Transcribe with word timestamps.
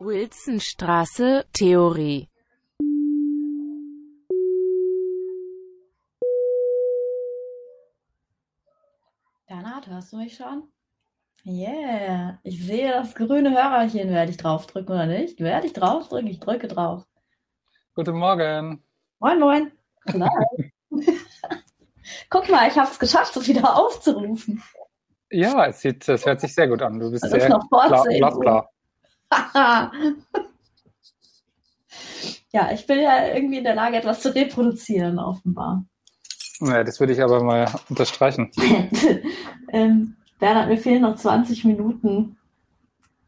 Wilsonstraße, 0.00 1.44
Theorie 1.52 2.28
Bernhard, 9.48 9.88
hörst 9.88 10.12
du 10.12 10.18
mich 10.18 10.36
schon? 10.36 10.68
Yeah, 11.44 12.38
ich 12.44 12.64
sehe 12.64 12.92
das 12.92 13.14
grüne 13.16 13.50
Hörerchen. 13.50 14.10
Werde 14.10 14.30
ich 14.30 14.36
draufdrücken 14.36 14.94
oder 14.94 15.06
nicht? 15.06 15.40
Werde 15.40 15.66
ich 15.66 15.72
draufdrücken? 15.72 16.28
Ich 16.28 16.38
drücke 16.38 16.68
drauf. 16.68 17.04
Guten 17.94 18.18
Morgen. 18.18 18.84
Moin, 19.18 19.40
moin. 19.40 19.72
Guck 22.30 22.48
mal, 22.48 22.68
ich 22.68 22.78
habe 22.78 22.88
es 22.90 23.00
geschafft, 23.00 23.36
es 23.36 23.48
wieder 23.48 23.76
aufzurufen. 23.76 24.62
Ja, 25.30 25.66
es, 25.66 25.80
sieht, 25.80 26.08
es 26.08 26.24
hört 26.24 26.40
sich 26.40 26.54
sehr 26.54 26.68
gut 26.68 26.82
an. 26.82 27.00
Du 27.00 27.10
bist 27.10 27.24
Das 27.24 27.32
ist 27.32 27.40
sehr 27.40 27.48
noch 27.48 27.68
klar, 27.68 28.04
glasklar. 28.04 28.70
ja, 32.52 32.70
ich 32.72 32.86
bin 32.86 33.00
ja 33.00 33.26
irgendwie 33.34 33.58
in 33.58 33.64
der 33.64 33.74
Lage, 33.74 33.96
etwas 33.96 34.20
zu 34.20 34.34
reproduzieren, 34.34 35.18
offenbar. 35.18 35.84
Ja, 36.60 36.82
das 36.82 36.98
würde 37.00 37.12
ich 37.12 37.22
aber 37.22 37.42
mal 37.42 37.70
unterstreichen. 37.88 38.50
ähm, 39.72 40.16
Bernhard, 40.38 40.68
mir 40.68 40.78
fehlen 40.78 41.02
noch 41.02 41.16
20 41.16 41.64
Minuten 41.64 42.36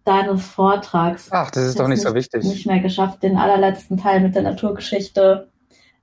deines 0.05 0.47
Vortrags. 0.47 1.29
Ach, 1.31 1.51
das 1.51 1.65
ist 1.65 1.79
doch 1.79 1.89
nicht 1.89 2.03
so 2.03 2.15
wichtig. 2.15 2.45
Nicht 2.45 2.67
mehr 2.67 2.81
geschafft, 2.81 3.23
den 3.23 3.37
allerletzten 3.37 3.97
Teil 3.97 4.21
mit 4.21 4.35
der 4.35 4.43
Naturgeschichte. 4.43 5.51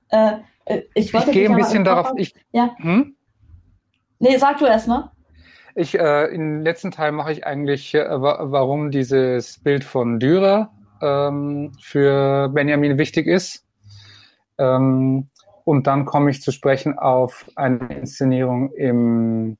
Äh, 0.08 0.38
äh, 0.64 0.82
ich 0.94 1.12
Ich 1.12 1.24
gehe 1.26 1.50
ein 1.50 1.56
bisschen 1.56 1.84
darauf. 1.84 2.12
Ich, 2.16 2.34
Ja. 2.52 2.74
hm? 2.78 3.16
Nee, 4.20 4.36
sag 4.36 4.58
du 4.58 4.66
erst 4.66 4.88
mal. 4.88 5.12
Ich, 5.78 5.98
äh, 5.98 6.26
Im 6.26 6.62
letzten 6.62 6.90
Teil 6.90 7.12
mache 7.12 7.32
ich 7.32 7.46
eigentlich, 7.46 7.94
äh, 7.94 8.04
wa- 8.08 8.38
warum 8.50 8.90
dieses 8.90 9.58
Bild 9.58 9.84
von 9.84 10.18
Dürer 10.18 10.70
ähm, 11.00 11.72
für 11.80 12.48
Benjamin 12.48 12.98
wichtig 12.98 13.26
ist. 13.26 13.64
Ähm, 14.58 15.28
und 15.64 15.86
dann 15.86 16.04
komme 16.04 16.30
ich 16.30 16.42
zu 16.42 16.50
sprechen 16.50 16.98
auf 16.98 17.46
eine 17.54 17.78
Inszenierung 17.98 18.72
im 18.72 19.56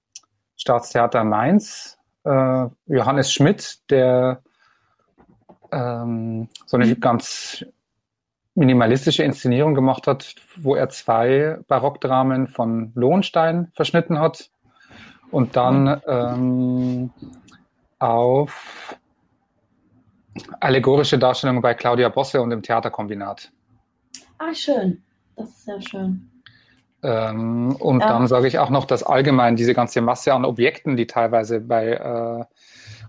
Staatstheater 0.57 1.23
Mainz. 1.23 1.99
Äh, 2.25 2.67
Johannes 2.87 3.33
Schmidt, 3.33 3.79
der 3.91 4.43
ähm, 5.71 6.49
so 6.67 6.77
eine 6.77 6.97
ganz 6.97 7.65
minimalistische 8.55 9.23
Inszenierung 9.23 9.75
gemacht 9.75 10.09
hat, 10.09 10.35
wo 10.57 10.75
er 10.75 10.89
zwei 10.89 11.59
Barockdramen 11.69 12.49
von 12.49 12.91
Lohenstein 12.97 13.71
verschnitten 13.75 14.19
hat 14.19 14.51
und 15.31 15.57
dann 15.57 16.01
ähm, 16.07 17.11
auf 17.99 18.97
allegorische 20.61 21.19
Darstellungen 21.19 21.63
bei 21.63 21.75
Claudia 21.75 22.09
Bosse 22.09 22.41
und 22.41 22.51
im 22.53 22.63
Theaterkombinat. 22.63 23.51
Ah, 24.39 24.55
schön. 24.55 25.03
Das 25.37 25.49
ist 25.49 25.65
sehr 25.65 25.81
schön. 25.81 26.31
Ähm, 27.03 27.77
und 27.77 28.01
Ja. 28.01 28.09
dann 28.09 28.27
sage 28.27 28.49
ich 28.49 28.59
auch 28.59 28.71
noch, 28.71 28.85
dass 28.85 29.03
allgemein 29.03 29.57
diese 29.57 29.75
ganze 29.75 30.01
Masse 30.01 30.35
an 30.35 30.45
Objekten, 30.45 30.97
die 30.97 31.07
teilweise 31.07 31.61
bei 31.61 31.93
äh, 31.93 32.45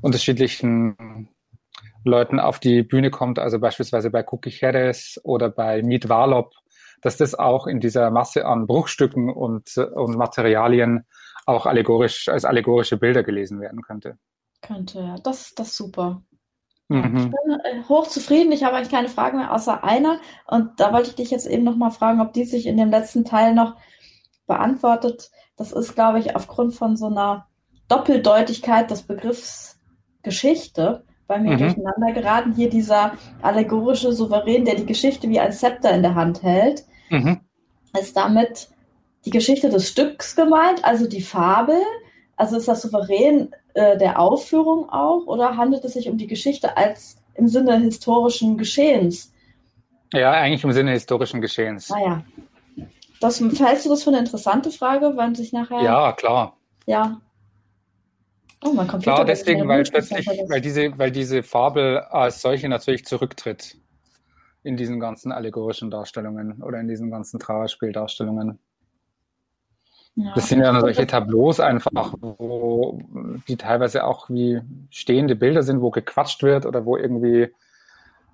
unterschiedlichen 0.01 1.29
Leuten 2.03 2.39
auf 2.39 2.59
die 2.59 2.83
Bühne 2.83 3.09
kommt, 3.09 3.39
also 3.39 3.59
beispielsweise 3.59 4.09
bei 4.09 4.23
Cookie 4.27 4.51
Jerez 4.51 5.19
oder 5.23 5.49
bei 5.49 5.81
Meet 5.81 6.07
Walop, 6.07 6.53
dass 7.01 7.17
das 7.17 7.35
auch 7.35 7.67
in 7.67 7.79
dieser 7.79 8.11
Masse 8.11 8.45
an 8.45 8.67
Bruchstücken 8.67 9.29
und, 9.29 9.77
und 9.77 10.17
Materialien 10.17 11.05
auch 11.49 11.65
allegorisch 11.65 12.29
als 12.29 12.45
allegorische 12.45 12.97
Bilder 12.97 13.23
gelesen 13.23 13.59
werden 13.59 13.81
könnte. 13.81 14.17
Könnte, 14.61 14.99
ja. 14.99 15.15
Das, 15.23 15.53
das 15.55 15.69
ist 15.69 15.77
super. 15.77 16.21
Ich 16.91 16.95
Mhm. 16.95 17.13
bin 17.31 17.59
äh, 17.63 17.83
hochzufrieden. 17.87 18.51
Ich 18.51 18.63
habe 18.63 18.75
eigentlich 18.75 18.89
keine 18.91 19.09
Fragen 19.09 19.37
mehr, 19.37 19.53
außer 19.53 19.83
einer. 19.83 20.19
Und 20.47 20.79
da 20.79 20.91
wollte 20.91 21.09
ich 21.09 21.15
dich 21.15 21.29
jetzt 21.29 21.45
eben 21.45 21.63
noch 21.63 21.75
mal 21.75 21.91
fragen, 21.91 22.19
ob 22.19 22.33
die 22.33 22.45
sich 22.45 22.65
in 22.65 22.77
dem 22.77 22.89
letzten 22.89 23.25
Teil 23.25 23.53
noch 23.53 23.75
beantwortet. 24.47 25.29
Das 25.55 25.71
ist, 25.71 25.93
glaube 25.95 26.19
ich, 26.19 26.35
aufgrund 26.35 26.73
von 26.73 26.97
so 26.97 27.07
einer 27.07 27.47
Doppeldeutigkeit 27.89 28.89
des 28.89 29.03
Begriffs 29.03 29.79
Geschichte 30.23 31.03
bei 31.27 31.37
mir 31.39 31.51
Mhm. 31.53 31.57
durcheinander 31.59 32.11
geraten. 32.13 32.53
Hier 32.53 32.69
dieser 32.69 33.13
allegorische 33.41 34.11
Souverän, 34.11 34.65
der 34.65 34.75
die 34.75 34.85
Geschichte 34.85 35.29
wie 35.29 35.39
ein 35.39 35.51
Zepter 35.51 35.91
in 35.91 36.01
der 36.01 36.15
Hand 36.15 36.41
hält. 36.43 36.85
Mhm. 37.09 37.41
Ist 37.99 38.17
damit 38.17 38.69
die 39.25 39.29
Geschichte 39.29 39.69
des 39.69 39.89
Stücks 39.89 40.35
gemeint, 40.35 40.83
also 40.83 41.07
die 41.07 41.21
Fabel? 41.21 41.81
Also 42.35 42.57
ist 42.57 42.67
das 42.67 42.81
Souverän 42.81 43.53
äh, 43.73 43.97
der 43.97 44.19
Aufführung 44.19 44.89
auch 44.89 45.25
oder 45.25 45.57
handelt 45.57 45.83
es 45.83 45.93
sich 45.93 46.07
um 46.09 46.17
die 46.17 46.27
Geschichte 46.27 46.77
als 46.77 47.17
im 47.35 47.47
Sinne 47.47 47.79
historischen 47.79 48.57
Geschehens? 48.57 49.33
Ja, 50.13 50.31
eigentlich 50.31 50.63
im 50.63 50.71
Sinne 50.71 50.91
historischen 50.91 51.41
Geschehens. 51.41 51.89
Naja, 51.89 52.23
das, 53.19 53.39
hältst 53.39 53.85
du 53.85 53.89
das 53.89 54.03
für 54.03 54.09
eine 54.09 54.19
interessante 54.19 54.71
Frage, 54.71 55.13
wenn 55.15 55.35
sich 55.35 55.51
nachher. 55.51 55.81
Ja, 55.81 56.13
klar. 56.13 56.57
Ja. 56.85 57.19
Oh, 58.63 58.73
mein 58.73 58.87
Computer 58.87 59.15
Klar, 59.15 59.25
deswegen, 59.25 59.67
weil 59.67 59.83
plötzlich, 59.83 60.27
weil 60.27 60.61
diese, 60.61 60.97
weil 60.97 61.11
diese 61.11 61.43
Fabel 61.43 61.99
als 61.99 62.41
solche 62.41 62.67
natürlich 62.67 63.05
zurücktritt 63.05 63.77
in 64.63 64.75
diesen 64.75 64.99
ganzen 64.99 65.31
allegorischen 65.31 65.89
Darstellungen 65.89 66.61
oder 66.61 66.79
in 66.79 66.87
diesen 66.87 67.09
ganzen 67.09 67.39
Trauerspieldarstellungen. 67.39 68.59
Ja. 70.15 70.33
Das 70.35 70.49
sind 70.49 70.59
ja 70.61 70.77
solche 70.79 71.07
Tableaus 71.07 71.59
einfach, 71.59 72.13
wo 72.19 73.01
die 73.47 73.55
teilweise 73.55 74.03
auch 74.05 74.29
wie 74.29 74.61
stehende 74.89 75.35
Bilder 75.35 75.63
sind, 75.63 75.81
wo 75.81 75.91
gequatscht 75.91 76.43
wird 76.43 76.65
oder 76.65 76.85
wo 76.85 76.97
irgendwie 76.97 77.53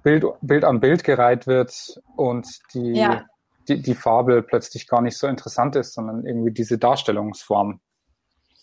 Bild, 0.01 0.25
Bild 0.41 0.63
an 0.63 0.79
Bild 0.79 1.03
gereiht 1.03 1.47
wird 1.47 1.99
und 2.15 2.47
die, 2.73 2.93
Ja. 2.93 3.23
die, 3.67 3.81
die 3.81 3.95
Fabel 3.95 4.41
plötzlich 4.41 4.87
gar 4.87 5.01
nicht 5.01 5.17
so 5.17 5.27
interessant 5.27 5.75
ist, 5.75 5.93
sondern 5.93 6.25
irgendwie 6.25 6.51
diese 6.51 6.77
Darstellungsform. 6.77 7.79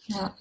Ja. 0.06 0.34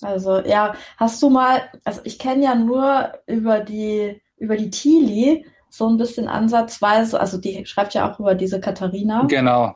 Also, 0.00 0.40
ja, 0.40 0.74
hast 0.96 1.22
du 1.22 1.30
mal, 1.30 1.62
also 1.84 2.00
ich 2.04 2.18
kenne 2.18 2.42
ja 2.42 2.54
nur 2.56 3.12
über 3.26 3.60
die, 3.60 4.20
über 4.36 4.56
die 4.56 4.70
Tili 4.70 5.46
so 5.70 5.88
ein 5.88 5.96
bisschen 5.96 6.28
ansatzweise, 6.28 7.20
also 7.20 7.38
die 7.38 7.64
schreibt 7.66 7.94
ja 7.94 8.10
auch 8.10 8.18
über 8.18 8.34
diese 8.34 8.60
Katharina. 8.60 9.24
Genau. 9.28 9.74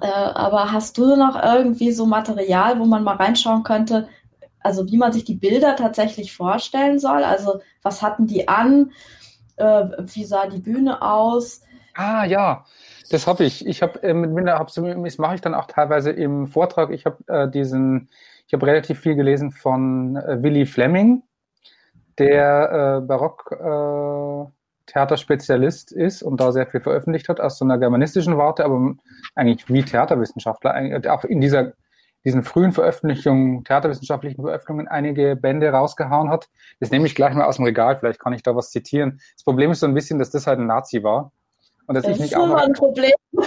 Äh, 0.00 0.06
aber 0.06 0.72
hast 0.72 0.98
du 0.98 1.16
noch 1.16 1.40
irgendwie 1.40 1.92
so 1.92 2.06
Material, 2.06 2.78
wo 2.78 2.84
man 2.84 3.04
mal 3.04 3.16
reinschauen 3.16 3.62
könnte, 3.62 4.08
also 4.60 4.90
wie 4.90 4.96
man 4.96 5.12
sich 5.12 5.24
die 5.24 5.34
Bilder 5.34 5.76
tatsächlich 5.76 6.34
vorstellen 6.34 6.98
soll? 6.98 7.22
Also, 7.22 7.60
was 7.82 8.02
hatten 8.02 8.26
die 8.26 8.48
an? 8.48 8.92
Äh, 9.56 9.84
wie 9.98 10.24
sah 10.24 10.46
die 10.46 10.58
Bühne 10.58 11.02
aus? 11.02 11.62
Ah 11.94 12.24
ja, 12.24 12.64
das 13.10 13.26
habe 13.26 13.44
ich. 13.44 13.66
Ich 13.66 13.82
habe 13.82 14.02
äh, 14.02 14.14
mit 14.14 14.30
Minder, 14.32 14.58
hab 14.58 14.68
das 14.68 15.18
mache 15.18 15.34
ich 15.36 15.40
dann 15.40 15.54
auch 15.54 15.66
teilweise 15.66 16.10
im 16.10 16.48
Vortrag. 16.48 16.90
Ich 16.90 17.06
habe 17.06 17.18
äh, 17.28 17.48
diesen, 17.48 18.08
ich 18.46 18.54
habe 18.54 18.66
relativ 18.66 19.00
viel 19.00 19.14
gelesen 19.14 19.52
von 19.52 20.16
äh, 20.16 20.42
Willy 20.42 20.66
Fleming, 20.66 21.22
der 22.18 23.02
äh, 23.02 23.06
Barock 23.06 23.52
äh, 23.52 24.50
Theaterspezialist 24.86 25.92
ist 25.92 26.22
und 26.22 26.40
da 26.40 26.52
sehr 26.52 26.66
viel 26.66 26.80
veröffentlicht 26.80 27.28
hat 27.28 27.40
aus 27.40 27.58
so 27.58 27.64
einer 27.64 27.78
germanistischen 27.78 28.36
Warte, 28.36 28.64
aber 28.64 28.94
eigentlich 29.34 29.68
wie 29.68 29.82
Theaterwissenschaftler, 29.82 30.72
eigentlich 30.72 31.08
auch 31.08 31.24
in 31.24 31.40
dieser 31.40 31.72
diesen 32.24 32.42
frühen 32.42 32.72
Veröffentlichungen, 32.72 33.64
theaterwissenschaftlichen 33.64 34.42
Veröffentlichungen 34.42 34.88
einige 34.88 35.36
Bände 35.36 35.68
rausgehauen 35.70 36.30
hat. 36.30 36.48
Das 36.80 36.90
nehme 36.90 37.06
ich 37.06 37.14
gleich 37.14 37.34
mal 37.34 37.44
aus 37.44 37.56
dem 37.56 37.66
Regal, 37.66 37.98
vielleicht 37.98 38.18
kann 38.18 38.32
ich 38.32 38.42
da 38.42 38.56
was 38.56 38.70
zitieren. 38.70 39.20
Das 39.34 39.44
Problem 39.44 39.70
ist 39.70 39.80
so 39.80 39.86
ein 39.86 39.94
bisschen, 39.94 40.18
dass 40.18 40.30
das 40.30 40.46
halt 40.46 40.58
ein 40.58 40.66
Nazi 40.66 41.02
war. 41.02 41.32
Und 41.86 41.94
dass 41.94 42.04
Das 42.04 42.12
ich 42.12 42.16
ist 42.16 42.22
nicht 42.22 42.36
auch 42.36 42.44
immer 42.44 42.54
noch, 42.54 42.62
ein 42.62 42.72
Problem. 42.72 43.12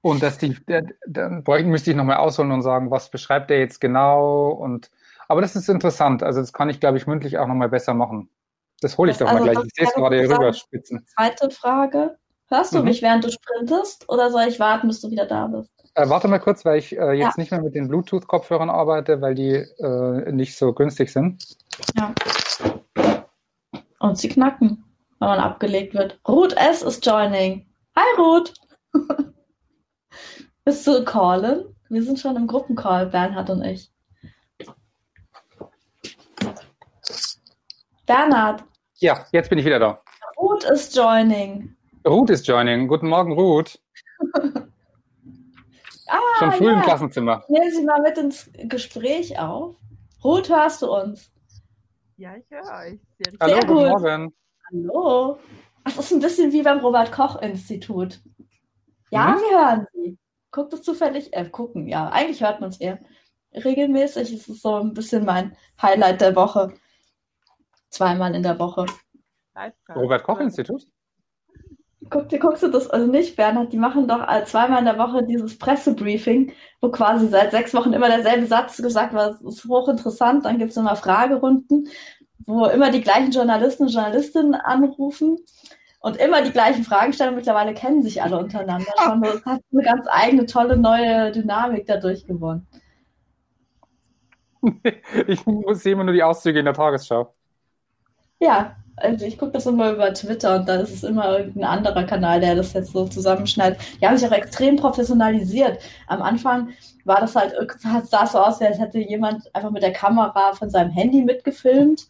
und 0.00 0.22
dass 0.22 0.38
die, 0.38 0.54
der, 0.66 0.84
dann 1.06 1.44
bräuchte, 1.44 1.68
müsste 1.68 1.90
ich 1.90 1.96
nochmal 1.96 2.16
ausholen 2.16 2.50
und 2.50 2.62
sagen, 2.62 2.90
was 2.90 3.10
beschreibt 3.10 3.50
er 3.50 3.58
jetzt 3.58 3.80
genau 3.80 4.48
und, 4.48 4.90
aber 5.28 5.42
das 5.42 5.56
ist 5.56 5.68
interessant. 5.68 6.22
Also 6.22 6.40
das 6.40 6.52
kann 6.52 6.70
ich, 6.70 6.80
glaube 6.80 6.96
ich, 6.96 7.06
mündlich 7.06 7.38
auch 7.38 7.46
nochmal 7.46 7.68
besser 7.68 7.92
machen. 7.92 8.30
Das 8.84 8.98
hole 8.98 9.10
ich 9.10 9.16
Das- 9.16 9.26
doch 9.26 9.32
mal 9.32 9.40
also 9.40 9.50
gleich. 9.52 9.66
Ich 9.66 9.74
sehe 9.74 9.86
es 9.86 9.94
gerade 9.94 10.16
hier 10.16 10.24
ich 10.24 10.30
sagen. 10.30 10.42
rüber 10.42 10.52
spitzen. 10.52 11.06
Zweite 11.16 11.50
Frage. 11.50 12.18
Hörst 12.48 12.74
du 12.74 12.78
Mhm. 12.80 12.84
mich, 12.84 13.00
während 13.00 13.24
du 13.24 13.30
sprintest? 13.30 14.06
Oder 14.10 14.30
soll 14.30 14.42
ich 14.46 14.60
warten, 14.60 14.88
bis 14.88 15.00
du 15.00 15.10
wieder 15.10 15.24
da 15.24 15.46
bist? 15.46 15.72
Äh, 15.94 16.06
warte 16.10 16.28
mal 16.28 16.38
kurz, 16.38 16.66
weil 16.66 16.78
ich 16.78 16.92
äh, 16.94 17.12
jetzt 17.12 17.36
Ja. 17.36 17.40
nicht 17.40 17.50
mehr 17.50 17.62
mit 17.62 17.74
den 17.74 17.88
Bluetooth-Kopfhörern 17.88 18.68
arbeite, 18.68 19.22
weil 19.22 19.34
die 19.34 19.52
äh, 19.54 20.30
nicht 20.32 20.56
so 20.58 20.74
günstig 20.74 21.10
sind. 21.10 21.42
Ja. 21.96 22.12
Und 24.00 24.18
sie 24.18 24.28
knacken, 24.28 24.84
wenn 25.18 25.28
man 25.28 25.38
abgelegt 25.40 25.94
wird. 25.94 26.20
Ruth 26.28 26.52
S. 26.58 26.82
ist 26.82 27.06
joining. 27.06 27.66
Hi 27.96 28.04
Ruth! 28.18 28.52
Bist 30.66 30.86
du 30.86 31.02
callen? 31.04 31.74
Wir 31.88 32.02
sind 32.02 32.18
schon 32.20 32.36
im 32.36 32.46
Gruppencall, 32.46 33.06
Bernhard 33.06 33.48
und 33.48 33.62
ich. 33.62 33.90
Bernhard, 38.06 38.64
Ja, 39.04 39.26
jetzt 39.32 39.50
bin 39.50 39.58
ich 39.58 39.66
wieder 39.66 39.78
da. 39.78 40.00
Ruth 40.38 40.64
ist 40.64 40.96
joining. 40.96 41.76
Ruth 42.08 42.30
ist 42.30 42.46
joining. 42.46 42.88
Guten 42.88 43.08
Morgen, 43.08 43.32
Ruth. 43.32 43.78
Ah, 46.06 46.18
Schon 46.38 46.52
früh 46.52 46.68
im 46.68 46.76
ja. 46.76 46.82
Klassenzimmer. 46.82 47.42
Nehmen 47.48 47.70
Sie 47.70 47.82
mal 47.82 48.00
mit 48.02 48.18
ins 48.18 48.50
Gespräch 48.64 49.38
auf. 49.38 49.74
Ruth, 50.22 50.50
hörst 50.50 50.82
du 50.82 50.94
uns? 50.94 51.32
Ja, 52.18 52.36
ich 52.36 52.44
höre 52.50 52.60
euch. 52.60 53.00
Sehr 53.18 53.32
Hallo, 53.40 53.54
guten 53.60 53.68
gut. 53.68 53.88
Morgen. 53.88 54.34
Hallo. 54.70 55.38
Das 55.82 55.98
ist 55.98 56.12
ein 56.12 56.20
bisschen 56.20 56.52
wie 56.52 56.62
beim 56.62 56.80
Robert-Koch-Institut. 56.80 58.20
Ja, 59.10 59.34
hm? 59.34 59.40
wir 59.40 59.58
hören 59.58 59.86
Sie. 59.94 60.18
Guckt 60.50 60.74
es 60.74 60.82
zufällig? 60.82 61.32
Äh, 61.32 61.48
gucken, 61.48 61.88
ja. 61.88 62.10
Eigentlich 62.10 62.42
hört 62.42 62.60
man 62.60 62.68
es 62.68 62.78
eher. 62.78 63.00
Regelmäßig 63.54 64.34
ist 64.34 64.48
es 64.48 64.60
so 64.60 64.74
ein 64.76 64.92
bisschen 64.92 65.24
mein 65.24 65.56
Highlight 65.80 66.20
der 66.20 66.36
Woche. 66.36 66.74
Zweimal 67.94 68.34
in 68.34 68.42
der 68.42 68.58
Woche. 68.58 68.86
Robert-Koch-Institut? 69.94 70.84
Guck, 72.10 72.28
guckst 72.40 72.64
du 72.64 72.68
das 72.68 72.90
also 72.90 73.06
nicht, 73.06 73.36
Bernhard? 73.36 73.72
Die 73.72 73.78
machen 73.78 74.08
doch 74.08 74.26
zweimal 74.46 74.80
in 74.80 74.84
der 74.84 74.98
Woche 74.98 75.22
dieses 75.22 75.56
Pressebriefing, 75.56 76.52
wo 76.80 76.90
quasi 76.90 77.28
seit 77.28 77.52
sechs 77.52 77.72
Wochen 77.72 77.92
immer 77.92 78.08
derselbe 78.08 78.46
Satz 78.46 78.78
gesagt 78.78 79.14
wird. 79.14 79.34
Das 79.34 79.42
ist 79.42 79.64
hochinteressant. 79.64 80.44
Dann 80.44 80.58
gibt 80.58 80.72
es 80.72 80.76
immer 80.76 80.96
Fragerunden, 80.96 81.88
wo 82.46 82.66
immer 82.66 82.90
die 82.90 83.00
gleichen 83.00 83.30
Journalisten 83.30 83.84
und 83.84 83.92
Journalistinnen 83.92 84.56
anrufen 84.56 85.38
und 86.00 86.16
immer 86.16 86.42
die 86.42 86.50
gleichen 86.50 86.82
Fragen 86.82 87.12
stellen. 87.12 87.36
Mittlerweile 87.36 87.74
kennen 87.74 88.02
sich 88.02 88.20
alle 88.20 88.38
untereinander 88.38 88.92
schon. 89.04 89.22
Das 89.22 89.44
hat 89.44 89.60
eine 89.72 89.82
ganz 89.84 90.08
eigene, 90.10 90.46
tolle, 90.46 90.76
neue 90.76 91.30
Dynamik 91.30 91.86
dadurch 91.86 92.26
gewonnen. 92.26 92.66
Ich 95.28 95.44
sehe 95.80 95.92
immer 95.92 96.04
nur 96.04 96.14
die 96.14 96.22
Auszüge 96.22 96.58
in 96.58 96.64
der 96.64 96.74
Tagesschau. 96.74 97.34
Ja, 98.44 98.76
also 98.96 99.24
ich 99.24 99.38
gucke 99.38 99.52
das 99.52 99.64
immer 99.64 99.92
über 99.92 100.12
Twitter 100.12 100.56
und 100.56 100.68
da 100.68 100.76
ist 100.76 100.92
es 100.92 101.02
immer 101.02 101.38
irgendein 101.38 101.64
anderer 101.64 102.04
Kanal, 102.04 102.40
der 102.40 102.54
das 102.54 102.74
jetzt 102.74 102.92
so 102.92 103.08
zusammenschneidet. 103.08 103.80
Die 103.98 104.06
haben 104.06 104.18
sich 104.18 104.28
auch 104.28 104.32
extrem 104.32 104.76
professionalisiert. 104.76 105.78
Am 106.08 106.20
Anfang 106.20 106.68
war 107.06 107.20
das 107.22 107.34
halt, 107.34 107.54
sah 108.06 108.26
so 108.26 108.38
aus, 108.38 108.60
als 108.60 108.78
hätte 108.78 108.98
jemand 108.98 109.52
einfach 109.54 109.70
mit 109.70 109.82
der 109.82 109.94
Kamera 109.94 110.52
von 110.52 110.68
seinem 110.68 110.90
Handy 110.90 111.22
mitgefilmt. 111.22 112.06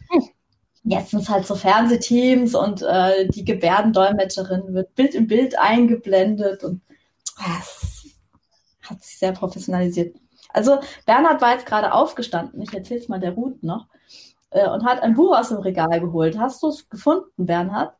Jetzt 0.82 1.12
sind 1.12 1.20
es 1.20 1.28
halt 1.28 1.46
so 1.46 1.54
Fernsehteams 1.54 2.56
und 2.56 2.82
äh, 2.82 3.28
die 3.28 3.44
Gebärdendolmetscherin 3.44 4.74
wird 4.74 4.92
Bild 4.96 5.14
in 5.14 5.28
Bild 5.28 5.56
eingeblendet 5.56 6.64
und 6.64 6.82
es 7.60 8.12
hat 8.82 9.04
sich 9.04 9.18
sehr 9.18 9.32
professionalisiert. 9.32 10.16
Also 10.52 10.80
Bernhard 11.06 11.40
war 11.40 11.52
jetzt 11.52 11.66
gerade 11.66 11.92
aufgestanden, 11.94 12.60
ich 12.60 12.74
erzähle 12.74 13.00
es 13.00 13.08
mal 13.08 13.20
der 13.20 13.32
Ruth 13.32 13.62
noch, 13.62 13.86
äh, 14.54 14.68
und 14.68 14.84
hat 14.84 15.02
ein 15.02 15.14
Buch 15.14 15.36
aus 15.36 15.50
dem 15.50 15.58
Regal 15.58 16.00
geholt. 16.00 16.38
Hast 16.38 16.62
du 16.62 16.68
es 16.68 16.88
gefunden, 16.88 17.44
Bernhard? 17.44 17.94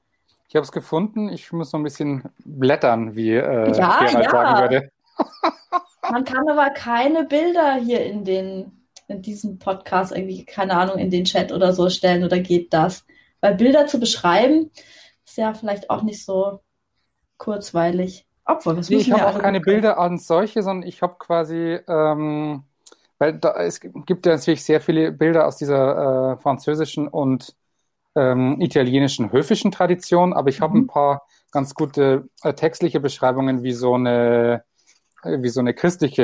Ich 0.49 0.55
habe 0.55 0.65
es 0.65 0.73
gefunden. 0.73 1.29
Ich 1.29 1.53
muss 1.53 1.73
noch 1.73 1.81
ein 1.81 1.85
bisschen 1.85 2.23
blättern, 2.45 3.17
wie 3.17 3.33
äh, 3.33 3.73
ja, 3.77 3.99
Gerald 3.99 4.13
ja. 4.13 4.31
sagen 4.31 4.61
würde. 4.61 4.91
Man 6.11 6.25
kann 6.25 6.49
aber 6.49 6.71
keine 6.71 7.25
Bilder 7.25 7.75
hier 7.75 8.05
in 8.05 8.25
den 8.25 8.81
in 9.07 9.21
diesem 9.21 9.59
Podcast 9.59 10.13
irgendwie, 10.13 10.47
keine 10.47 10.75
Ahnung, 10.77 10.97
in 10.97 11.11
den 11.11 11.25
Chat 11.25 11.53
oder 11.53 11.73
so 11.73 11.91
stellen 11.91 12.25
oder 12.25 12.39
geht 12.39 12.73
das? 12.73 13.05
Weil 13.41 13.55
Bilder 13.55 13.87
zu 13.87 14.01
beschreiben 14.01 14.71
ist 15.27 15.37
ja 15.37 15.53
vielleicht 15.53 15.91
auch 15.91 16.03
nicht 16.03 16.25
so 16.25 16.61
kurzweilig. 17.37 18.27
Obwohl, 18.47 18.77
das 18.77 18.89
nee, 18.89 18.97
ich 18.97 19.13
habe 19.13 19.27
auch 19.27 19.39
keine 19.39 19.61
Bilder 19.61 19.99
an 19.99 20.19
solche, 20.19 20.63
sondern 20.63 20.89
ich 20.89 21.03
habe 21.03 21.17
quasi 21.19 21.79
ähm, 21.87 22.63
weil 23.19 23.39
da, 23.39 23.55
es 23.57 23.81
gibt 23.81 24.27
ja 24.27 24.33
natürlich 24.33 24.65
sehr 24.65 24.81
viele 24.81 25.13
Bilder 25.13 25.47
aus 25.47 25.57
dieser 25.57 26.33
äh, 26.33 26.37
französischen 26.37 27.09
und 27.09 27.55
ähm, 28.17 28.61
italienischen 28.61 29.33
höfischen 29.33 29.71
Tradition, 29.71 30.33
aber 30.33 30.49
ich 30.49 30.61
habe 30.61 30.77
mhm. 30.77 30.85
ein 30.85 30.87
paar 30.87 31.27
ganz 31.51 31.75
gute 31.75 32.29
äh, 32.43 32.53
textliche 32.55 33.01
Beschreibungen, 33.01 33.63
wie 33.63 33.73
so 33.73 33.95
eine, 33.95 34.65
äh, 35.23 35.43
wie 35.43 35.49
so 35.49 35.61
eine 35.61 35.75
christliche 35.75 36.23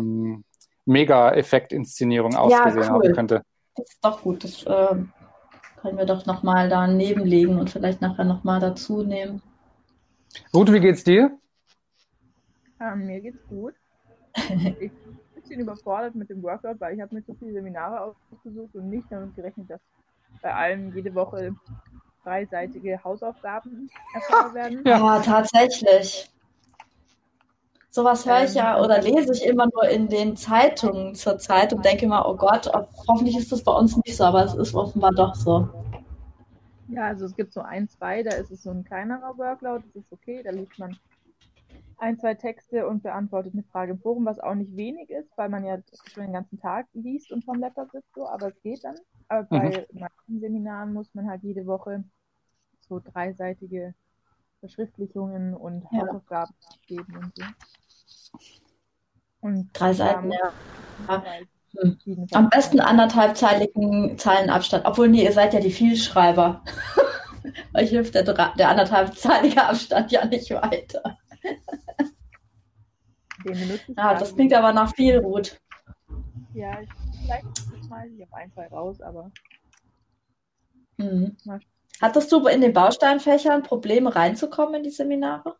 ähm, 0.00 0.44
Mega-Effekt-Inszenierung 0.84 2.34
ausgesehen 2.34 2.82
ja, 2.82 2.94
cool. 2.94 3.04
haben 3.04 3.14
könnte. 3.14 3.42
Das 3.76 3.88
ist 3.88 3.98
doch 4.04 4.22
gut. 4.22 4.44
Das 4.44 4.62
äh, 4.64 4.96
können 5.80 5.98
wir 5.98 6.06
doch 6.06 6.26
nochmal 6.26 6.68
daneben 6.68 7.24
legen 7.24 7.58
und 7.58 7.70
vielleicht 7.70 8.00
nachher 8.00 8.24
nochmal 8.24 8.60
dazu 8.60 9.02
nehmen. 9.02 9.42
Ruth, 10.54 10.72
wie 10.72 10.80
geht's 10.80 11.04
dir? 11.04 11.38
Ähm, 12.80 13.06
mir 13.06 13.20
geht's 13.20 13.46
gut. 13.48 13.74
Ich 14.80 14.90
bisschen 15.52 15.62
überfordert 15.62 16.14
mit 16.14 16.30
dem 16.30 16.42
Workload, 16.42 16.80
weil 16.80 16.94
ich 16.94 17.00
habe 17.00 17.14
mir 17.14 17.24
zu 17.24 17.34
viele 17.34 17.52
Seminare 17.52 18.14
ausgesucht 18.32 18.74
und 18.74 18.88
nicht 18.88 19.06
damit 19.10 19.34
gerechnet, 19.36 19.70
dass 19.70 19.80
bei 20.40 20.54
allen 20.54 20.94
jede 20.94 21.14
Woche 21.14 21.54
dreiseitige 22.24 23.02
Hausaufgaben 23.04 23.90
erfahren 24.14 24.54
werden. 24.54 24.82
Ja, 24.86 25.20
tatsächlich. 25.20 26.28
Sowas 27.90 28.24
höre 28.24 28.44
ich 28.44 28.54
ja 28.54 28.78
ähm, 28.78 28.84
oder 28.84 29.02
lese 29.02 29.34
ich 29.34 29.44
immer 29.44 29.66
nur 29.66 29.86
in 29.90 30.08
den 30.08 30.34
Zeitungen 30.36 31.14
zur 31.14 31.36
Zeit 31.38 31.74
und 31.74 31.84
denke 31.84 32.06
immer, 32.06 32.26
oh 32.26 32.36
Gott, 32.36 32.70
hoffentlich 33.06 33.36
ist 33.36 33.52
das 33.52 33.62
bei 33.62 33.72
uns 33.72 33.96
nicht 33.98 34.16
so, 34.16 34.24
aber 34.24 34.44
es 34.44 34.54
ist 34.54 34.74
offenbar 34.74 35.12
doch 35.12 35.34
so. 35.34 35.68
Ja, 36.88 37.08
also 37.08 37.26
es 37.26 37.36
gibt 37.36 37.52
so 37.52 37.60
ein, 37.60 37.88
zwei, 37.88 38.22
da 38.22 38.30
ist 38.36 38.50
es 38.50 38.62
so 38.62 38.70
ein 38.70 38.84
kleinerer 38.84 39.36
Workload, 39.36 39.84
das 39.92 40.04
ist 40.04 40.12
okay, 40.12 40.42
da 40.42 40.50
liest 40.50 40.78
man 40.78 40.96
ein, 42.02 42.18
zwei 42.18 42.34
Texte 42.34 42.88
und 42.88 43.04
beantwortet 43.04 43.54
eine 43.54 43.62
Frage 43.62 43.92
im 43.92 44.00
Forum, 44.00 44.24
was 44.26 44.40
auch 44.40 44.54
nicht 44.54 44.76
wenig 44.76 45.08
ist, 45.08 45.30
weil 45.36 45.48
man 45.48 45.64
ja 45.64 45.78
schon 46.12 46.24
den 46.24 46.32
ganzen 46.32 46.58
Tag 46.58 46.88
liest 46.94 47.30
und 47.30 47.44
vom 47.44 47.60
Laptop 47.60 47.92
sitzt, 47.92 48.12
so, 48.14 48.28
aber 48.28 48.48
es 48.48 48.60
geht 48.62 48.82
dann. 48.82 48.96
Aber 49.28 49.44
bei 49.44 49.86
mhm. 49.92 50.00
manchen 50.00 50.40
Seminaren 50.40 50.92
muss 50.92 51.14
man 51.14 51.30
halt 51.30 51.44
jede 51.44 51.64
Woche 51.64 52.02
so 52.80 53.00
dreiseitige 53.00 53.94
Verschriftlichungen 54.58 55.54
und 55.54 55.84
ja. 55.92 56.00
Hausaufgaben 56.00 56.54
geben 56.88 57.16
und 57.16 57.32
so. 57.36 57.44
Und 59.40 59.70
drei 59.72 59.92
Seiten, 59.92 60.32
ja. 60.32 60.52
ja. 61.08 61.24
Hm. 61.78 62.26
Am 62.32 62.50
besten 62.50 62.80
anderthalbzeiligen 62.80 64.18
Zeilenabstand. 64.18 64.84
Obwohl, 64.84 65.08
nee, 65.08 65.24
ihr 65.24 65.32
seid 65.32 65.54
ja 65.54 65.60
die 65.60 65.70
Vielschreiber. 65.70 66.62
Euch 67.74 67.90
hilft 67.90 68.14
der, 68.14 68.24
der 68.24 68.68
anderthalbzeilige 68.68 69.64
Abstand 69.64 70.12
ja 70.12 70.24
nicht 70.26 70.50
weiter. 70.50 71.16
Den 73.44 73.54
benutze 73.54 73.92
ich. 73.92 73.98
Ah, 73.98 74.14
das 74.14 74.34
klingt 74.34 74.52
aber 74.54 74.72
nach 74.72 74.94
viel 74.94 75.20
gut. 75.20 75.60
Ja, 76.54 76.80
ich 76.80 76.88
vielleicht 77.22 77.44
mal, 77.88 78.06
ich 78.08 78.22
habe 78.22 78.34
ein, 78.34 78.52
zwei 78.52 78.66
raus, 78.68 79.00
aber. 79.00 79.30
Mhm. 80.96 81.36
Hattest 82.00 82.32
du 82.32 82.46
in 82.46 82.60
den 82.60 82.72
Bausteinfächern 82.72 83.62
Probleme 83.62 84.14
reinzukommen 84.14 84.74
in 84.74 84.82
die 84.82 84.90
Seminare? 84.90 85.56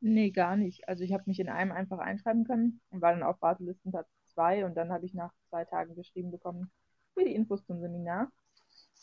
Nee, 0.00 0.30
gar 0.30 0.56
nicht. 0.56 0.88
Also 0.88 1.04
ich 1.04 1.12
habe 1.12 1.24
mich 1.26 1.40
in 1.40 1.48
einem 1.48 1.72
einfach 1.72 1.98
einschreiben 1.98 2.44
können 2.44 2.80
und 2.90 3.00
war 3.00 3.12
dann 3.12 3.22
auf 3.22 3.40
Wartelistenplatz 3.40 4.08
2 4.34 4.64
und 4.64 4.76
dann 4.76 4.92
habe 4.92 5.06
ich 5.06 5.14
nach 5.14 5.32
zwei 5.48 5.64
Tagen 5.64 5.94
geschrieben 5.94 6.30
bekommen 6.30 6.70
für 7.14 7.24
die 7.24 7.34
Infos 7.34 7.64
zum 7.64 7.80
Seminar. 7.80 8.30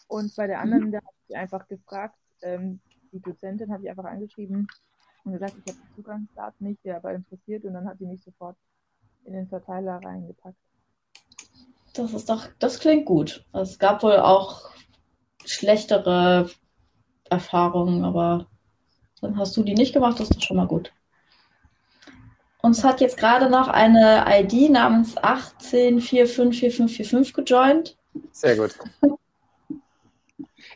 Und 0.07 0.35
bei 0.35 0.47
der 0.47 0.57
mhm. 0.57 0.63
anderen, 0.63 0.85
mhm. 0.87 0.91
da 0.91 0.97
habe 0.99 1.15
ich 1.27 1.35
einfach 1.35 1.67
gefragt, 1.67 2.17
ähm, 2.41 2.81
die 3.11 3.21
Dozentin 3.21 3.71
habe 3.71 3.83
ich 3.83 3.89
einfach 3.89 4.05
angeschrieben, 4.05 4.67
und 5.23 5.33
gesagt, 5.33 5.55
ich 5.63 5.73
habe 5.73 5.83
die 5.87 5.95
Zugangsdaten 5.95 6.67
nicht, 6.67 6.83
der 6.83 6.97
aber 6.97 7.13
interessiert 7.13 7.63
und 7.65 7.73
dann 7.73 7.87
hat 7.87 7.99
die 7.99 8.05
mich 8.05 8.23
sofort 8.23 8.57
in 9.25 9.33
den 9.33 9.47
Verteiler 9.47 9.99
reingepackt. 10.03 10.57
Das 11.93 12.13
ist 12.13 12.29
doch, 12.29 12.47
das 12.59 12.79
klingt 12.79 13.05
gut. 13.05 13.45
Es 13.53 13.77
gab 13.77 14.01
wohl 14.03 14.17
auch 14.17 14.69
schlechtere 15.45 16.49
Erfahrungen, 17.29 18.05
aber 18.05 18.47
dann 19.21 19.37
hast 19.37 19.55
du 19.57 19.63
die 19.63 19.73
nicht 19.73 19.93
gemacht, 19.93 20.19
das 20.19 20.29
ist 20.29 20.37
doch 20.37 20.43
schon 20.43 20.57
mal 20.57 20.67
gut. 20.67 20.93
Uns 22.61 22.83
hat 22.83 23.01
jetzt 23.01 23.17
gerade 23.17 23.49
noch 23.49 23.67
eine 23.67 24.25
ID 24.27 24.69
namens 24.69 25.17
18454545 25.17 27.33
gejoint. 27.33 27.97
Sehr 28.31 28.55
gut. 28.55 28.77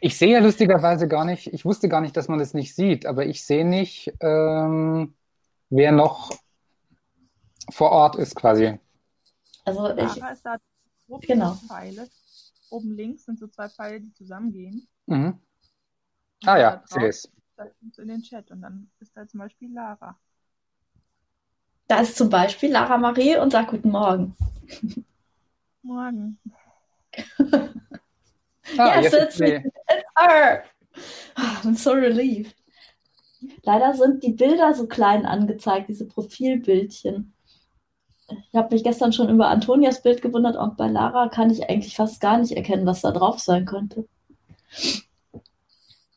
Ich 0.02 0.18
sehe 0.18 0.34
ja 0.34 0.40
lustigerweise 0.40 1.08
gar 1.08 1.25
nicht, 1.25 1.48
ich 1.54 1.66
wusste 1.66 1.90
gar 1.90 2.02
nicht, 2.02 2.18
dass 2.18 2.28
man 2.28 2.40
das 2.40 2.54
nicht 2.54 2.75
sieht, 2.75 3.06
aber 3.06 3.25
ich 3.25 3.46
sehe 3.46 3.66
nicht, 3.66 4.14
ähm, 4.20 5.16
wer 5.70 5.92
noch 5.92 6.32
vor 7.70 7.92
Ort 7.92 8.16
ist 8.16 8.36
quasi. 8.36 8.80
Also 9.64 9.96
ich, 9.98 10.18
ist 10.18 10.46
da 10.46 10.58
genau. 11.22 11.54
Pfeile. 11.54 12.08
Oben 12.70 12.92
links 12.96 13.25
sind 13.25 13.40
so 13.40 13.48
zwei 13.48 13.70
Pfeile, 13.70 14.02
die 14.02 14.14
zusammengehen. 14.14 14.88
Mhm. 15.06 15.40
Ah 16.46 16.58
ja, 16.58 16.84
sehe 16.86 17.08
es. 17.08 17.32
In 17.98 18.08
den 18.08 18.22
Chat 18.22 18.52
und 18.52 18.62
dann 18.62 18.90
ist 19.00 19.16
da 19.16 19.25
zum 19.28 19.40
Beispiel 19.40 19.74
Lara. 19.74 20.20
Da 21.88 22.02
ist 22.02 22.18
zum 22.18 22.30
Beispiel 22.30 22.72
Lara 22.72 22.98
Marie 22.98 23.38
und 23.38 23.52
sagt 23.52 23.70
Guten 23.70 23.92
Morgen. 23.92 24.36
Morgen. 25.84 26.40
Ah, 28.77 29.01
yes, 29.01 29.13
it's, 29.13 29.39
me. 29.39 29.63
it's 29.89 30.05
her. 30.17 30.63
I'm 31.36 31.75
so 31.75 31.93
relieved. 31.93 32.55
Leider 33.63 33.93
sind 33.93 34.24
die 34.24 34.34
Bilder 34.34 34.74
so 34.74 34.88
klein 34.88 35.25
angezeigt, 35.25 35.89
diese 35.89 36.07
Profilbildchen. 36.07 37.34
Ich 38.27 38.57
habe 38.57 38.74
mich 38.74 38.84
gestern 38.84 39.13
schon 39.13 39.29
über 39.29 39.50
Antonias 39.50 40.01
Bild 40.01 40.22
gewundert 40.22 40.55
und 40.55 40.77
bei 40.77 40.88
Lara 40.88 41.29
kann 41.29 41.51
ich 41.51 41.69
eigentlich 41.69 41.95
fast 41.95 42.19
gar 42.22 42.39
nicht 42.39 42.53
erkennen, 42.53 42.86
was 42.86 43.01
da 43.01 43.12
drauf 43.12 43.39
sein 43.39 43.65
könnte. 43.65 44.07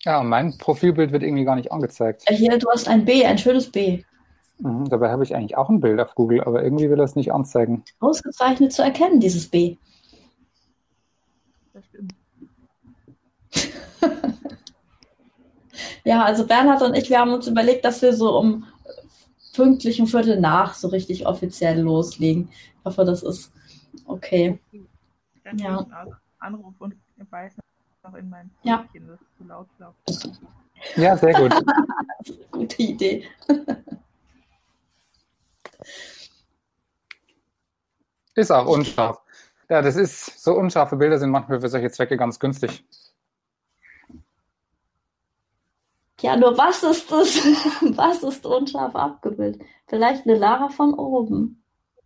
Ja, 0.04 0.22
mein 0.22 0.56
Profilbild 0.56 1.12
wird 1.12 1.22
irgendwie 1.22 1.44
gar 1.44 1.56
nicht 1.56 1.70
angezeigt. 1.70 2.24
Hier, 2.28 2.56
du 2.56 2.70
hast 2.70 2.88
ein 2.88 3.04
B, 3.04 3.26
ein 3.26 3.36
schönes 3.36 3.70
B. 3.70 4.04
Mhm, 4.58 4.88
dabei 4.88 5.10
habe 5.10 5.22
ich 5.22 5.34
eigentlich 5.34 5.56
auch 5.56 5.68
ein 5.68 5.80
Bild 5.80 6.00
auf 6.00 6.14
Google, 6.14 6.42
aber 6.42 6.62
irgendwie 6.62 6.88
will 6.88 6.98
er 6.98 7.04
es 7.04 7.14
nicht 7.14 7.32
anzeigen. 7.32 7.84
Ausgezeichnet 8.00 8.72
zu 8.72 8.82
erkennen, 8.82 9.20
dieses 9.20 9.48
B. 9.48 9.76
Das 11.74 11.84
stimmt. 11.86 12.14
Ja, 16.04 16.22
also 16.24 16.46
Bernhard 16.46 16.82
und 16.82 16.94
ich, 16.94 17.10
wir 17.10 17.18
haben 17.18 17.32
uns 17.32 17.46
überlegt, 17.46 17.84
dass 17.84 18.02
wir 18.02 18.12
so 18.14 18.38
um 18.38 18.66
pünktlich 19.54 19.98
ein 19.98 20.06
Viertel 20.06 20.38
nach 20.40 20.74
so 20.74 20.88
richtig 20.88 21.26
offiziell 21.26 21.80
loslegen. 21.80 22.48
Ich 22.50 22.84
hoffe, 22.84 23.04
das 23.04 23.22
ist 23.22 23.52
okay. 24.06 24.58
Dann 25.44 25.58
Ja. 25.58 25.86
Anruf 26.38 26.74
und 26.78 26.94
weiß 27.30 27.54
noch 28.04 28.14
in 28.14 28.28
mein 28.30 28.50
Ja. 28.62 28.82
Mädchen, 28.82 29.08
das 29.08 29.20
ist 29.20 29.36
zu 29.36 29.44
laut, 29.44 29.66
glaube 29.76 29.94
Ja, 30.96 31.16
sehr 31.16 31.34
gut. 31.34 31.52
Gute 32.52 32.82
Idee. 32.82 33.28
Ist 38.34 38.52
auch 38.52 38.66
unscharf. 38.66 39.18
Ja, 39.68 39.82
das 39.82 39.96
ist, 39.96 40.42
so 40.42 40.54
unscharfe 40.54 40.96
Bilder 40.96 41.18
sind 41.18 41.30
manchmal 41.30 41.60
für 41.60 41.68
solche 41.68 41.90
Zwecke 41.90 42.16
ganz 42.16 42.38
günstig. 42.38 42.84
Ja, 46.20 46.36
nur 46.36 46.58
was 46.58 46.82
ist 46.82 47.10
das? 47.12 47.36
Was 47.96 48.22
ist 48.24 48.44
unscharf 48.44 48.94
abgebildet? 48.96 49.62
Vielleicht 49.86 50.26
eine 50.26 50.36
Lara 50.36 50.68
von 50.68 50.94
oben. 50.94 51.62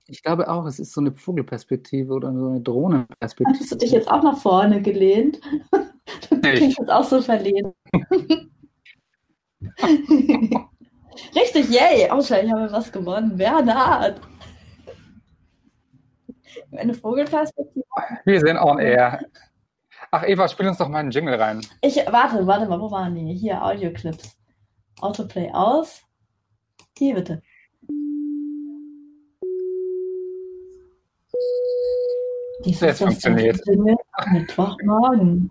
Ich 0.07 0.23
glaube 0.23 0.49
auch, 0.51 0.67
es 0.67 0.79
ist 0.79 0.93
so 0.93 1.01
eine 1.01 1.13
Vogelperspektive 1.13 2.13
oder 2.13 2.33
so 2.35 2.49
eine 2.49 2.61
Drohnenperspektive. 2.61 3.59
Hast 3.59 3.73
du 3.73 3.77
dich 3.77 3.93
jetzt 3.93 4.11
auch 4.11 4.23
nach 4.23 4.37
vorne 4.37 4.83
gelehnt? 4.83 5.41
Du 5.71 6.37
Nee. 6.43 6.55
klingst 6.57 6.79
jetzt 6.79 6.91
auch 6.91 7.05
so 7.05 7.23
verlehnt. 7.23 7.75
Richtig, 11.35 11.71
yay! 11.71 12.09
Wahrscheinlich 12.11 12.53
haben 12.53 12.63
wir 12.63 12.73
was 12.73 12.91
gewonnen. 12.93 13.37
Bernhard! 13.37 14.21
Eine 16.77 16.95
Vogelperspektive. 16.95 17.85
Wir 18.25 18.41
sind 18.41 18.59
on 18.59 18.79
air. 18.79 19.21
Ach, 20.15 20.25
Eva, 20.25 20.47
spiel 20.47 20.69
uns 20.69 20.77
doch 20.77 20.91
mal 20.91 20.99
einen 20.99 21.11
Jingle 21.11 21.37
rein. 21.37 21.67
Ich, 21.81 21.97
warte, 21.97 22.47
warte 22.47 22.67
mal, 22.67 22.79
wo 22.79 22.91
waren 22.91 23.15
die? 23.15 23.33
Hier, 23.35 23.65
Audioclips. 23.65 24.37
Autoplay 25.01 25.51
aus. 25.51 26.03
Hier 26.99 27.15
bitte. 27.15 27.43
Dies 32.63 32.81
Jetzt 32.81 32.83
ist 32.83 32.99
funktioniert. 32.99 33.59
Mittwochmorgen. 34.33 35.51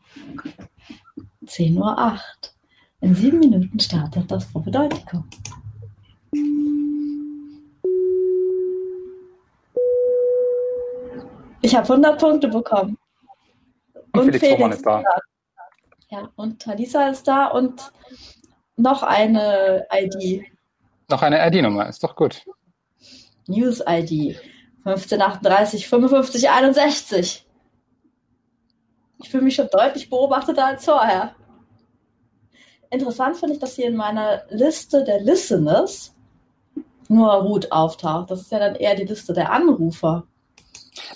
10.08 1.48 1.78
Uhr. 1.80 2.20
In 3.02 3.16
sieben 3.16 3.40
Minuten 3.40 3.80
startet 3.80 4.30
das 4.30 4.46
Propedeutikum. 4.46 5.28
Ich 11.64 11.76
habe 11.76 11.90
100 11.90 12.20
Punkte 12.20 12.48
bekommen. 12.48 12.96
Und 14.36 14.40
Felix 14.40 14.60
Roman 14.60 14.72
ist 14.72 14.86
da. 14.86 15.04
Ja, 16.10 16.30
und 16.36 16.62
Talisa 16.62 17.10
ist 17.10 17.28
da 17.28 17.48
und 17.48 17.92
noch 18.76 19.04
eine 19.04 19.86
ID. 19.94 20.44
Noch 21.10 21.22
eine 21.22 21.46
ID-Nummer, 21.48 21.88
ist 21.88 22.04
doch 22.04 22.16
gut. 22.16 22.46
News-ID. 23.48 24.40
1538 24.84 25.88
55 25.88 26.50
61. 26.50 27.46
Ich 29.24 29.30
fühle 29.30 29.44
mich 29.44 29.56
schon 29.56 29.70
deutlich 29.72 30.10
beobachteter 30.10 30.66
als 30.66 30.86
vorher. 30.86 31.36
Interessant 32.90 33.38
finde 33.38 33.54
ich, 33.54 33.60
dass 33.60 33.76
hier 33.76 33.88
in 33.88 33.96
meiner 33.96 34.44
Liste 34.50 35.04
der 35.04 35.22
Listeners 35.22 36.14
nur 37.08 37.32
Ruth 37.32 37.72
auftaucht. 37.72 38.32
Das 38.32 38.42
ist 38.42 38.52
ja 38.52 38.60
dann 38.60 38.76
eher 38.76 38.96
die 38.96 39.06
Liste 39.06 39.34
der 39.34 39.52
Anrufer. 39.52 40.24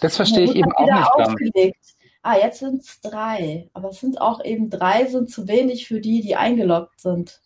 Das 0.01 0.15
verstehe 0.15 0.45
ich 0.45 0.55
eben 0.55 0.71
auch 0.73 0.85
nicht 0.85 1.13
aufgelegt. 1.13 1.94
Ah, 2.25 2.37
jetzt 2.37 2.57
sind 2.57 2.81
es 2.81 3.01
drei. 3.01 3.69
Aber 3.73 3.89
es 3.89 3.99
sind 3.99 4.19
auch 4.19 4.43
eben 4.43 4.71
drei, 4.71 5.05
sind 5.05 5.29
zu 5.29 5.47
wenig 5.47 5.87
für 5.87 6.01
die, 6.01 6.21
die 6.21 6.35
eingeloggt 6.35 6.99
sind. 6.99 7.39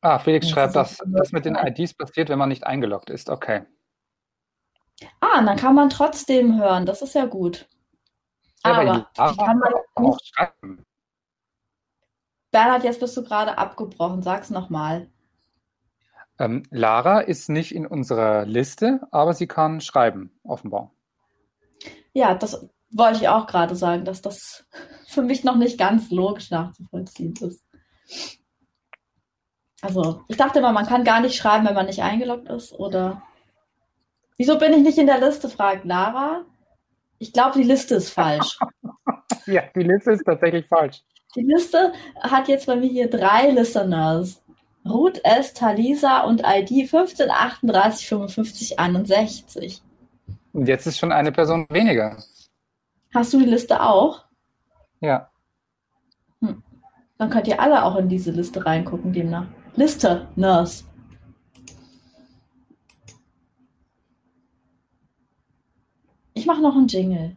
Ah, 0.00 0.18
Felix 0.18 0.48
schreibt, 0.48 0.74
dass 0.74 0.98
das 1.06 1.30
mit 1.30 1.44
den 1.44 1.54
IDs 1.54 1.94
passiert, 1.94 2.30
wenn 2.30 2.38
man 2.40 2.48
nicht 2.48 2.66
eingeloggt 2.66 3.10
ist. 3.10 3.30
Okay. 3.30 3.62
Ah, 5.20 5.38
und 5.38 5.46
dann 5.46 5.56
kann 5.56 5.76
man 5.76 5.88
trotzdem 5.88 6.58
hören. 6.60 6.84
Das 6.84 7.00
ist 7.00 7.14
ja 7.14 7.26
gut. 7.26 7.68
Ja, 8.64 8.72
Aber 8.72 8.82
Lara 8.82 9.06
die 9.32 9.36
kann 9.36 9.58
man 9.60 9.72
auch 9.94 10.00
nicht. 10.16 10.34
schreiben. 10.34 10.84
Bernhard, 12.50 12.82
jetzt 12.82 12.98
bist 12.98 13.16
du 13.16 13.22
gerade 13.22 13.56
abgebrochen. 13.56 14.20
Sag's 14.20 14.50
nochmal. 14.50 15.08
Ähm, 16.40 16.64
Lara 16.70 17.20
ist 17.20 17.48
nicht 17.48 17.72
in 17.72 17.86
unserer 17.86 18.46
Liste, 18.46 19.06
aber 19.12 19.32
sie 19.32 19.46
kann 19.46 19.80
schreiben, 19.80 20.36
offenbar. 20.42 20.90
Ja, 22.16 22.34
das 22.34 22.66
wollte 22.90 23.18
ich 23.18 23.28
auch 23.28 23.46
gerade 23.46 23.76
sagen, 23.76 24.06
dass 24.06 24.22
das 24.22 24.64
für 25.06 25.20
mich 25.20 25.44
noch 25.44 25.56
nicht 25.56 25.76
ganz 25.76 26.10
logisch 26.10 26.50
nachzuvollziehen 26.50 27.34
ist. 27.42 27.62
Also, 29.82 30.22
ich 30.26 30.38
dachte 30.38 30.60
immer, 30.60 30.72
man 30.72 30.86
kann 30.86 31.04
gar 31.04 31.20
nicht 31.20 31.36
schreiben, 31.36 31.66
wenn 31.66 31.74
man 31.74 31.84
nicht 31.84 32.02
eingeloggt 32.02 32.48
ist, 32.48 32.72
oder? 32.72 33.22
Wieso 34.38 34.58
bin 34.58 34.72
ich 34.72 34.82
nicht 34.82 34.96
in 34.96 35.06
der 35.06 35.20
Liste, 35.20 35.50
fragt 35.50 35.84
Lara. 35.84 36.46
Ich 37.18 37.34
glaube, 37.34 37.58
die 37.58 37.64
Liste 37.64 37.96
ist 37.96 38.10
falsch. 38.10 38.58
Ja, 39.48 39.62
die 39.76 39.84
Liste 39.84 40.10
ist 40.10 40.24
tatsächlich 40.24 40.66
falsch. 40.66 41.04
Die 41.36 41.42
Liste 41.42 41.92
hat 42.20 42.48
jetzt 42.48 42.66
bei 42.66 42.74
mir 42.74 42.88
hier 42.88 43.08
drei 43.08 43.50
Listeners. 43.50 44.42
Ruth 44.84 45.20
S., 45.24 45.54
Talisa 45.54 46.22
und 46.22 46.42
ID 46.44 46.90
15 46.90 47.30
38 47.30 48.08
55 48.08 48.80
61. 48.80 49.82
Und 50.56 50.68
jetzt 50.68 50.86
ist 50.86 50.96
schon 50.98 51.12
eine 51.12 51.32
Person 51.32 51.66
weniger. 51.68 52.16
Hast 53.14 53.34
du 53.34 53.38
die 53.38 53.44
Liste 53.44 53.78
auch? 53.78 54.24
Ja. 55.00 55.30
Dann 56.40 57.28
könnt 57.28 57.46
ihr 57.46 57.60
alle 57.60 57.84
auch 57.84 57.96
in 57.96 58.08
diese 58.08 58.30
Liste 58.30 58.64
reingucken, 58.64 59.12
demnach. 59.12 59.48
Liste, 59.74 60.26
Nurse. 60.34 60.84
Ich 66.32 66.46
mache 66.46 66.62
noch 66.62 66.74
einen 66.74 66.88
Jingle. 66.88 67.36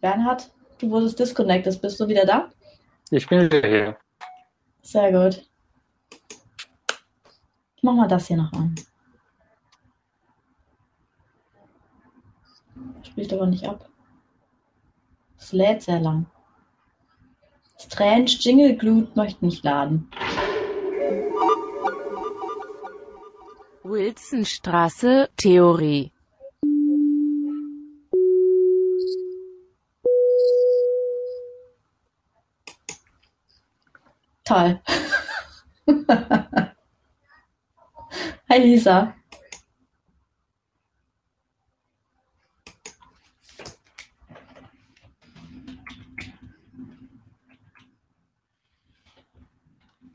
Bernhard, 0.00 0.50
du 0.78 0.90
wurdest 0.90 1.18
disconnected. 1.18 1.78
Bist 1.82 2.00
du 2.00 2.08
wieder 2.08 2.24
da? 2.24 2.48
Ich 3.10 3.28
bin 3.28 3.42
wieder 3.42 3.68
hier. 3.68 3.98
Sehr 4.80 5.12
gut. 5.12 5.46
Ich 7.76 7.82
mach 7.82 7.92
mal 7.92 8.08
das 8.08 8.28
hier 8.28 8.38
noch 8.38 8.52
an. 8.54 8.74
Spielt 13.10 13.32
aber 13.32 13.46
nicht 13.46 13.66
ab. 13.66 13.88
Es 15.38 15.52
lädt 15.52 15.82
sehr 15.82 16.00
lang. 16.00 16.26
Strange 17.78 18.30
Jingle 18.38 18.76
Glut 18.76 19.16
möchte 19.16 19.44
nicht 19.44 19.64
laden. 19.64 20.10
Wilsonstraße, 23.82 25.28
Theorie. 25.36 26.12
Toll. 34.44 34.80
Hi 38.48 38.58
Lisa. 38.58 39.14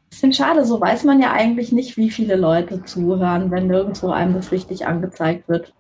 Bisschen 0.10 0.25
schade, 0.36 0.66
so 0.66 0.80
weiß 0.80 1.04
man 1.04 1.22
ja 1.22 1.32
eigentlich 1.32 1.72
nicht, 1.72 1.98
wie 1.98 2.10
viele 2.12 2.36
Leute 2.36 2.84
zuhören, 2.84 3.52
wenn 3.52 3.68
nirgendwo 3.68 4.10
einem 4.10 4.34
das 4.34 4.52
richtig 4.52 4.86
angezeigt 4.86 5.48
wird. 5.48 5.74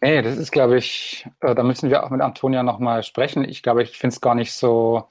Nee, 0.00 0.22
das 0.22 0.36
ist, 0.36 0.52
glaube 0.52 0.78
ich, 0.78 1.26
äh, 1.40 1.54
da 1.54 1.62
müssen 1.62 1.90
wir 1.90 2.04
auch 2.04 2.10
mit 2.10 2.20
Antonia 2.20 2.62
nochmal 2.62 3.02
sprechen. 3.02 3.44
Ich 3.44 3.62
glaube, 3.62 3.82
ich 3.82 3.98
finde 3.98 4.14
es 4.14 4.20
gar 4.20 4.34
nicht 4.34 4.52
so 4.52 5.08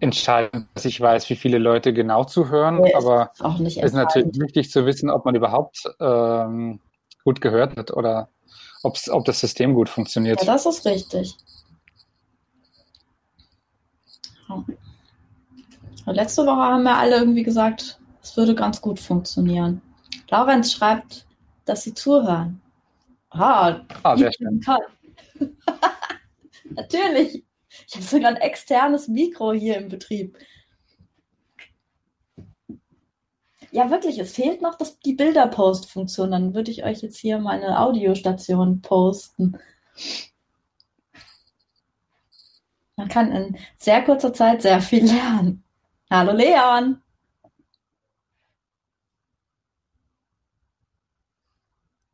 entscheidend, 0.00 0.68
dass 0.74 0.86
ich 0.86 1.00
weiß, 1.00 1.28
wie 1.28 1.36
viele 1.36 1.58
Leute 1.58 1.92
genau 1.92 2.24
zuhören, 2.24 2.80
Nee, 2.80 2.94
aber 2.94 3.32
es 3.60 3.76
ist 3.76 3.92
natürlich 3.92 4.40
wichtig 4.40 4.70
zu 4.70 4.86
wissen, 4.86 5.10
ob 5.10 5.24
man 5.24 5.34
überhaupt 5.34 5.84
ähm, 6.00 6.80
gut 7.24 7.40
gehört 7.40 7.76
wird 7.76 7.92
oder 7.92 8.28
ob 8.82 9.24
das 9.24 9.40
System 9.40 9.74
gut 9.74 9.88
funktioniert. 9.88 10.40
Ja, 10.40 10.52
das 10.52 10.66
ist 10.66 10.84
richtig. 10.86 11.36
Ja. 14.48 14.64
Letzte 16.06 16.42
Woche 16.46 16.56
haben 16.56 16.82
wir 16.82 16.96
alle 16.96 17.16
irgendwie 17.16 17.42
gesagt, 17.42 18.00
es 18.22 18.36
würde 18.36 18.54
ganz 18.54 18.80
gut 18.80 18.98
funktionieren. 18.98 19.80
Laurenz 20.28 20.72
schreibt, 20.72 21.26
dass 21.64 21.82
sie 21.82 21.94
zuhören. 21.94 22.60
Ah, 23.30 23.80
ah, 24.02 24.16
sehr 24.16 24.32
schön. 24.32 24.60
Natürlich. 26.70 27.44
Ich 27.86 27.94
habe 27.94 28.04
sogar 28.04 28.30
ein 28.30 28.36
externes 28.36 29.08
Mikro 29.08 29.52
hier 29.52 29.78
im 29.78 29.88
Betrieb. 29.88 30.36
Ja, 33.70 33.90
wirklich, 33.90 34.18
es 34.18 34.34
fehlt 34.34 34.60
noch 34.60 34.76
das, 34.76 34.98
die 35.00 35.14
Bilder-Post-Funktion. 35.14 36.30
Dann 36.30 36.54
würde 36.54 36.70
ich 36.70 36.84
euch 36.84 37.00
jetzt 37.00 37.16
hier 37.16 37.38
meine 37.38 37.80
Audiostation 37.80 38.82
posten. 38.82 39.58
Man 42.96 43.08
kann 43.08 43.32
in 43.32 43.56
sehr 43.78 44.02
kurzer 44.02 44.34
Zeit 44.34 44.60
sehr 44.60 44.82
viel 44.82 45.06
lernen. 45.06 45.61
Hallo 46.12 46.32
Leon! 46.32 47.00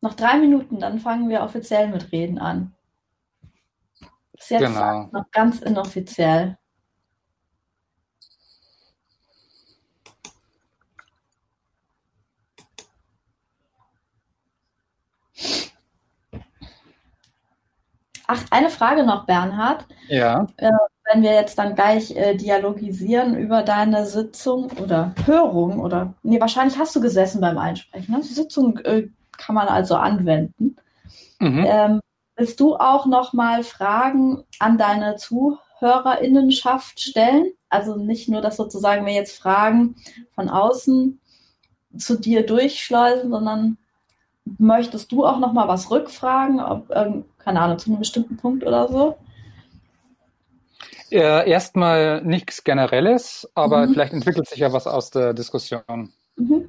Noch 0.01 0.15
drei 0.15 0.39
Minuten, 0.39 0.79
dann 0.79 1.01
fangen 1.01 1.29
wir 1.29 1.43
offiziell 1.43 1.89
mit 1.89 2.13
Reden 2.13 2.39
an. 2.39 2.77
Ist 4.35 4.51
jetzt 4.51 4.63
Genau. 4.63 5.09
noch 5.11 5.29
ganz 5.33 5.59
inoffiziell. 5.63 6.57
Ach, 18.31 18.45
eine 18.51 18.69
Frage 18.69 19.05
noch, 19.05 19.25
Bernhard. 19.25 19.87
Ja. 20.09 20.47
Wenn 21.11 21.23
wir 21.23 21.33
jetzt 21.33 21.59
dann 21.59 21.75
gleich 21.75 22.15
äh, 22.15 22.35
dialogisieren 22.37 23.35
über 23.35 23.63
deine 23.63 24.05
Sitzung 24.05 24.71
oder 24.83 25.15
Hörung 25.25 25.81
oder, 25.81 26.13
nee, 26.23 26.39
wahrscheinlich 26.39 26.79
hast 26.79 26.95
du 26.95 27.01
gesessen 27.01 27.41
beim 27.41 27.57
Einsprechen. 27.57 28.15
Ne? 28.15 28.21
Die 28.21 28.35
Sitzung 28.35 28.79
äh, 28.81 29.09
kann 29.39 29.55
man 29.55 29.69
also 29.69 29.97
anwenden. 29.97 30.77
Mhm. 31.39 31.65
Ähm, 31.67 32.01
willst 32.37 32.61
du 32.61 32.77
auch 32.77 33.07
noch 33.07 33.33
mal 33.33 33.63
Fragen 33.63 34.45
an 34.59 34.77
deine 34.77 35.17
ZuhörerInnenschaft 35.17 37.01
stellen? 37.01 37.53
Also 37.71 37.97
nicht 37.97 38.29
nur, 38.29 38.43
dass 38.43 38.59
sozusagen 38.59 39.07
wir 39.07 39.15
jetzt 39.15 39.39
Fragen 39.39 39.97
von 40.35 40.51
außen 40.51 41.19
zu 41.97 42.19
dir 42.19 42.45
durchschleusen, 42.45 43.31
sondern 43.31 43.79
möchtest 44.59 45.13
du 45.13 45.27
auch 45.27 45.39
noch 45.39 45.53
mal 45.53 45.69
was 45.69 45.91
rückfragen, 45.91 46.61
ob 46.61 46.91
irgend, 46.91 47.27
keine 47.39 47.61
Ahnung, 47.61 47.79
zu 47.79 47.91
einem 47.91 47.99
bestimmten 47.99 48.37
Punkt 48.37 48.65
oder 48.65 48.89
so? 48.89 49.17
Äh, 51.11 51.49
erstmal 51.51 52.23
nichts 52.23 52.65
Generelles, 52.65 53.51
aber 53.55 53.87
Mhm. 53.87 53.93
vielleicht 53.93 54.13
entwickelt 54.13 54.49
sich 54.49 54.59
ja 54.59 54.73
was 54.73 54.87
aus 54.87 55.11
der 55.11 55.33
Diskussion. 55.33 56.13
Mhm. 56.37 56.69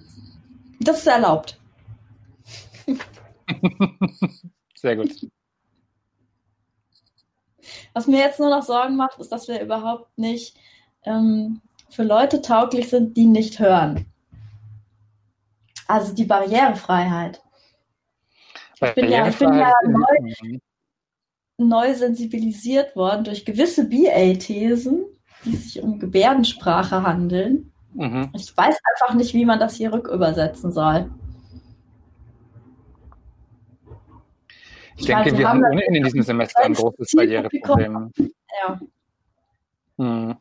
Das 0.79 0.99
ist 0.99 1.07
erlaubt. 1.07 1.59
Sehr 4.75 4.95
gut. 4.95 5.11
Was 7.93 8.07
mir 8.07 8.19
jetzt 8.19 8.39
nur 8.39 8.49
noch 8.49 8.63
Sorgen 8.63 8.95
macht, 8.95 9.19
ist, 9.19 9.31
dass 9.31 9.47
wir 9.47 9.61
überhaupt 9.61 10.17
nicht 10.17 10.57
ähm, 11.03 11.61
für 11.89 12.03
Leute 12.03 12.41
tauglich 12.41 12.89
sind, 12.89 13.17
die 13.17 13.25
nicht 13.25 13.59
hören. 13.59 14.05
Also 15.87 16.13
die 16.13 16.25
Barrierefreiheit. 16.25 17.41
Ich 18.81 18.93
bin 18.95 19.11
ja- 19.11 19.27
ich 19.27 19.37
bin 19.37 19.53
ja 19.53 19.71
Barrierefreiheit- 19.83 20.61
Neu 21.57 21.93
sensibilisiert 21.93 22.95
worden 22.95 23.25
durch 23.25 23.43
gewisse 23.43 23.89
BA-Thesen, 23.89 25.05
die 25.43 25.55
sich 25.57 25.81
um 25.83 25.99
Gebärdensprache 25.99 27.03
handeln. 27.03 27.73
Mhm. 27.93 28.29
Ich 28.33 28.55
weiß 28.55 28.77
einfach 28.93 29.15
nicht, 29.15 29.33
wie 29.33 29.43
man 29.45 29.59
das 29.59 29.75
hier 29.75 29.91
rückübersetzen 29.91 30.71
soll. 30.71 31.09
Ich 34.95 35.07
meine, 35.07 35.23
denke, 35.25 35.39
wir 35.39 35.49
haben 35.49 35.63
ohnehin 35.63 35.95
in 35.95 36.03
diesem 36.03 36.21
Semester 36.23 36.61
ein 36.61 36.73
großes. 36.73 37.11
Barriereproblem. 37.15 38.11
Ja. 38.17 38.79
Mhm. 39.97 40.35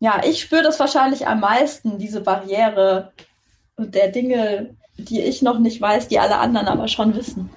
Ja, 0.00 0.20
ich 0.24 0.40
spüre 0.40 0.62
das 0.62 0.80
wahrscheinlich 0.80 1.26
am 1.28 1.40
meisten, 1.40 1.98
diese 1.98 2.20
Barriere 2.20 3.12
der 3.78 4.08
Dinge, 4.10 4.76
die 4.96 5.20
ich 5.20 5.42
noch 5.42 5.58
nicht 5.58 5.80
weiß, 5.80 6.08
die 6.08 6.18
alle 6.18 6.38
anderen 6.38 6.68
aber 6.68 6.88
schon 6.88 7.14
wissen. 7.14 7.50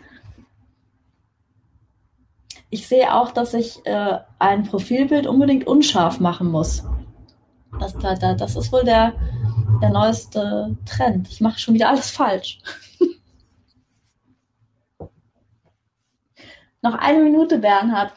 Ich 2.69 2.87
sehe 2.87 3.13
auch, 3.13 3.31
dass 3.31 3.53
ich 3.53 3.85
äh, 3.85 4.19
ein 4.39 4.63
Profilbild 4.63 5.27
unbedingt 5.27 5.67
unscharf 5.67 6.19
machen 6.19 6.49
muss. 6.49 6.83
Das, 7.79 7.97
da, 7.97 8.15
da, 8.15 8.33
das 8.33 8.55
ist 8.55 8.71
wohl 8.71 8.83
der, 8.83 9.13
der 9.81 9.89
neueste 9.89 10.75
Trend. 10.85 11.27
Ich 11.29 11.41
mache 11.41 11.59
schon 11.59 11.73
wieder 11.73 11.89
alles 11.89 12.09
falsch. 12.09 12.59
noch 16.81 16.95
eine 16.95 17.21
Minute, 17.21 17.59
Bernhard. 17.59 18.13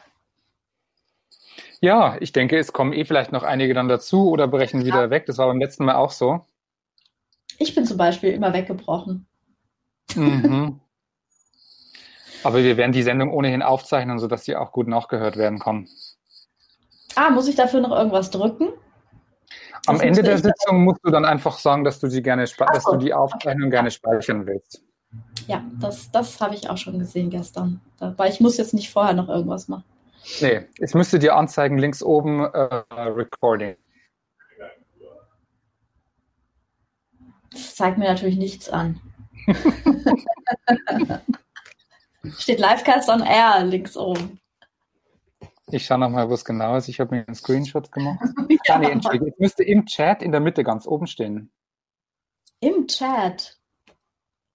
Ja, 1.81 2.17
ich 2.19 2.33
denke, 2.33 2.57
es 2.57 2.73
kommen 2.73 2.93
eh 2.93 3.05
vielleicht 3.05 3.31
noch 3.31 3.43
einige 3.43 3.73
dann 3.73 3.87
dazu 3.87 4.29
oder 4.29 4.47
brechen 4.47 4.83
wieder 4.83 5.09
weg. 5.09 5.25
Das 5.25 5.37
war 5.37 5.47
beim 5.47 5.59
letzten 5.59 5.85
Mal 5.85 5.95
auch 5.95 6.11
so. 6.11 6.45
Ich 7.59 7.75
bin 7.75 7.85
zum 7.85 7.97
Beispiel 7.97 8.31
immer 8.31 8.53
weggebrochen. 8.53 9.27
Mhm. 10.15 10.79
Aber 12.43 12.63
wir 12.63 12.77
werden 12.77 12.93
die 12.93 13.03
Sendung 13.03 13.31
ohnehin 13.33 13.61
aufzeichnen, 13.61 14.17
sodass 14.17 14.45
sie 14.45 14.55
auch 14.55 14.71
gut 14.71 14.87
nachgehört 14.87 15.35
werden 15.35 15.59
kann. 15.59 15.87
Ah, 17.15 17.29
muss 17.31 17.47
ich 17.49 17.55
dafür 17.55 17.81
noch 17.81 17.91
irgendwas 17.91 18.31
drücken? 18.31 18.69
Am 19.87 19.95
Was 19.95 20.01
Ende 20.01 20.23
der 20.23 20.35
ich 20.35 20.41
da- 20.41 20.49
Sitzung 20.49 20.83
musst 20.83 21.01
du 21.03 21.11
dann 21.11 21.25
einfach 21.25 21.57
sagen, 21.57 21.83
dass 21.83 21.99
du 21.99 22.07
sie 22.07 22.21
gerne, 22.21 22.45
Ach 22.59 22.65
dass 22.73 22.83
so, 22.83 22.91
du 22.93 22.97
die 22.97 23.13
Aufzeichnung 23.13 23.69
gerne 23.69 23.91
speichern 23.91 24.45
willst. 24.47 24.81
Ja, 25.47 25.63
das, 25.81 26.11
das 26.11 26.39
habe 26.39 26.55
ich 26.55 26.69
auch 26.69 26.77
schon 26.77 26.97
gesehen 26.99 27.29
gestern. 27.29 27.81
Weil 27.99 28.31
ich 28.31 28.39
muss 28.39 28.57
jetzt 28.57 28.73
nicht 28.73 28.89
vorher 28.89 29.13
noch 29.13 29.27
irgendwas 29.27 29.67
machen. 29.67 29.83
Nee, 30.39 30.61
es 30.79 30.93
müsste 30.93 31.17
dir 31.19 31.35
anzeigen, 31.35 31.77
links 31.77 32.03
oben 32.03 32.41
äh, 32.41 32.83
Recording. 32.93 33.75
Das 37.51 37.75
zeigt 37.75 37.97
mir 37.97 38.05
natürlich 38.05 38.37
nichts 38.37 38.69
an. 38.69 38.99
Steht 42.37 42.59
Livecast 42.59 43.09
on 43.09 43.21
Air 43.21 43.63
links 43.65 43.95
oben. 43.97 44.39
Ich 45.71 45.85
schaue 45.85 45.99
nochmal, 45.99 46.29
wo 46.29 46.33
es 46.33 46.43
genau 46.43 46.75
ist. 46.75 46.87
Ich 46.89 46.99
habe 46.99 47.15
mir 47.15 47.25
einen 47.27 47.35
Screenshot 47.35 47.91
gemacht. 47.91 48.19
Ah, 48.67 48.77
nee, 48.77 48.87
Entschuldigung. 48.91 49.29
Es 49.29 49.39
müsste 49.39 49.63
im 49.63 49.85
Chat 49.87 50.21
in 50.21 50.31
der 50.31 50.41
Mitte 50.41 50.63
ganz 50.63 50.85
oben 50.85 51.07
stehen. 51.07 51.51
Im 52.59 52.85
Chat. 52.87 53.57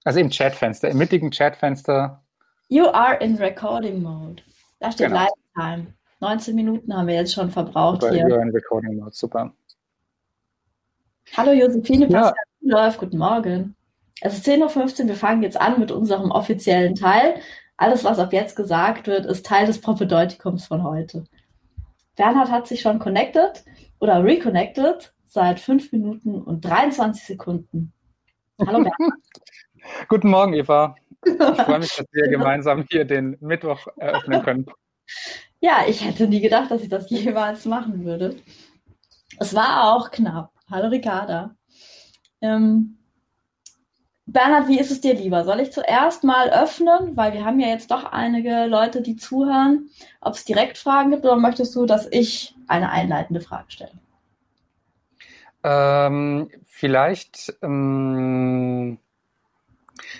Also 0.04 0.20
im 0.20 0.30
Chatfenster, 0.30 0.88
im 0.88 0.98
mittigen 0.98 1.30
Chatfenster. 1.33 2.22
You 2.68 2.87
are 2.88 3.16
in 3.16 3.37
recording 3.37 4.02
mode. 4.02 4.42
Da 4.78 4.92
steht 4.92 5.09
Genau. 5.09 5.26
Lifetime. 5.57 5.94
19 6.20 6.54
Minuten 6.54 6.94
haben 6.94 7.09
wir 7.09 7.14
jetzt 7.14 7.33
schon 7.35 7.50
verbraucht 7.50 8.02
Super, 8.02 8.14
hier. 8.14 8.26
you're 8.26 8.40
in 8.42 8.50
Recording 8.50 8.96
Mode. 8.96 9.12
Super. 9.14 9.52
Hallo 11.37 11.52
Josephine, 11.52 12.07
Ja. 12.09 12.33
Läuft. 12.66 12.98
Guten 12.98 13.18
Morgen. 13.18 13.77
Es 14.22 14.38
ist 14.38 14.48
10.15 14.48 15.03
Uhr. 15.03 15.09
Wir 15.09 15.16
fangen 15.16 15.42
jetzt 15.42 15.61
an 15.61 15.79
mit 15.79 15.92
unserem 15.92 16.31
offiziellen 16.31 16.94
Teil. 16.94 17.35
Alles, 17.77 18.05
was 18.05 18.18
ab 18.18 18.33
jetzt 18.33 18.57
gesagt 18.57 19.07
wird, 19.07 19.27
ist 19.27 19.44
Teil 19.44 19.66
des 19.66 19.83
Propedeutikums 19.83 20.64
von 20.66 20.83
heute. 20.83 21.24
Bernhard 22.16 22.50
hat 22.50 22.66
sich 22.66 22.81
schon 22.81 22.98
connected 22.98 23.64
oder 23.98 24.24
reconnected 24.24 25.12
seit 25.27 25.61
5 25.61 25.92
Minuten 25.92 26.40
und 26.40 26.64
23 26.64 27.24
Sekunden. 27.24 27.92
Hallo 28.59 28.83
Bernhard. 28.83 29.20
Guten 30.09 30.31
Morgen, 30.31 30.55
Eva. 30.55 30.96
Ich 31.27 31.35
freue 31.35 31.81
mich, 31.81 31.94
dass 31.94 32.07
wir 32.12 32.29
gemeinsam 32.31 32.87
hier 32.90 33.05
den 33.05 33.37
Mittwoch 33.40 33.87
eröffnen 33.98 34.42
können. 34.42 34.66
Ja, 35.61 35.85
ich 35.87 36.03
hätte 36.03 36.27
nie 36.27 36.40
gedacht, 36.40 36.70
dass 36.70 36.81
ich 36.81 36.88
das 36.88 37.11
jemals 37.11 37.66
machen 37.66 38.07
würde. 38.07 38.37
Es 39.38 39.55
war 39.55 39.92
auch 39.92 40.11
knapp. 40.11 40.50
Hallo 40.70 40.88
Ricarda. 40.88 41.55
Ähm, 42.44 42.98
Bernhard, 44.26 44.68
wie 44.68 44.78
ist 44.78 44.90
es 44.90 45.00
dir 45.00 45.14
lieber? 45.14 45.44
Soll 45.44 45.61
ich 45.61 45.72
zuerst 45.72 46.24
mal 46.24 46.50
öffnen, 46.50 47.16
weil 47.16 47.33
wir 47.35 47.44
haben 47.44 47.61
ja 47.61 47.68
jetzt 47.68 47.90
doch 47.90 48.04
einige 48.04 48.66
Leute, 48.66 49.02
die 49.02 49.16
zuhören, 49.16 49.90
ob 50.20 50.35
es 50.35 50.44
direkt 50.44 50.78
Fragen 50.78 51.11
gibt 51.11 51.24
oder 51.24 51.37
möchtest 51.37 51.74
du, 51.74 51.85
dass 51.87 52.07
ich 52.11 52.54
eine 52.66 52.90
einleitende 52.90 53.40
Frage 53.40 53.70
stelle? 53.70 53.92
Ähm, 55.62 56.50
vielleicht, 56.66 57.54
ähm, 57.62 58.98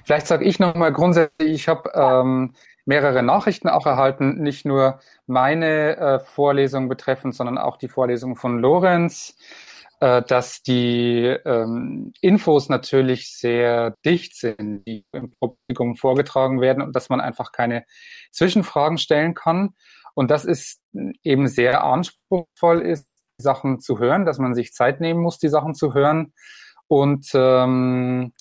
vielleicht 0.05 0.27
sage 0.27 0.45
ich 0.45 0.59
nochmal 0.59 0.93
grundsätzlich, 0.93 1.53
ich 1.53 1.69
habe 1.69 1.91
ähm, 1.95 2.55
mehrere 2.85 3.23
Nachrichten 3.23 3.69
auch 3.69 3.87
erhalten, 3.87 4.43
nicht 4.43 4.67
nur 4.67 5.01
meine 5.27 5.97
äh, 5.97 6.19
Vorlesung 6.21 6.89
betreffend, 6.89 7.35
sondern 7.35 7.59
auch 7.59 7.79
die 7.79 7.89
Vorlesung 7.89 8.37
von 8.37 8.59
Lorenz, 8.59 9.37
dass 10.05 10.61
die 10.63 11.35
ähm, 11.47 12.13
Infos 12.21 12.69
natürlich 12.69 13.33
sehr 13.33 13.95
dicht 14.05 14.37
sind, 14.37 14.85
die 14.87 15.07
im 15.13 15.33
Publikum 15.41 15.97
vorgetragen 15.97 16.61
werden 16.61 16.83
und 16.83 16.95
dass 16.95 17.09
man 17.09 17.21
einfach 17.21 17.53
keine 17.53 17.85
Zwischenfragen 18.31 18.99
stellen 18.99 19.33
kann. 19.33 19.75
Und 20.15 20.31
das 20.31 20.45
ist 20.45 20.83
eben 21.23 21.49
sehr 21.49 21.85
anspruchsvoll 21.85 22.83
ist, 22.83 23.09
Sachen 23.39 23.81
zu 23.81 23.99
hören, 23.99 24.27
dass 24.27 24.39
man 24.39 24.55
sich 24.55 24.75
Zeit 24.75 25.01
nehmen 25.01 25.21
muss, 25.21 25.39
die 25.39 25.49
Sachen 25.49 25.75
zu 25.75 25.95
hören. 25.95 26.35
Und 26.87 27.31
ähm, 27.33 28.33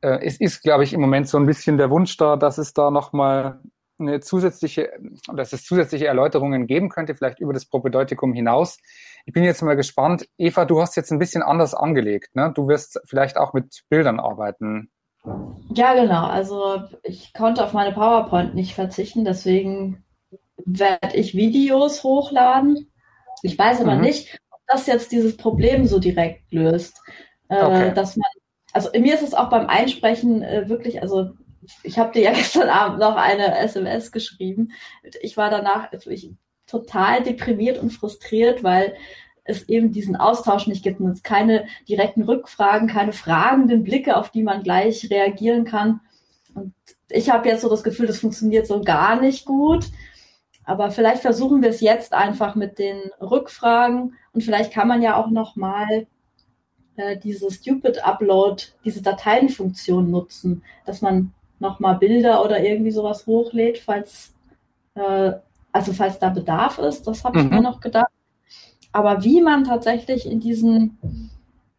äh, 0.00 0.26
es 0.26 0.40
ist, 0.40 0.62
glaube 0.62 0.82
ich, 0.82 0.92
im 0.92 1.00
Moment 1.00 1.28
so 1.28 1.38
ein 1.38 1.46
bisschen 1.46 1.78
der 1.78 1.90
Wunsch 1.90 2.16
da, 2.16 2.36
dass 2.36 2.58
es 2.58 2.74
da 2.74 2.90
nochmal 2.90 3.60
eine 3.98 4.20
zusätzliche, 4.20 4.90
dass 5.34 5.52
es 5.52 5.64
zusätzliche 5.64 6.06
Erläuterungen 6.06 6.66
geben 6.66 6.88
könnte, 6.88 7.14
vielleicht 7.14 7.38
über 7.38 7.52
das 7.52 7.64
Propedeutikum 7.64 8.34
hinaus. 8.34 8.78
Ich 9.26 9.32
bin 9.32 9.44
jetzt 9.44 9.62
mal 9.62 9.76
gespannt. 9.76 10.26
Eva, 10.36 10.64
du 10.64 10.80
hast 10.80 10.96
jetzt 10.96 11.10
ein 11.10 11.18
bisschen 11.18 11.42
anders 11.42 11.74
angelegt. 11.74 12.36
Ne? 12.36 12.52
Du 12.54 12.68
wirst 12.68 13.00
vielleicht 13.04 13.36
auch 13.36 13.52
mit 13.54 13.82
Bildern 13.88 14.20
arbeiten. 14.20 14.90
Ja, 15.70 15.94
genau. 15.94 16.26
Also 16.26 16.82
ich 17.02 17.32
konnte 17.32 17.64
auf 17.64 17.72
meine 17.72 17.92
PowerPoint 17.92 18.54
nicht 18.54 18.74
verzichten, 18.74 19.24
deswegen 19.24 20.04
werde 20.66 21.16
ich 21.16 21.34
Videos 21.34 22.04
hochladen. 22.04 22.90
Ich 23.42 23.58
weiß 23.58 23.80
aber 23.80 23.94
mhm. 23.94 24.02
nicht, 24.02 24.38
ob 24.50 24.60
das 24.66 24.86
jetzt 24.86 25.12
dieses 25.12 25.36
Problem 25.36 25.86
so 25.86 25.98
direkt 25.98 26.52
löst. 26.52 27.00
Äh, 27.48 27.62
okay. 27.62 27.94
dass 27.94 28.16
man, 28.16 28.28
also 28.72 28.90
mir 28.98 29.14
ist 29.14 29.22
es 29.22 29.34
auch 29.34 29.50
beim 29.50 29.66
Einsprechen 29.66 30.42
äh, 30.42 30.68
wirklich, 30.68 31.02
also 31.02 31.32
ich 31.82 31.98
habe 31.98 32.12
dir 32.12 32.22
ja 32.22 32.32
gestern 32.34 32.68
Abend 32.68 32.98
noch 32.98 33.16
eine 33.16 33.58
SMS 33.58 34.12
geschrieben. 34.12 34.72
Ich 35.22 35.36
war 35.36 35.50
danach 35.50 35.92
ich, 35.92 36.32
total 36.74 37.22
deprimiert 37.22 37.78
und 37.78 37.92
frustriert, 37.92 38.64
weil 38.64 38.94
es 39.44 39.68
eben 39.68 39.92
diesen 39.92 40.16
Austausch 40.16 40.66
nicht 40.66 40.82
gibt 40.82 41.00
und 41.00 41.10
es 41.10 41.22
keine 41.22 41.66
direkten 41.88 42.22
Rückfragen, 42.22 42.88
keine 42.88 43.12
fragenden 43.12 43.84
Blicke, 43.84 44.16
auf 44.16 44.30
die 44.30 44.42
man 44.42 44.62
gleich 44.62 45.08
reagieren 45.10 45.64
kann. 45.64 46.00
Und 46.54 46.72
ich 47.10 47.30
habe 47.30 47.48
jetzt 47.48 47.60
so 47.60 47.68
das 47.68 47.84
Gefühl, 47.84 48.06
das 48.06 48.18
funktioniert 48.18 48.66
so 48.66 48.80
gar 48.80 49.20
nicht 49.20 49.44
gut. 49.44 49.86
Aber 50.64 50.90
vielleicht 50.90 51.22
versuchen 51.22 51.62
wir 51.62 51.68
es 51.68 51.80
jetzt 51.80 52.14
einfach 52.14 52.54
mit 52.54 52.78
den 52.78 52.98
Rückfragen 53.20 54.14
und 54.32 54.42
vielleicht 54.42 54.72
kann 54.72 54.88
man 54.88 55.02
ja 55.02 55.16
auch 55.16 55.30
noch 55.30 55.56
mal 55.56 56.06
äh, 56.96 57.18
diese 57.18 57.50
Stupid 57.50 58.02
Upload, 58.02 58.62
diese 58.84 59.02
Dateienfunktion 59.02 60.10
nutzen, 60.10 60.62
dass 60.86 61.02
man 61.02 61.34
noch 61.58 61.80
mal 61.80 61.94
Bilder 61.94 62.42
oder 62.42 62.64
irgendwie 62.64 62.90
sowas 62.90 63.26
hochlädt, 63.26 63.78
falls 63.78 64.32
äh, 64.94 65.32
also 65.74 65.92
falls 65.92 66.18
da 66.20 66.30
Bedarf 66.30 66.78
ist. 66.78 67.06
Das 67.06 67.24
habe 67.24 67.40
ich 67.40 67.44
mhm. 67.44 67.50
mir 67.50 67.60
noch 67.60 67.80
gedacht. 67.80 68.12
Aber 68.92 69.24
wie 69.24 69.42
man 69.42 69.64
tatsächlich 69.64 70.24
in 70.24 70.38
diesen, 70.38 71.30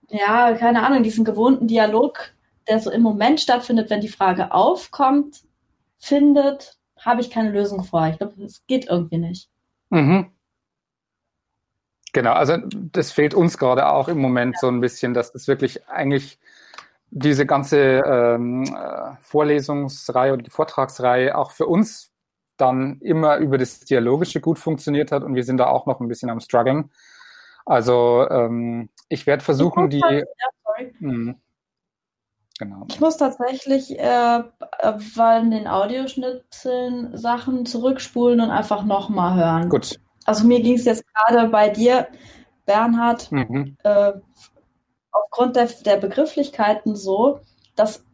ja, 0.09 0.53
keine 0.53 0.85
Ahnung, 0.85 1.01
diesen 1.01 1.23
gewohnten 1.23 1.67
Dialog, 1.67 2.33
der 2.67 2.79
so 2.79 2.91
im 2.91 3.01
Moment 3.01 3.39
stattfindet, 3.39 3.89
wenn 3.89 4.01
die 4.01 4.09
Frage 4.09 4.51
aufkommt, 4.51 5.43
findet, 5.97 6.77
habe 6.99 7.21
ich 7.21 7.31
keine 7.31 7.51
Lösung 7.51 7.85
vor. 7.85 8.05
Ich 8.07 8.17
glaube, 8.17 8.43
es 8.43 8.67
geht 8.67 8.87
irgendwie 8.89 9.17
nicht. 9.17 9.49
Mhm. 9.89 10.31
Genau, 12.11 12.33
also 12.33 12.57
das 12.91 13.13
fehlt 13.13 13.33
uns 13.33 13.57
gerade 13.57 13.87
auch 13.87 14.09
im 14.09 14.17
Moment 14.17 14.55
ja. 14.55 14.59
so 14.59 14.67
ein 14.67 14.81
bisschen, 14.81 15.13
dass 15.13 15.31
das 15.31 15.47
wirklich 15.47 15.87
eigentlich 15.87 16.37
diese 17.11 17.45
ganze 17.45 17.79
ähm, 17.79 18.63
äh, 18.63 19.15
Vorlesungsreihe 19.21 20.33
oder 20.33 20.43
die 20.43 20.49
Vortragsreihe 20.49 21.37
auch 21.37 21.51
für 21.51 21.67
uns 21.67 22.11
dann 22.57 22.99
immer 23.01 23.37
über 23.37 23.57
das 23.57 23.81
Dialogische 23.81 24.41
gut 24.41 24.59
funktioniert 24.59 25.11
hat 25.11 25.23
und 25.23 25.35
wir 25.35 25.43
sind 25.43 25.57
da 25.57 25.67
auch 25.67 25.85
noch 25.85 25.99
ein 25.99 26.07
bisschen 26.07 26.29
am 26.29 26.39
struggeln. 26.39 26.91
Also 27.65 28.27
ähm, 28.29 28.89
ich 29.09 29.25
werde 29.25 29.43
versuchen, 29.43 29.89
die. 29.89 30.01
Halt, 30.01 30.27
ja, 30.79 30.85
mh, 30.99 31.35
genau. 32.59 32.85
Ich 32.89 32.99
muss 32.99 33.17
tatsächlich 33.17 33.99
äh, 33.99 34.43
weil 35.15 35.43
in 35.43 35.51
den 35.51 35.67
Audioschnipseln 35.67 37.17
Sachen 37.17 37.65
zurückspulen 37.65 38.39
und 38.39 38.51
einfach 38.51 38.83
nochmal 38.83 39.35
hören. 39.35 39.69
Gut. 39.69 39.99
Also 40.25 40.47
mir 40.47 40.61
ging 40.61 40.75
es 40.75 40.85
jetzt 40.85 41.05
gerade 41.13 41.49
bei 41.49 41.69
dir, 41.69 42.07
Bernhard, 42.65 43.31
mhm. 43.31 43.77
äh, 43.83 44.13
aufgrund 45.11 45.55
der, 45.55 45.67
der 45.85 45.97
Begrifflichkeiten 45.97 46.95
so, 46.95 47.39
dass 47.75 48.05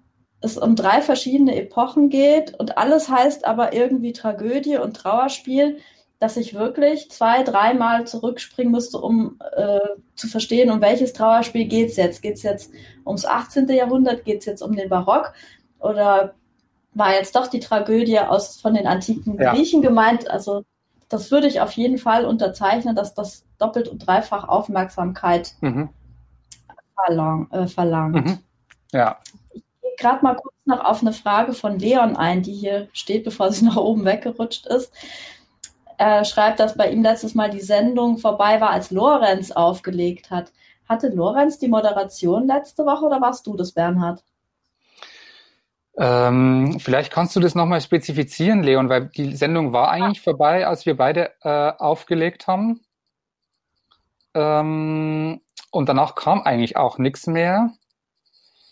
es 0.41 0.57
um 0.57 0.75
drei 0.75 1.01
verschiedene 1.01 1.55
Epochen 1.55 2.09
geht 2.09 2.59
und 2.59 2.77
alles 2.77 3.09
heißt 3.09 3.45
aber 3.45 3.73
irgendwie 3.73 4.11
Tragödie 4.11 4.77
und 4.77 4.95
Trauerspiel, 4.97 5.77
dass 6.19 6.37
ich 6.37 6.53
wirklich 6.53 7.09
zwei, 7.09 7.43
dreimal 7.43 8.05
zurückspringen 8.05 8.71
müsste, 8.71 8.99
um 8.99 9.39
äh, 9.55 9.79
zu 10.15 10.27
verstehen, 10.27 10.69
um 10.69 10.81
welches 10.81 11.13
Trauerspiel 11.13 11.65
geht 11.65 11.89
es 11.89 11.97
jetzt. 11.97 12.21
Geht 12.21 12.35
es 12.35 12.43
jetzt 12.43 12.71
ums 13.05 13.25
18. 13.25 13.67
Jahrhundert? 13.69 14.25
Geht 14.25 14.41
es 14.41 14.45
jetzt 14.45 14.61
um 14.61 14.75
den 14.75 14.89
Barock? 14.89 15.33
Oder 15.79 16.35
war 16.93 17.13
jetzt 17.13 17.35
doch 17.35 17.47
die 17.47 17.59
Tragödie 17.59 18.19
aus, 18.19 18.61
von 18.61 18.73
den 18.73 18.85
antiken 18.85 19.39
ja. 19.39 19.53
Griechen 19.53 19.81
gemeint? 19.81 20.29
Also 20.29 20.63
das 21.09 21.31
würde 21.31 21.47
ich 21.47 21.59
auf 21.59 21.71
jeden 21.71 21.97
Fall 21.97 22.25
unterzeichnen, 22.25 22.95
dass 22.95 23.13
das 23.13 23.45
doppelt 23.57 23.87
und 23.87 24.05
dreifach 24.05 24.47
Aufmerksamkeit 24.47 25.53
mhm. 25.61 25.89
verlang, 26.95 27.49
äh, 27.51 27.67
verlangt. 27.67 28.25
Mhm. 28.25 28.37
Ja, 28.91 29.17
gerade 29.97 30.23
mal 30.23 30.35
kurz 30.35 30.55
noch 30.65 30.83
auf 30.83 31.01
eine 31.01 31.13
Frage 31.13 31.53
von 31.53 31.79
Leon 31.79 32.15
ein, 32.15 32.41
die 32.43 32.53
hier 32.53 32.87
steht, 32.93 33.23
bevor 33.23 33.51
sie 33.51 33.65
nach 33.65 33.77
oben 33.77 34.05
weggerutscht 34.05 34.65
ist. 34.67 34.93
Er 35.97 36.25
schreibt, 36.25 36.59
dass 36.59 36.75
bei 36.75 36.89
ihm 36.89 37.03
letztes 37.03 37.35
Mal 37.35 37.51
die 37.51 37.61
Sendung 37.61 38.17
vorbei 38.17 38.59
war, 38.59 38.71
als 38.71 38.89
Lorenz 38.89 39.51
aufgelegt 39.51 40.31
hat. 40.31 40.51
Hatte 40.89 41.09
Lorenz 41.09 41.59
die 41.59 41.67
Moderation 41.67 42.47
letzte 42.47 42.85
Woche 42.85 43.05
oder 43.05 43.21
warst 43.21 43.45
du 43.45 43.55
das, 43.55 43.71
Bernhard? 43.71 44.23
Ähm, 45.97 46.79
vielleicht 46.79 47.11
kannst 47.11 47.35
du 47.35 47.39
das 47.39 47.53
nochmal 47.53 47.81
spezifizieren, 47.81 48.63
Leon, 48.63 48.89
weil 48.89 49.07
die 49.09 49.35
Sendung 49.35 49.73
war 49.73 49.91
eigentlich 49.91 50.21
vorbei, 50.21 50.65
als 50.65 50.85
wir 50.85 50.97
beide 50.97 51.31
äh, 51.43 51.73
aufgelegt 51.77 52.47
haben. 52.47 52.81
Ähm, 54.33 55.41
und 55.69 55.89
danach 55.89 56.15
kam 56.15 56.41
eigentlich 56.41 56.77
auch 56.77 56.97
nichts 56.97 57.27
mehr. 57.27 57.71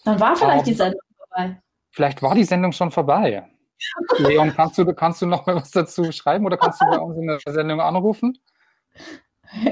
Dann 0.06 0.20
war 0.20 0.36
vielleicht 0.36 0.68
die 0.68 0.74
Sendung 0.74 1.02
vorbei. 1.40 1.62
Vielleicht 1.92 2.22
war 2.22 2.36
die 2.36 2.44
Sendung 2.44 2.72
schon 2.72 2.92
vorbei. 2.92 3.48
Leon, 4.18 4.54
kannst 4.56 4.78
du, 4.78 4.94
kannst 4.94 5.22
du 5.22 5.26
noch 5.26 5.46
mal 5.46 5.56
was 5.56 5.72
dazu 5.72 6.12
schreiben 6.12 6.46
oder 6.46 6.58
kannst 6.58 6.82
du 6.82 6.86
bei 6.86 7.00
uns 7.00 7.18
in 7.18 7.28
der 7.28 7.40
Sendung 7.54 7.80
anrufen? 7.82 8.38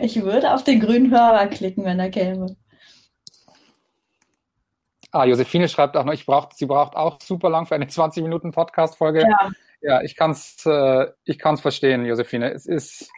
Ich 0.02 0.22
würde 0.24 0.54
auf 0.54 0.64
den 0.64 0.80
grünen 0.80 1.12
Hörer 1.12 1.48
klicken, 1.48 1.86
wenn 1.86 2.00
er 2.00 2.10
käme. 2.10 2.56
Ah, 5.12 5.26
Josephine 5.26 5.70
schreibt 5.70 5.96
auch 5.96 6.04
noch, 6.04 6.14
ich 6.14 6.26
brauch, 6.26 6.52
sie 6.54 6.66
braucht 6.66 6.96
auch 6.96 7.22
super 7.22 7.50
lang 7.50 7.66
für 7.66 7.76
eine 7.76 7.88
20 7.88 8.24
Minuten 8.24 8.52
Podcast-Folge. 8.52 9.22
Ja. 9.22 9.52
ja, 9.82 10.02
ich 10.02 10.16
kann 10.16 10.32
es 10.32 10.66
äh, 10.66 11.08
ich 11.26 11.38
kann's 11.38 11.62
verstehen, 11.62 12.06
Josephine. 12.06 12.52
Es 12.52 12.66
ist, 12.66 13.10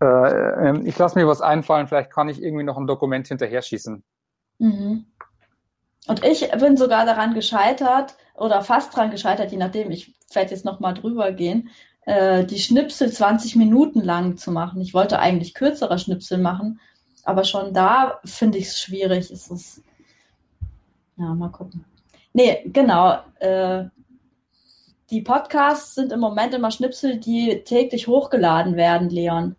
äh, 0.00 0.06
ähm, 0.06 0.86
ich 0.86 0.96
lasse 0.96 1.18
mir 1.18 1.26
was 1.26 1.40
einfallen, 1.40 1.88
vielleicht 1.88 2.10
kann 2.10 2.28
ich 2.28 2.42
irgendwie 2.42 2.64
noch 2.64 2.78
ein 2.78 2.86
Dokument 2.86 3.26
hinterher 3.26 3.62
schießen. 3.62 4.02
Mhm. 4.58 5.09
Und 6.10 6.24
ich 6.24 6.50
bin 6.50 6.76
sogar 6.76 7.06
daran 7.06 7.34
gescheitert 7.34 8.16
oder 8.34 8.62
fast 8.62 8.92
daran 8.92 9.12
gescheitert, 9.12 9.52
je 9.52 9.58
nachdem, 9.58 9.92
ich 9.92 10.12
werde 10.34 10.50
jetzt 10.50 10.64
nochmal 10.64 10.92
drüber 10.92 11.30
gehen, 11.30 11.70
äh, 12.04 12.44
die 12.44 12.58
Schnipsel 12.58 13.12
20 13.12 13.54
Minuten 13.54 14.00
lang 14.00 14.36
zu 14.36 14.50
machen. 14.50 14.80
Ich 14.80 14.92
wollte 14.92 15.20
eigentlich 15.20 15.54
kürzere 15.54 16.00
Schnipsel 16.00 16.38
machen, 16.38 16.80
aber 17.22 17.44
schon 17.44 17.72
da 17.72 18.18
finde 18.24 18.58
ich 18.58 18.66
es 18.66 18.80
schwierig. 18.80 19.30
Ist 19.30 19.52
es, 19.52 19.84
ja, 21.16 21.32
mal 21.32 21.50
gucken. 21.50 21.84
Nee, 22.32 22.64
genau. 22.66 23.20
Äh, 23.38 23.84
die 25.10 25.20
Podcasts 25.20 25.94
sind 25.94 26.10
im 26.10 26.18
Moment 26.18 26.54
immer 26.54 26.72
Schnipsel, 26.72 27.18
die 27.20 27.62
täglich 27.62 28.08
hochgeladen 28.08 28.74
werden, 28.74 29.10
Leon. 29.10 29.54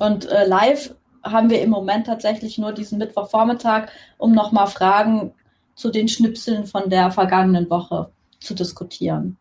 Und 0.00 0.28
äh, 0.28 0.44
live 0.44 0.96
haben 1.24 1.50
wir 1.50 1.62
im 1.62 1.70
Moment 1.70 2.06
tatsächlich 2.06 2.58
nur 2.58 2.72
diesen 2.72 2.98
Mittwochvormittag, 2.98 3.88
um 4.18 4.32
nochmal 4.32 4.66
Fragen 4.66 5.34
zu 5.74 5.90
den 5.90 6.08
Schnipseln 6.08 6.66
von 6.66 6.90
der 6.90 7.10
vergangenen 7.10 7.68
Woche 7.70 8.10
zu 8.40 8.54
diskutieren. 8.54 9.36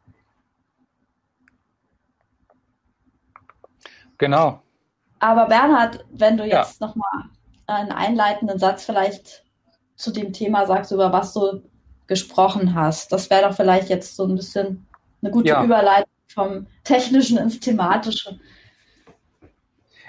Genau. 4.17 4.61
Aber 5.19 5.47
Bernhard, 5.47 6.05
wenn 6.11 6.37
du 6.37 6.43
jetzt 6.43 6.79
ja. 6.79 6.87
nochmal 6.87 7.25
einen 7.67 7.91
einleitenden 7.91 8.59
Satz 8.59 8.85
vielleicht 8.85 9.43
zu 9.95 10.11
dem 10.11 10.33
Thema 10.33 10.65
sagst, 10.65 10.91
über 10.91 11.11
was 11.11 11.33
du 11.33 11.61
gesprochen 12.07 12.75
hast, 12.75 13.11
das 13.11 13.29
wäre 13.29 13.47
doch 13.47 13.55
vielleicht 13.55 13.89
jetzt 13.89 14.15
so 14.15 14.25
ein 14.25 14.35
bisschen 14.35 14.85
eine 15.21 15.31
gute 15.31 15.49
ja. 15.49 15.63
Überleitung 15.63 16.11
vom 16.27 16.67
Technischen 16.83 17.37
ins 17.37 17.59
Thematische. 17.59 18.39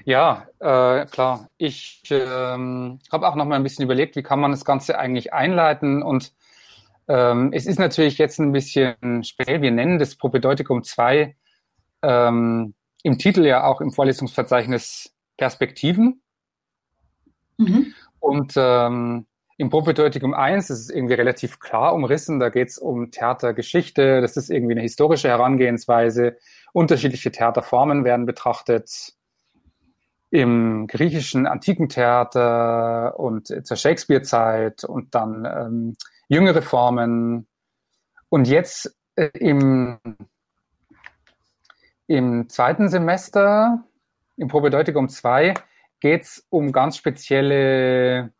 Ja, 0.05 0.47
äh, 0.61 1.07
klar. 1.07 1.49
Ich 1.57 2.03
ähm, 2.11 2.99
habe 3.11 3.27
auch 3.27 3.35
noch 3.35 3.47
mal 3.47 3.57
ein 3.57 3.63
bisschen 3.63 3.85
überlegt, 3.85 4.17
wie 4.17 4.23
kann 4.23 4.41
man 4.41 4.51
das 4.51 4.65
Ganze 4.65 4.99
eigentlich 4.99 5.33
einleiten 5.33 6.03
und 6.03 6.33
ähm, 7.09 7.53
es 7.53 7.67
ist 7.67 7.79
natürlich 7.79 8.19
jetzt 8.19 8.39
ein 8.39 8.53
bisschen 8.53 9.25
speziell. 9.25 9.61
Wir 9.63 9.71
nennen 9.71 9.99
das 9.99 10.17
Propedeutikum 10.17 10.83
2 10.83 11.37
ähm, 12.03 12.75
im 13.03 13.19
Titel 13.19 13.45
ja 13.45 13.65
auch 13.65 13.81
im 13.81 13.93
Vorlesungsverzeichnis 13.93 15.15
Perspektiven. 15.37 16.23
Mhm. 17.59 17.95
Und 18.21 18.55
ähm, 18.57 19.27
im 19.59 19.71
Propedeutikum 19.71 20.35
1 20.35 20.71
ist 20.71 20.81
es 20.81 20.91
irgendwie 20.91 21.15
relativ 21.15 21.61
klar 21.61 21.95
umrissen. 21.95 22.41
Da 22.41 22.49
geht 22.49 22.69
es 22.69 22.79
um 22.79 23.11
Theatergeschichte. 23.11 24.21
Das 24.21 24.37
ist 24.37 24.51
irgendwie 24.51 24.73
eine 24.73 24.83
historische 24.83 25.29
Herangehensweise. 25.29 26.39
Unterschiedliche 26.73 27.31
Theaterformen 27.31 28.05
werden 28.05 28.27
betrachtet 28.27 29.15
im 30.35 30.89
griechischen 30.89 31.47
antiken 31.47 31.89
Theater 31.89 33.21
und 33.21 33.47
zur 33.47 33.77
Shakespeare-Zeit 33.77 34.83
und 34.83 35.15
dann 35.15 35.45
ähm, 35.45 35.97
jüngere 36.27 36.61
Formen. 36.61 37.47
Und 38.31 38.49
jetzt 38.49 38.99
äh, 39.15 39.31
im, 39.39 40.01
im 42.09 42.49
zweiten 42.49 42.89
Semester, 42.89 43.85
im 44.37 44.49
Probedeutikum 44.49 45.09
2, 45.09 45.55
geht 46.01 46.23
es 46.23 46.45
um 46.51 46.73
ganz 46.73 46.97
spezielle 46.97 48.33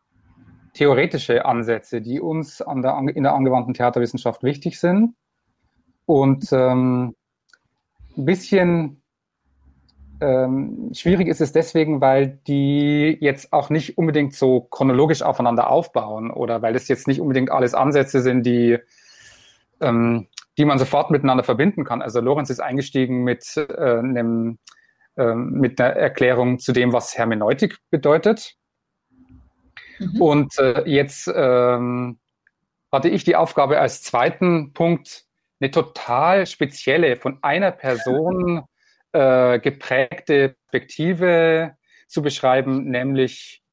theoretische 0.73 1.45
Ansätze, 1.45 2.01
die 2.01 2.19
uns 2.19 2.61
an 2.61 2.81
der, 2.81 2.99
in 3.15 3.23
der 3.23 3.33
angewandten 3.33 3.73
Theaterwissenschaft 3.73 4.43
wichtig 4.43 4.81
sind. 4.81 5.15
Und 6.05 6.51
ähm, 6.51 7.15
ein 8.17 8.25
bisschen 8.25 9.01
ähm, 10.21 10.91
schwierig 10.93 11.27
ist 11.27 11.41
es 11.41 11.51
deswegen, 11.51 12.01
weil 12.01 12.39
die 12.47 13.17
jetzt 13.19 13.51
auch 13.51 13.69
nicht 13.69 13.97
unbedingt 13.97 14.33
so 14.33 14.61
chronologisch 14.61 15.21
aufeinander 15.21 15.69
aufbauen 15.69 16.31
oder 16.31 16.61
weil 16.61 16.75
es 16.75 16.87
jetzt 16.87 17.07
nicht 17.07 17.19
unbedingt 17.19 17.51
alles 17.51 17.73
Ansätze 17.73 18.21
sind, 18.21 18.45
die, 18.45 18.77
ähm, 19.81 20.27
die 20.57 20.65
man 20.65 20.79
sofort 20.79 21.11
miteinander 21.11 21.43
verbinden 21.43 21.83
kann. 21.83 22.01
Also 22.01 22.21
Lorenz 22.21 22.49
ist 22.49 22.61
eingestiegen 22.61 23.23
mit, 23.23 23.57
äh, 23.57 23.97
einem, 23.99 24.57
äh, 25.17 25.33
mit 25.33 25.79
einer 25.81 25.95
Erklärung 25.95 26.59
zu 26.59 26.71
dem, 26.71 26.93
was 26.93 27.17
Hermeneutik 27.17 27.77
bedeutet. 27.89 28.55
Mhm. 29.99 30.21
Und 30.21 30.59
äh, 30.59 30.83
jetzt 30.85 31.31
ähm, 31.33 32.19
hatte 32.91 33.09
ich 33.09 33.23
die 33.23 33.35
Aufgabe 33.35 33.79
als 33.79 34.01
zweiten 34.01 34.71
Punkt 34.73 35.25
eine 35.59 35.71
total 35.71 36.45
spezielle, 36.45 37.17
von 37.17 37.39
einer 37.41 37.71
Person 37.71 38.63
äh, 39.15 39.59
geprägte 39.59 40.55
Perspektive 40.69 41.77
zu 42.07 42.21
beschreiben, 42.21 42.89
nämlich 42.89 43.63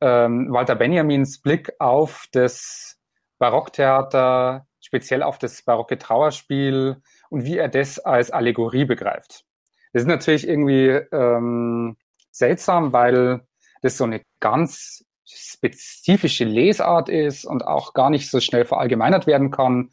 ähm, 0.00 0.52
Walter 0.52 0.76
Benjamins 0.76 1.40
Blick 1.40 1.72
auf 1.80 2.26
das 2.30 2.96
Barocktheater, 3.38 4.66
speziell 4.80 5.24
auf 5.24 5.38
das 5.38 5.62
barocke 5.62 5.98
Trauerspiel 5.98 7.02
und 7.28 7.44
wie 7.44 7.58
er 7.58 7.68
das 7.68 7.98
als 7.98 8.30
Allegorie 8.30 8.84
begreift. 8.84 9.44
Das 9.92 10.02
ist 10.02 10.08
natürlich 10.08 10.46
irgendwie 10.46 10.88
ähm, 10.88 11.96
seltsam, 12.30 12.92
weil 12.92 13.46
das 13.82 13.96
so 13.96 14.04
eine 14.04 14.22
ganz 14.38 15.04
spezifische 15.24 16.44
Lesart 16.44 17.08
ist 17.08 17.44
und 17.44 17.66
auch 17.66 17.94
gar 17.94 18.10
nicht 18.10 18.30
so 18.30 18.38
schnell 18.38 18.64
verallgemeinert 18.64 19.26
werden 19.26 19.50
kann, 19.50 19.90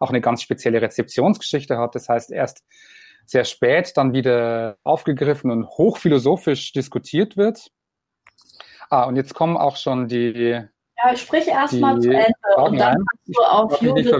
auch 0.00 0.08
eine 0.08 0.22
ganz 0.22 0.40
spezielle 0.40 0.80
Rezeptionsgeschichte 0.80 1.76
hat. 1.76 1.94
Das 1.94 2.08
heißt, 2.08 2.30
erst 2.30 2.64
sehr 3.28 3.44
spät 3.44 3.92
dann 3.96 4.14
wieder 4.14 4.78
aufgegriffen 4.84 5.50
und 5.50 5.68
hochphilosophisch 5.68 6.72
diskutiert 6.72 7.36
wird. 7.36 7.70
Ah, 8.88 9.04
und 9.04 9.16
jetzt 9.16 9.34
kommen 9.34 9.58
auch 9.58 9.76
schon 9.76 10.08
die. 10.08 10.62
Ja, 10.96 11.14
sprich 11.14 11.46
erstmal 11.46 12.00
zu 12.00 12.10
Ende 12.10 12.32
Fragen 12.54 12.70
und 12.70 12.78
dann 12.78 12.94
kannst 12.94 13.28
du 13.28 13.42
auf 13.42 13.82
Judith 13.82 14.10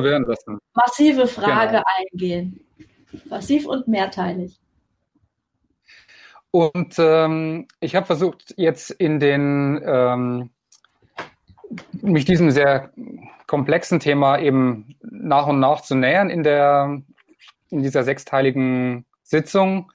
massive 0.75 1.27
Frage 1.27 1.71
genau. 1.71 1.83
eingehen. 1.97 2.61
Massiv 3.31 3.67
und 3.67 3.89
mehrteilig. 3.89 4.61
Und 6.51 6.97
ähm, 6.99 7.67
ich 7.81 7.97
habe 7.97 8.07
versucht, 8.07 8.55
jetzt 8.59 8.91
in 8.91 9.21
den 9.21 9.83
ähm, 9.85 10.51
mich 11.93 12.27
diesem 12.27 12.51
sehr 12.51 12.93
komplexen 13.47 14.01
Thema 14.01 14.39
eben 14.39 14.97
nach 15.01 15.47
und 15.47 15.61
nach 15.61 15.81
zu 15.81 15.95
nähern 15.95 16.29
in 16.29 16.43
der 16.43 17.03
in 17.71 17.83
dieser 17.83 18.05
sechsteiligen 18.05 19.07
Sitzung, 19.23 19.93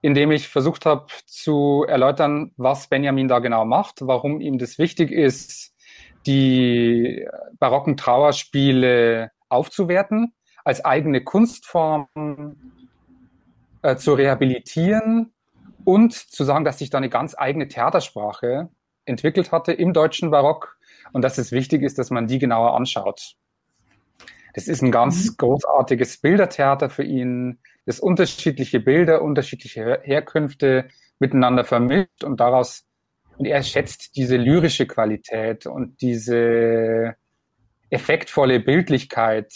indem 0.00 0.30
ich 0.32 0.48
versucht 0.48 0.84
habe 0.86 1.06
zu 1.26 1.84
erläutern, 1.88 2.52
was 2.56 2.88
Benjamin 2.88 3.28
da 3.28 3.38
genau 3.38 3.64
macht, 3.64 4.00
warum 4.02 4.40
ihm 4.40 4.58
das 4.58 4.78
wichtig 4.78 5.10
ist, 5.10 5.74
die 6.26 7.26
barocken 7.58 7.96
Trauerspiele 7.96 9.30
aufzuwerten, 9.48 10.34
als 10.64 10.84
eigene 10.84 11.22
Kunstform 11.22 12.06
äh, 13.82 13.96
zu 13.96 14.14
rehabilitieren 14.14 15.32
und 15.84 16.12
zu 16.12 16.44
sagen, 16.44 16.64
dass 16.64 16.78
sich 16.78 16.90
da 16.90 16.98
eine 16.98 17.10
ganz 17.10 17.34
eigene 17.36 17.68
Theatersprache 17.68 18.70
entwickelt 19.04 19.52
hatte 19.52 19.72
im 19.72 19.92
deutschen 19.92 20.30
Barock 20.30 20.78
und 21.12 21.22
dass 21.22 21.38
es 21.38 21.52
wichtig 21.52 21.82
ist, 21.82 21.98
dass 21.98 22.10
man 22.10 22.26
die 22.26 22.38
genauer 22.38 22.74
anschaut. 22.74 23.36
Das 24.54 24.68
ist 24.68 24.82
ein 24.82 24.92
ganz 24.92 25.30
mhm. 25.30 25.34
großartiges 25.36 26.20
Bildertheater 26.20 26.88
für 26.88 27.02
ihn, 27.02 27.58
das 27.86 28.00
unterschiedliche 28.00 28.80
Bilder, 28.80 29.20
unterschiedliche 29.20 30.00
Herkünfte 30.02 30.88
miteinander 31.18 31.64
vermischt 31.64 32.24
und 32.24 32.40
daraus, 32.40 32.84
und 33.36 33.46
er 33.46 33.62
schätzt 33.62 34.16
diese 34.16 34.36
lyrische 34.36 34.86
Qualität 34.86 35.66
und 35.66 36.00
diese 36.00 37.16
effektvolle 37.90 38.60
Bildlichkeit, 38.60 39.52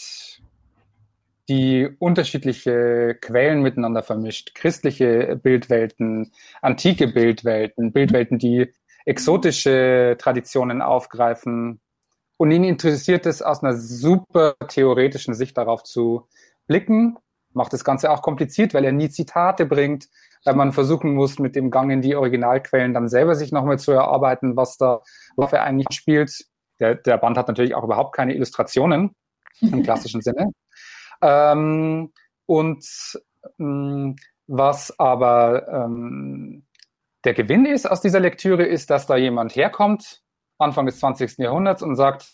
die 1.47 1.89
unterschiedliche 1.97 3.17
Quellen 3.19 3.61
miteinander 3.61 4.03
vermischt. 4.03 4.53
Christliche 4.53 5.39
Bildwelten, 5.41 6.31
antike 6.61 7.07
Bildwelten, 7.07 7.91
Bildwelten, 7.91 8.37
die 8.37 8.71
exotische 9.05 10.15
Traditionen 10.19 10.81
aufgreifen, 10.81 11.79
und 12.39 12.51
ihn 12.51 12.63
interessiert 12.63 13.25
es 13.25 13.41
aus 13.41 13.63
einer 13.63 13.75
super 13.75 14.55
theoretischen 14.69 15.33
Sicht 15.33 15.57
darauf 15.57 15.83
zu 15.83 16.29
blicken. 16.67 17.17
Macht 17.51 17.73
das 17.73 17.83
Ganze 17.83 18.09
auch 18.11 18.21
kompliziert, 18.21 18.73
weil 18.73 18.85
er 18.85 18.93
nie 18.93 19.09
Zitate 19.09 19.65
bringt, 19.65 20.07
weil 20.45 20.55
man 20.55 20.71
versuchen 20.71 21.13
muss, 21.13 21.37
mit 21.37 21.57
dem 21.57 21.69
Gang 21.69 21.91
in 21.91 22.01
die 22.01 22.15
Originalquellen 22.15 22.93
dann 22.93 23.09
selber 23.09 23.35
sich 23.35 23.51
nochmal 23.51 23.77
zu 23.77 23.91
erarbeiten, 23.91 24.55
was 24.55 24.77
da, 24.77 25.01
was 25.35 25.51
er 25.51 25.63
eigentlich 25.63 25.89
spielt. 25.91 26.45
Der, 26.79 26.95
der 26.95 27.17
Band 27.17 27.37
hat 27.37 27.49
natürlich 27.49 27.75
auch 27.75 27.83
überhaupt 27.83 28.15
keine 28.15 28.33
Illustrationen 28.33 29.13
im 29.59 29.83
klassischen 29.83 30.21
Sinne. 30.21 30.53
Ähm, 31.21 32.13
und 32.45 32.85
ähm, 33.59 34.15
was 34.47 34.97
aber 34.97 35.67
ähm, 35.67 36.65
der 37.25 37.33
Gewinn 37.33 37.65
ist 37.65 37.85
aus 37.85 37.99
dieser 37.99 38.21
Lektüre, 38.21 38.63
ist, 38.63 38.89
dass 38.91 39.07
da 39.07 39.17
jemand 39.17 39.57
herkommt, 39.57 40.21
Anfang 40.59 40.85
des 40.85 40.99
20. 40.99 41.37
Jahrhunderts 41.39 41.81
und 41.81 41.95
sagt, 41.95 42.27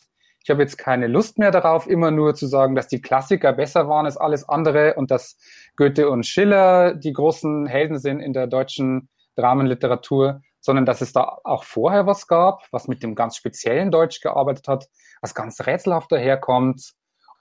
ich 0.44 0.50
habe 0.50 0.62
jetzt 0.62 0.78
keine 0.78 1.08
Lust 1.08 1.40
mehr 1.40 1.52
darauf, 1.52 1.88
immer 1.88 2.12
nur 2.12 2.36
zu 2.36 2.46
sagen, 2.46 2.76
dass 2.76 2.88
die 2.88 3.02
Klassiker 3.02 3.54
besser 3.54 3.88
waren 3.88 4.06
als 4.06 4.18
alles 4.18 4.48
andere 4.48 4.94
und 4.96 5.10
dass 5.10 5.38
Goethe 5.76 6.10
und 6.10 6.26
Schiller 6.26 6.94
die 6.94 7.14
großen 7.14 7.66
Helden 7.66 7.98
sind 7.98 8.20
in 8.20 8.34
der 8.34 8.46
deutschen 8.46 9.10
Dramenliteratur, 9.36 10.42
sondern 10.60 10.86
dass 10.86 11.02
es 11.02 11.14
da 11.14 11.38
auch 11.44 11.64
vorher 11.64 12.06
was 12.06 12.28
gab, 12.28 12.64
was 12.72 12.88
mit 12.88 13.02
dem 13.02 13.16
ganz 13.16 13.38
speziellen 13.38 13.92
Deutsch 13.92 14.22
gearbeitet 14.22 14.68
hat, 14.68 14.88
was 15.22 15.34
ganz 15.34 15.66
rätselhaft 15.66 16.12
daherkommt 16.12 16.94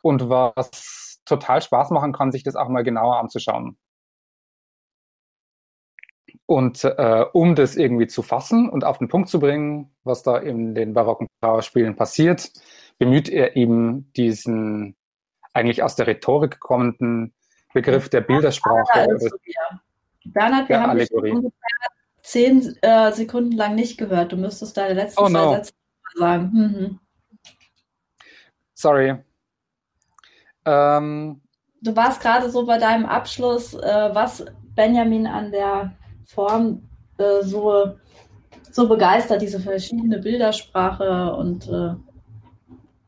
und 0.03 0.29
was 0.29 1.21
total 1.27 1.63
Spaß 1.63 1.91
machen 1.91 2.13
kann, 2.13 2.33
sich 2.33 2.43
das 2.43 2.57
auch 2.57 2.69
mal 2.69 2.85
genauer 2.85 3.19
anzuschauen. 3.19 3.79
Und 6.55 6.85
äh, 6.85 7.25
um 7.33 7.57
das 7.57 7.75
irgendwie 7.75 8.07
zu 8.07 8.23
fassen 8.23 8.69
und 8.69 8.85
auf 8.85 8.99
den 8.99 9.09
Punkt 9.09 9.29
zu 9.29 9.41
bringen, 9.41 9.91
was 10.05 10.23
da 10.23 10.39
in 10.39 10.77
den 10.77 10.95
barocken 10.95 11.27
Trauerspielen 11.41 11.97
passiert, 11.97 12.53
bemüht 12.97 13.29
er 13.29 13.57
eben 13.57 14.13
diesen 14.13 14.95
eigentlich 15.53 15.83
aus 15.83 15.97
der 15.97 16.07
Rhetorik 16.07 16.61
kommenden 16.61 17.35
Begriff 17.73 18.09
der 18.09 18.21
Bildersprache. 18.21 19.01
Also, 19.01 19.31
ja. 19.47 19.81
Bernhard, 20.27 20.69
wir 20.69 20.81
haben 20.81 20.91
Allegorie. 20.91 21.31
dich 21.31 21.35
ungefähr 21.35 21.89
zehn 22.23 22.79
äh, 22.83 23.11
Sekunden 23.11 23.57
lang 23.57 23.75
nicht 23.75 23.99
gehört. 23.99 24.31
Du 24.31 24.37
müsstest 24.37 24.77
deine 24.77 24.95
letzten 24.95 25.25
oh, 25.25 25.29
no. 25.29 25.49
zwei 25.49 25.57
Sätze 25.57 25.73
sagen. 26.15 26.51
Mhm. 26.53 27.01
Sorry. 28.75 29.17
Ähm, 30.65 31.41
du 31.83 31.97
warst 31.97 32.21
gerade 32.21 32.49
so 32.49 32.65
bei 32.65 32.79
deinem 32.79 33.07
Abschluss, 33.07 33.75
äh, 33.75 34.11
was 34.15 34.45
Benjamin 34.77 35.27
an 35.27 35.51
der 35.51 35.97
Form 36.27 36.83
äh, 37.19 37.43
so, 37.43 37.95
so 38.71 38.89
begeistert, 38.89 39.43
diese 39.43 39.61
verschiedene 39.61 40.19
Bildersprache 40.19 41.35
und 41.35 41.69
äh, 41.69 41.95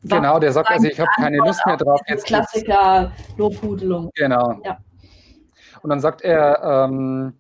Genau, 0.08 0.38
der 0.38 0.52
sagt 0.52 0.70
also, 0.70 0.86
ich 0.86 1.00
habe 1.00 1.10
keine 1.16 1.38
Lust 1.38 1.64
mehr 1.66 1.76
drauf. 1.76 2.00
Jetzt 2.06 2.26
Klassiker, 2.26 3.12
Lobhudelung. 3.36 4.10
Genau. 4.14 4.60
Ja. 4.64 4.78
Und 5.82 5.90
dann 5.90 6.00
sagt 6.00 6.22
er, 6.22 6.62
ähm, 6.62 7.34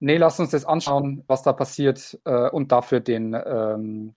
nee, 0.00 0.16
lass 0.16 0.38
uns 0.38 0.50
das 0.50 0.64
anschauen, 0.64 1.24
was 1.26 1.42
da 1.42 1.52
passiert 1.52 2.18
äh, 2.24 2.50
und 2.50 2.72
dafür 2.72 3.00
den, 3.00 3.34
ähm, 3.34 4.14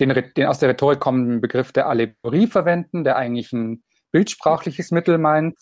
den, 0.00 0.32
den 0.36 0.46
aus 0.46 0.58
der 0.58 0.70
Rhetorik 0.70 1.00
kommenden 1.00 1.40
Begriff 1.40 1.72
der 1.72 1.88
Allegorie 1.88 2.46
verwenden, 2.46 3.04
der 3.04 3.16
eigentlich 3.16 3.52
ein 3.52 3.82
bildsprachliches 4.12 4.90
Mittel 4.90 5.18
meint. 5.18 5.56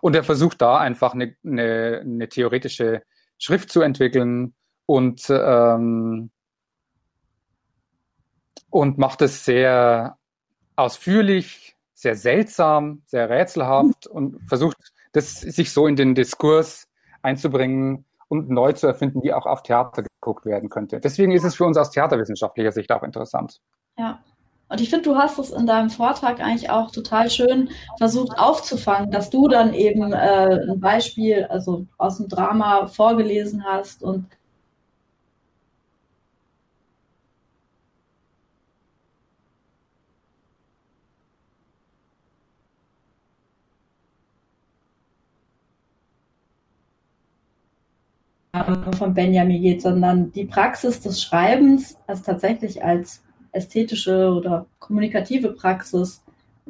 Und 0.00 0.16
er 0.16 0.24
versucht 0.24 0.62
da 0.62 0.78
einfach 0.78 1.14
eine, 1.14 1.34
eine, 1.44 2.00
eine 2.04 2.28
theoretische 2.28 3.02
Schrift 3.40 3.70
zu 3.70 3.80
entwickeln 3.80 4.54
und, 4.86 5.28
ähm, 5.30 6.30
und 8.68 8.98
macht 8.98 9.22
es 9.22 9.44
sehr 9.44 10.18
ausführlich, 10.76 11.76
sehr 11.94 12.14
seltsam, 12.14 13.02
sehr 13.06 13.28
rätselhaft 13.28 14.06
und 14.06 14.40
versucht, 14.48 14.76
das 15.12 15.40
sich 15.40 15.72
so 15.72 15.86
in 15.86 15.96
den 15.96 16.14
Diskurs 16.14 16.86
einzubringen 17.22 18.04
und 18.28 18.48
neu 18.48 18.72
zu 18.72 18.86
erfinden, 18.86 19.22
wie 19.22 19.32
auch 19.32 19.46
auf 19.46 19.62
Theater 19.62 20.04
geguckt 20.04 20.44
werden 20.44 20.68
könnte. 20.68 21.00
Deswegen 21.00 21.32
ist 21.32 21.44
es 21.44 21.56
für 21.56 21.64
uns 21.64 21.76
aus 21.76 21.90
theaterwissenschaftlicher 21.90 22.72
Sicht 22.72 22.92
auch 22.92 23.02
interessant. 23.02 23.60
Ja. 23.98 24.22
Und 24.70 24.80
ich 24.80 24.88
finde, 24.88 25.10
du 25.10 25.16
hast 25.16 25.38
es 25.38 25.50
in 25.50 25.66
deinem 25.66 25.90
Vortrag 25.90 26.40
eigentlich 26.40 26.70
auch 26.70 26.92
total 26.92 27.28
schön 27.28 27.70
versucht 27.98 28.38
aufzufangen, 28.38 29.10
dass 29.10 29.28
du 29.28 29.48
dann 29.48 29.74
eben 29.74 30.12
äh, 30.12 30.60
ein 30.70 30.78
Beispiel, 30.78 31.44
also 31.46 31.86
aus 31.98 32.18
dem 32.18 32.28
Drama 32.28 32.86
vorgelesen 32.86 33.64
hast 33.64 34.04
und 34.04 34.26
von 48.96 49.14
Benjamin 49.14 49.62
geht, 49.62 49.82
sondern 49.82 50.30
die 50.32 50.44
Praxis 50.44 51.00
des 51.00 51.22
Schreibens, 51.22 51.96
also 52.06 52.22
tatsächlich 52.24 52.84
als 52.84 53.22
ästhetische 53.52 54.32
oder 54.32 54.66
kommunikative 54.78 55.52
Praxis 55.52 56.22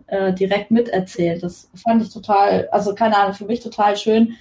äh, 0.07 0.33
direkt 0.33 0.71
miterzählt. 0.71 1.43
Das 1.43 1.71
fand 1.75 2.03
ich 2.03 2.12
total, 2.12 2.69
also 2.71 2.95
keine 2.95 3.16
Ahnung, 3.16 3.35
für 3.35 3.45
mich 3.45 3.61
total 3.61 3.97
schön 3.97 4.37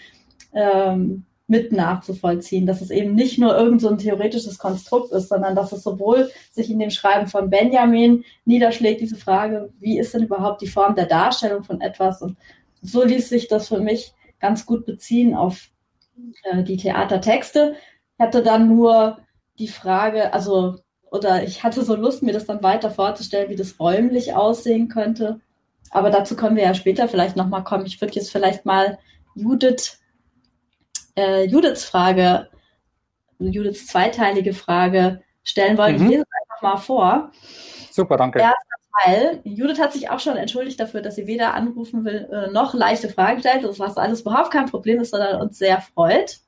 ähm, 0.53 1.25
mit 1.49 1.71
nachzuvollziehen, 1.71 2.67
dass 2.67 2.79
es 2.79 2.91
eben 2.91 3.15
nicht 3.15 3.39
nur 3.39 3.57
irgend 3.57 3.81
so 3.81 3.89
ein 3.89 3.97
theoretisches 3.97 4.59
Konstrukt 4.59 5.11
ist, 5.11 5.29
sondern 5.29 5.55
dass 5.55 5.71
es 5.71 5.81
sowohl 5.81 6.29
sich 6.51 6.69
in 6.69 6.77
dem 6.77 6.91
Schreiben 6.91 7.25
von 7.25 7.49
Benjamin 7.49 8.23
niederschlägt, 8.45 9.01
diese 9.01 9.15
Frage, 9.15 9.73
wie 9.79 9.97
ist 9.97 10.13
denn 10.13 10.23
überhaupt 10.23 10.61
die 10.61 10.67
Form 10.67 10.93
der 10.93 11.07
Darstellung 11.07 11.63
von 11.63 11.81
etwas? 11.81 12.21
Und 12.21 12.37
so 12.83 13.03
ließ 13.03 13.29
sich 13.29 13.47
das 13.47 13.67
für 13.67 13.79
mich 13.79 14.13
ganz 14.39 14.65
gut 14.67 14.85
beziehen 14.85 15.33
auf 15.33 15.69
äh, 16.43 16.63
die 16.63 16.77
Theatertexte. 16.77 17.75
Ich 18.17 18.23
hatte 18.23 18.43
dann 18.43 18.67
nur 18.67 19.17
die 19.57 19.67
Frage, 19.67 20.33
also, 20.33 20.75
oder 21.11 21.43
ich 21.43 21.63
hatte 21.63 21.83
so 21.83 21.95
Lust, 21.95 22.23
mir 22.23 22.33
das 22.33 22.45
dann 22.45 22.63
weiter 22.63 22.91
vorzustellen, 22.91 23.49
wie 23.49 23.55
das 23.55 23.79
räumlich 23.79 24.33
aussehen 24.33 24.89
könnte. 24.89 25.39
Aber 25.91 26.09
dazu 26.09 26.35
können 26.35 26.55
wir 26.55 26.63
ja 26.63 26.73
später 26.73 27.07
vielleicht 27.07 27.35
nochmal 27.35 27.63
kommen. 27.63 27.85
Ich 27.85 27.99
würde 27.99 28.13
jetzt 28.13 28.31
vielleicht 28.31 28.65
mal 28.65 28.99
Judith, 29.33 29.99
äh, 31.15 31.45
Judiths 31.45 31.85
Frage, 31.85 32.49
Judiths 33.39 33.87
zweiteilige 33.87 34.53
Frage 34.53 35.21
stellen 35.43 35.77
wollen. 35.77 35.97
Mhm. 35.97 36.03
Ich 36.03 36.09
lese 36.09 36.21
es 36.21 36.27
einfach 36.41 36.61
mal 36.61 36.77
vor. 36.77 37.31
Super, 37.91 38.17
danke. 38.17 38.39
Erster 38.39 38.57
Teil. 39.03 39.41
Judith 39.43 39.79
hat 39.79 39.93
sich 39.93 40.09
auch 40.09 40.19
schon 40.19 40.37
entschuldigt 40.37 40.79
dafür, 40.79 41.01
dass 41.01 41.15
sie 41.15 41.25
weder 41.25 41.53
anrufen 41.53 42.05
will, 42.05 42.29
äh, 42.31 42.51
noch 42.51 42.73
leichte 42.73 43.09
Fragen 43.09 43.39
stellt. 43.39 43.63
Das 43.63 43.79
was 43.79 43.97
alles 43.97 44.21
überhaupt 44.21 44.51
kein 44.51 44.67
Problem 44.67 44.99
ist, 45.01 45.11
sondern 45.11 45.41
uns 45.41 45.57
sehr 45.57 45.81
freut. 45.81 46.39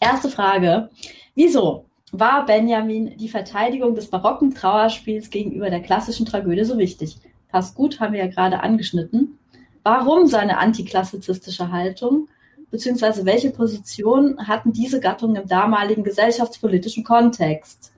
Erste 0.00 0.30
Frage. 0.30 0.90
Wieso 1.34 1.86
war 2.12 2.46
Benjamin 2.46 3.16
die 3.16 3.28
Verteidigung 3.28 3.94
des 3.94 4.08
barocken 4.08 4.54
Trauerspiels 4.54 5.30
gegenüber 5.30 5.70
der 5.70 5.80
klassischen 5.80 6.26
Tragödie 6.26 6.64
so 6.64 6.78
wichtig? 6.78 7.16
passt 7.52 7.76
gut, 7.76 8.00
haben 8.00 8.14
wir 8.14 8.24
ja 8.24 8.30
gerade 8.30 8.60
angeschnitten. 8.60 9.38
Warum 9.84 10.26
seine 10.26 10.58
antiklassizistische 10.58 11.70
Haltung? 11.70 12.28
Beziehungsweise 12.70 13.26
welche 13.26 13.50
Position 13.50 14.48
hatten 14.48 14.72
diese 14.72 14.98
Gattungen 14.98 15.36
im 15.36 15.46
damaligen 15.46 16.02
gesellschaftspolitischen 16.02 17.04
Kontext? 17.04 17.92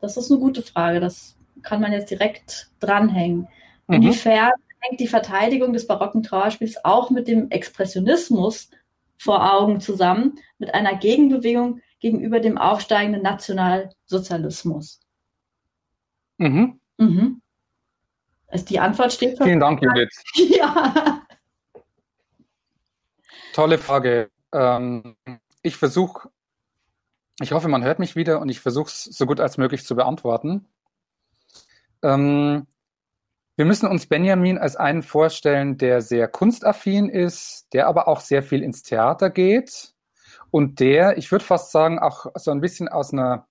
Das 0.00 0.16
ist 0.16 0.30
eine 0.30 0.40
gute 0.40 0.62
Frage. 0.62 1.00
Das 1.00 1.36
kann 1.62 1.80
man 1.80 1.92
jetzt 1.92 2.10
direkt 2.10 2.70
dranhängen. 2.78 3.48
Mhm. 3.88 3.94
Inwiefern 3.94 4.52
hängt 4.80 5.00
die 5.00 5.08
Verteidigung 5.08 5.72
des 5.72 5.86
barocken 5.86 6.22
Trauerspiels 6.22 6.84
auch 6.84 7.10
mit 7.10 7.26
dem 7.26 7.50
Expressionismus 7.50 8.70
vor 9.18 9.52
Augen 9.52 9.80
zusammen, 9.80 10.38
mit 10.58 10.74
einer 10.74 10.94
Gegenbewegung 10.94 11.80
gegenüber 12.00 12.40
dem 12.40 12.58
aufsteigenden 12.58 13.22
Nationalsozialismus? 13.22 15.00
Mhm. 16.38 16.80
Mhm. 16.98 17.42
Also 18.48 18.64
die 18.66 18.78
Antwort 18.78 19.12
steht 19.12 19.36
schon. 19.36 19.46
Vielen 19.46 19.60
Dank, 19.60 19.82
Judith. 19.82 20.22
Ja. 20.34 21.22
Tolle 23.52 23.78
Frage. 23.78 24.30
Ähm, 24.52 25.16
ich 25.62 25.76
versuche, 25.76 26.28
ich 27.40 27.52
hoffe, 27.52 27.68
man 27.68 27.82
hört 27.84 27.98
mich 27.98 28.14
wieder 28.14 28.40
und 28.40 28.48
ich 28.48 28.60
versuche 28.60 28.88
es 28.88 29.04
so 29.04 29.26
gut 29.26 29.40
als 29.40 29.56
möglich 29.56 29.84
zu 29.84 29.96
beantworten. 29.96 30.66
Ähm, 32.02 32.66
wir 33.56 33.64
müssen 33.64 33.88
uns 33.88 34.06
Benjamin 34.06 34.58
als 34.58 34.76
einen 34.76 35.02
vorstellen, 35.02 35.78
der 35.78 36.02
sehr 36.02 36.28
kunstaffin 36.28 37.08
ist, 37.08 37.66
der 37.72 37.86
aber 37.86 38.06
auch 38.08 38.20
sehr 38.20 38.42
viel 38.42 38.62
ins 38.62 38.82
Theater 38.82 39.30
geht 39.30 39.95
und 40.56 40.80
der, 40.80 41.18
ich 41.18 41.30
würde 41.30 41.44
fast 41.44 41.70
sagen, 41.70 41.98
auch 41.98 42.28
so 42.34 42.50
ein 42.50 42.62
bisschen 42.62 42.88
aus 42.88 43.12
einer 43.12 43.46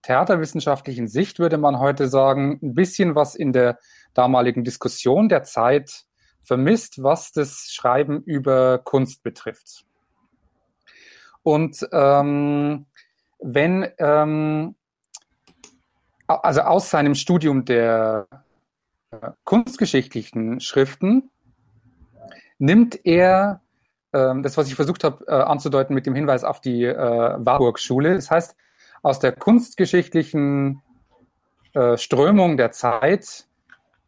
theaterwissenschaftlichen 0.00 1.06
Sicht 1.06 1.38
würde 1.38 1.58
man 1.58 1.78
heute 1.78 2.08
sagen, 2.08 2.58
ein 2.62 2.74
bisschen 2.74 3.14
was 3.14 3.34
in 3.34 3.52
der 3.52 3.78
damaligen 4.14 4.64
Diskussion 4.64 5.28
der 5.28 5.42
Zeit 5.42 6.06
vermisst, 6.40 7.02
was 7.02 7.32
das 7.32 7.68
Schreiben 7.70 8.22
über 8.22 8.78
Kunst 8.78 9.22
betrifft. 9.22 9.84
Und 11.42 11.86
ähm, 11.92 12.86
wenn, 13.38 13.86
ähm, 13.98 14.76
also 16.26 16.62
aus 16.62 16.88
seinem 16.88 17.16
Studium 17.16 17.66
der 17.66 18.28
äh, 19.10 19.32
kunstgeschichtlichen 19.44 20.60
Schriften 20.60 21.28
nimmt 22.58 23.04
er 23.04 23.60
das, 24.14 24.56
was 24.56 24.68
ich 24.68 24.74
versucht 24.74 25.04
habe 25.04 25.24
äh, 25.26 25.32
anzudeuten 25.32 25.94
mit 25.94 26.06
dem 26.06 26.14
Hinweis 26.14 26.44
auf 26.44 26.60
die 26.60 26.84
äh, 26.84 26.94
Warburg-Schule. 26.96 28.14
Das 28.14 28.30
heißt, 28.30 28.56
aus 29.02 29.18
der 29.18 29.32
kunstgeschichtlichen 29.32 30.80
äh, 31.74 31.96
Strömung 31.96 32.56
der 32.56 32.70
Zeit 32.70 33.46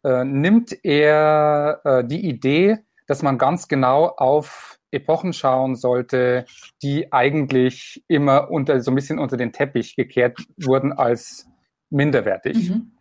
äh, 0.03 0.23
nimmt 0.23 0.77
er 0.83 1.81
äh, 1.83 2.03
die 2.05 2.27
Idee, 2.27 2.79
dass 3.07 3.21
man 3.21 3.37
ganz 3.37 3.67
genau 3.67 4.07
auf 4.07 4.79
Epochen 4.91 5.33
schauen 5.33 5.75
sollte, 5.75 6.45
die 6.81 7.11
eigentlich 7.11 8.03
immer 8.07 8.49
unter 8.49 8.79
so 8.81 8.91
ein 8.91 8.95
bisschen 8.95 9.19
unter 9.19 9.37
den 9.37 9.51
Teppich 9.51 9.95
gekehrt 9.95 10.39
wurden 10.57 10.93
als 10.93 11.47
minderwertig. 11.89 12.69
Mhm. 12.69 12.91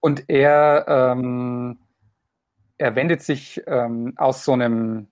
Und 0.00 0.24
er, 0.28 0.84
ähm, 0.88 1.78
er 2.76 2.96
wendet 2.96 3.22
sich 3.22 3.62
ähm, 3.66 4.14
aus 4.16 4.44
so 4.44 4.52
einem 4.52 5.08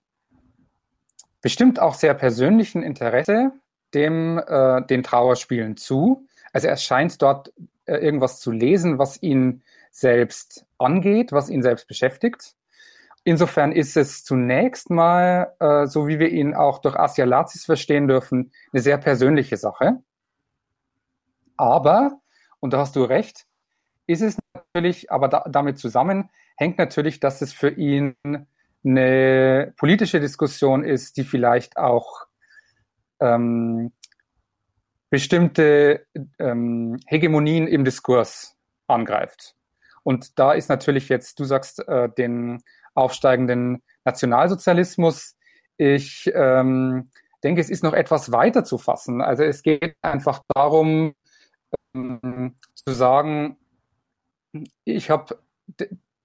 bestimmt 1.43 1.79
auch 1.79 1.93
sehr 1.93 2.15
persönlichen 2.15 2.81
Interesse 2.81 3.51
dem 3.93 4.39
äh, 4.39 4.81
den 4.87 5.03
Trauerspielen 5.03 5.77
zu. 5.77 6.27
Also 6.51 6.67
er 6.67 6.77
scheint 6.77 7.21
dort 7.21 7.53
äh, 7.85 7.97
irgendwas 7.97 8.39
zu 8.39 8.51
lesen, 8.51 8.97
was 8.97 9.21
ihn 9.21 9.61
selbst 9.91 10.65
angeht, 10.79 11.31
was 11.31 11.51
ihn 11.51 11.61
selbst 11.61 11.87
beschäftigt. 11.87 12.55
Insofern 13.23 13.71
ist 13.71 13.95
es 13.95 14.23
zunächst 14.23 14.89
mal, 14.89 15.53
äh, 15.59 15.85
so 15.85 16.07
wie 16.07 16.17
wir 16.17 16.29
ihn 16.29 16.55
auch 16.55 16.79
durch 16.79 16.95
Asia 16.95 17.25
Lazis 17.25 17.65
verstehen 17.65 18.07
dürfen, 18.07 18.51
eine 18.71 18.81
sehr 18.81 18.97
persönliche 18.97 19.57
Sache. 19.57 20.01
Aber, 21.55 22.19
und 22.59 22.73
da 22.73 22.79
hast 22.79 22.95
du 22.95 23.03
recht, 23.03 23.45
ist 24.07 24.21
es 24.21 24.37
natürlich, 24.53 25.11
aber 25.11 25.27
da, 25.27 25.45
damit 25.47 25.77
zusammen 25.77 26.29
hängt 26.57 26.77
natürlich, 26.77 27.19
dass 27.19 27.41
es 27.41 27.53
für 27.53 27.69
ihn 27.69 28.15
eine 28.85 29.73
politische 29.77 30.19
Diskussion 30.19 30.83
ist, 30.83 31.17
die 31.17 31.23
vielleicht 31.23 31.77
auch 31.77 32.25
ähm, 33.19 33.91
bestimmte 35.09 36.05
ähm, 36.39 36.99
Hegemonien 37.07 37.67
im 37.67 37.85
Diskurs 37.85 38.57
angreift. 38.87 39.55
Und 40.03 40.37
da 40.39 40.53
ist 40.53 40.69
natürlich 40.69 41.07
jetzt, 41.09 41.39
du 41.39 41.45
sagst, 41.45 41.87
äh, 41.87 42.09
den 42.09 42.61
aufsteigenden 42.93 43.81
Nationalsozialismus. 44.05 45.37
Ich 45.77 46.31
ähm, 46.33 47.09
denke, 47.43 47.61
es 47.61 47.69
ist 47.69 47.83
noch 47.83 47.93
etwas 47.93 48.31
weiter 48.31 48.63
zu 48.63 48.77
fassen. 48.77 49.21
Also 49.21 49.43
es 49.43 49.63
geht 49.63 49.95
einfach 50.01 50.41
darum, 50.53 51.13
ähm, 51.95 52.55
zu 52.75 52.93
sagen, 52.93 53.57
ich 54.83 55.09
habe 55.09 55.39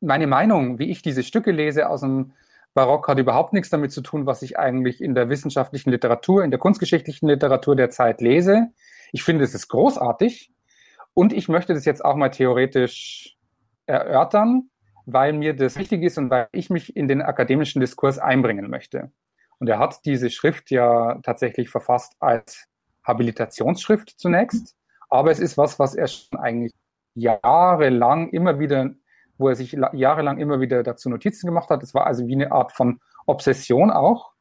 meine 0.01 0.27
Meinung, 0.27 0.79
wie 0.79 0.91
ich 0.91 1.03
diese 1.03 1.23
Stücke 1.23 1.51
lese 1.51 1.89
aus 1.89 2.01
dem 2.01 2.33
Barock, 2.75 3.09
hat 3.09 3.19
überhaupt 3.19 3.53
nichts 3.53 3.71
damit 3.71 3.93
zu 3.93 4.03
tun, 4.03 4.27
was 4.27 4.43
ich 4.43 4.59
eigentlich 4.59 5.01
in 5.01 5.15
der 5.15 5.29
wissenschaftlichen 5.29 5.91
Literatur, 5.91 6.45
in 6.45 6.51
der 6.51 6.61
kunstgeschichtlichen 6.61 7.29
Literatur 7.29 7.77
der 7.77 7.91
Zeit 7.91 8.21
lese. 8.21 8.69
Ich 9.13 9.25
finde, 9.25 9.45
es 9.45 9.55
ist 9.55 9.69
großartig 9.69 10.53
und 11.15 11.33
ich 11.33 11.49
möchte 11.49 11.75
das 11.75 11.85
jetzt 11.85 12.05
auch 12.05 12.15
mal 12.15 12.29
theoretisch 12.29 13.37
erörtern, 13.87 14.71
weil 15.07 15.33
mir 15.33 15.57
das 15.57 15.77
wichtig 15.79 16.03
ist 16.03 16.19
und 16.19 16.31
weil 16.31 16.49
ich 16.53 16.71
mich 16.71 16.95
in 16.95 17.09
den 17.09 17.23
akademischen 17.23 17.81
Diskurs 17.81 18.19
einbringen 18.19 18.71
möchte. 18.71 19.11
Und 19.59 19.69
er 19.69 19.79
hat 19.79 20.05
diese 20.05 20.31
Schrift 20.31 20.71
ja 20.71 21.19
tatsächlich 21.23 21.71
verfasst 21.71 22.15
als 22.21 22.69
Habilitationsschrift 23.03 24.11
zunächst, 24.21 24.77
aber 25.09 25.31
es 25.31 25.41
ist 25.41 25.57
was, 25.57 25.79
was 25.79 25.95
er 25.95 26.07
schon 26.07 26.39
eigentlich 26.39 26.75
jahrelang 27.15 28.29
immer 28.31 28.59
wieder, 28.59 28.91
wo 29.39 29.49
er 29.49 29.55
sich 29.55 29.77
jahrelang 29.93 30.39
immer 30.39 30.61
wieder 30.61 30.83
dazu 30.83 31.09
Notizen 31.09 31.47
gemacht 31.47 31.71
hat. 31.71 31.83
Es 31.83 31.95
war 31.95 32.07
also 32.07 32.27
wie 32.27 32.35
eine 32.35 32.53
Art 32.53 32.73
von 32.73 33.01
Obsession 33.27 33.91
auch. 33.91 34.33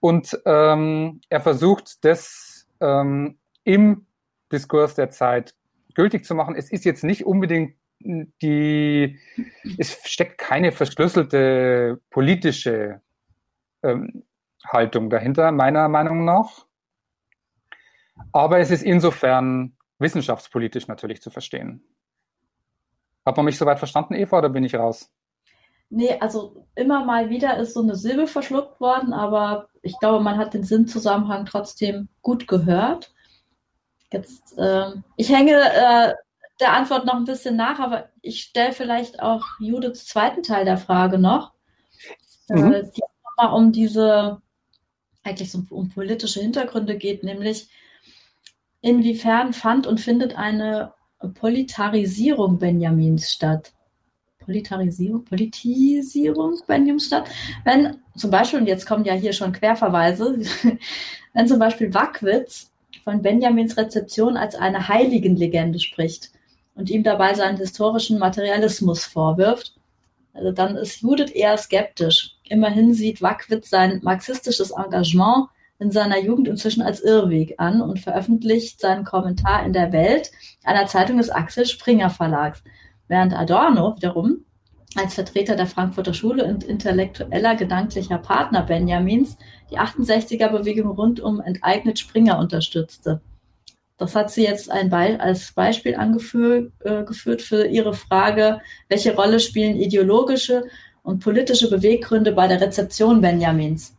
Und 0.00 0.38
ähm, 0.44 1.20
er 1.30 1.40
versucht 1.40 2.04
das 2.04 2.66
ähm, 2.80 3.38
im 3.62 4.06
Diskurs 4.52 4.94
der 4.94 5.10
Zeit 5.10 5.54
gültig 5.94 6.24
zu 6.24 6.34
machen. 6.34 6.56
Es 6.56 6.70
ist 6.70 6.84
jetzt 6.84 7.04
nicht 7.04 7.24
unbedingt 7.24 7.76
die, 8.00 9.18
es 9.78 9.98
steckt 10.04 10.36
keine 10.38 10.72
verschlüsselte 10.72 12.00
politische 12.10 13.00
ähm, 13.82 14.24
Haltung 14.66 15.10
dahinter, 15.10 15.52
meiner 15.52 15.88
Meinung 15.88 16.24
nach. 16.24 16.66
Aber 18.32 18.58
es 18.58 18.70
ist 18.70 18.82
insofern 18.82 19.76
wissenschaftspolitisch 19.98 20.86
natürlich 20.88 21.22
zu 21.22 21.30
verstehen. 21.30 21.82
Hat 23.24 23.36
man 23.36 23.46
mich 23.46 23.58
soweit 23.58 23.78
verstanden, 23.78 24.14
Eva, 24.14 24.38
oder 24.38 24.50
bin 24.50 24.64
ich 24.64 24.74
raus? 24.74 25.10
Nee, 25.90 26.18
also 26.20 26.66
immer 26.74 27.04
mal 27.04 27.30
wieder 27.30 27.56
ist 27.56 27.74
so 27.74 27.82
eine 27.82 27.94
Silbe 27.94 28.26
verschluckt 28.26 28.80
worden, 28.80 29.12
aber 29.12 29.68
ich 29.82 29.98
glaube, 29.98 30.22
man 30.22 30.38
hat 30.38 30.54
den 30.54 30.64
Sinnzusammenhang 30.64 31.46
trotzdem 31.46 32.08
gut 32.22 32.48
gehört. 32.48 33.12
Jetzt, 34.12 34.58
äh, 34.58 34.90
ich 35.16 35.28
hänge 35.30 35.52
äh, 35.52 36.14
der 36.60 36.72
Antwort 36.72 37.04
noch 37.04 37.14
ein 37.14 37.24
bisschen 37.24 37.56
nach, 37.56 37.78
aber 37.78 38.08
ich 38.22 38.42
stelle 38.42 38.72
vielleicht 38.72 39.20
auch 39.20 39.44
Judiths 39.58 40.06
zweiten 40.06 40.42
Teil 40.42 40.64
der 40.64 40.78
Frage 40.78 41.18
noch. 41.18 41.52
Äh, 42.48 42.54
mhm. 42.54 42.72
Äh, 42.72 42.82
die 42.84 43.02
nochmal 43.36 43.56
um 43.56 43.72
diese, 43.72 44.40
eigentlich 45.22 45.50
so 45.50 45.62
um 45.70 45.90
politische 45.90 46.40
Hintergründe 46.40 46.96
geht, 46.96 47.24
nämlich 47.24 47.68
inwiefern 48.80 49.52
fand 49.52 49.86
und 49.86 50.00
findet 50.00 50.36
eine 50.36 50.92
Politarisierung 51.28 52.58
Benjamins 52.58 53.30
statt? 53.30 53.72
Politarisierung, 54.40 55.24
Politisierung 55.24 56.60
Benjamins 56.66 57.06
statt? 57.06 57.28
Wenn 57.64 57.98
zum 58.16 58.30
Beispiel, 58.30 58.60
und 58.60 58.66
jetzt 58.66 58.86
kommen 58.86 59.04
ja 59.04 59.14
hier 59.14 59.32
schon 59.32 59.52
Querverweise, 59.52 60.38
wenn 61.34 61.48
zum 61.48 61.58
Beispiel 61.58 61.92
Wackwitz 61.94 62.70
von 63.04 63.22
Benjamins 63.22 63.76
Rezeption 63.76 64.36
als 64.36 64.54
eine 64.54 64.88
Heiligenlegende 64.88 65.78
spricht 65.78 66.30
und 66.74 66.90
ihm 66.90 67.02
dabei 67.02 67.34
seinen 67.34 67.56
historischen 67.56 68.18
Materialismus 68.18 69.04
vorwirft, 69.04 69.74
also 70.34 70.50
dann 70.50 70.76
ist 70.76 71.00
Judith 71.00 71.30
eher 71.30 71.56
skeptisch. 71.56 72.36
Immerhin 72.44 72.92
sieht 72.92 73.22
Wackwitz 73.22 73.70
sein 73.70 74.00
marxistisches 74.02 74.72
Engagement 74.72 75.48
in 75.78 75.90
seiner 75.90 76.18
Jugend 76.20 76.48
inzwischen 76.48 76.82
als 76.82 77.00
Irrweg 77.00 77.54
an 77.58 77.80
und 77.80 78.00
veröffentlicht 78.00 78.80
seinen 78.80 79.04
Kommentar 79.04 79.64
in 79.66 79.72
der 79.72 79.92
Welt, 79.92 80.30
einer 80.62 80.86
Zeitung 80.86 81.18
des 81.18 81.30
Axel 81.30 81.66
Springer 81.66 82.10
Verlags. 82.10 82.62
Während 83.08 83.34
Adorno 83.34 83.96
wiederum 83.96 84.44
als 84.96 85.14
Vertreter 85.14 85.56
der 85.56 85.66
Frankfurter 85.66 86.14
Schule 86.14 86.44
und 86.44 86.62
intellektueller 86.64 87.56
gedanklicher 87.56 88.18
Partner 88.18 88.62
Benjamins 88.62 89.36
die 89.70 89.78
68er-Bewegung 89.78 90.90
rund 90.90 91.20
um 91.20 91.40
enteignet 91.40 91.98
Springer 91.98 92.38
unterstützte. 92.38 93.20
Das 93.96 94.14
hat 94.14 94.30
sie 94.30 94.42
jetzt 94.42 94.68
Be 94.68 95.18
als 95.20 95.52
Beispiel 95.52 95.94
angeführt 95.94 96.72
äh, 96.84 97.38
für 97.38 97.66
ihre 97.66 97.94
Frage, 97.94 98.60
welche 98.88 99.14
Rolle 99.14 99.40
spielen 99.40 99.76
ideologische 99.76 100.64
und 101.02 101.22
politische 101.22 101.70
Beweggründe 101.70 102.32
bei 102.32 102.48
der 102.48 102.60
Rezeption 102.60 103.20
Benjamins? 103.20 103.93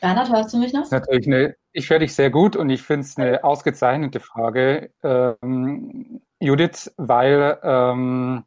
Bernhard, 0.00 0.30
hörst 0.30 0.54
du 0.54 0.58
mich 0.58 0.72
noch? 0.72 0.90
Natürlich 0.90 1.26
eine, 1.26 1.56
ich 1.72 1.90
höre 1.90 1.98
dich 1.98 2.14
sehr 2.14 2.30
gut 2.30 2.56
und 2.56 2.70
ich 2.70 2.82
finde 2.82 3.02
es 3.02 3.16
eine 3.16 3.44
ausgezeichnete 3.44 4.20
Frage, 4.20 4.90
ähm, 5.02 6.20
Judith, 6.40 6.92
weil 6.96 7.58
ähm, 7.62 8.44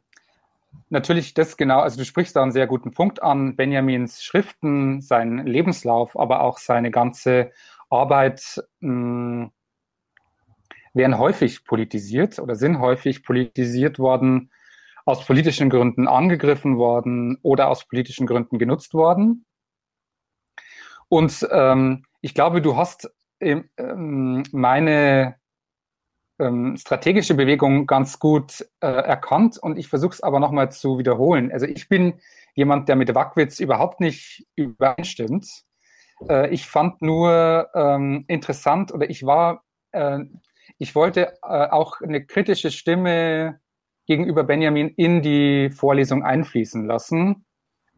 natürlich 0.88 1.34
das 1.34 1.56
genau, 1.56 1.80
also 1.80 1.98
du 1.98 2.04
sprichst 2.04 2.36
da 2.36 2.42
einen 2.42 2.52
sehr 2.52 2.66
guten 2.66 2.92
Punkt 2.92 3.22
an, 3.22 3.56
Benjamins 3.56 4.22
Schriften, 4.22 5.00
sein 5.00 5.46
Lebenslauf, 5.46 6.18
aber 6.18 6.42
auch 6.42 6.58
seine 6.58 6.90
ganze 6.90 7.50
Arbeit 7.88 8.62
mh, 8.80 8.90
hm, 8.90 9.50
werden 10.92 11.18
häufig 11.18 11.64
politisiert 11.64 12.38
oder 12.38 12.56
sind 12.56 12.80
häufig 12.80 13.24
politisiert 13.24 13.98
worden, 13.98 14.50
aus 15.04 15.24
politischen 15.24 15.70
Gründen 15.70 16.08
angegriffen 16.08 16.76
worden 16.76 17.38
oder 17.42 17.68
aus 17.68 17.86
politischen 17.86 18.26
Gründen 18.26 18.58
genutzt 18.58 18.94
worden. 18.94 19.44
Und 21.10 21.46
ähm, 21.50 22.04
ich 22.20 22.34
glaube, 22.34 22.62
du 22.62 22.76
hast 22.76 23.10
ähm, 23.40 24.44
meine 24.52 25.34
ähm, 26.38 26.76
strategische 26.76 27.34
Bewegung 27.34 27.86
ganz 27.86 28.18
gut 28.18 28.64
äh, 28.80 28.86
erkannt 28.86 29.58
und 29.58 29.76
ich 29.76 29.88
versuche 29.88 30.14
es 30.14 30.22
aber 30.22 30.38
nochmal 30.38 30.70
zu 30.70 30.98
wiederholen. 30.98 31.50
Also 31.50 31.66
ich 31.66 31.88
bin 31.88 32.20
jemand, 32.54 32.88
der 32.88 32.96
mit 32.96 33.12
Wackwitz 33.14 33.58
überhaupt 33.58 34.00
nicht 34.00 34.46
übereinstimmt. 34.54 35.48
Äh, 36.28 36.50
ich 36.50 36.66
fand 36.66 37.02
nur 37.02 37.68
ähm, 37.74 38.24
interessant 38.28 38.92
oder 38.92 39.10
ich 39.10 39.26
war, 39.26 39.64
äh, 39.90 40.20
ich 40.78 40.94
wollte 40.94 41.34
äh, 41.42 41.66
auch 41.68 42.00
eine 42.00 42.24
kritische 42.24 42.70
Stimme 42.70 43.58
gegenüber 44.06 44.44
Benjamin 44.44 44.90
in 44.90 45.22
die 45.22 45.70
Vorlesung 45.70 46.22
einfließen 46.22 46.86
lassen, 46.86 47.46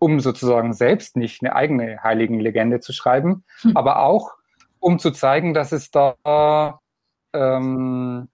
um 0.03 0.19
sozusagen 0.21 0.73
selbst 0.73 1.17
nicht 1.17 1.43
eine 1.43 1.55
eigene 1.55 2.03
Heiligenlegende 2.03 2.81
zu 2.81 2.93
schreiben, 2.93 3.45
hm. 3.61 3.77
aber 3.77 4.03
auch 4.03 4.33
um 4.81 4.99
zu 4.99 5.13
zeigen, 5.13 5.55
dass 5.55 5.71
es 5.71 5.91
da 5.93 6.81
ähm, 7.33 8.29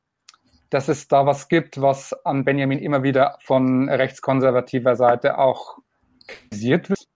dass 0.71 0.89
es 0.89 1.09
da 1.09 1.27
was 1.27 1.49
gibt, 1.49 1.81
was 1.81 2.15
an 2.25 2.45
Benjamin 2.45 2.79
immer 2.79 3.03
wieder 3.03 3.39
von 3.41 3.89
rechtskonservativer 3.89 4.97
Seite 4.97 5.39
auch 5.39 5.79
kritisiert 6.27 6.91
wird 6.91 7.07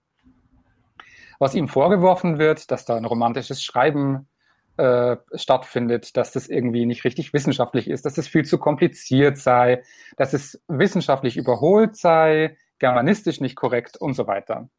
was 1.39 1.55
ihm 1.55 1.67
vorgeworfen 1.67 2.39
wird, 2.39 2.71
dass 2.71 2.85
da 2.85 2.95
ein 2.95 3.03
romantisches 3.03 3.61
Schreiben 3.61 4.29
äh, 4.77 5.17
stattfindet, 5.33 6.15
dass 6.15 6.31
das 6.31 6.47
irgendwie 6.47 6.85
nicht 6.85 7.03
richtig 7.03 7.33
wissenschaftlich 7.33 7.89
ist, 7.89 8.05
dass 8.05 8.17
es 8.17 8.29
viel 8.29 8.45
zu 8.45 8.57
kompliziert 8.57 9.37
sei, 9.37 9.83
dass 10.15 10.31
es 10.31 10.63
wissenschaftlich 10.69 11.35
überholt 11.35 11.97
sei, 11.97 12.55
germanistisch 12.79 13.39
nicht 13.39 13.55
korrekt 13.55 13.97
und 13.97 14.13
so 14.13 14.27
weiter. 14.27 14.69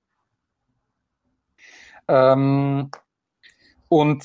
Ähm, 2.08 2.90
und 3.88 4.24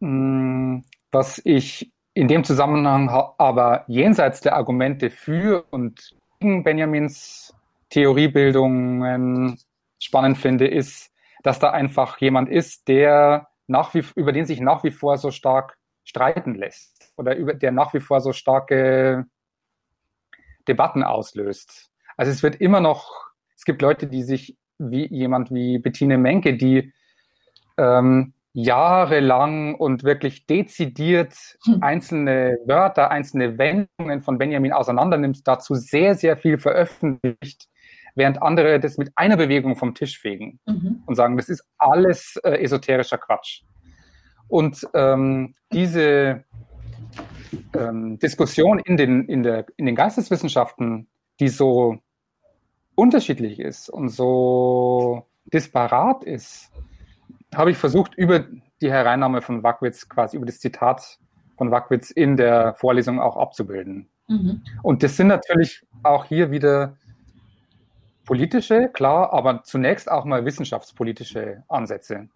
mh, 0.00 0.08
hm, 0.08 0.84
was 1.12 1.40
ich 1.44 1.92
in 2.14 2.28
dem 2.28 2.44
Zusammenhang 2.44 3.08
aber 3.38 3.84
jenseits 3.88 4.40
der 4.40 4.56
Argumente 4.56 5.10
für 5.10 5.64
und 5.70 6.14
gegen 6.40 6.62
Benjamins 6.62 7.54
Theoriebildungen 7.90 9.58
spannend 9.98 10.38
finde, 10.38 10.66
ist, 10.66 11.12
dass 11.42 11.58
da 11.58 11.70
einfach 11.70 12.18
jemand 12.18 12.48
ist, 12.48 12.88
der 12.88 13.48
nach 13.66 13.94
wie, 13.94 14.04
über 14.14 14.32
den 14.32 14.46
sich 14.46 14.60
nach 14.60 14.84
wie 14.84 14.90
vor 14.90 15.16
so 15.18 15.30
stark 15.30 15.78
streiten 16.04 16.54
lässt 16.54 17.12
oder 17.16 17.36
über, 17.36 17.54
der 17.54 17.72
nach 17.72 17.94
wie 17.94 18.00
vor 18.00 18.20
so 18.20 18.32
starke 18.32 19.26
Debatten 20.68 21.02
auslöst. 21.02 21.90
Also 22.16 22.30
es 22.32 22.42
wird 22.42 22.56
immer 22.56 22.80
noch, 22.80 23.10
es 23.56 23.64
gibt 23.64 23.82
Leute, 23.82 24.06
die 24.06 24.22
sich 24.22 24.56
wie 24.78 25.06
jemand 25.06 25.50
wie 25.52 25.78
Bettine 25.78 26.18
Menke, 26.18 26.56
die 26.56 26.92
ähm, 27.76 28.34
jahrelang 28.52 29.74
und 29.74 30.04
wirklich 30.04 30.46
dezidiert 30.46 31.34
hm. 31.64 31.82
einzelne 31.82 32.56
Wörter, 32.66 33.10
einzelne 33.10 33.58
Wendungen 33.58 34.22
von 34.22 34.38
Benjamin 34.38 34.72
auseinandernimmt, 34.72 35.46
dazu 35.46 35.74
sehr, 35.74 36.14
sehr 36.14 36.36
viel 36.36 36.58
veröffentlicht, 36.58 37.68
während 38.14 38.40
andere 38.42 38.78
das 38.78 38.96
mit 38.96 39.10
einer 39.16 39.36
Bewegung 39.36 39.74
vom 39.74 39.94
Tisch 39.94 40.20
fegen 40.20 40.60
mhm. 40.66 41.02
und 41.06 41.16
sagen, 41.16 41.36
das 41.36 41.48
ist 41.48 41.64
alles 41.78 42.36
äh, 42.44 42.62
esoterischer 42.62 43.18
Quatsch. 43.18 43.62
Und 44.46 44.86
ähm, 44.94 45.54
diese 45.72 46.44
ähm, 47.76 48.20
Diskussion 48.20 48.78
in 48.78 48.96
den, 48.96 49.26
in, 49.26 49.42
der, 49.42 49.66
in 49.76 49.86
den 49.86 49.96
Geisteswissenschaften, 49.96 51.08
die 51.40 51.48
so 51.48 51.98
unterschiedlich 52.94 53.58
ist 53.58 53.88
und 53.88 54.08
so 54.08 55.26
disparat 55.46 56.24
ist, 56.24 56.70
habe 57.54 57.70
ich 57.70 57.76
versucht, 57.76 58.14
über 58.14 58.44
die 58.80 58.90
Hereinnahme 58.90 59.42
von 59.42 59.62
Wackwitz, 59.62 60.08
quasi 60.08 60.36
über 60.36 60.46
das 60.46 60.60
Zitat 60.60 61.18
von 61.56 61.70
Wackwitz 61.70 62.10
in 62.10 62.36
der 62.36 62.74
Vorlesung 62.74 63.20
auch 63.20 63.36
abzubilden. 63.36 64.08
Mhm. 64.28 64.62
Und 64.82 65.02
das 65.02 65.16
sind 65.16 65.28
natürlich 65.28 65.86
auch 66.02 66.24
hier 66.24 66.50
wieder 66.50 66.96
politische, 68.24 68.88
klar, 68.88 69.32
aber 69.32 69.62
zunächst 69.64 70.10
auch 70.10 70.24
mal 70.24 70.44
wissenschaftspolitische 70.44 71.62
Ansätze. 71.68 72.28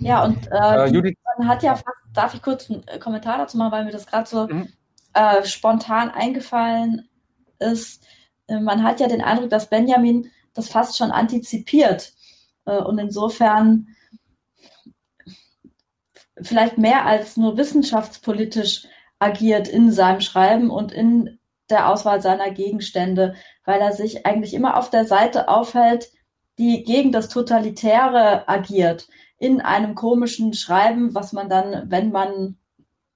Ja, 0.00 0.24
und 0.24 0.50
äh, 0.50 0.84
äh, 0.84 0.86
Judith, 0.88 1.16
man 1.38 1.48
hat 1.48 1.62
ja 1.62 1.78
darf 2.12 2.34
ich 2.34 2.42
kurz 2.42 2.70
einen 2.70 2.84
Kommentar 3.00 3.38
dazu 3.38 3.56
machen, 3.56 3.72
weil 3.72 3.84
mir 3.84 3.92
das 3.92 4.06
gerade 4.06 4.28
so 4.28 4.46
mhm. 4.46 4.68
Äh, 5.14 5.44
spontan 5.44 6.10
eingefallen 6.10 7.08
ist. 7.58 8.04
Äh, 8.46 8.60
man 8.60 8.82
hat 8.82 9.00
ja 9.00 9.08
den 9.08 9.22
Eindruck, 9.22 9.50
dass 9.50 9.70
Benjamin 9.70 10.30
das 10.54 10.68
fast 10.68 10.96
schon 10.96 11.10
antizipiert 11.10 12.12
äh, 12.66 12.78
und 12.78 12.98
insofern 12.98 13.88
vielleicht 16.40 16.78
mehr 16.78 17.06
als 17.06 17.36
nur 17.36 17.56
wissenschaftspolitisch 17.56 18.86
agiert 19.18 19.68
in 19.68 19.92
seinem 19.92 20.20
Schreiben 20.20 20.70
und 20.70 20.92
in 20.92 21.38
der 21.70 21.88
Auswahl 21.88 22.20
seiner 22.20 22.50
Gegenstände, 22.50 23.34
weil 23.64 23.80
er 23.80 23.92
sich 23.92 24.26
eigentlich 24.26 24.54
immer 24.54 24.76
auf 24.76 24.90
der 24.90 25.04
Seite 25.04 25.48
aufhält, 25.48 26.10
die 26.58 26.82
gegen 26.84 27.12
das 27.12 27.28
Totalitäre 27.28 28.48
agiert, 28.48 29.08
in 29.38 29.60
einem 29.60 29.94
komischen 29.94 30.54
Schreiben, 30.54 31.14
was 31.14 31.32
man 31.32 31.48
dann, 31.48 31.90
wenn 31.90 32.12
man 32.12 32.58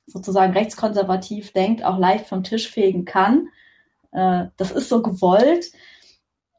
sozusagen 0.07 0.52
rechtskonservativ 0.52 1.52
denkt, 1.52 1.84
auch 1.84 1.98
leicht 1.98 2.26
vom 2.26 2.42
Tisch 2.42 2.70
fegen 2.70 3.04
kann. 3.04 3.48
Äh, 4.12 4.46
das 4.57 4.70
ist 4.70 4.88
so 4.88 5.02
gewollt, 5.02 5.66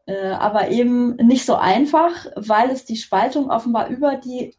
äh, 0.06 0.30
aber 0.32 0.70
eben 0.70 1.16
nicht 1.16 1.46
so 1.46 1.56
einfach, 1.56 2.28
weil 2.36 2.70
es 2.70 2.86
die 2.86 2.98
Spaltung 2.98 3.50
offenbar 3.50 3.88
über 3.88 4.16
die, 4.16 4.56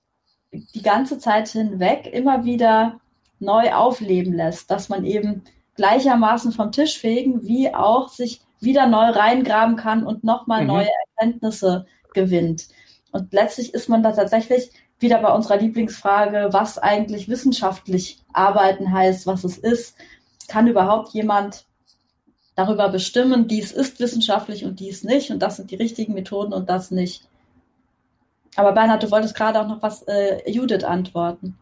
die 0.53 0.83
ganze 0.83 1.19
Zeit 1.19 1.49
hinweg 1.49 2.07
immer 2.13 2.45
wieder 2.45 3.01
neu 3.39 3.73
aufleben 3.73 4.33
lässt, 4.33 4.71
dass 4.71 4.89
man 4.89 5.05
eben 5.05 5.45
gleichermaßen 5.77 6.53
vom 6.53 6.73
Tisch 6.73 6.99
fegen, 6.99 7.47
wie 7.47 7.73
auch 7.73 8.09
sich 8.09 8.41
wieder 8.61 8.87
neu 8.87 9.11
reingraben 9.11 9.77
kann 9.77 10.05
und 10.05 10.25
nochmal 10.25 10.63
mhm. 10.63 10.69
neue 10.69 10.89
Erkenntnisse 11.17 11.87
gewinnt. 12.15 12.69
Und 13.13 13.33
letztlich 13.33 13.75
ist 13.75 13.89
man 13.89 14.03
da 14.03 14.13
tatsächlich 14.13 14.71
wieder 15.01 15.21
bei 15.21 15.33
unserer 15.33 15.57
Lieblingsfrage, 15.57 16.49
was 16.53 16.79
eigentlich 16.79 17.29
wissenschaftlich 17.29 18.19
arbeiten 18.33 18.93
heißt, 18.93 19.27
was 19.27 19.45
es 19.45 19.59
ist. 19.59 19.97
Kann 20.49 20.67
überhaupt 20.67 21.13
jemand 21.13 21.67
darüber 22.57 22.89
bestimmen, 22.89 23.47
dies 23.47 23.71
ist 23.71 24.01
wissenschaftlich 24.01 24.65
und 24.65 24.81
dies 24.81 25.05
nicht 25.05 25.31
und 25.31 25.41
das 25.41 25.57
sind 25.57 25.71
die 25.71 25.77
richtigen 25.77 26.15
Methoden 26.15 26.53
und 26.53 26.69
das 26.69 26.91
nicht. 26.91 27.29
Aber 28.57 28.73
Bernhard, 28.73 29.03
du 29.05 29.11
wolltest 29.13 29.37
gerade 29.37 29.61
auch 29.61 29.69
noch 29.69 29.83
was 29.83 30.03
äh, 30.03 30.51
Judith 30.51 30.83
antworten. 30.83 31.57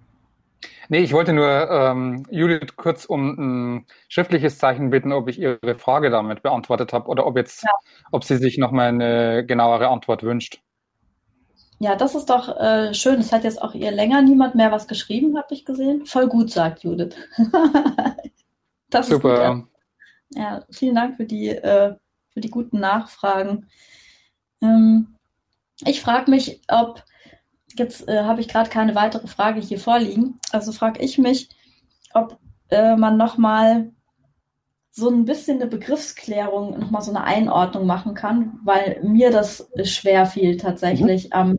Nee, 0.89 1.01
ich 1.01 1.13
wollte 1.13 1.33
nur 1.33 1.71
ähm, 1.71 2.25
Judith 2.31 2.77
kurz 2.77 3.05
um 3.05 3.77
ein 3.77 3.87
schriftliches 4.09 4.59
Zeichen 4.59 4.91
bitten, 4.91 5.13
ob 5.13 5.29
ich 5.29 5.39
Ihre 5.39 5.77
Frage 5.77 6.11
damit 6.11 6.43
beantwortet 6.43 6.93
habe 6.93 7.09
oder 7.09 7.27
ob 7.27 7.37
jetzt, 7.37 7.65
ja. 7.65 7.71
ob 8.13 8.25
sie 8.25 8.37
sich 8.37 8.57
nochmal 8.57 8.89
eine 8.89 9.45
genauere 9.45 9.89
Antwort 9.89 10.23
wünscht. 10.23 10.63
Ja, 11.79 11.95
das 11.95 12.15
ist 12.15 12.31
doch 12.31 12.57
äh, 12.59 12.95
schön. 12.95 13.21
Es 13.21 13.33
hat 13.33 13.45
jetzt 13.45 13.61
auch 13.61 13.75
ihr 13.75 13.91
länger 13.91 14.23
niemand 14.23 14.55
mehr 14.55 14.73
was 14.73 14.89
geschrieben, 14.89 15.37
habe 15.37 15.53
ich 15.53 15.65
gesehen. 15.65 16.07
Voll 16.07 16.27
gut, 16.29 16.51
sagt 16.51 16.85
Judith. 16.85 17.15
das 18.91 19.09
Super. 19.09 19.67
Ist 20.31 20.39
ja. 20.39 20.65
vielen 20.71 20.95
Dank 20.95 21.17
für 21.17 21.27
die, 21.27 21.49
äh, 21.49 21.95
für 22.31 22.41
die 22.41 22.51
guten 22.51 22.81
Nachfragen. 22.81 23.69
Ähm, 24.63 25.17
ich 25.85 26.01
frage 26.01 26.31
mich, 26.31 26.63
ob, 26.69 27.05
jetzt 27.77 28.09
äh, 28.09 28.23
habe 28.23 28.41
ich 28.41 28.49
gerade 28.49 28.71
keine 28.71 28.95
weitere 28.95 29.27
Frage 29.27 29.61
hier 29.61 29.79
vorliegen, 29.79 30.41
also 30.53 30.73
frage 30.73 31.03
ich 31.03 31.19
mich, 31.19 31.51
ob 32.15 32.39
äh, 32.71 32.97
man 32.97 33.19
nochmal 33.19 33.93
so 34.91 35.11
ein 35.11 35.27
bisschen 35.27 35.61
eine 35.61 35.67
Begriffsklärung, 35.67 36.79
nochmal 36.79 37.03
so 37.03 37.11
eine 37.11 37.25
Einordnung 37.25 37.87
machen 37.87 38.15
kann, 38.15 38.59
weil 38.65 38.99
mir 39.03 39.31
das 39.31 39.71
schwer 39.85 40.25
fiel 40.25 40.57
tatsächlich, 40.57 41.27
mhm. 41.27 41.31
ähm, 41.35 41.57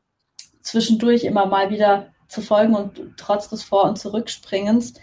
zwischendurch 0.68 1.24
immer 1.24 1.46
mal 1.46 1.70
wieder 1.70 2.08
zu 2.28 2.42
folgen 2.42 2.76
und 2.76 3.14
trotz 3.18 3.48
des 3.50 3.64
Vor- 3.64 3.86
und 3.86 3.98
Zurückspringens, 3.98 4.96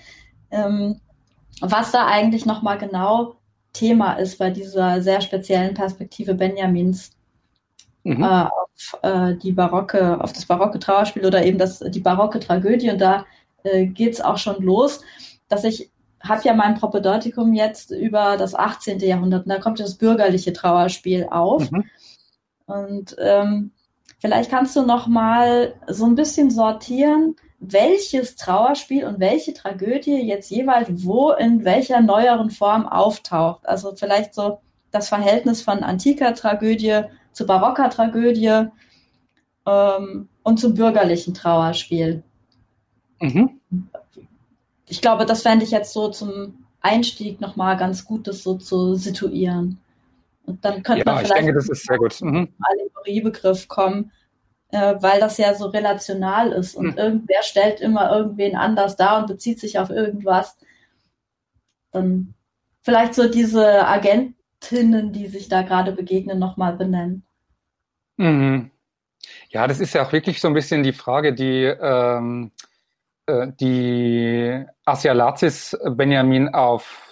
ähm, 0.50 1.00
was 1.60 1.90
da 1.90 2.06
eigentlich 2.06 2.44
nochmal 2.44 2.78
genau 2.78 3.36
Thema 3.72 4.14
ist 4.14 4.38
bei 4.38 4.50
dieser 4.50 5.00
sehr 5.02 5.20
speziellen 5.20 5.74
Perspektive 5.74 6.34
Benjamins 6.34 7.12
mhm. 8.02 8.22
äh, 8.22 8.44
auf 8.44 8.98
äh, 9.02 9.34
die 9.36 9.52
barocke, 9.52 10.20
auf 10.22 10.32
das 10.32 10.46
barocke 10.46 10.78
Trauerspiel 10.78 11.26
oder 11.26 11.44
eben 11.44 11.58
das, 11.58 11.78
die 11.78 12.00
barocke 12.00 12.40
Tragödie. 12.40 12.90
Und 12.90 13.00
da 13.00 13.24
äh, 13.62 13.86
geht 13.86 14.12
es 14.12 14.20
auch 14.20 14.38
schon 14.38 14.62
los, 14.62 15.00
dass 15.48 15.64
ich 15.64 15.90
habe 16.20 16.42
ja 16.44 16.54
mein 16.54 16.74
Propedeutikum 16.74 17.52
jetzt 17.54 17.90
über 17.90 18.36
das 18.36 18.54
18. 18.54 18.98
Jahrhundert 19.00 19.44
und 19.44 19.50
da 19.50 19.58
kommt 19.58 19.80
das 19.80 19.96
bürgerliche 19.96 20.52
Trauerspiel 20.52 21.26
auf. 21.30 21.70
Mhm. 21.70 21.84
Und 22.66 23.16
ähm, 23.18 23.72
vielleicht 24.18 24.50
kannst 24.50 24.76
du 24.76 24.82
noch 24.82 25.06
mal 25.06 25.74
so 25.88 26.06
ein 26.06 26.14
bisschen 26.14 26.50
sortieren, 26.50 27.36
welches 27.58 28.36
Trauerspiel 28.36 29.04
und 29.04 29.20
welche 29.20 29.54
Tragödie 29.54 30.20
jetzt 30.22 30.50
jeweils 30.50 30.88
wo 31.04 31.32
in 31.32 31.64
welcher 31.64 32.00
neueren 32.00 32.50
Form 32.50 32.86
auftaucht. 32.86 33.66
Also 33.66 33.94
vielleicht 33.94 34.34
so 34.34 34.58
das 34.90 35.08
Verhältnis 35.08 35.62
von 35.62 35.82
antiker 35.82 36.34
Tragödie 36.34 37.02
zu 37.32 37.46
barocker 37.46 37.90
Tragödie 37.90 38.66
ähm, 39.66 40.28
und 40.42 40.60
zum 40.60 40.74
bürgerlichen 40.74 41.34
Trauerspiel. 41.34 42.22
Mhm. 43.20 43.60
Ich 44.86 45.00
glaube, 45.00 45.26
das 45.26 45.42
fände 45.42 45.64
ich 45.64 45.70
jetzt 45.70 45.92
so 45.92 46.08
zum 46.08 46.66
Einstieg 46.80 47.40
nochmal 47.40 47.76
ganz 47.76 48.04
gut, 48.04 48.26
das 48.28 48.42
so 48.42 48.56
zu 48.56 48.94
situieren. 48.94 49.80
Und 50.46 50.64
dann 50.64 50.82
könnte 50.82 51.04
ja, 51.06 51.12
man 51.12 51.24
vielleicht 51.24 51.32
ich 51.32 51.38
denke, 51.38 51.54
das 51.54 51.68
ist 51.68 51.86
sehr 51.86 51.98
gut. 51.98 52.20
Mhm. 52.20 52.54
Allegoriebegriff 52.60 53.68
kommen, 53.68 54.12
äh, 54.70 54.94
weil 55.00 55.20
das 55.20 55.38
ja 55.38 55.54
so 55.54 55.66
relational 55.66 56.52
ist 56.52 56.74
und 56.74 56.92
mhm. 56.92 56.98
irgendwer 56.98 57.42
stellt 57.42 57.80
immer 57.80 58.14
irgendwen 58.14 58.56
anders 58.56 58.96
dar 58.96 59.18
und 59.18 59.26
bezieht 59.26 59.60
sich 59.60 59.78
auf 59.78 59.90
irgendwas. 59.90 60.56
Dann 61.92 62.34
vielleicht 62.82 63.14
so 63.14 63.28
diese 63.28 63.86
Agenten 63.86 64.34
Tinnen, 64.64 65.12
die 65.12 65.26
sich 65.26 65.48
da 65.48 65.62
gerade 65.62 65.92
begegnen, 65.92 66.38
nochmal 66.38 66.76
benennen. 66.76 67.24
Mhm. 68.16 68.70
Ja, 69.50 69.66
das 69.66 69.80
ist 69.80 69.94
ja 69.94 70.06
auch 70.06 70.12
wirklich 70.12 70.40
so 70.40 70.48
ein 70.48 70.54
bisschen 70.54 70.82
die 70.82 70.92
Frage, 70.92 71.34
die, 71.34 71.64
ähm, 71.64 72.50
äh, 73.26 73.48
die 73.60 74.64
Asia 74.84 75.12
Lazis 75.12 75.76
Benjamin 75.84 76.48
auf 76.48 77.03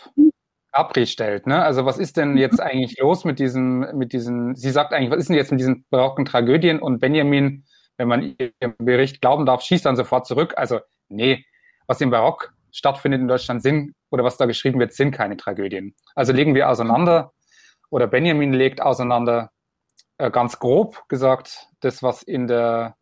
Capri 0.72 1.06
stellt. 1.06 1.46
Ne? 1.46 1.62
Also 1.62 1.84
was 1.84 1.98
ist 1.98 2.16
denn 2.16 2.36
jetzt 2.36 2.60
eigentlich 2.60 2.98
los 2.98 3.24
mit 3.24 3.38
diesen, 3.38 3.96
mit 3.96 4.12
diesen, 4.12 4.54
sie 4.54 4.70
sagt 4.70 4.92
eigentlich, 4.92 5.10
was 5.10 5.18
ist 5.18 5.28
denn 5.28 5.36
jetzt 5.36 5.50
mit 5.50 5.60
diesen 5.60 5.84
barocken 5.90 6.24
Tragödien 6.24 6.80
und 6.80 6.98
Benjamin, 6.98 7.64
wenn 7.98 8.08
man 8.08 8.34
ihrem 8.38 8.74
Bericht 8.78 9.20
glauben 9.20 9.46
darf, 9.46 9.62
schießt 9.62 9.84
dann 9.84 9.96
sofort 9.96 10.26
zurück. 10.26 10.54
Also 10.56 10.80
nee, 11.08 11.44
was 11.86 12.00
im 12.00 12.10
Barock 12.10 12.54
stattfindet 12.72 13.20
in 13.20 13.28
Deutschland 13.28 13.62
sind, 13.62 13.94
oder 14.10 14.24
was 14.24 14.38
da 14.38 14.46
geschrieben 14.46 14.80
wird, 14.80 14.92
sind 14.92 15.12
keine 15.12 15.36
Tragödien. 15.36 15.94
Also 16.14 16.32
legen 16.32 16.54
wir 16.54 16.68
auseinander, 16.68 17.32
oder 17.90 18.06
Benjamin 18.06 18.52
legt 18.52 18.80
auseinander, 18.80 19.50
äh, 20.18 20.30
ganz 20.30 20.58
grob 20.58 21.08
gesagt, 21.08 21.68
das, 21.80 22.02
was 22.02 22.22
in 22.22 22.46
der, 22.46 22.96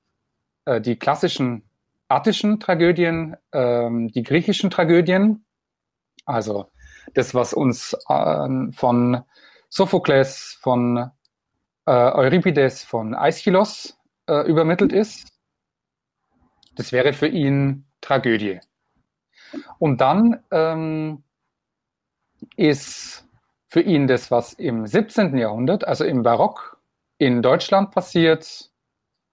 äh, 0.65 0.81
die 0.81 0.97
klassischen 0.97 1.69
attischen 2.09 2.59
Tragödien, 2.59 3.37
ähm, 3.53 4.09
die 4.09 4.25
griechischen 4.25 4.71
Tragödien, 4.71 5.45
also 6.25 6.71
das, 7.15 7.35
was 7.35 7.53
uns 7.53 7.97
äh, 8.09 8.73
von 8.73 9.23
Sophokles, 9.69 10.59
von 10.61 11.11
äh, 11.87 11.91
Euripides, 11.91 12.85
von 12.85 13.15
Aeschylus 13.15 13.99
äh, 14.27 14.47
übermittelt 14.49 14.93
ist, 14.93 15.33
das 16.77 16.93
wäre 16.93 17.13
für 17.13 17.29
ihn 17.29 17.87
Tragödie. 18.01 18.61
Und 19.79 20.01
dann 20.01 20.43
ähm, 20.51 21.25
ist 22.57 23.27
für 23.69 23.81
ihn 23.81 24.07
das, 24.07 24.31
was 24.31 24.53
im 24.55 24.87
17. 24.87 25.37
Jahrhundert, 25.37 25.87
also 25.87 26.05
im 26.05 26.23
Barock 26.23 26.81
in 27.19 27.43
Deutschland 27.43 27.91
passiert 27.91 28.71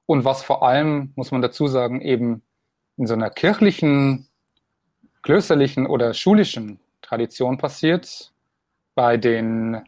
und 0.06 0.26
was 0.26 0.44
vor 0.44 0.64
allem, 0.64 1.14
muss 1.16 1.32
man 1.32 1.42
dazu 1.42 1.68
sagen, 1.68 2.02
eben 2.02 2.44
in 2.98 3.08
so 3.08 3.14
einer 3.14 3.30
kirchlichen, 3.30 4.28
klösterlichen 5.22 5.86
oder 5.88 6.14
schulischen 6.14 6.80
Tradition 7.08 7.58
passiert, 7.58 8.34
bei 8.95 9.18
den 9.18 9.82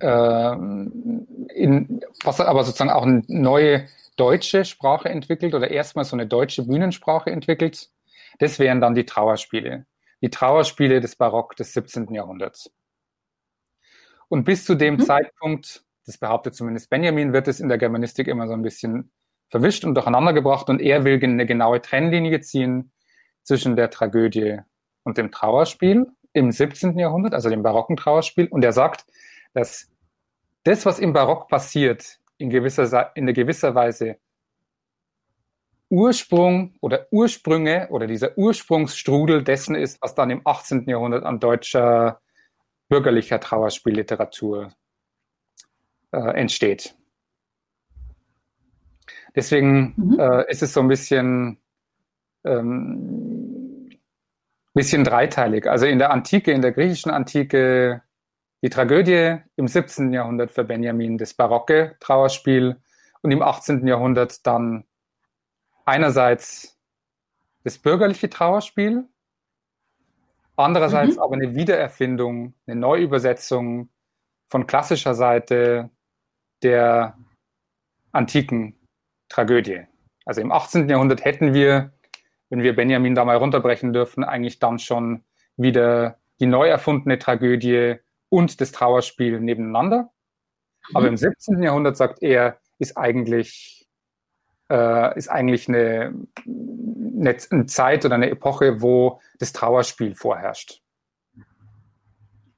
äh, 0.00 0.52
in, 0.52 2.00
was 2.22 2.40
aber 2.40 2.64
sozusagen 2.64 2.90
auch 2.90 3.04
eine 3.04 3.22
neue 3.28 3.86
deutsche 4.16 4.64
Sprache 4.64 5.08
entwickelt 5.08 5.54
oder 5.54 5.70
erstmal 5.70 6.04
so 6.04 6.16
eine 6.16 6.26
deutsche 6.26 6.64
Bühnensprache 6.64 7.30
entwickelt. 7.30 7.90
Das 8.38 8.58
wären 8.58 8.80
dann 8.80 8.94
die 8.94 9.06
Trauerspiele. 9.06 9.86
Die 10.20 10.30
Trauerspiele 10.30 11.00
des 11.00 11.16
Barock 11.16 11.56
des 11.56 11.72
17. 11.72 12.12
Jahrhunderts. 12.12 12.70
Und 14.28 14.44
bis 14.44 14.64
zu 14.64 14.74
dem 14.74 14.94
mhm. 14.94 15.00
Zeitpunkt, 15.00 15.84
das 16.06 16.18
behauptet 16.18 16.54
zumindest 16.54 16.90
Benjamin, 16.90 17.32
wird 17.32 17.48
es 17.48 17.60
in 17.60 17.68
der 17.68 17.78
Germanistik 17.78 18.28
immer 18.28 18.46
so 18.48 18.54
ein 18.54 18.62
bisschen 18.62 19.10
verwischt 19.48 19.84
und 19.84 19.94
durcheinander 19.94 20.32
gebracht 20.32 20.68
und 20.68 20.80
er 20.80 21.04
will 21.04 21.22
eine 21.22 21.46
genaue 21.46 21.80
Trennlinie 21.80 22.40
ziehen 22.40 22.92
zwischen 23.42 23.76
der 23.76 23.90
Tragödie 23.90 24.60
und 25.04 25.18
dem 25.18 25.30
Trauerspiel 25.30 26.06
im 26.32 26.50
17. 26.50 26.98
Jahrhundert, 26.98 27.34
also 27.34 27.48
dem 27.48 27.62
barocken 27.62 27.96
Trauerspiel. 27.96 28.48
Und 28.48 28.64
er 28.64 28.72
sagt, 28.72 29.06
dass 29.52 29.90
das, 30.64 30.84
was 30.84 30.98
im 30.98 31.12
Barock 31.12 31.48
passiert, 31.48 32.18
in 32.38 32.50
gewisser, 32.50 33.12
in 33.14 33.32
gewisser 33.32 33.74
Weise 33.74 34.16
Ursprung 35.90 36.74
oder 36.80 37.06
Ursprünge 37.12 37.88
oder 37.90 38.06
dieser 38.06 38.36
Ursprungsstrudel 38.36 39.44
dessen 39.44 39.76
ist, 39.76 40.02
was 40.02 40.14
dann 40.14 40.30
im 40.30 40.40
18. 40.44 40.88
Jahrhundert 40.88 41.24
an 41.24 41.38
deutscher 41.38 42.20
bürgerlicher 42.88 43.38
Trauerspielliteratur 43.38 44.72
äh, 46.12 46.40
entsteht. 46.40 46.96
Deswegen 49.36 49.94
mhm. 49.96 50.18
äh, 50.18 50.50
ist 50.50 50.62
es 50.62 50.72
so 50.72 50.80
ein 50.80 50.88
bisschen, 50.88 51.58
ähm, 52.44 53.33
bisschen 54.74 55.04
dreiteilig. 55.04 55.66
Also 55.66 55.86
in 55.86 55.98
der 55.98 56.10
Antike, 56.10 56.52
in 56.52 56.62
der 56.62 56.72
griechischen 56.72 57.10
Antike, 57.10 58.02
die 58.62 58.70
Tragödie 58.70 59.38
im 59.56 59.68
17. 59.68 60.12
Jahrhundert 60.12 60.50
für 60.50 60.64
Benjamin, 60.64 61.18
das 61.18 61.34
barocke 61.34 61.96
Trauerspiel 62.00 62.80
und 63.22 63.30
im 63.30 63.42
18. 63.42 63.86
Jahrhundert 63.86 64.46
dann 64.46 64.84
einerseits 65.84 66.78
das 67.62 67.78
bürgerliche 67.78 68.28
Trauerspiel 68.28 69.08
Andererseits 70.56 71.16
mhm. 71.16 71.22
aber 71.22 71.34
eine 71.34 71.54
Wiedererfindung, 71.54 72.54
eine 72.66 72.76
Neuübersetzung 72.76 73.90
von 74.46 74.66
klassischer 74.66 75.14
Seite 75.14 75.90
der 76.62 77.18
antiken 78.12 78.76
Tragödie. 79.28 79.82
Also 80.24 80.40
im 80.40 80.52
18. 80.52 80.88
Jahrhundert 80.88 81.24
hätten 81.24 81.54
wir, 81.54 81.92
wenn 82.50 82.62
wir 82.62 82.76
Benjamin 82.76 83.14
da 83.14 83.24
mal 83.24 83.36
runterbrechen 83.36 83.92
dürfen, 83.92 84.24
eigentlich 84.24 84.58
dann 84.58 84.78
schon 84.78 85.24
wieder 85.56 86.18
die 86.40 86.46
neu 86.46 86.68
erfundene 86.68 87.18
Tragödie 87.18 87.96
und 88.28 88.60
das 88.60 88.72
Trauerspiel 88.72 89.40
nebeneinander. 89.40 90.10
Aber 90.92 91.08
im 91.08 91.16
17. 91.16 91.62
Jahrhundert 91.62 91.96
sagt 91.96 92.22
er, 92.22 92.58
ist 92.78 92.96
eigentlich, 92.96 93.88
äh, 94.68 95.16
ist 95.16 95.28
eigentlich 95.28 95.68
eine, 95.68 96.14
eine, 96.46 97.36
eine 97.50 97.66
Zeit 97.66 98.04
oder 98.04 98.16
eine 98.16 98.30
Epoche, 98.30 98.82
wo 98.82 99.20
das 99.38 99.52
Trauerspiel 99.52 100.14
vorherrscht. 100.14 100.82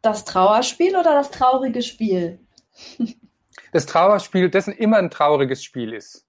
Das 0.03 0.25
Trauerspiel 0.25 0.97
oder 0.97 1.15
das 1.15 1.31
traurige 1.31 1.83
Spiel? 1.83 2.41
Das 3.73 3.87
Trauerspiel, 3.87 4.51
dessen 4.51 4.73
immer 4.73 4.99
ein 4.99 5.11
trauriges 5.11 5.63
Spiel 5.63 5.93
ist. 5.93 6.27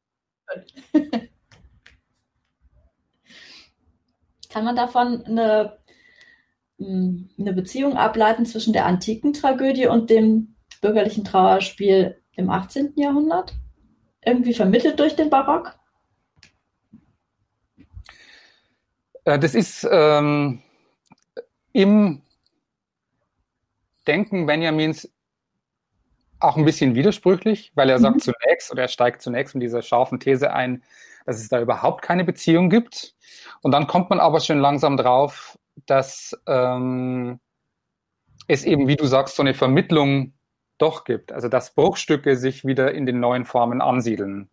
Kann 4.58 4.66
man 4.66 4.76
davon 4.76 5.24
eine, 5.24 5.78
hm, 6.80 7.30
eine 7.38 7.54
Beziehung 7.54 7.96
ableiten 7.96 8.44
zwischen 8.48 8.74
der 8.74 8.88
antiken 8.88 9.32
Tragödie 9.32 9.86
und 9.86 10.10
dem 10.10 10.56
bürgerlichen 10.82 11.24
Trauerspiel 11.24 12.20
im 12.32 12.50
18. 12.50 12.94
Jahrhundert? 12.96 13.54
Irgendwie 14.26 14.56
vermittelt 14.56 15.00
durch 15.00 15.16
den 15.16 15.30
Barock? 15.30 15.78
Äh, 19.26 19.38
das 19.38 19.54
ist 19.54 19.88
ähm, 19.92 20.64
im 21.74 22.24
Denken 24.08 24.48
Benjamins 24.48 25.08
auch 26.40 26.58
ein 26.58 26.66
bisschen 26.66 26.96
widersprüchlich, 26.96 27.72
weil 27.76 27.90
er 27.90 28.00
sagt 28.00 28.18
mhm. 28.18 28.34
zunächst, 28.34 28.72
oder 28.72 28.84
er 28.84 28.88
steigt 28.88 29.22
zunächst 29.22 29.56
mit 29.56 29.64
dieser 29.64 29.82
scharfen 29.82 30.20
These 30.20 30.54
ein, 30.54 30.84
dass 31.26 31.40
es 31.40 31.50
da 31.50 31.60
überhaupt 31.60 32.02
keine 32.02 32.24
Beziehung 32.24 32.70
gibt. 32.70 33.16
Und 33.62 33.72
dann 33.72 33.88
kommt 33.88 34.10
man 34.10 34.20
aber 34.20 34.40
schon 34.40 34.60
langsam 34.60 34.98
drauf, 34.98 35.58
dass 35.86 36.38
ähm, 36.48 37.40
es 38.48 38.64
eben, 38.64 38.88
wie 38.88 38.96
du 38.96 39.06
sagst, 39.06 39.36
so 39.36 39.44
eine 39.44 39.54
Vermittlung 39.54 40.34
doch 40.78 41.04
gibt. 41.04 41.32
Also 41.32 41.50
dass 41.50 41.74
Bruchstücke 41.74 42.38
sich 42.38 42.66
wieder 42.66 42.94
in 42.94 43.06
den 43.06 43.20
neuen 43.20 43.46
Formen 43.46 43.82
ansiedeln 43.82 44.50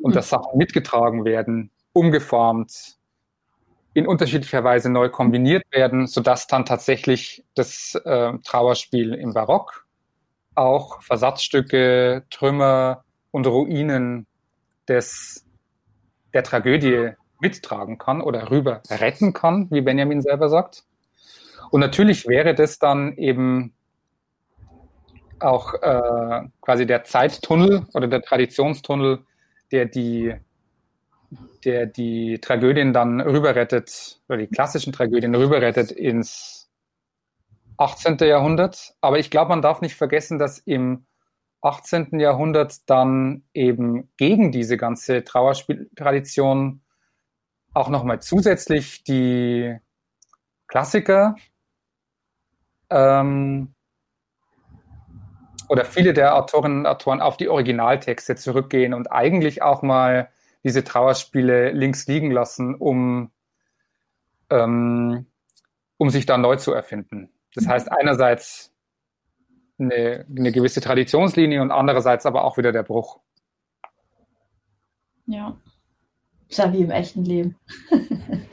und 0.00 0.12
mhm. 0.12 0.14
dass 0.14 0.30
Sachen 0.30 0.56
mitgetragen 0.56 1.24
werden, 1.24 1.70
umgeformt, 1.92 2.96
in 3.94 4.06
unterschiedlicher 4.06 4.62
Weise 4.62 4.90
neu 4.90 5.08
kombiniert 5.08 5.64
werden, 5.70 6.06
sodass 6.06 6.46
dann 6.46 6.66
tatsächlich 6.66 7.44
das 7.54 7.94
äh, 8.04 8.32
Trauerspiel 8.44 9.14
im 9.14 9.32
Barock 9.32 9.85
auch 10.56 11.02
Versatzstücke, 11.02 12.24
Trümmer 12.30 13.04
und 13.30 13.46
Ruinen 13.46 14.26
des, 14.88 15.44
der 16.32 16.42
Tragödie 16.42 17.12
mittragen 17.40 17.98
kann 17.98 18.20
oder 18.20 18.50
rüber 18.50 18.82
retten 18.90 19.32
kann, 19.32 19.70
wie 19.70 19.82
Benjamin 19.82 20.22
selber 20.22 20.48
sagt. 20.48 20.84
Und 21.70 21.80
natürlich 21.80 22.26
wäre 22.26 22.54
das 22.54 22.78
dann 22.78 23.16
eben 23.16 23.74
auch 25.40 25.74
äh, 25.74 26.48
quasi 26.62 26.86
der 26.86 27.04
Zeittunnel 27.04 27.86
oder 27.92 28.08
der 28.08 28.22
Traditionstunnel, 28.22 29.20
der 29.70 29.84
die, 29.84 30.34
der 31.64 31.86
die 31.86 32.38
Tragödien 32.40 32.92
dann 32.92 33.20
rüberrettet, 33.20 34.20
oder 34.28 34.38
die 34.38 34.46
klassischen 34.46 34.92
Tragödien 34.92 35.34
rüberrettet 35.34 35.90
ins 35.90 36.55
18. 37.78 38.18
Jahrhundert. 38.20 38.94
Aber 39.00 39.18
ich 39.18 39.30
glaube, 39.30 39.50
man 39.50 39.62
darf 39.62 39.80
nicht 39.80 39.94
vergessen, 39.94 40.38
dass 40.38 40.58
im 40.58 41.06
18. 41.62 42.20
Jahrhundert 42.20 42.88
dann 42.88 43.44
eben 43.52 44.10
gegen 44.16 44.52
diese 44.52 44.76
ganze 44.76 45.24
Trauerspieltradition 45.24 46.82
auch 47.74 47.88
nochmal 47.88 48.20
zusätzlich 48.20 49.04
die 49.04 49.76
Klassiker 50.68 51.36
ähm, 52.90 53.74
oder 55.68 55.84
viele 55.84 56.14
der 56.14 56.36
Autorinnen 56.36 56.80
und 56.80 56.86
Autoren 56.86 57.20
auf 57.20 57.36
die 57.36 57.48
Originaltexte 57.48 58.36
zurückgehen 58.36 58.94
und 58.94 59.10
eigentlich 59.12 59.62
auch 59.62 59.82
mal 59.82 60.30
diese 60.64 60.84
Trauerspiele 60.84 61.72
links 61.72 62.06
liegen 62.06 62.30
lassen, 62.30 62.74
um, 62.74 63.30
ähm, 64.50 65.26
um 65.96 66.10
sich 66.10 66.26
da 66.26 66.38
neu 66.38 66.56
zu 66.56 66.72
erfinden. 66.72 67.35
Das 67.56 67.66
heißt 67.66 67.90
einerseits 67.90 68.70
eine, 69.78 70.26
eine 70.28 70.52
gewisse 70.52 70.80
Traditionslinie 70.80 71.60
und 71.62 71.70
andererseits 71.70 72.26
aber 72.26 72.44
auch 72.44 72.58
wieder 72.58 72.70
der 72.70 72.82
Bruch. 72.82 73.18
Ja. 75.26 75.56
Ist 76.48 76.58
ja 76.58 76.72
wie 76.72 76.82
im 76.82 76.90
echten 76.90 77.24
Leben. 77.24 77.56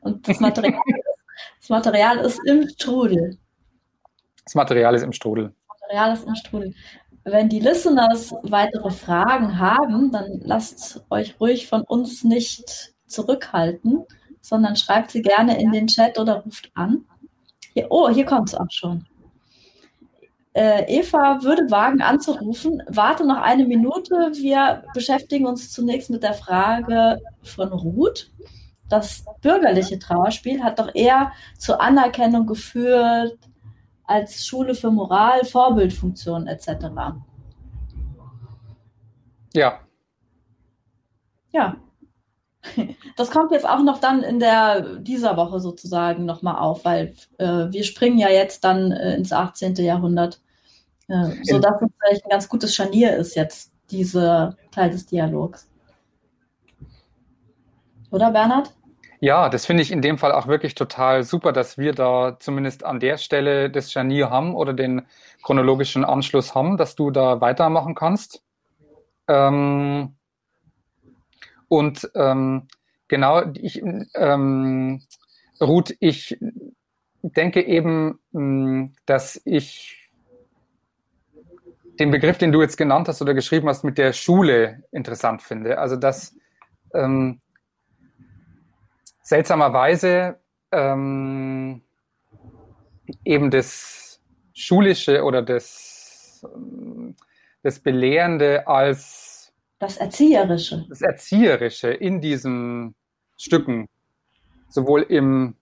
und 0.00 0.26
das 0.26 0.40
Material, 0.40 0.80
das 1.60 1.68
Material 1.68 2.18
ist 2.18 2.40
im 2.46 2.66
Strudel. 2.68 3.38
Das 4.44 4.54
Material 4.54 4.94
ist 4.94 5.02
im 5.02 5.12
Strudel. 5.12 5.54
Das 5.68 5.78
Material 5.80 6.12
ist 6.14 6.26
im 6.26 6.34
Strudel. 6.34 6.74
Wenn 7.24 7.48
die 7.48 7.60
Listeners 7.60 8.34
weitere 8.42 8.90
Fragen 8.90 9.58
haben, 9.58 10.12
dann 10.12 10.40
lasst 10.40 11.04
euch 11.10 11.38
ruhig 11.40 11.66
von 11.66 11.82
uns 11.82 12.24
nicht 12.24 12.94
zurückhalten, 13.06 14.04
sondern 14.40 14.76
schreibt 14.76 15.10
sie 15.10 15.22
gerne 15.22 15.60
in 15.60 15.72
den 15.72 15.88
Chat 15.88 16.18
oder 16.18 16.36
ruft 16.36 16.70
an. 16.74 17.04
Hier, 17.76 17.88
oh, 17.90 18.08
hier 18.08 18.24
kommt 18.24 18.48
es 18.48 18.54
auch 18.54 18.70
schon. 18.70 19.04
Äh, 20.54 20.84
Eva 20.88 21.42
würde 21.42 21.70
wagen 21.70 22.00
anzurufen. 22.00 22.82
Warte 22.88 23.26
noch 23.26 23.36
eine 23.36 23.66
Minute. 23.66 24.14
Wir 24.32 24.82
beschäftigen 24.94 25.44
uns 25.44 25.70
zunächst 25.72 26.08
mit 26.08 26.22
der 26.22 26.32
Frage 26.32 27.20
von 27.42 27.68
Ruth. 27.68 28.32
Das 28.88 29.26
bürgerliche 29.42 29.98
Trauerspiel 29.98 30.64
hat 30.64 30.78
doch 30.78 30.94
eher 30.94 31.32
zur 31.58 31.82
Anerkennung 31.82 32.46
geführt 32.46 33.38
als 34.04 34.46
Schule 34.46 34.74
für 34.74 34.90
Moral, 34.90 35.44
Vorbildfunktion 35.44 36.46
etc. 36.46 36.86
Ja. 39.52 39.80
Ja, 41.52 41.76
das 43.16 43.30
kommt 43.30 43.52
jetzt 43.52 43.68
auch 43.68 43.82
noch 43.82 43.98
dann 43.98 44.22
in 44.22 44.38
der 44.38 44.98
dieser 44.98 45.36
Woche 45.36 45.60
sozusagen 45.60 46.24
nochmal 46.24 46.56
auf, 46.56 46.84
weil 46.84 47.14
äh, 47.38 47.66
wir 47.70 47.84
springen 47.84 48.18
ja 48.18 48.28
jetzt 48.28 48.64
dann 48.64 48.92
äh, 48.92 49.14
ins 49.14 49.32
18. 49.32 49.74
Jahrhundert, 49.76 50.40
äh, 51.08 51.30
sodass 51.42 51.82
es 51.82 51.88
vielleicht 52.00 52.24
ein 52.24 52.30
ganz 52.30 52.48
gutes 52.48 52.74
Scharnier 52.74 53.16
ist 53.16 53.34
jetzt, 53.34 53.72
dieser 53.90 54.56
Teil 54.72 54.90
des 54.90 55.06
Dialogs. 55.06 55.68
Oder 58.10 58.30
Bernhard? 58.32 58.72
Ja, 59.20 59.48
das 59.48 59.64
finde 59.64 59.82
ich 59.82 59.90
in 59.90 60.02
dem 60.02 60.18
Fall 60.18 60.32
auch 60.32 60.46
wirklich 60.46 60.74
total 60.74 61.22
super, 61.22 61.52
dass 61.52 61.78
wir 61.78 61.92
da 61.92 62.36
zumindest 62.38 62.84
an 62.84 63.00
der 63.00 63.16
Stelle 63.16 63.70
das 63.70 63.90
Scharnier 63.90 64.30
haben 64.30 64.54
oder 64.54 64.74
den 64.74 65.06
chronologischen 65.42 66.04
Anschluss 66.04 66.54
haben, 66.54 66.76
dass 66.76 66.96
du 66.96 67.10
da 67.10 67.40
weitermachen 67.40 67.94
kannst. 67.94 68.42
Ähm, 69.28 70.15
und 71.68 72.10
ähm, 72.14 72.68
genau, 73.08 73.42
ich, 73.54 73.82
ähm, 74.14 75.02
Ruth, 75.60 75.94
ich 76.00 76.38
denke 77.22 77.62
eben, 77.66 78.18
hm, 78.32 78.94
dass 79.06 79.40
ich 79.44 80.10
den 81.98 82.10
Begriff, 82.10 82.38
den 82.38 82.52
du 82.52 82.60
jetzt 82.60 82.76
genannt 82.76 83.08
hast 83.08 83.22
oder 83.22 83.34
geschrieben 83.34 83.68
hast, 83.68 83.84
mit 83.84 83.98
der 83.98 84.12
Schule 84.12 84.82
interessant 84.92 85.42
finde. 85.42 85.78
Also 85.78 85.96
dass 85.96 86.34
ähm, 86.92 87.40
seltsamerweise 89.22 90.38
ähm, 90.72 91.82
eben 93.24 93.50
das 93.50 94.20
Schulische 94.52 95.24
oder 95.24 95.42
das, 95.42 96.46
ähm, 96.54 97.16
das 97.62 97.80
Belehrende 97.80 98.66
als 98.66 99.25
das 99.78 99.96
Erzieherische. 99.96 100.86
Das 100.88 101.02
Erzieherische 101.02 101.90
in 101.90 102.20
diesen 102.20 102.94
Stücken, 103.36 103.88
sowohl 104.68 105.02
im 105.02 105.56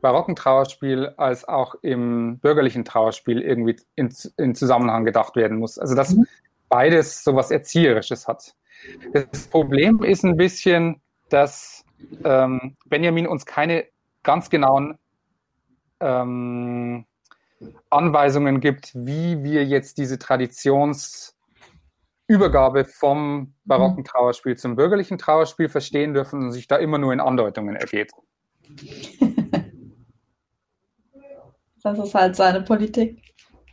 barocken 0.00 0.34
Trauerspiel 0.34 1.14
als 1.16 1.46
auch 1.46 1.76
im 1.82 2.38
bürgerlichen 2.40 2.84
Trauerspiel 2.84 3.40
irgendwie 3.40 3.76
in, 3.94 4.12
in 4.36 4.54
Zusammenhang 4.54 5.04
gedacht 5.04 5.36
werden 5.36 5.58
muss. 5.58 5.78
Also 5.78 5.94
dass 5.94 6.14
mhm. 6.14 6.26
beides 6.68 7.22
so 7.22 7.36
was 7.36 7.50
Erzieherisches 7.50 8.26
hat. 8.26 8.54
Das 9.12 9.46
Problem 9.46 10.02
ist 10.02 10.24
ein 10.24 10.36
bisschen, 10.36 11.00
dass 11.28 11.84
ähm, 12.24 12.76
Benjamin 12.86 13.28
uns 13.28 13.46
keine 13.46 13.84
ganz 14.24 14.50
genauen 14.50 14.98
ähm, 16.00 17.04
Anweisungen 17.90 18.60
gibt, 18.60 18.92
wie 18.94 19.44
wir 19.44 19.64
jetzt 19.64 19.98
diese 19.98 20.16
Traditions- 20.16 21.34
Übergabe 22.32 22.84
vom 22.84 23.54
barocken 23.64 23.98
mhm. 23.98 24.04
Trauerspiel 24.04 24.56
zum 24.56 24.76
bürgerlichen 24.76 25.18
Trauerspiel 25.18 25.68
verstehen 25.68 26.14
dürfen 26.14 26.42
und 26.44 26.52
sich 26.52 26.66
da 26.66 26.76
immer 26.76 26.98
nur 26.98 27.12
in 27.12 27.20
Andeutungen 27.20 27.76
ergeht. 27.76 28.10
Das 31.82 31.98
ist 31.98 32.14
halt 32.14 32.36
seine 32.36 32.62
Politik. 32.62 33.20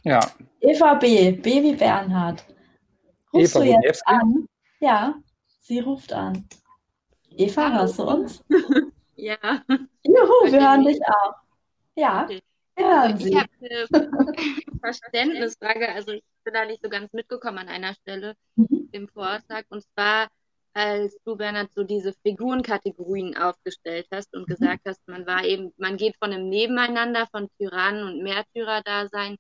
Ja. 0.04 0.20
Eva 0.62 0.96
B. 0.96 1.32
B 1.32 1.62
wie 1.62 1.76
Bernhard. 1.76 2.44
Rufst 3.34 3.56
Eva 3.56 3.64
du 3.64 3.72
jetzt 3.72 4.04
Budewski? 4.06 4.14
an? 4.14 4.48
Ja, 4.80 5.14
sie 5.60 5.80
ruft 5.80 6.12
an. 6.12 6.48
Eva, 7.38 7.72
hörst 7.72 8.00
du 8.00 8.04
uns? 8.04 8.44
ja. 9.16 9.38
Juhu, 10.04 10.52
wir 10.52 10.60
hören 10.60 10.86
dich 10.86 11.00
auch. 11.06 11.34
Ja. 11.96 12.28
Also 12.76 13.18
ich 13.18 13.24
Sie. 13.24 13.38
habe 13.38 13.50
eine 13.62 14.10
Verständnisfrage, 14.82 15.90
also 15.90 16.14
ich 16.14 16.24
bin 16.50 16.54
da 16.54 16.66
nicht 16.66 16.82
so 16.84 16.90
ganz 16.90 17.14
mitgekommen 17.14 17.60
an 17.60 17.68
einer 17.70 17.94
Stelle 17.94 18.36
Mhm. 18.56 18.90
im 18.92 19.08
Vortrag. 19.08 19.66
Und 19.70 19.84
zwar, 19.94 20.28
als 20.74 21.16
du, 21.24 21.36
Bernhard, 21.36 21.70
so 21.76 21.84
diese 21.84 22.14
Figurenkategorien 22.24 23.38
aufgestellt 23.38 24.08
hast 24.12 24.36
und 24.36 24.48
gesagt 24.48 24.82
hast, 24.88 25.08
man 25.08 25.28
war 25.28 25.44
eben, 25.44 25.72
man 25.78 25.98
geht 25.98 26.16
von 26.18 26.34
einem 26.34 26.50
Nebeneinander 26.50 27.28
von 27.28 27.50
Tyrannen 27.58 28.04
und 28.04 28.24
Märtyrer-Dasein 28.24 29.38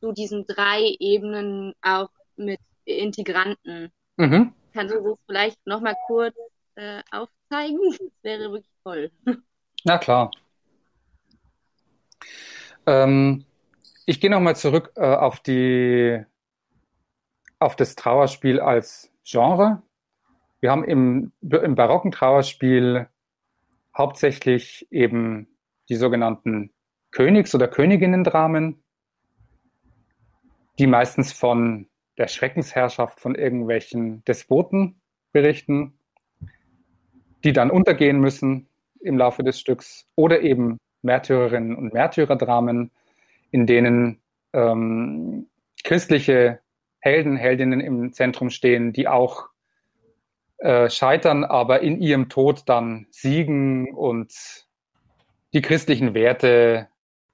zu 0.00 0.12
diesen 0.12 0.44
drei 0.46 0.96
Ebenen 0.98 1.74
auch 1.80 2.10
mit 2.36 2.58
Integranten. 2.84 3.92
Mhm. 4.16 4.52
Kannst 4.74 4.94
du 4.94 5.00
das 5.00 5.18
vielleicht 5.26 5.66
nochmal 5.66 5.94
kurz 6.06 6.34
äh, 6.74 7.02
aufzeigen? 7.10 7.78
Das 7.98 8.10
wäre 8.22 8.50
wirklich 8.50 8.70
toll. 8.84 9.10
Na 9.84 9.98
klar. 9.98 10.30
Ähm, 12.86 13.44
ich 14.06 14.20
gehe 14.20 14.30
nochmal 14.30 14.56
zurück 14.56 14.92
äh, 14.96 15.14
auf 15.14 15.40
die, 15.40 16.24
auf 17.62 17.76
das 17.76 17.94
Trauerspiel 17.94 18.60
als 18.60 19.10
Genre. 19.24 19.82
Wir 20.60 20.70
haben 20.70 20.84
im, 20.84 21.32
im 21.40 21.74
barocken 21.74 22.10
Trauerspiel 22.10 23.08
hauptsächlich 23.96 24.86
eben 24.90 25.48
die 25.88 25.96
sogenannten 25.96 26.70
Königs- 27.10 27.54
oder 27.54 27.68
Königinnen-Dramen, 27.68 28.82
die 30.78 30.86
meistens 30.86 31.32
von 31.32 31.86
der 32.18 32.28
Schreckensherrschaft 32.28 33.20
von 33.20 33.34
irgendwelchen 33.34 34.24
Despoten 34.24 35.00
berichten, 35.32 35.94
die 37.44 37.52
dann 37.52 37.70
untergehen 37.70 38.20
müssen 38.20 38.68
im 39.00 39.18
Laufe 39.18 39.42
des 39.42 39.58
Stücks, 39.58 40.06
oder 40.14 40.42
eben 40.42 40.78
Märtyrerinnen 41.02 41.74
und 41.74 41.92
Märtyrerdramen, 41.92 42.90
in 43.50 43.66
denen 43.66 44.20
ähm, 44.52 45.48
christliche 45.82 46.61
Helden, 47.02 47.36
Heldinnen 47.36 47.80
im 47.80 48.12
Zentrum 48.12 48.48
stehen, 48.48 48.92
die 48.92 49.08
auch 49.08 49.48
äh, 50.58 50.88
scheitern, 50.88 51.42
aber 51.42 51.80
in 51.80 52.00
ihrem 52.00 52.28
Tod 52.28 52.62
dann 52.66 53.08
siegen 53.10 53.92
und 53.92 54.32
die 55.52 55.62
christlichen 55.62 56.14
Werte 56.14 56.86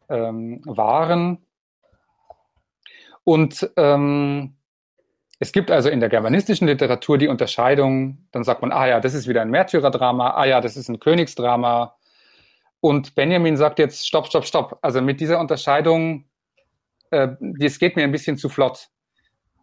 ähm, 0.09 0.63
wahren. 0.65 1.45
Und 3.25 3.71
ähm, 3.77 4.57
es 5.39 5.53
gibt 5.53 5.71
also 5.71 5.91
in 5.91 6.01
der 6.01 6.09
germanistischen 6.09 6.67
Literatur 6.67 7.19
die 7.19 7.29
Unterscheidung, 7.29 8.27
dann 8.33 8.45
sagt 8.45 8.63
man, 8.63 8.73
ah 8.73 8.89
ja, 8.89 9.01
das 9.01 9.13
ist 9.13 9.29
wieder 9.29 9.43
ein 9.43 9.51
Märtyrerdrama, 9.51 10.31
ah 10.31 10.47
ja, 10.47 10.63
das 10.63 10.79
ist 10.79 10.89
ein 10.89 10.99
Königsdrama. 10.99 11.95
Und 12.81 13.15
Benjamin 13.15 13.59
sagt 13.59 13.79
jetzt, 13.79 14.09
stopp, 14.09 14.29
stopp, 14.29 14.47
stopp. 14.47 14.79
Also 14.81 15.03
mit 15.03 15.21
dieser 15.21 15.39
Unterscheidung, 15.39 16.25
äh, 17.11 17.29
das 17.41 17.79
geht 17.79 17.97
mir 17.97 18.05
ein 18.05 18.13
bisschen 18.13 18.39
zu 18.39 18.49
flott. 18.49 18.89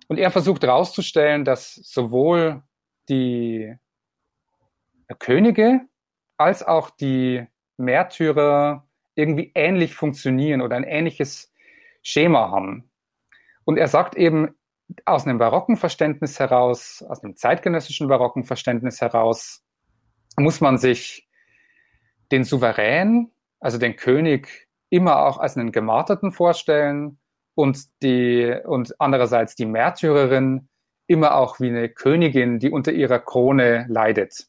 Und 0.07 0.17
er 0.17 0.31
versucht 0.31 0.63
herauszustellen, 0.63 1.45
dass 1.45 1.75
sowohl 1.75 2.63
die 3.09 3.75
Könige 5.19 5.81
als 6.37 6.63
auch 6.63 6.89
die 6.89 7.45
Märtyrer 7.77 8.87
irgendwie 9.15 9.51
ähnlich 9.55 9.95
funktionieren 9.95 10.61
oder 10.61 10.75
ein 10.75 10.83
ähnliches 10.83 11.53
Schema 12.01 12.51
haben. 12.51 12.89
Und 13.63 13.77
er 13.77 13.87
sagt 13.87 14.15
eben, 14.15 14.55
aus 15.05 15.25
einem 15.25 15.39
barocken 15.39 15.77
Verständnis 15.77 16.39
heraus, 16.39 17.03
aus 17.07 17.23
einem 17.23 17.35
zeitgenössischen 17.35 18.07
barocken 18.07 18.43
Verständnis 18.43 19.01
heraus, 19.01 19.63
muss 20.37 20.61
man 20.61 20.77
sich 20.77 21.27
den 22.31 22.43
Souverän, 22.43 23.31
also 23.59 23.77
den 23.77 23.95
König, 23.95 24.67
immer 24.89 25.25
auch 25.25 25.39
als 25.39 25.57
einen 25.57 25.71
Gemarterten 25.71 26.31
vorstellen 26.31 27.19
und 27.55 27.79
die, 28.03 28.53
und 28.65 28.99
andererseits 28.99 29.55
die 29.55 29.65
Märtyrerin 29.65 30.67
immer 31.07 31.35
auch 31.35 31.59
wie 31.59 31.69
eine 31.69 31.89
Königin, 31.89 32.59
die 32.59 32.69
unter 32.69 32.91
ihrer 32.91 33.19
Krone 33.19 33.85
leidet. 33.89 34.47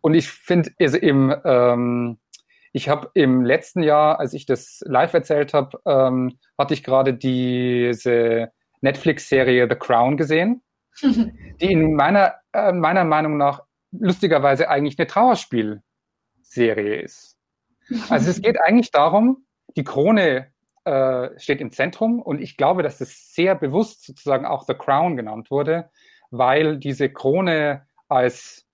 Und 0.00 0.14
ich 0.14 0.30
finde, 0.30 0.70
also 0.80 0.96
im, 0.96 1.34
ähm, 1.44 2.18
ich 2.72 2.88
habe 2.88 3.10
im 3.14 3.44
letzten 3.44 3.82
Jahr, 3.82 4.20
als 4.20 4.32
ich 4.32 4.46
das 4.46 4.80
live 4.86 5.12
erzählt 5.12 5.52
habe, 5.52 5.80
ähm, 5.86 6.38
hatte 6.56 6.74
ich 6.74 6.84
gerade 6.84 7.14
diese 7.14 8.52
Netflix-Serie 8.80 9.66
The 9.68 9.76
Crown 9.76 10.16
gesehen, 10.16 10.62
die 11.02 11.72
in 11.72 11.94
meiner, 11.94 12.34
äh, 12.52 12.72
meiner 12.72 13.04
Meinung 13.04 13.36
nach 13.36 13.62
lustigerweise 13.92 14.68
eigentlich 14.68 14.98
eine 14.98 15.08
Trauerspielserie 15.08 17.02
ist. 17.02 17.36
Also 18.08 18.30
es 18.30 18.40
geht 18.40 18.60
eigentlich 18.60 18.92
darum, 18.92 19.44
die 19.76 19.84
Krone 19.84 20.52
äh, 20.84 21.38
steht 21.38 21.60
im 21.60 21.72
Zentrum 21.72 22.20
und 22.20 22.40
ich 22.40 22.56
glaube, 22.56 22.82
dass 22.82 22.98
das 22.98 23.34
sehr 23.34 23.54
bewusst 23.54 24.04
sozusagen 24.04 24.46
auch 24.46 24.64
The 24.64 24.74
Crown 24.74 25.16
genannt 25.16 25.50
wurde, 25.50 25.90
weil 26.30 26.78
diese 26.78 27.10
Krone 27.10 27.86
als 28.08 28.66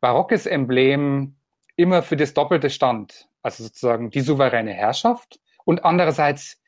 barockes 0.00 0.46
Emblem 0.46 1.36
immer 1.76 2.02
für 2.02 2.16
das 2.16 2.34
Doppelte 2.34 2.70
stand. 2.70 3.28
Also 3.42 3.64
sozusagen 3.64 4.10
die 4.10 4.20
souveräne 4.20 4.72
Herrschaft 4.72 5.40
und 5.64 5.84
andererseits 5.84 6.60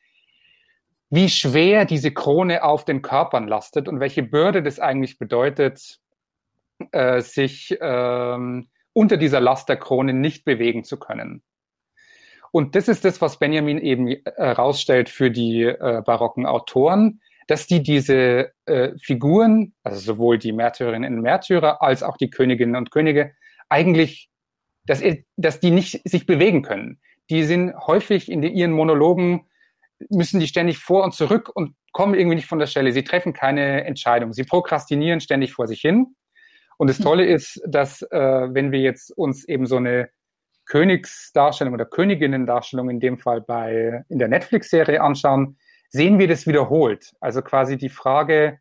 wie 1.09 1.29
schwer 1.29 1.85
diese 1.85 2.11
Krone 2.11 2.63
auf 2.63 2.85
den 2.85 3.01
Körpern 3.01 3.47
lastet 3.47 3.89
und 3.89 3.99
welche 3.99 4.23
Bürde 4.23 4.63
das 4.63 4.79
eigentlich 4.79 5.19
bedeutet, 5.19 5.99
äh, 6.91 7.19
sich 7.21 7.77
ähm, 7.81 8.69
unter 8.93 9.17
dieser 9.17 9.41
Last 9.41 9.67
der 9.67 9.77
Krone 9.77 10.13
nicht 10.13 10.45
bewegen 10.45 10.83
zu 10.85 10.97
können. 10.97 11.43
Und 12.51 12.75
das 12.75 12.87
ist 12.87 13.05
das, 13.05 13.21
was 13.21 13.39
Benjamin 13.39 13.77
eben 13.77 14.07
herausstellt 14.35 15.07
äh, 15.07 15.11
für 15.11 15.31
die 15.31 15.63
äh, 15.63 16.01
barocken 16.05 16.45
Autoren, 16.45 17.21
dass 17.47 17.67
die 17.67 17.81
diese 17.81 18.51
äh, 18.65 18.91
Figuren, 19.01 19.73
also 19.83 19.99
sowohl 19.99 20.37
die 20.37 20.51
Märtyrerinnen 20.51 21.15
und 21.15 21.21
Märtyrer 21.21 21.81
als 21.81 22.03
auch 22.03 22.17
die 22.17 22.29
Königinnen 22.29 22.75
und 22.75 22.91
Könige, 22.91 23.33
eigentlich, 23.69 24.29
dass, 24.85 25.01
dass 25.37 25.59
die 25.59 25.71
nicht 25.71 26.01
sich 26.07 26.25
bewegen 26.25 26.61
können. 26.61 26.99
Die 27.29 27.43
sind 27.43 27.73
häufig 27.75 28.29
in 28.29 28.43
ihren 28.43 28.73
Monologen 28.73 29.47
müssen 30.09 30.39
die 30.39 30.47
ständig 30.47 30.79
vor 30.79 31.03
und 31.03 31.13
zurück 31.13 31.49
und 31.53 31.75
kommen 31.91 32.15
irgendwie 32.15 32.35
nicht 32.35 32.47
von 32.47 32.59
der 32.59 32.67
Stelle. 32.67 32.91
Sie 32.91 33.03
treffen 33.03 33.33
keine 33.33 33.85
Entscheidung. 33.85 34.33
Sie 34.33 34.43
prokrastinieren 34.43 35.21
ständig 35.21 35.53
vor 35.53 35.67
sich 35.67 35.81
hin. 35.81 36.15
Und 36.77 36.89
das 36.89 36.97
Tolle 36.97 37.25
ist, 37.25 37.61
dass 37.67 38.01
äh, 38.01 38.47
wenn 38.53 38.71
wir 38.71 38.79
jetzt 38.79 39.15
uns 39.15 39.47
eben 39.47 39.67
so 39.67 39.77
eine 39.77 40.09
Königsdarstellung 40.71 41.73
oder 41.73 41.85
Königinnendarstellung 41.85 42.89
in 42.89 43.01
dem 43.01 43.17
Fall 43.17 43.41
bei 43.41 44.05
in 44.07 44.19
der 44.19 44.29
Netflix-Serie 44.29 45.01
anschauen, 45.01 45.57
sehen 45.89 46.17
wir 46.17 46.29
das 46.29 46.47
wiederholt. 46.47 47.11
Also 47.19 47.41
quasi 47.41 47.75
die 47.75 47.89
Frage, 47.89 48.57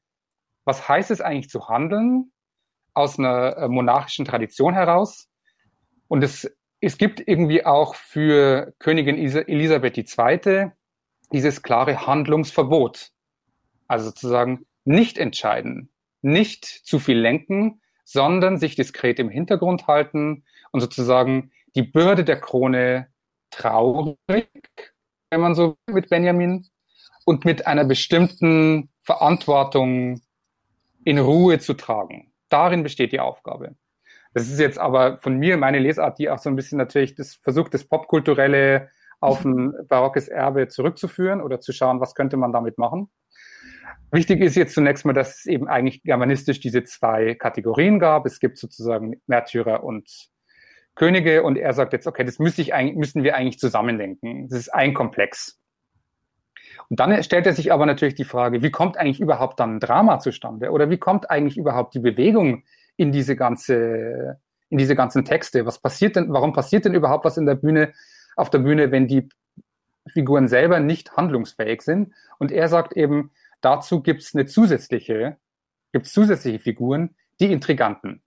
was 0.64 0.88
heißt 0.88 1.12
es 1.12 1.20
eigentlich 1.20 1.50
zu 1.50 1.68
handeln 1.68 2.32
aus 2.94 3.16
einer 3.16 3.56
äh, 3.58 3.68
monarchischen 3.68 4.24
Tradition 4.24 4.74
heraus? 4.74 5.28
Und 6.08 6.24
es, 6.24 6.52
es 6.80 6.98
gibt 6.98 7.22
irgendwie 7.28 7.64
auch 7.64 7.94
für 7.94 8.74
Königin 8.80 9.16
Elisabeth 9.16 9.96
II 9.96 10.72
dieses 11.32 11.62
klare 11.62 12.08
Handlungsverbot. 12.08 13.12
Also 13.86 14.06
sozusagen 14.06 14.66
nicht 14.84 15.16
entscheiden, 15.16 15.92
nicht 16.22 16.64
zu 16.64 16.98
viel 16.98 17.20
lenken, 17.20 17.80
sondern 18.02 18.58
sich 18.58 18.74
diskret 18.74 19.20
im 19.20 19.28
Hintergrund 19.28 19.86
halten 19.86 20.42
und 20.72 20.80
sozusagen 20.80 21.52
die 21.74 21.82
Bürde 21.82 22.24
der 22.24 22.40
Krone 22.40 23.08
traurig, 23.50 24.48
wenn 25.30 25.40
man 25.40 25.54
so 25.54 25.76
mit 25.86 26.08
Benjamin, 26.08 26.70
und 27.24 27.44
mit 27.44 27.66
einer 27.66 27.84
bestimmten 27.84 28.90
Verantwortung 29.02 30.20
in 31.04 31.18
Ruhe 31.18 31.58
zu 31.58 31.74
tragen. 31.74 32.32
Darin 32.48 32.82
besteht 32.82 33.12
die 33.12 33.20
Aufgabe. 33.20 33.76
Das 34.34 34.48
ist 34.48 34.58
jetzt 34.58 34.78
aber 34.78 35.18
von 35.18 35.36
mir 35.36 35.56
meine 35.56 35.78
Lesart, 35.78 36.18
die 36.18 36.30
auch 36.30 36.38
so 36.38 36.48
ein 36.48 36.56
bisschen 36.56 36.78
natürlich 36.78 37.14
das 37.14 37.34
versucht, 37.36 37.74
das 37.74 37.84
popkulturelle 37.84 38.88
auf 39.20 39.44
ein 39.44 39.74
barockes 39.88 40.28
Erbe 40.28 40.68
zurückzuführen 40.68 41.40
oder 41.40 41.60
zu 41.60 41.72
schauen, 41.72 42.00
was 42.00 42.14
könnte 42.14 42.36
man 42.36 42.52
damit 42.52 42.78
machen. 42.78 43.10
Wichtig 44.12 44.40
ist 44.40 44.56
jetzt 44.56 44.74
zunächst 44.74 45.04
mal, 45.04 45.12
dass 45.12 45.38
es 45.38 45.46
eben 45.46 45.68
eigentlich 45.68 46.02
germanistisch 46.02 46.58
diese 46.58 46.82
zwei 46.84 47.34
Kategorien 47.34 48.00
gab. 48.00 48.26
Es 48.26 48.40
gibt 48.40 48.58
sozusagen 48.58 49.20
Märtyrer 49.26 49.84
und 49.84 50.30
Könige 50.94 51.42
und 51.42 51.56
er 51.56 51.72
sagt 51.72 51.92
jetzt, 51.92 52.06
okay, 52.06 52.24
das 52.24 52.38
müsste 52.38 52.62
ich 52.62 52.74
eigentlich, 52.74 52.96
müssen 52.96 53.22
wir 53.22 53.36
eigentlich 53.36 53.58
zusammendenken. 53.58 54.48
Das 54.48 54.58
ist 54.58 54.74
ein 54.74 54.94
Komplex. 54.94 55.60
Und 56.88 56.98
dann 56.98 57.22
stellt 57.22 57.46
er 57.46 57.52
sich 57.52 57.72
aber 57.72 57.86
natürlich 57.86 58.16
die 58.16 58.24
Frage, 58.24 58.62
wie 58.62 58.70
kommt 58.70 58.96
eigentlich 58.96 59.20
überhaupt 59.20 59.60
dann 59.60 59.76
ein 59.76 59.80
Drama 59.80 60.18
zustande? 60.18 60.70
Oder 60.70 60.90
wie 60.90 60.98
kommt 60.98 61.30
eigentlich 61.30 61.56
überhaupt 61.56 61.94
die 61.94 62.00
Bewegung 62.00 62.64
in 62.96 63.12
diese 63.12 63.36
ganze, 63.36 64.40
in 64.68 64.78
diese 64.78 64.96
ganzen 64.96 65.24
Texte? 65.24 65.66
Was 65.66 65.78
passiert 65.78 66.16
denn, 66.16 66.32
warum 66.32 66.52
passiert 66.52 66.84
denn 66.84 66.94
überhaupt 66.94 67.24
was 67.24 67.36
in 67.36 67.46
der 67.46 67.54
Bühne, 67.54 67.92
auf 68.36 68.50
der 68.50 68.58
Bühne, 68.58 68.90
wenn 68.90 69.06
die 69.06 69.28
Figuren 70.08 70.48
selber 70.48 70.80
nicht 70.80 71.16
handlungsfähig 71.16 71.82
sind? 71.82 72.12
Und 72.38 72.50
er 72.50 72.68
sagt 72.68 72.96
eben, 72.96 73.30
dazu 73.60 74.02
gibt 74.02 74.22
es 74.22 74.34
eine 74.34 74.46
zusätzliche, 74.46 75.36
gibt 75.92 76.06
es 76.06 76.12
zusätzliche 76.12 76.58
Figuren, 76.58 77.14
die 77.38 77.52
Intriganten. 77.52 78.20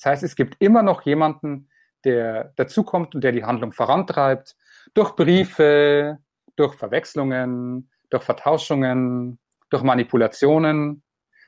Das 0.00 0.12
heißt, 0.12 0.22
es 0.22 0.34
gibt 0.34 0.56
immer 0.60 0.82
noch 0.82 1.02
jemanden, 1.02 1.68
der 2.04 2.54
dazukommt 2.56 3.14
und 3.14 3.22
der 3.22 3.32
die 3.32 3.44
Handlung 3.44 3.72
vorantreibt, 3.72 4.56
durch 4.94 5.14
Briefe, 5.14 6.18
durch 6.56 6.74
Verwechslungen, 6.74 7.90
durch 8.08 8.22
Vertauschungen, 8.22 9.38
durch 9.68 9.82
Manipulationen. 9.82 11.02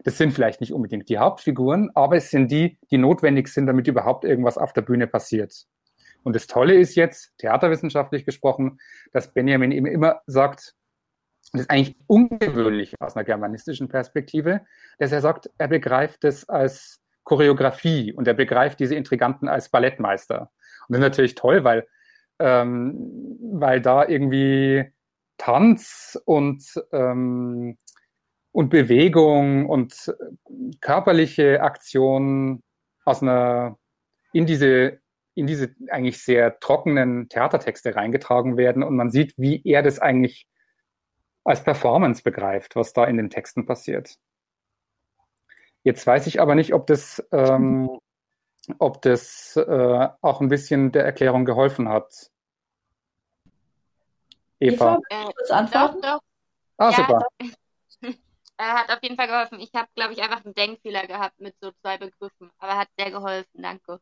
Das 0.05 0.19
sind 0.19 0.33
vielleicht 0.33 0.61
nicht 0.61 0.75
unbedingt 0.75 1.09
die 1.09 1.17
Hauptfiguren, 1.17 1.91
aber 1.95 2.17
es 2.17 2.31
sind 2.31 2.51
die, 2.51 2.79
die 2.91 2.99
notwendig 2.99 3.49
sind, 3.49 3.67
damit 3.67 3.89
überhaupt 3.89 4.25
irgendwas 4.25 4.59
auf 4.59 4.75
der 4.75 4.83
Bühne 4.83 5.07
passiert. 5.07 5.67
Und 6.23 6.37
das 6.37 6.47
Tolle 6.47 6.75
ist 6.75 6.95
jetzt, 6.95 7.33
theaterwissenschaftlich 7.39 8.27
gesprochen, 8.27 8.81
dass 9.13 9.33
Benjamin 9.33 9.73
eben 9.73 9.87
immer 9.87 10.21
sagt, 10.27 10.75
das 11.53 11.63
ist 11.63 11.71
eigentlich 11.71 11.97
ungewöhnlich 12.07 12.95
aus 13.01 13.17
einer 13.17 13.25
germanistischen 13.25 13.89
Perspektive, 13.89 14.61
dass 14.99 15.11
er 15.11 15.23
sagt, 15.23 15.51
er 15.59 15.69
begreift 15.69 16.25
es 16.25 16.49
als 16.49 17.02
Choreografie 17.25 18.13
und 18.13 18.27
er 18.27 18.35
begreift 18.35 18.81
diese 18.81 18.95
Intriganten 18.95 19.49
als 19.49 19.69
Ballettmeister. 19.69 20.51
Und 20.89 20.91
das 20.91 20.99
ist 20.99 21.03
natürlich 21.03 21.35
toll, 21.35 21.65
weil, 21.65 21.87
ähm, 22.39 23.39
weil 23.41 23.81
da 23.81 24.07
irgendwie 24.07 24.93
Tanz 25.39 26.21
und, 26.25 26.65
ähm, 26.93 27.79
und 28.53 28.69
Bewegung 28.69 29.69
und 29.69 30.15
körperliche 30.81 31.63
Aktion 31.63 32.63
aus 33.05 33.23
einer, 33.23 33.79
in 34.33 34.47
diese, 34.47 35.01
in 35.35 35.47
diese 35.47 35.75
eigentlich 35.89 36.23
sehr 36.23 36.59
trockenen 36.61 37.29
Theatertexte 37.29 37.97
reingetragen 37.97 38.57
werden 38.57 38.83
und 38.83 38.97
man 38.97 39.11
sieht, 39.11 39.35
wie 39.37 39.63
er 39.65 39.83
das 39.83 39.99
eigentlich 39.99 40.47
als 41.45 41.65
Performance 41.65 42.23
begreift, 42.23 42.77
was 42.77 42.93
da 42.93 43.05
in 43.05 43.17
den 43.17 43.31
Texten 43.31 43.67
passiert. 43.67 44.17
Jetzt 45.85 46.07
weiß 46.07 46.27
ich 46.27 46.41
aber 46.41 46.55
nicht, 46.55 46.75
ob 46.75 46.87
das, 46.87 47.25
ähm, 47.33 47.91
ob 48.79 49.03
das 49.03 49.57
äh, 49.57 50.09
auch 50.21 50.41
ein 50.41 50.49
bisschen 50.49 50.93
der 50.93 51.05
Erklärung 51.05 51.45
geholfen 51.45 51.89
hat. 51.89 52.31
Eva. 54.61 54.99
Eva 55.11 55.31
äh, 55.49 55.53
antworten? 55.53 56.01
Doch, 56.01 56.19
doch. 56.19 56.21
Ah, 56.79 56.91
ja, 56.91 56.97
super. 56.97 57.27
Er 58.59 58.75
hat 58.75 58.91
auf 58.91 59.03
jeden 59.03 59.17
Fall 59.17 59.27
geholfen. 59.27 59.59
Ich 59.59 59.73
habe, 59.75 59.89
glaube 59.97 60.13
ich, 60.13 60.23
einfach 60.23 60.45
einen 60.45 60.55
Denkfehler 60.55 61.09
gehabt 61.09 61.41
mit 61.41 61.57
so 61.61 61.73
zwei 61.81 61.99
Begriffen, 61.99 62.51
aber 62.59 62.73
er 62.73 62.79
hat 62.79 62.89
sehr 62.97 63.11
geholfen. 63.11 63.61
Danke. 63.61 63.99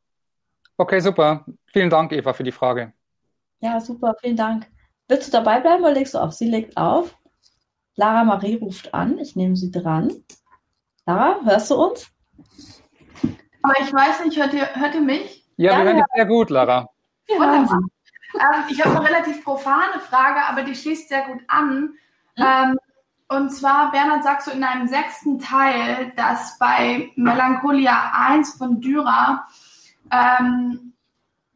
Okay, 0.76 1.00
super. 1.00 1.46
Vielen 1.66 1.88
Dank, 1.88 2.12
Eva, 2.12 2.34
für 2.34 2.42
die 2.42 2.52
Frage. 2.52 2.92
Ja, 3.60 3.80
super, 3.80 4.14
vielen 4.20 4.36
Dank. 4.36 4.70
Willst 5.08 5.28
du 5.28 5.32
dabei 5.32 5.60
bleiben 5.60 5.82
oder 5.82 5.94
legst 5.94 6.12
du 6.12 6.18
auf? 6.18 6.32
Sie 6.32 6.48
legt 6.48 6.76
auf. 6.76 7.16
Lara 7.96 8.24
Marie 8.24 8.56
ruft 8.56 8.92
an. 8.92 9.18
Ich 9.18 9.34
nehme 9.34 9.56
sie 9.56 9.70
dran. 9.70 10.24
Lara, 11.10 11.40
hörst 11.44 11.70
du 11.70 11.74
uns? 11.74 12.08
Aber 13.62 13.74
ich 13.80 13.92
weiß 13.92 14.24
nicht, 14.24 14.36
hört 14.36 14.54
ihr, 14.54 14.68
hört 14.74 14.94
ihr 14.94 15.00
mich? 15.00 15.44
Ja, 15.56 15.72
ja 15.72 15.78
wir 15.78 15.84
hören 15.84 15.96
dich 15.96 16.04
sehr 16.14 16.26
gut, 16.26 16.50
Lara. 16.50 16.88
Wunderbar. 17.28 17.78
Ähm, 18.34 18.64
ich 18.70 18.84
habe 18.84 18.96
eine 18.96 19.08
relativ 19.08 19.42
profane 19.42 19.98
Frage, 20.08 20.40
aber 20.48 20.62
die 20.62 20.74
schließt 20.74 21.08
sehr 21.08 21.22
gut 21.22 21.40
an. 21.48 21.94
Mhm. 22.36 22.44
Ähm, 22.44 22.78
und 23.28 23.50
zwar, 23.50 23.90
Bernhard, 23.90 24.22
sagst 24.22 24.46
du 24.46 24.52
in 24.52 24.62
einem 24.62 24.86
sechsten 24.86 25.40
Teil, 25.40 26.12
dass 26.16 26.58
bei 26.58 27.10
Melancholia 27.16 28.12
1 28.14 28.56
von 28.56 28.80
Dürer 28.80 29.44
ähm, 30.12 30.92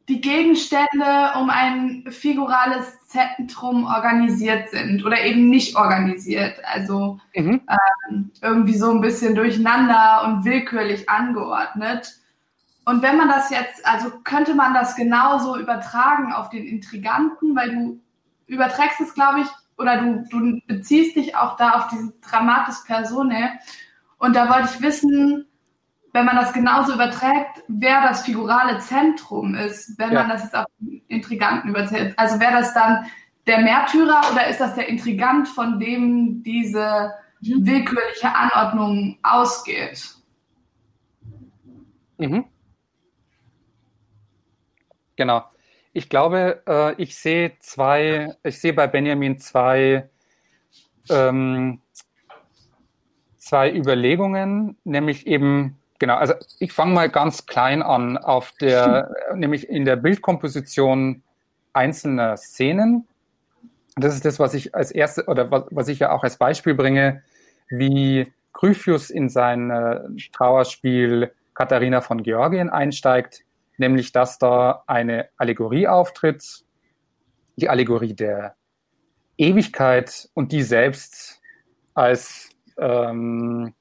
die 0.09 0.21
Gegenstände 0.21 1.33
um 1.39 1.49
ein 1.49 2.07
figurales 2.11 3.04
Zentrum 3.15 3.85
organisiert 3.85 4.71
sind 4.71 5.05
oder 5.05 5.23
eben 5.23 5.49
nicht 5.49 5.77
organisiert. 5.77 6.57
Also 6.65 7.21
mhm. 7.35 7.61
ähm, 8.11 8.31
irgendwie 8.43 8.77
so 8.77 8.91
ein 8.91 9.01
bisschen 9.01 9.35
durcheinander 9.37 10.25
und 10.25 10.45
willkürlich 10.45 11.09
angeordnet. 11.09 12.17
Und 12.85 13.03
wenn 13.03 13.17
man 13.17 13.29
das 13.29 13.51
jetzt, 13.51 13.87
also 13.87 14.11
könnte 14.25 14.55
man 14.55 14.75
das 14.75 14.97
genauso 14.97 15.57
übertragen 15.57 16.33
auf 16.33 16.51
den 16.51 16.65
Intriganten, 16.65 17.55
weil 17.57 17.71
du 17.71 18.01
überträgst 18.47 19.01
es, 19.01 19.15
glaube 19.15 19.41
ich, 19.43 19.47
oder 19.79 20.01
du, 20.01 20.25
du 20.31 20.61
beziehst 20.67 21.17
dich 21.17 21.37
auch 21.37 21.57
da 21.57 21.71
auf 21.73 21.89
diese 21.89 22.13
Dramatis 22.29 22.85
Persone. 22.85 23.53
Und 24.19 24.35
da 24.37 24.49
wollte 24.49 24.71
ich 24.75 24.83
wissen, 24.83 25.47
wenn 26.15 26.25
man 26.25 26.37
das 26.37 26.53
genauso 26.53 26.95
überträgt, 26.95 27.65
wer 27.67 28.01
das 28.03 28.25
figurale 28.25 28.79
Zentrum 28.79 29.57
ist, 29.57 29.99
wenn 29.99 30.13
ja. 30.13 30.21
man 30.21 30.29
das 30.29 30.45
jetzt 30.45 30.55
auf 30.55 30.67
den 30.79 31.03
Intriganten 31.09 31.71
überträgt. 31.71 32.17
Also 32.17 32.39
wäre 32.39 32.53
das 32.53 32.73
dann 32.73 33.07
der 33.49 33.59
Märtyrer 33.59 34.23
oder 34.33 34.47
ist 34.47 34.61
das 34.61 34.77
der 34.77 34.89
Intrigant, 34.89 35.49
von 35.49 35.81
dem 35.81 36.45
diese 36.45 37.13
mhm. 37.41 37.67
willkürliche 37.67 38.33
Anordnung 38.33 39.19
ausgeht? 39.25 40.15
Mhm. 42.19 42.45
Genau. 45.17 45.45
Ich 45.93 46.09
glaube, 46.09 46.63
äh, 46.69 47.03
ich 47.03 47.17
sehe 47.17 47.59
zwei, 47.59 48.37
ich 48.45 48.61
sehe 48.61 48.73
bei 48.73 48.87
Benjamin 48.87 49.41
zwei, 49.41 50.09
ähm, 51.11 51.81
zwei 53.37 53.75
Überlegungen, 53.75 54.77
nämlich 54.85 55.27
eben, 55.27 55.77
genau, 55.99 56.17
also 56.17 56.35
ich 56.59 56.73
fange 56.73 56.95
mal 56.95 57.09
ganz 57.09 57.47
klein 57.47 57.83
an, 57.83 58.17
auf 58.19 58.53
der, 58.61 59.15
nämlich 59.35 59.69
in 59.69 59.85
der 59.85 59.97
Bildkomposition 59.97 61.23
einzelner 61.73 62.37
Szenen. 62.37 63.07
Das 63.97 64.15
ist 64.15 64.25
das, 64.25 64.39
was 64.39 64.55
ich 64.55 64.75
als 64.75 64.91
erste, 64.91 65.27
oder 65.27 65.51
was, 65.51 65.65
was 65.71 65.89
ich 65.89 65.99
ja 66.01 66.13
auch 66.13 66.25
als 66.25 66.37
Beispiel 66.37 66.75
bringe, 66.75 67.23
wie 67.69 68.33
Gryphius 68.53 69.11
in 69.11 69.29
sein 69.29 69.71
äh, 69.71 70.01
Trauerspiel 70.33 71.33
Katharina 71.55 72.01
von 72.01 72.23
Georgien 72.23 72.71
einsteigt. 72.71 73.43
Nämlich 73.77 74.13
dass 74.13 74.39
da 74.39 74.85
eine 74.87 75.29
Allegorie 75.37 75.89
auftritt, 75.89 76.65
die 77.57 77.69
Allegorie 77.69 78.15
der 78.15 78.55
Ewigkeit 79.37 80.29
und 80.35 80.53
die 80.53 80.63
selbst 80.63 81.41
als, 81.95 82.51
ähm, 82.79 83.75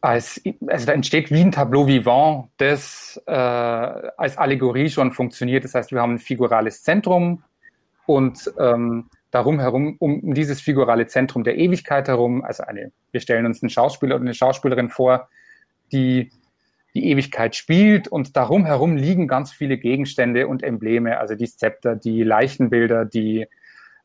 als 0.00 0.40
also 0.66 0.86
da 0.86 0.92
entsteht 0.92 1.30
wie 1.30 1.40
ein 1.40 1.52
Tableau 1.52 1.86
vivant, 1.86 2.48
das 2.56 3.20
äh, 3.26 3.32
als 3.32 4.38
Allegorie 4.38 4.88
schon 4.90 5.12
funktioniert. 5.12 5.64
Das 5.64 5.74
heißt, 5.74 5.92
wir 5.92 6.00
haben 6.00 6.14
ein 6.14 6.18
figurales 6.18 6.82
Zentrum 6.82 7.42
und 8.06 8.50
ähm, 8.58 9.08
darum 9.30 9.60
herum, 9.60 9.96
um 9.98 10.34
dieses 10.34 10.60
figurale 10.60 11.06
Zentrum 11.06 11.44
der 11.44 11.58
Ewigkeit 11.58 12.08
herum, 12.08 12.44
also 12.44 12.64
eine, 12.64 12.92
wir 13.12 13.20
stellen 13.20 13.46
uns 13.46 13.62
einen 13.62 13.70
Schauspieler 13.70 14.14
oder 14.16 14.24
eine 14.24 14.34
Schauspielerin 14.34 14.88
vor, 14.88 15.28
die 15.92 16.30
die 16.94 17.10
Ewigkeit 17.10 17.54
spielt 17.54 18.08
und 18.08 18.36
darum 18.36 18.64
herum 18.64 18.96
liegen 18.96 19.28
ganz 19.28 19.52
viele 19.52 19.76
Gegenstände 19.76 20.48
und 20.48 20.62
Embleme, 20.62 21.18
also 21.18 21.34
die 21.34 21.46
Zepter, 21.46 21.94
die 21.94 22.22
Leichenbilder, 22.22 23.04
die, 23.04 23.46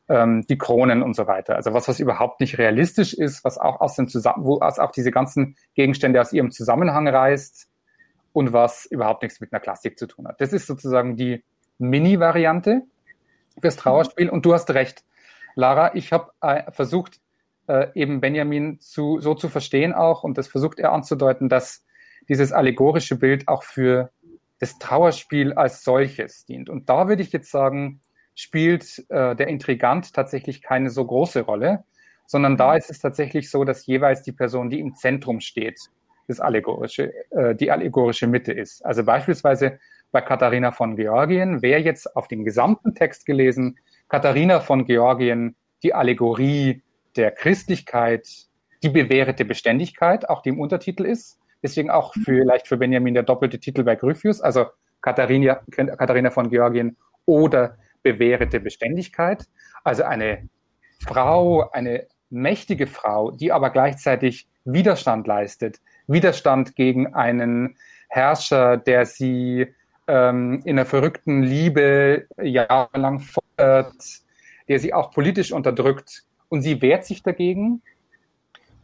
ähm, 0.08 0.46
die 0.46 0.58
Kronen 0.58 1.02
und 1.02 1.14
so 1.14 1.26
weiter. 1.26 1.56
Also 1.56 1.72
was, 1.72 1.88
was 1.88 2.00
überhaupt 2.00 2.40
nicht 2.40 2.58
realistisch 2.58 3.14
ist, 3.14 3.44
was 3.44 3.58
auch 3.58 3.80
aus 3.80 3.96
dem 3.96 4.08
Zusammen 4.08 4.44
wo 4.44 4.60
aus 4.60 4.78
auch 4.78 4.90
diese 4.90 5.10
ganzen 5.10 5.56
Gegenstände 5.74 6.20
aus 6.20 6.32
ihrem 6.32 6.50
Zusammenhang 6.50 7.08
reißt 7.08 7.68
und 8.32 8.52
was 8.52 8.86
überhaupt 8.86 9.22
nichts 9.22 9.40
mit 9.40 9.52
einer 9.52 9.60
Klassik 9.60 9.98
zu 9.98 10.06
tun 10.06 10.28
hat. 10.28 10.40
Das 10.40 10.52
ist 10.52 10.66
sozusagen 10.66 11.16
die 11.16 11.44
Mini-Variante 11.78 12.82
fürs 13.60 13.76
Trauerspiel 13.76 14.28
und 14.28 14.44
du 14.44 14.52
hast 14.52 14.70
recht. 14.70 15.04
Lara, 15.54 15.94
ich 15.94 16.12
habe 16.12 16.32
äh, 16.40 16.70
versucht, 16.72 17.20
äh, 17.68 17.88
eben 17.94 18.20
Benjamin 18.20 18.80
zu, 18.80 19.20
so 19.20 19.34
zu 19.34 19.48
verstehen 19.48 19.92
auch 19.92 20.24
und 20.24 20.36
das 20.36 20.48
versucht 20.48 20.78
er 20.78 20.92
anzudeuten, 20.92 21.48
dass 21.48 21.84
dieses 22.28 22.52
allegorische 22.52 23.16
Bild 23.16 23.48
auch 23.48 23.62
für 23.62 24.10
das 24.58 24.78
Trauerspiel 24.78 25.52
als 25.52 25.84
solches 25.84 26.44
dient. 26.44 26.68
Und 26.68 26.88
da 26.88 27.08
würde 27.08 27.22
ich 27.22 27.32
jetzt 27.32 27.50
sagen, 27.50 28.00
spielt 28.34 29.04
äh, 29.08 29.36
der 29.36 29.48
Intrigant 29.48 30.12
tatsächlich 30.12 30.62
keine 30.62 30.90
so 30.90 31.04
große 31.04 31.42
Rolle, 31.42 31.84
sondern 32.26 32.56
da 32.56 32.76
ist 32.76 32.90
es 32.90 32.98
tatsächlich 32.98 33.50
so, 33.50 33.64
dass 33.64 33.86
jeweils 33.86 34.22
die 34.22 34.32
Person, 34.32 34.70
die 34.70 34.80
im 34.80 34.94
Zentrum 34.94 35.40
steht, 35.40 35.78
das 36.26 36.40
allegorische, 36.40 37.12
äh, 37.30 37.54
die 37.54 37.70
allegorische 37.70 38.26
Mitte 38.26 38.52
ist. 38.52 38.84
Also 38.84 39.04
beispielsweise 39.04 39.78
bei 40.10 40.20
Katharina 40.20 40.72
von 40.72 40.96
Georgien 40.96 41.60
wäre 41.62 41.80
jetzt 41.80 42.16
auf 42.16 42.28
den 42.28 42.44
gesamten 42.44 42.94
Text 42.94 43.26
gelesen, 43.26 43.78
Katharina 44.08 44.60
von 44.60 44.84
Georgien, 44.84 45.56
die 45.82 45.92
Allegorie 45.92 46.82
der 47.16 47.30
Christlichkeit, 47.30 48.28
die 48.82 48.88
bewährte 48.88 49.44
Beständigkeit, 49.44 50.28
auch 50.28 50.42
die 50.42 50.50
im 50.50 50.60
Untertitel 50.60 51.04
ist. 51.04 51.38
Deswegen 51.62 51.90
auch 51.90 52.14
vielleicht 52.24 52.68
für 52.68 52.76
Benjamin 52.76 53.14
der 53.14 53.22
doppelte 53.22 53.58
Titel 53.58 53.82
bei 53.82 53.96
Gryphius, 53.96 54.40
also 54.40 54.66
Katharina, 55.00 55.60
Katharina 55.70 56.30
von 56.30 56.50
Georgien 56.50 56.96
oder 57.26 57.76
bewährte 58.04 58.60
Beständigkeit. 58.60 59.46
Also 59.82 60.04
eine 60.04 60.48
Frau, 61.00 61.68
eine 61.72 62.06
mächtige 62.30 62.86
Frau, 62.86 63.32
die 63.32 63.50
aber 63.50 63.70
gleichzeitig 63.70 64.46
Widerstand 64.64 65.26
leistet. 65.26 65.80
Widerstand 66.06 66.76
gegen 66.76 67.14
einen 67.14 67.76
Herrscher, 68.08 68.76
der 68.76 69.06
sie 69.06 69.74
ähm, 70.06 70.62
in 70.64 70.78
einer 70.78 70.86
verrückten 70.86 71.42
Liebe 71.42 72.26
jahrelang 72.40 73.20
fordert, 73.20 73.96
der 74.68 74.78
sie 74.78 74.94
auch 74.94 75.10
politisch 75.10 75.52
unterdrückt. 75.52 76.24
Und 76.48 76.62
sie 76.62 76.80
wehrt 76.80 77.04
sich 77.04 77.22
dagegen. 77.22 77.82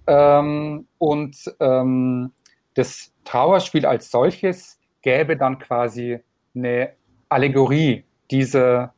Ähm, 0.06 0.88
und 0.98 1.36
ähm, 1.60 2.32
das 2.74 3.12
Trauerspiel 3.24 3.86
als 3.86 4.10
solches 4.10 4.80
gäbe 5.02 5.36
dann 5.36 5.58
quasi 5.58 6.20
eine 6.54 6.90
Allegorie 7.28 8.04
dieser, 8.30 8.94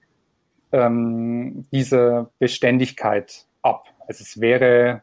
ähm, 0.73 1.67
diese 1.73 2.31
Beständigkeit 2.39 3.47
ab. 3.63 3.89
Also 4.09 4.23
es 4.23 4.41
wäre 4.41 5.03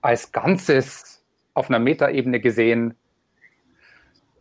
als 0.00 0.32
Ganzes 0.32 1.22
auf 1.54 1.68
einer 1.68 1.78
Metaebene 1.78 2.40
gesehen 2.40 2.94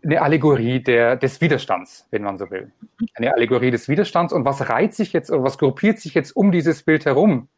eine 0.03 0.22
Allegorie 0.22 0.82
der, 0.82 1.16
des 1.16 1.41
Widerstands, 1.41 2.08
wenn 2.12 2.24
man 2.24 2.38
so 2.38 2.49
will. 2.49 2.72
Eine 3.16 3.34
Allegorie 3.34 3.72
des 3.72 3.89
Widerstands. 3.89 4.32
Und 4.32 4.45
was 4.45 4.70
reiht 4.70 4.93
sich 4.93 5.12
jetzt 5.12 5.30
oder 5.32 5.43
was 5.43 5.58
gruppiert 5.58 5.99
sich 5.99 6.14
jetzt 6.14 6.36
um 6.36 6.51
dieses 6.51 6.84
Bild 6.84 7.05
herum? 7.05 7.49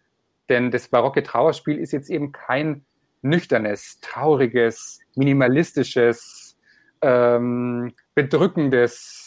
Denn 0.48 0.72
das 0.72 0.88
barocke 0.88 1.22
Trauerspiel 1.22 1.78
ist 1.78 1.92
jetzt 1.92 2.10
eben 2.10 2.32
kein 2.32 2.86
nüchternes, 3.22 4.00
trauriges, 4.02 5.00
minimalistisches, 5.16 6.58
ähm, 7.02 7.94
bedrückendes 8.16 9.19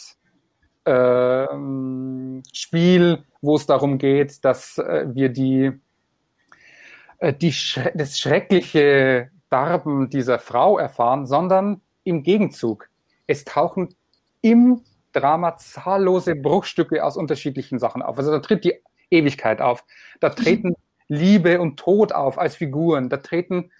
ähm, 0.85 2.43
Spiel, 2.53 3.23
wo 3.41 3.55
es 3.55 3.65
darum 3.65 3.97
geht, 3.97 4.43
dass 4.43 4.77
äh, 4.77 5.05
wir 5.07 5.29
die, 5.29 5.71
äh, 7.19 7.33
die 7.33 7.53
das 7.93 8.19
schreckliche 8.19 9.29
Darben 9.49 10.09
dieser 10.09 10.39
Frau 10.39 10.77
erfahren, 10.77 11.25
sondern 11.25 11.81
im 12.03 12.23
Gegenzug. 12.23 12.89
Es 13.27 13.45
tauchen 13.45 13.95
im 14.41 14.81
Drama 15.13 15.57
zahllose 15.57 16.35
Bruchstücke 16.35 17.03
aus 17.03 17.17
unterschiedlichen 17.17 17.79
Sachen 17.79 18.01
auf. 18.01 18.17
Also 18.17 18.31
da 18.31 18.39
tritt 18.39 18.65
die 18.65 18.73
Ewigkeit 19.11 19.61
auf. 19.61 19.85
Da 20.19 20.29
treten 20.29 20.73
Liebe 21.07 21.61
und 21.61 21.77
Tod 21.77 22.13
auf 22.13 22.39
als 22.39 22.55
Figuren. 22.55 23.09
Da 23.09 23.17
treten 23.17 23.71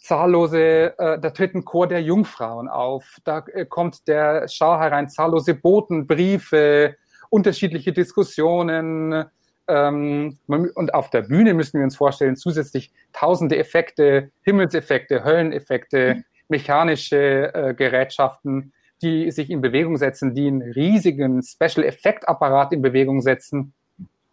zahllose, 0.00 0.98
äh, 0.98 1.18
da 1.18 1.30
tritt 1.30 1.54
ein 1.54 1.64
Chor 1.64 1.86
der 1.86 2.02
Jungfrauen 2.02 2.68
auf, 2.68 3.18
da 3.24 3.44
äh, 3.52 3.66
kommt 3.66 4.06
der 4.08 4.48
Schar 4.48 4.80
herein, 4.80 5.08
zahllose 5.08 5.54
Boten, 5.54 6.06
Briefe, 6.06 6.96
unterschiedliche 7.30 7.92
Diskussionen. 7.92 9.24
Ähm, 9.66 10.38
und 10.46 10.94
auf 10.94 11.10
der 11.10 11.22
Bühne 11.22 11.52
müssen 11.52 11.78
wir 11.78 11.84
uns 11.84 11.96
vorstellen, 11.96 12.36
zusätzlich 12.36 12.90
tausende 13.12 13.58
Effekte, 13.58 14.30
Himmelseffekte, 14.42 15.24
Hölleneffekte, 15.24 16.24
mechanische 16.48 17.52
äh, 17.52 17.74
Gerätschaften, 17.74 18.72
die 19.02 19.30
sich 19.30 19.50
in 19.50 19.60
Bewegung 19.60 19.96
setzen, 19.96 20.34
die 20.34 20.46
einen 20.46 20.62
riesigen 20.62 21.42
Special-Effekt-Apparat 21.42 22.72
in 22.72 22.82
Bewegung 22.82 23.20
setzen, 23.20 23.74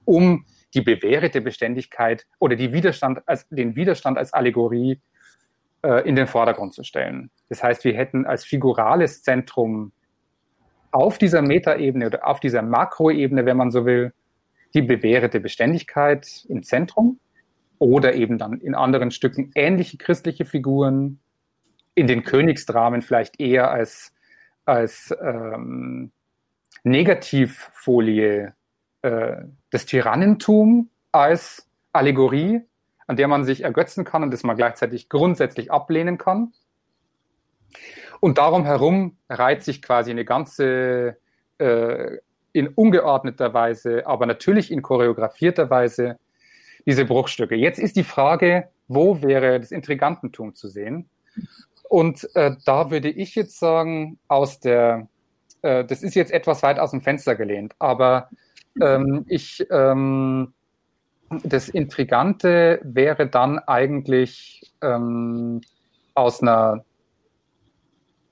um 0.06 0.46
die 0.74 0.82
bewährte 0.82 1.42
Beständigkeit 1.42 2.26
oder 2.40 2.58
Widerstand 2.58 3.22
als, 3.28 3.48
den 3.50 3.76
Widerstand 3.76 4.18
als 4.18 4.34
Allegorie 4.34 5.00
in 6.06 6.16
den 6.16 6.28
Vordergrund 6.28 6.74
zu 6.74 6.84
stellen. 6.84 7.30
Das 7.50 7.64
heißt, 7.64 7.84
wir 7.84 7.96
hätten 7.96 8.26
als 8.26 8.46
figurales 8.46 9.24
Zentrum 9.24 9.92
auf 10.92 11.18
dieser 11.18 11.42
Metaebene 11.42 12.08
oder 12.08 12.28
auf 12.28 12.40
dieser 12.40 12.62
Makroebene, 12.62 13.46
wenn 13.46 13.58
man 13.58 13.72
so 13.72 13.86
will, 13.86 14.14
die 14.74 14.82
bewährte 14.82 15.40
Beständigkeit 15.40 16.46
im 16.50 16.64
Zentrum 16.64 17.20
oder 17.80 18.14
eben 18.14 18.38
dann 18.38 18.60
in 18.60 18.76
anderen 18.76 19.12
Stücken 19.12 19.52
ähnliche 19.56 19.98
christliche 19.98 20.46
Figuren, 20.46 21.20
in 21.96 22.08
den 22.08 22.24
Königsdramen 22.24 23.02
vielleicht 23.02 23.40
eher 23.40 23.72
als, 23.72 24.14
als 24.66 25.16
ähm, 25.22 26.12
Negativfolie 26.84 28.54
äh, 29.02 29.36
das 29.72 29.86
Tyrannentum 29.86 30.90
als 31.12 31.70
Allegorie 31.94 32.62
an 33.08 33.16
der 33.16 33.28
man 33.28 33.44
sich 33.44 33.64
ergötzen 33.64 34.04
kann 34.04 34.24
und 34.24 34.32
das 34.32 34.44
man 34.44 34.58
gleichzeitig 34.58 35.10
grundsätzlich 35.10 35.72
ablehnen 35.72 36.18
kann. 36.18 36.54
Und 38.20 38.38
darum 38.38 38.66
herum 38.66 39.18
reiht 39.30 39.64
sich 39.64 39.82
quasi 39.82 40.12
eine 40.12 40.26
ganze, 40.26 41.18
äh, 41.58 42.18
in 42.54 42.68
ungeordneter 42.70 43.54
Weise, 43.54 44.08
aber 44.08 44.26
natürlich 44.26 44.72
in 44.72 44.82
choreografierter 44.82 45.70
Weise 45.70 46.18
diese 46.86 47.06
Bruchstücke. 47.06 47.56
Jetzt 47.56 47.80
ist 47.80 47.96
die 47.96 48.04
Frage, 48.04 48.70
wo 48.88 49.22
wäre 49.22 49.60
das 49.60 49.72
Intrigantentum 49.72 50.56
zu 50.56 50.70
sehen? 50.70 51.10
Und 51.90 52.30
äh, 52.36 52.56
da 52.66 52.92
würde 52.92 53.10
ich 53.10 53.36
jetzt 53.36 53.60
sagen, 53.60 54.20
aus 54.28 54.60
der, 54.60 55.08
äh, 55.62 55.84
das 55.86 56.02
ist 56.02 56.16
jetzt 56.16 56.32
etwas 56.32 56.64
weit 56.64 56.80
aus 56.80 56.92
dem 56.92 57.02
Fenster 57.02 57.36
gelehnt, 57.36 57.74
aber 57.80 58.30
ähm, 58.82 59.26
ich 59.28 59.66
ähm, 59.70 60.54
das 61.44 61.70
Intrigante 61.70 62.80
wäre 62.84 63.28
dann 63.28 63.60
eigentlich 63.60 64.74
ähm, 64.82 65.62
aus 66.14 66.42
einer 66.42 66.84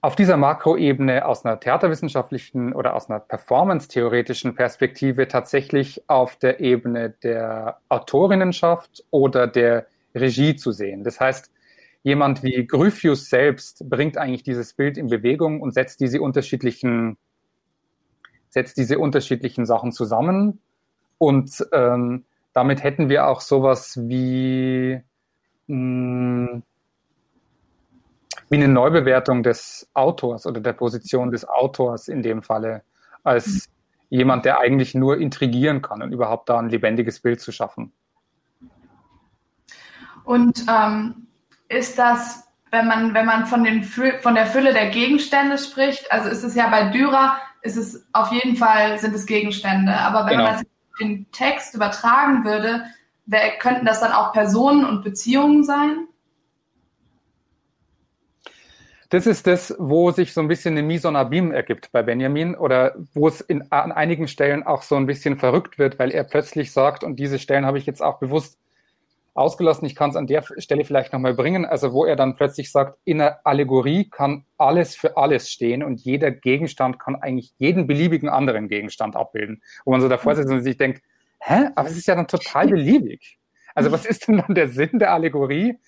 auf 0.01 0.17
dieser 0.17 0.35
Makroebene 0.35 1.25
aus 1.25 1.45
einer 1.45 1.61
theaterwissenschaftlichen 1.61 2.73
oder 2.73 2.93
aus 2.93 3.09
einer 3.09 3.21
performance-theoretischen 3.21 4.53
Perspektive 4.53 5.29
tatsächlich 5.29 6.03
auf 6.09 6.35
der 6.35 6.59
Ebene 6.59 7.11
der 7.23 7.79
Autorinnenschaft 7.87 9.05
oder 9.11 9.47
der 9.47 9.87
Regie 10.13 10.57
zu 10.57 10.73
sehen. 10.73 11.05
Das 11.05 11.21
heißt, 11.21 11.53
jemand 12.03 12.43
wie 12.43 12.67
Gryphius 12.67 13.29
selbst 13.29 13.89
bringt 13.89 14.17
eigentlich 14.17 14.43
dieses 14.43 14.73
Bild 14.73 14.97
in 14.97 15.07
Bewegung 15.07 15.61
und 15.61 15.73
setzt 15.73 16.01
diese 16.01 16.21
unterschiedlichen, 16.21 17.15
setzt 18.49 18.75
diese 18.75 18.99
unterschiedlichen 18.99 19.65
Sachen 19.65 19.93
zusammen 19.93 20.59
und 21.17 21.65
ähm, 21.71 22.25
damit 22.53 22.83
hätten 22.83 23.09
wir 23.09 23.27
auch 23.27 23.41
sowas 23.41 23.97
wie, 24.01 25.01
mh, 25.67 26.47
hm, 26.47 26.63
wie 28.49 28.55
eine 28.55 28.67
Neubewertung 28.67 29.41
des 29.41 29.89
Autors 29.93 30.45
oder 30.45 30.61
der 30.61 30.73
Position 30.73 31.31
des 31.31 31.47
Autors 31.47 32.07
in 32.07 32.21
dem 32.21 32.43
Falle 32.43 32.83
als 33.23 33.69
jemand, 34.09 34.45
der 34.45 34.59
eigentlich 34.59 34.93
nur 34.93 35.17
intrigieren 35.17 35.81
kann 35.81 36.03
und 36.03 36.11
überhaupt 36.11 36.49
da 36.49 36.59
ein 36.59 36.69
lebendiges 36.69 37.19
Bild 37.19 37.41
zu 37.41 37.51
schaffen. 37.51 37.91
Und 40.23 40.65
ähm, 40.69 41.27
ist 41.67 41.97
das, 41.97 42.47
wenn 42.69 42.87
man, 42.87 43.13
wenn 43.13 43.25
man 43.25 43.45
von, 43.47 43.63
den, 43.63 43.83
von 43.83 44.35
der 44.35 44.45
Fülle 44.45 44.73
der 44.73 44.89
Gegenstände 44.89 45.57
spricht, 45.57 46.11
also 46.11 46.29
ist 46.29 46.43
es 46.43 46.53
ja 46.55 46.69
bei 46.69 46.89
Dürer, 46.89 47.37
ist 47.63 47.77
es 47.77 48.05
auf 48.13 48.31
jeden 48.31 48.55
Fall 48.55 48.99
sind 48.99 49.15
es 49.15 49.25
Gegenstände, 49.25 49.93
aber 49.93 50.25
wenn 50.25 50.37
genau. 50.37 50.51
man 50.51 50.63
den 51.03 51.31
Text 51.31 51.75
übertragen 51.75 52.43
würde, 52.43 52.85
wer, 53.25 53.57
könnten 53.57 53.85
das 53.85 53.99
dann 53.99 54.11
auch 54.11 54.33
Personen 54.33 54.85
und 54.85 55.03
Beziehungen 55.03 55.63
sein? 55.63 56.07
Das 59.09 59.27
ist 59.27 59.45
das, 59.45 59.75
wo 59.77 60.09
sich 60.09 60.33
so 60.33 60.41
ein 60.41 60.47
bisschen 60.47 60.75
eine 60.75 61.19
abîme 61.19 61.53
ergibt 61.53 61.91
bei 61.91 62.01
Benjamin 62.01 62.55
oder 62.55 62.95
wo 63.13 63.27
es 63.27 63.41
in, 63.41 63.71
an 63.71 63.91
einigen 63.91 64.27
Stellen 64.27 64.63
auch 64.63 64.81
so 64.81 64.95
ein 64.95 65.05
bisschen 65.05 65.37
verrückt 65.37 65.77
wird, 65.77 65.99
weil 65.99 66.09
er 66.09 66.23
plötzlich 66.23 66.71
sagt, 66.71 67.03
und 67.03 67.17
diese 67.17 67.37
Stellen 67.37 67.67
habe 67.67 67.77
ich 67.77 67.85
jetzt 67.85 68.01
auch 68.01 68.17
bewusst 68.17 68.57
ausgelassen. 69.33 69.85
Ich 69.85 69.95
kann 69.95 70.11
es 70.11 70.15
an 70.15 70.27
der 70.27 70.43
Stelle 70.57 70.85
vielleicht 70.85 71.13
nochmal 71.13 71.33
bringen. 71.33 71.65
Also 71.65 71.93
wo 71.93 72.05
er 72.05 72.15
dann 72.15 72.35
plötzlich 72.35 72.71
sagt, 72.71 72.97
in 73.03 73.19
einer 73.19 73.39
Allegorie 73.43 74.09
kann 74.09 74.45
alles 74.57 74.95
für 74.95 75.17
alles 75.17 75.49
stehen 75.49 75.83
und 75.83 76.01
jeder 76.01 76.31
Gegenstand 76.31 76.99
kann 76.99 77.15
eigentlich 77.15 77.53
jeden 77.57 77.87
beliebigen 77.87 78.29
anderen 78.29 78.67
Gegenstand 78.67 79.15
abbilden. 79.15 79.61
Wo 79.85 79.91
man 79.91 80.01
so 80.01 80.09
davor 80.09 80.35
sitzt 80.35 80.51
und 80.51 80.61
sich 80.61 80.77
denkt, 80.77 81.01
hä, 81.39 81.69
aber 81.75 81.89
es 81.89 81.97
ist 81.97 82.07
ja 82.07 82.15
dann 82.15 82.27
total 82.27 82.67
beliebig. 82.67 83.39
Also 83.75 83.91
was 83.91 84.05
ist 84.05 84.27
denn 84.27 84.37
dann 84.37 84.55
der 84.55 84.69
Sinn 84.69 84.99
der 84.99 85.13
Allegorie, 85.13 85.79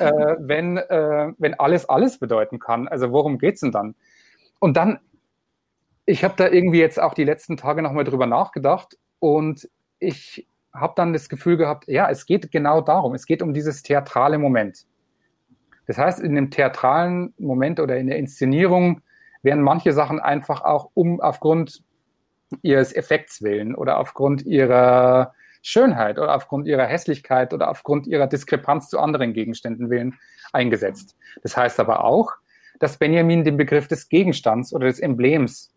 äh, 0.00 0.12
wenn, 0.38 0.76
äh, 0.76 1.32
wenn 1.38 1.54
alles 1.54 1.88
alles 1.88 2.18
bedeuten 2.18 2.58
kann? 2.58 2.88
Also 2.88 3.12
worum 3.12 3.38
geht's 3.38 3.60
denn 3.60 3.72
dann? 3.72 3.94
Und 4.58 4.76
dann, 4.76 4.98
ich 6.04 6.24
habe 6.24 6.34
da 6.36 6.48
irgendwie 6.48 6.80
jetzt 6.80 7.00
auch 7.00 7.14
die 7.14 7.24
letzten 7.24 7.56
Tage 7.56 7.80
nochmal 7.80 8.04
drüber 8.04 8.26
nachgedacht 8.26 8.98
und 9.20 9.68
ich 10.00 10.46
habe 10.80 10.94
dann 10.96 11.12
das 11.12 11.28
Gefühl 11.28 11.56
gehabt, 11.56 11.86
ja, 11.88 12.08
es 12.10 12.26
geht 12.26 12.50
genau 12.50 12.80
darum, 12.80 13.14
es 13.14 13.26
geht 13.26 13.42
um 13.42 13.54
dieses 13.54 13.82
theatrale 13.82 14.38
Moment. 14.38 14.86
Das 15.86 15.98
heißt, 15.98 16.20
in 16.20 16.34
dem 16.34 16.50
theatralen 16.50 17.32
Moment 17.38 17.80
oder 17.80 17.96
in 17.96 18.08
der 18.08 18.18
Inszenierung 18.18 19.00
werden 19.42 19.62
manche 19.62 19.92
Sachen 19.92 20.20
einfach 20.20 20.62
auch 20.62 20.90
um 20.94 21.20
aufgrund 21.20 21.82
ihres 22.62 22.94
Effekts 22.94 23.42
willen 23.42 23.74
oder 23.74 23.98
aufgrund 23.98 24.44
ihrer 24.44 25.32
Schönheit 25.62 26.18
oder 26.18 26.34
aufgrund 26.34 26.66
ihrer 26.66 26.86
Hässlichkeit 26.86 27.52
oder 27.52 27.70
aufgrund 27.70 28.06
ihrer 28.06 28.26
Diskrepanz 28.26 28.88
zu 28.88 28.98
anderen 28.98 29.32
Gegenständen 29.32 29.90
willen 29.90 30.14
eingesetzt. 30.52 31.16
Das 31.42 31.56
heißt 31.56 31.80
aber 31.80 32.04
auch, 32.04 32.32
dass 32.78 32.98
Benjamin 32.98 33.44
den 33.44 33.56
Begriff 33.56 33.88
des 33.88 34.08
Gegenstands 34.08 34.72
oder 34.72 34.86
des 34.86 35.00
Emblems 35.00 35.74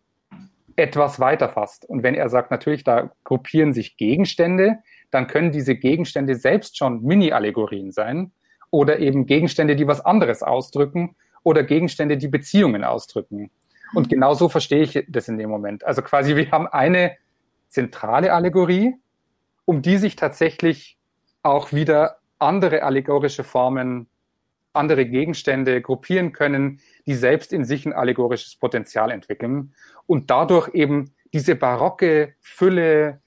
etwas 0.76 1.20
weiter 1.20 1.48
fasst. 1.48 1.84
Und 1.84 2.02
wenn 2.02 2.14
er 2.14 2.28
sagt, 2.28 2.50
natürlich, 2.50 2.84
da 2.84 3.10
gruppieren 3.24 3.72
sich 3.72 3.96
Gegenstände, 3.96 4.78
dann 5.12 5.28
können 5.28 5.52
diese 5.52 5.76
Gegenstände 5.76 6.34
selbst 6.34 6.76
schon 6.76 7.02
Mini-Allegorien 7.02 7.92
sein 7.92 8.32
oder 8.70 8.98
eben 8.98 9.26
Gegenstände, 9.26 9.76
die 9.76 9.86
was 9.86 10.00
anderes 10.00 10.42
ausdrücken 10.42 11.14
oder 11.44 11.62
Gegenstände, 11.62 12.16
die 12.16 12.28
Beziehungen 12.28 12.82
ausdrücken. 12.82 13.50
Und 13.94 14.08
genau 14.08 14.34
so 14.34 14.48
verstehe 14.48 14.82
ich 14.82 15.04
das 15.08 15.28
in 15.28 15.36
dem 15.36 15.50
Moment. 15.50 15.84
Also 15.84 16.02
quasi, 16.02 16.34
wir 16.34 16.50
haben 16.50 16.66
eine 16.66 17.16
zentrale 17.68 18.32
Allegorie, 18.32 18.94
um 19.64 19.82
die 19.82 19.98
sich 19.98 20.16
tatsächlich 20.16 20.98
auch 21.42 21.72
wieder 21.72 22.18
andere 22.38 22.82
allegorische 22.82 23.44
Formen, 23.44 24.08
andere 24.72 25.04
Gegenstände 25.04 25.82
gruppieren 25.82 26.32
können, 26.32 26.80
die 27.06 27.14
selbst 27.14 27.52
in 27.52 27.64
sich 27.64 27.84
ein 27.84 27.92
allegorisches 27.92 28.56
Potenzial 28.56 29.10
entwickeln 29.10 29.74
und 30.06 30.30
dadurch 30.30 30.74
eben 30.74 31.14
diese 31.32 31.54
barocke 31.54 32.34
Fülle 32.40 33.21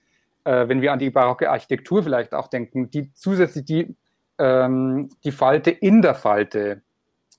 äh, 0.46 0.68
wenn 0.68 0.82
wir 0.82 0.94
an 0.94 1.00
die 1.00 1.10
barocke 1.10 1.50
Architektur 1.50 2.04
vielleicht 2.04 2.34
auch 2.34 2.48
denken, 2.48 2.90
die 2.90 3.12
zusätzlich 3.14 3.66
die, 3.66 3.96
ähm, 4.38 5.10
die 5.24 5.32
Falte 5.32 5.72
in 5.72 6.02
der 6.02 6.16
Falte, 6.16 6.82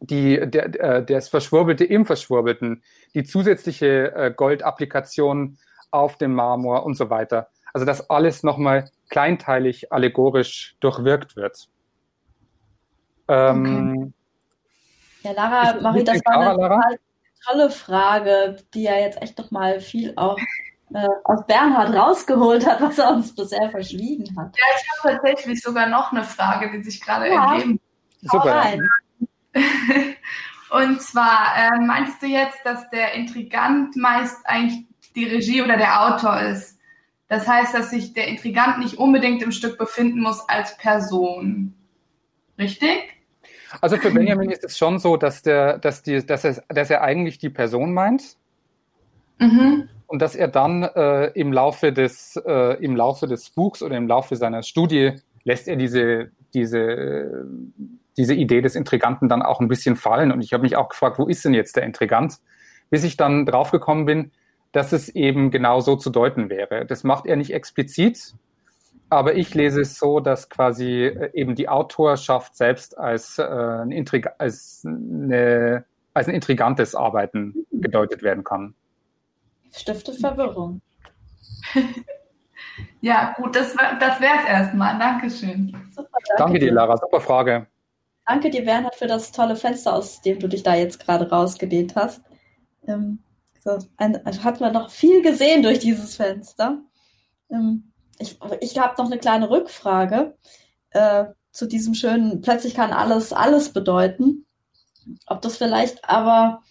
die, 0.00 0.40
der, 0.50 0.74
äh, 0.78 1.04
das 1.04 1.28
Verschwurbelte 1.28 1.84
im 1.84 2.04
Verschwurbelten, 2.04 2.82
die 3.14 3.24
zusätzliche 3.24 4.12
äh, 4.14 4.32
Goldapplikation 4.36 5.58
auf 5.90 6.18
dem 6.18 6.34
Marmor 6.34 6.84
und 6.84 6.94
so 6.94 7.08
weiter. 7.08 7.48
Also 7.72 7.86
dass 7.86 8.10
alles 8.10 8.42
nochmal 8.42 8.90
kleinteilig 9.08 9.92
allegorisch 9.92 10.76
durchwirkt 10.80 11.36
wird. 11.36 11.68
Ähm, 13.28 13.96
okay. 13.96 14.12
Ja, 15.22 15.32
Lara, 15.32 15.80
Marie, 15.80 16.04
das 16.04 16.20
war 16.24 16.40
eine 16.40 16.60
Lara? 16.60 16.80
tolle 17.44 17.70
Frage, 17.70 18.56
die 18.74 18.82
ja 18.84 18.96
jetzt 18.96 19.20
echt 19.22 19.38
nochmal 19.38 19.80
viel 19.80 20.12
auch 20.16 20.38
äh, 20.94 21.08
aus 21.24 21.46
Bernhard 21.46 21.94
rausgeholt 21.94 22.66
hat, 22.66 22.80
was 22.80 22.98
er 22.98 23.10
uns 23.10 23.34
bisher 23.34 23.70
verschwiegen 23.70 24.36
hat. 24.36 24.54
Ja, 24.56 24.64
ich 24.76 25.04
habe 25.04 25.16
tatsächlich 25.16 25.60
sogar 25.60 25.88
noch 25.88 26.12
eine 26.12 26.24
Frage, 26.24 26.70
die 26.70 26.82
sich 26.82 27.00
gerade 27.00 27.28
ja. 27.28 27.52
ergeben. 27.52 27.80
Super. 28.22 28.74
Und 30.70 31.00
zwar 31.00 31.54
äh, 31.56 31.80
meintest 31.80 32.22
du 32.22 32.26
jetzt, 32.26 32.58
dass 32.64 32.88
der 32.90 33.14
Intrigant 33.14 33.96
meist 33.96 34.36
eigentlich 34.44 34.84
die 35.14 35.24
Regie 35.24 35.62
oder 35.62 35.76
der 35.76 36.02
Autor 36.02 36.40
ist. 36.40 36.78
Das 37.28 37.48
heißt, 37.48 37.74
dass 37.74 37.90
sich 37.90 38.12
der 38.12 38.28
Intrigant 38.28 38.78
nicht 38.78 38.98
unbedingt 38.98 39.42
im 39.42 39.52
Stück 39.52 39.78
befinden 39.78 40.20
muss 40.20 40.48
als 40.48 40.76
Person. 40.76 41.74
Richtig? 42.58 43.16
Also 43.80 43.96
für 43.96 44.10
Benjamin 44.10 44.50
ist 44.50 44.64
es 44.64 44.78
schon 44.78 44.98
so, 44.98 45.16
dass, 45.16 45.42
der, 45.42 45.78
dass, 45.78 46.02
die, 46.02 46.24
dass, 46.24 46.44
er, 46.44 46.62
dass 46.68 46.90
er 46.90 47.02
eigentlich 47.02 47.38
die 47.38 47.50
Person 47.50 47.92
meint. 47.92 48.36
Mhm. 49.38 49.88
Und 50.06 50.22
dass 50.22 50.34
er 50.34 50.48
dann 50.48 50.82
äh, 50.82 51.26
im, 51.34 51.52
Laufe 51.52 51.92
des, 51.92 52.36
äh, 52.46 52.82
im 52.82 52.94
Laufe 52.96 53.26
des 53.26 53.50
Buchs 53.50 53.82
oder 53.82 53.96
im 53.96 54.06
Laufe 54.06 54.36
seiner 54.36 54.62
Studie 54.62 55.14
lässt 55.44 55.68
er 55.68 55.76
diese, 55.76 56.30
diese, 56.54 57.46
diese 58.16 58.34
Idee 58.34 58.60
des 58.60 58.76
Intriganten 58.76 59.28
dann 59.28 59.42
auch 59.42 59.60
ein 59.60 59.68
bisschen 59.68 59.96
fallen. 59.96 60.32
Und 60.32 60.42
ich 60.42 60.52
habe 60.52 60.62
mich 60.62 60.76
auch 60.76 60.88
gefragt, 60.88 61.18
wo 61.18 61.26
ist 61.26 61.44
denn 61.44 61.54
jetzt 61.54 61.76
der 61.76 61.84
Intrigant? 61.84 62.38
Bis 62.90 63.04
ich 63.04 63.16
dann 63.16 63.46
draufgekommen 63.46 64.06
bin, 64.06 64.30
dass 64.72 64.92
es 64.92 65.08
eben 65.08 65.50
genau 65.50 65.80
so 65.80 65.96
zu 65.96 66.10
deuten 66.10 66.50
wäre. 66.50 66.86
Das 66.86 67.02
macht 67.02 67.26
er 67.26 67.36
nicht 67.36 67.52
explizit, 67.52 68.34
aber 69.08 69.34
ich 69.34 69.54
lese 69.54 69.80
es 69.80 69.98
so, 69.98 70.20
dass 70.20 70.50
quasi 70.50 71.04
äh, 71.04 71.30
eben 71.32 71.54
die 71.54 71.68
Autorschaft 71.68 72.56
selbst 72.56 72.98
als, 72.98 73.38
äh, 73.38 73.42
ein, 73.42 73.92
Intrig 73.92 74.28
als, 74.38 74.82
eine, 74.84 75.84
als 76.12 76.28
ein 76.28 76.34
intrigantes 76.34 76.94
Arbeiten 76.94 77.54
gedeutet 77.72 78.22
werden 78.22 78.44
kann. 78.44 78.74
Stiftet 79.76 80.18
Verwirrung. 80.18 80.80
ja, 83.00 83.34
gut, 83.36 83.54
das, 83.54 83.74
das 84.00 84.20
wäre 84.20 84.38
es 84.42 84.48
erstmal. 84.48 84.98
Dankeschön. 84.98 85.68
Super, 85.94 86.08
danke, 86.28 86.38
danke 86.38 86.58
dir, 86.58 86.72
Lara. 86.72 86.96
Super 86.96 87.20
Frage. 87.20 87.66
Danke 88.26 88.50
dir, 88.50 88.64
Bernhard, 88.64 88.96
für 88.96 89.06
das 89.06 89.30
tolle 89.30 89.54
Fenster, 89.54 89.94
aus 89.94 90.20
dem 90.20 90.40
du 90.40 90.48
dich 90.48 90.62
da 90.62 90.74
jetzt 90.74 90.98
gerade 90.98 91.30
rausgedehnt 91.30 91.94
hast. 91.94 92.22
Ähm, 92.88 93.20
so, 93.60 93.78
ein, 93.96 94.24
also 94.26 94.42
hat 94.42 94.60
man 94.60 94.72
noch 94.72 94.90
viel 94.90 95.22
gesehen 95.22 95.62
durch 95.62 95.78
dieses 95.78 96.16
Fenster. 96.16 96.78
Ähm, 97.50 97.92
ich, 98.18 98.38
ich 98.60 98.78
habe 98.78 99.00
noch 99.00 99.10
eine 99.10 99.18
kleine 99.18 99.50
Rückfrage 99.50 100.36
äh, 100.90 101.26
zu 101.52 101.66
diesem 101.66 101.94
schönen, 101.94 102.40
plötzlich 102.40 102.74
kann 102.74 102.92
alles 102.92 103.32
alles 103.32 103.72
bedeuten. 103.72 104.46
Ob 105.26 105.40
das 105.42 105.56
vielleicht 105.58 106.08
aber 106.08 106.62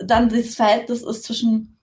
dann 0.00 0.28
dieses 0.28 0.56
Verhältnis 0.56 1.02
ist 1.02 1.24
zwischen, 1.24 1.77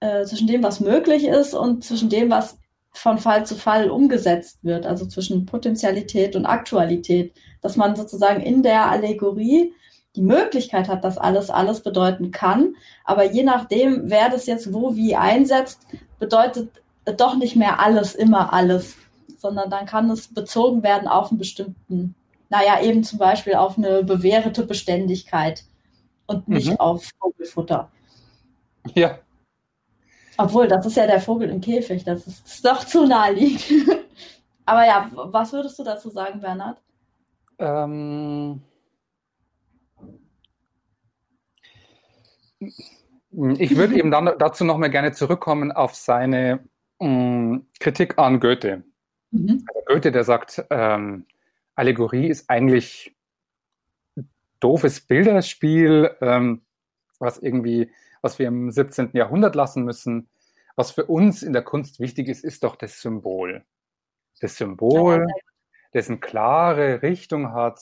äh, 0.00 0.24
zwischen 0.24 0.46
dem, 0.46 0.62
was 0.62 0.80
möglich 0.80 1.24
ist 1.24 1.54
und 1.54 1.84
zwischen 1.84 2.08
dem, 2.08 2.30
was 2.30 2.58
von 2.92 3.18
Fall 3.18 3.46
zu 3.46 3.54
Fall 3.54 3.90
umgesetzt 3.90 4.58
wird, 4.62 4.86
also 4.86 5.06
zwischen 5.06 5.46
Potentialität 5.46 6.36
und 6.36 6.46
Aktualität, 6.46 7.32
dass 7.60 7.76
man 7.76 7.96
sozusagen 7.96 8.40
in 8.40 8.62
der 8.62 8.90
Allegorie 8.90 9.72
die 10.16 10.22
Möglichkeit 10.22 10.88
hat, 10.88 11.04
dass 11.04 11.18
alles 11.18 11.50
alles 11.50 11.80
bedeuten 11.80 12.30
kann, 12.30 12.74
aber 13.04 13.24
je 13.24 13.44
nachdem, 13.44 14.10
wer 14.10 14.30
das 14.30 14.46
jetzt 14.46 14.72
wo 14.72 14.96
wie 14.96 15.14
einsetzt, 15.14 15.80
bedeutet 16.18 16.70
doch 17.16 17.36
nicht 17.36 17.56
mehr 17.56 17.80
alles, 17.80 18.14
immer 18.14 18.52
alles, 18.52 18.96
sondern 19.38 19.70
dann 19.70 19.86
kann 19.86 20.10
es 20.10 20.28
bezogen 20.28 20.82
werden 20.82 21.08
auf 21.08 21.30
einen 21.30 21.38
bestimmten, 21.38 22.14
naja, 22.50 22.80
eben 22.82 23.04
zum 23.04 23.18
Beispiel 23.18 23.54
auf 23.54 23.78
eine 23.78 24.02
bewährte 24.02 24.64
Beständigkeit 24.64 25.64
und 26.26 26.48
nicht 26.48 26.70
mhm. 26.70 26.80
auf 26.80 27.10
Vogelfutter. 27.20 27.90
Ja. 28.94 29.18
Obwohl, 30.38 30.68
das 30.68 30.86
ist 30.86 30.96
ja 30.96 31.06
der 31.06 31.20
Vogel 31.20 31.50
im 31.50 31.60
Käfig, 31.60 32.04
das 32.04 32.26
ist 32.26 32.64
doch 32.64 32.84
zu 32.84 33.06
naheliegend. 33.06 33.64
Aber 34.64 34.86
ja, 34.86 35.10
was 35.12 35.52
würdest 35.52 35.78
du 35.78 35.84
dazu 35.84 36.10
sagen, 36.10 36.40
Bernhard? 36.40 36.80
Ähm, 37.58 38.62
ich 42.60 43.76
würde 43.76 43.96
eben 43.96 44.10
dann 44.10 44.30
dazu 44.38 44.64
noch 44.64 44.78
mal 44.78 44.88
gerne 44.88 45.12
zurückkommen 45.12 45.72
auf 45.72 45.94
seine 45.94 46.60
Mm, 47.00 47.58
Kritik 47.78 48.18
an 48.18 48.40
Goethe. 48.40 48.82
Mhm. 49.30 49.64
Also 49.68 49.84
Goethe, 49.86 50.12
der 50.12 50.24
sagt, 50.24 50.64
ähm, 50.70 51.26
Allegorie 51.74 52.26
ist 52.28 52.50
eigentlich 52.50 53.16
doofes 54.60 55.00
Bilderspiel, 55.00 56.10
ähm, 56.20 56.62
was 57.20 57.38
irgendwie, 57.38 57.90
was 58.22 58.38
wir 58.38 58.48
im 58.48 58.70
17. 58.70 59.10
Jahrhundert 59.12 59.54
lassen 59.54 59.84
müssen. 59.84 60.28
Was 60.76 60.90
für 60.90 61.06
uns 61.06 61.42
in 61.42 61.52
der 61.52 61.62
Kunst 61.62 62.00
wichtig 62.00 62.28
ist, 62.28 62.44
ist 62.44 62.64
doch 62.64 62.76
das 62.76 63.00
Symbol. 63.00 63.64
Das 64.40 64.56
Symbol, 64.56 65.26
eine 65.92 66.18
klare 66.18 67.02
Richtung 67.02 67.52
hat, 67.52 67.80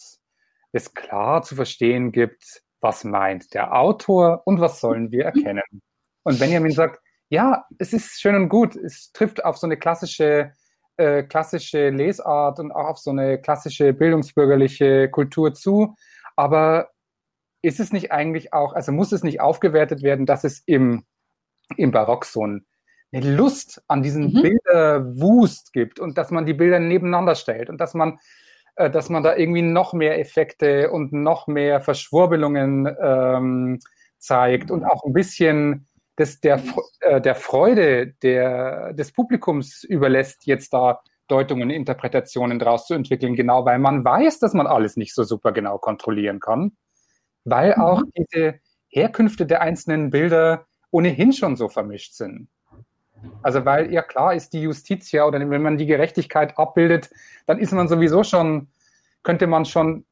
das 0.73 0.95
klar 0.95 1.43
zu 1.43 1.55
verstehen 1.55 2.13
gibt, 2.13 2.63
was 2.81 3.05
meint 3.05 3.55
der 3.55 3.75
Autor 3.75 4.43
und 4.47 4.61
was 4.61 4.81
sollen 4.81 5.11
wir 5.11 5.25
erkennen. 5.25 5.83
Und 6.23 6.39
Benjamin 6.39 6.73
sagt, 6.73 7.01
ja, 7.29 7.65
es 7.79 7.93
ist 7.93 8.21
schön 8.21 8.37
und 8.37 8.49
gut. 8.49 8.77
Es 8.77 9.13
trifft 9.13 9.45
auf 9.45 9.57
so 9.59 9.67
eine 9.67 9.77
klassische, 9.77 10.53
äh, 10.97 11.23
klassische 11.25 11.91
Lesart 11.91 12.61
und 12.61 12.73
auch 12.73 12.87
auf 12.87 12.99
so 12.99 13.11
eine 13.11 13.41
klassische 13.41 13.93
bildungsbürgerliche 13.93 15.11
Kultur 15.11 15.55
zu. 15.55 15.97
Aber 16.37 16.91
ist 17.63 17.81
es 17.81 17.93
nicht 17.93 18.13
eigentlich 18.13 18.53
auch, 18.53 18.75
also 18.75 18.93
muss 18.93 19.13
es 19.13 19.23
nicht 19.23 19.41
aufgewertet 19.41 20.03
werden, 20.03 20.27
dass 20.27 20.45
es 20.45 20.63
im, 20.67 21.05
im 21.77 21.91
Barock 21.91 22.25
so 22.25 22.47
ein, 22.47 22.67
eine 23.13 23.35
Lust 23.35 23.83
an 23.89 24.03
diesen 24.03 24.33
mhm. 24.33 24.43
Bilderwust 24.43 25.73
gibt 25.73 26.01
und 26.01 26.19
dass 26.19 26.31
man 26.31 26.47
die 26.47 26.55
Bilder 26.55 26.79
nebeneinander 26.79 27.35
stellt 27.35 27.71
und 27.71 27.81
dass 27.81 27.95
man, 27.95 28.19
äh, 28.77 28.91
dass 28.91 29.09
man 29.09 29.23
da 29.23 29.37
irgendwie 29.37 29.63
noch 29.63 29.93
mehr 29.93 30.19
Effekte 30.19 30.91
und 30.91 31.13
noch 31.13 31.47
mehr 31.47 31.81
Verschwurbelungen 31.81 32.95
ähm, 33.01 33.81
zeigt 34.19 34.71
und 34.71 34.85
auch 34.85 35.05
ein 35.05 35.13
bisschen 35.13 35.87
des, 36.19 36.41
der, 36.41 36.63
äh, 37.01 37.21
der 37.21 37.35
Freude 37.35 38.15
der, 38.23 38.93
des 38.93 39.13
Publikums 39.13 39.85
überlässt, 39.85 40.47
jetzt 40.47 40.73
da 40.73 41.01
Deutungen, 41.29 41.71
Interpretationen 41.71 42.59
draus 42.59 42.87
zu 42.87 42.95
entwickeln, 42.95 43.35
genau 43.35 43.65
weil 43.65 43.79
man 43.79 44.05
weiß, 44.05 44.39
dass 44.39 44.55
man 44.55 44.67
alles 44.67 44.97
nicht 44.97 45.15
so 45.15 45.25
super 45.25 45.53
genau 45.53 45.79
kontrollieren 45.79 46.41
kann, 46.41 46.77
weil 47.47 47.75
mhm. 47.77 47.83
auch 47.83 48.03
diese 48.17 48.61
Herkünfte 48.89 49.47
der 49.47 49.63
einzelnen 49.63 50.11
Bilder 50.11 50.67
ohnehin 50.91 51.33
schon 51.33 51.57
so 51.57 51.69
vermischt 51.69 52.15
sind. 52.15 52.49
Also 53.43 53.65
weil 53.65 53.93
ja 53.93 54.03
klar 54.03 54.35
ist 54.35 54.53
die 54.53 54.63
Justiz 54.63 55.11
ja, 55.13 55.25
oder 55.25 55.39
wenn 55.39 55.63
man 55.63 55.79
die 55.79 55.87
Gerechtigkeit 55.87 56.59
abbildet, 56.59 57.11
dann 57.47 57.59
ist 57.59 57.73
man 57.73 57.89
sowieso 57.89 58.25
schon, 58.25 58.69
könnte 59.23 59.47
man 59.47 59.65
schon 59.65 60.05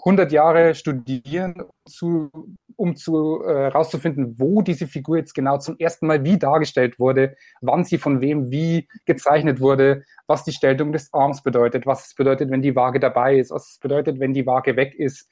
100 0.00 0.30
Jahre 0.30 0.74
studieren, 0.74 1.62
zu, 1.84 2.30
um 2.76 2.94
zu 2.94 3.42
äh, 3.42 3.66
rauszufinden, 3.66 4.38
wo 4.38 4.62
diese 4.62 4.86
Figur 4.86 5.16
jetzt 5.16 5.34
genau 5.34 5.58
zum 5.58 5.76
ersten 5.78 6.06
Mal 6.06 6.24
wie 6.24 6.38
dargestellt 6.38 7.00
wurde, 7.00 7.36
wann 7.60 7.84
sie 7.84 7.98
von 7.98 8.20
wem 8.20 8.50
wie 8.50 8.88
gezeichnet 9.06 9.60
wurde, 9.60 10.04
was 10.28 10.44
die 10.44 10.52
Stellung 10.52 10.92
des 10.92 11.12
Arms 11.12 11.42
bedeutet, 11.42 11.84
was 11.84 12.06
es 12.06 12.14
bedeutet, 12.14 12.50
wenn 12.50 12.62
die 12.62 12.76
Waage 12.76 13.00
dabei 13.00 13.38
ist, 13.38 13.50
was 13.50 13.72
es 13.72 13.78
bedeutet, 13.78 14.20
wenn 14.20 14.34
die 14.34 14.46
Waage 14.46 14.76
weg 14.76 14.94
ist, 14.94 15.28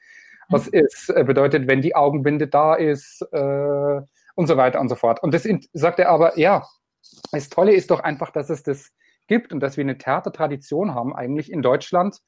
was 0.49 0.67
es 0.67 1.09
äh, 1.09 1.23
bedeutet, 1.23 1.67
wenn 1.67 1.81
die 1.81 1.95
Augenbinde 1.95 2.47
da 2.47 2.75
ist 2.75 3.21
äh, 3.31 4.01
und 4.35 4.47
so 4.47 4.57
weiter 4.57 4.79
und 4.79 4.89
so 4.89 4.95
fort. 4.95 5.21
Und 5.21 5.33
das 5.33 5.47
sagt 5.73 5.99
er 5.99 6.09
aber, 6.09 6.37
ja, 6.37 6.65
das 7.31 7.49
Tolle 7.49 7.73
ist 7.73 7.91
doch 7.91 7.99
einfach, 7.99 8.31
dass 8.31 8.49
es 8.49 8.63
das 8.63 8.91
gibt 9.27 9.51
und 9.53 9.59
dass 9.59 9.77
wir 9.77 9.83
eine 9.83 9.97
Theatertradition 9.97 10.95
haben 10.95 11.15
eigentlich 11.15 11.51
in 11.51 11.61
Deutschland, 11.61 12.19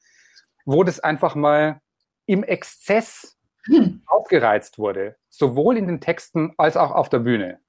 wo 0.64 0.84
das 0.84 1.00
einfach 1.00 1.34
mal 1.34 1.80
im 2.26 2.42
Exzess 2.44 3.36
hm. 3.64 4.02
aufgereizt 4.06 4.78
wurde, 4.78 5.16
sowohl 5.28 5.76
in 5.76 5.86
den 5.86 6.00
Texten 6.00 6.52
als 6.58 6.76
auch 6.76 6.92
auf 6.92 7.08
der 7.08 7.20
Bühne. 7.20 7.60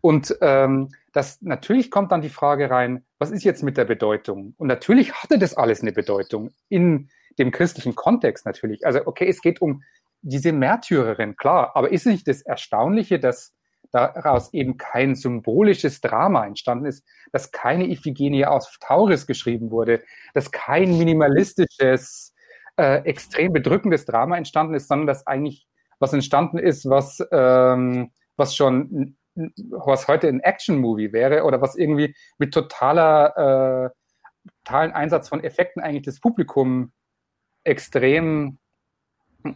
Und 0.00 0.36
ähm, 0.40 0.90
das 1.12 1.42
natürlich 1.42 1.90
kommt 1.90 2.12
dann 2.12 2.22
die 2.22 2.28
Frage 2.30 2.70
rein, 2.70 3.04
was 3.18 3.30
ist 3.30 3.44
jetzt 3.44 3.62
mit 3.62 3.76
der 3.76 3.84
Bedeutung? 3.84 4.54
Und 4.56 4.68
natürlich 4.68 5.12
hatte 5.14 5.38
das 5.38 5.56
alles 5.56 5.82
eine 5.82 5.92
Bedeutung 5.92 6.50
in 6.68 7.10
dem 7.38 7.50
christlichen 7.50 7.94
Kontext 7.94 8.46
natürlich. 8.46 8.86
Also 8.86 9.00
okay, 9.06 9.28
es 9.28 9.42
geht 9.42 9.60
um 9.60 9.82
diese 10.22 10.52
Märtyrerin, 10.52 11.36
klar, 11.36 11.72
aber 11.74 11.92
ist 11.92 12.06
nicht 12.06 12.28
das 12.28 12.42
Erstaunliche, 12.42 13.18
dass 13.18 13.54
daraus 13.92 14.52
eben 14.54 14.76
kein 14.76 15.14
symbolisches 15.14 16.00
Drama 16.00 16.46
entstanden 16.46 16.86
ist, 16.86 17.04
dass 17.32 17.50
keine 17.50 17.88
Iphigenie 17.88 18.46
aus 18.46 18.78
Tauris 18.80 19.26
geschrieben 19.26 19.70
wurde, 19.70 20.02
dass 20.34 20.50
kein 20.50 20.96
minimalistisches, 20.96 22.34
äh, 22.76 23.02
extrem 23.04 23.52
bedrückendes 23.52 24.04
Drama 24.04 24.36
entstanden 24.36 24.74
ist, 24.74 24.88
sondern 24.88 25.06
dass 25.06 25.26
eigentlich 25.26 25.66
was 25.98 26.12
entstanden 26.12 26.58
ist, 26.58 26.88
was, 26.88 27.22
ähm, 27.32 28.10
was 28.36 28.54
schon 28.54 29.16
was 29.34 30.08
heute 30.08 30.28
ein 30.28 30.40
Action-Movie 30.40 31.12
wäre 31.12 31.44
oder 31.44 31.60
was 31.60 31.76
irgendwie 31.76 32.14
mit 32.38 32.52
totaler, 32.52 33.86
äh, 33.86 34.50
totalen 34.64 34.92
Einsatz 34.92 35.28
von 35.28 35.42
Effekten 35.42 35.82
eigentlich 35.82 36.04
das 36.04 36.20
Publikum 36.20 36.92
extrem 37.64 38.58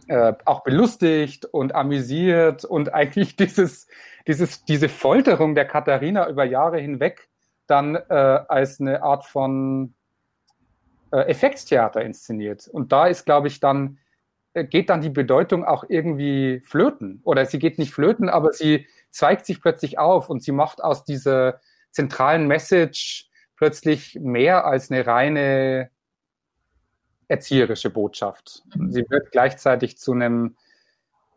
äh, 0.07 0.33
auch 0.45 0.63
belustigt 0.63 1.45
und 1.45 1.75
amüsiert 1.75 2.65
und 2.65 2.93
eigentlich 2.93 3.35
dieses, 3.37 3.87
dieses, 4.27 4.65
diese 4.65 4.89
Folterung 4.89 5.55
der 5.55 5.65
Katharina 5.65 6.29
über 6.29 6.43
Jahre 6.43 6.79
hinweg 6.79 7.29
dann 7.67 7.95
äh, 7.95 8.13
als 8.13 8.79
eine 8.79 9.01
Art 9.01 9.25
von 9.25 9.95
äh, 11.11 11.21
Effektstheater 11.29 12.01
inszeniert. 12.01 12.67
Und 12.67 12.91
da 12.91 13.07
ist, 13.07 13.25
glaube 13.25 13.47
ich, 13.47 13.59
dann 13.59 13.97
äh, 14.53 14.65
geht 14.65 14.89
dann 14.89 15.01
die 15.01 15.09
Bedeutung 15.09 15.65
auch 15.65 15.83
irgendwie 15.87 16.61
flöten. 16.63 17.21
Oder 17.23 17.45
sie 17.45 17.59
geht 17.59 17.79
nicht 17.79 17.91
flöten, 17.91 18.29
aber 18.29 18.53
sie 18.53 18.87
zweigt 19.15 19.45
sich 19.45 19.61
plötzlich 19.61 19.97
auf 19.97 20.29
und 20.29 20.43
sie 20.43 20.51
macht 20.51 20.83
aus 20.83 21.05
dieser 21.05 21.61
zentralen 21.91 22.47
Message 22.47 23.29
plötzlich 23.55 24.19
mehr 24.21 24.65
als 24.65 24.91
eine 24.91 25.07
reine 25.07 25.89
erzieherische 27.29 27.89
Botschaft. 27.89 28.63
Mhm. 28.75 28.91
Sie 28.91 29.05
wird 29.09 29.31
gleichzeitig 29.31 29.97
zu 29.97 30.11
einem 30.11 30.57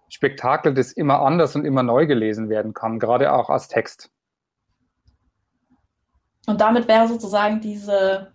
Spektakel, 0.09 0.75
das 0.75 0.93
immer 0.93 1.21
anders 1.21 1.55
und 1.55 1.65
immer 1.65 1.85
neu 1.85 2.07
gelesen 2.07 2.49
werden 2.49 2.75
kann, 2.75 2.99
gerade 2.99 3.33
auch 3.33 3.49
als 3.49 3.69
Text. 3.69 4.11
Und 6.47 6.61
damit 6.61 6.89
wäre 6.89 7.07
sozusagen 7.07 7.61
diese, 7.61 8.33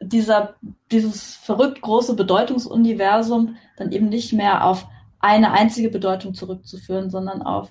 dieser, 0.00 0.56
dieses 0.90 1.36
verrückt 1.36 1.80
große 1.80 2.16
Bedeutungsuniversum 2.16 3.56
dann 3.76 3.92
eben 3.92 4.08
nicht 4.08 4.32
mehr 4.32 4.64
auf 4.64 4.86
eine 5.20 5.52
einzige 5.52 5.90
Bedeutung 5.90 6.34
zurückzuführen, 6.34 7.08
sondern 7.08 7.42
auf 7.42 7.70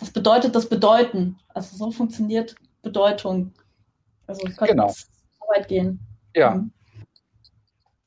das 0.00 0.10
bedeutet 0.10 0.54
das 0.54 0.68
Bedeuten. 0.68 1.38
Also 1.48 1.76
so 1.76 1.90
funktioniert 1.90 2.56
Bedeutung. 2.82 3.52
Also 4.26 4.46
es 4.46 4.56
könnte 4.56 4.74
genau. 4.74 4.88
so 4.88 5.46
weit 5.54 5.68
gehen. 5.68 6.00
Ja. 6.34 6.54
Mhm. 6.54 6.72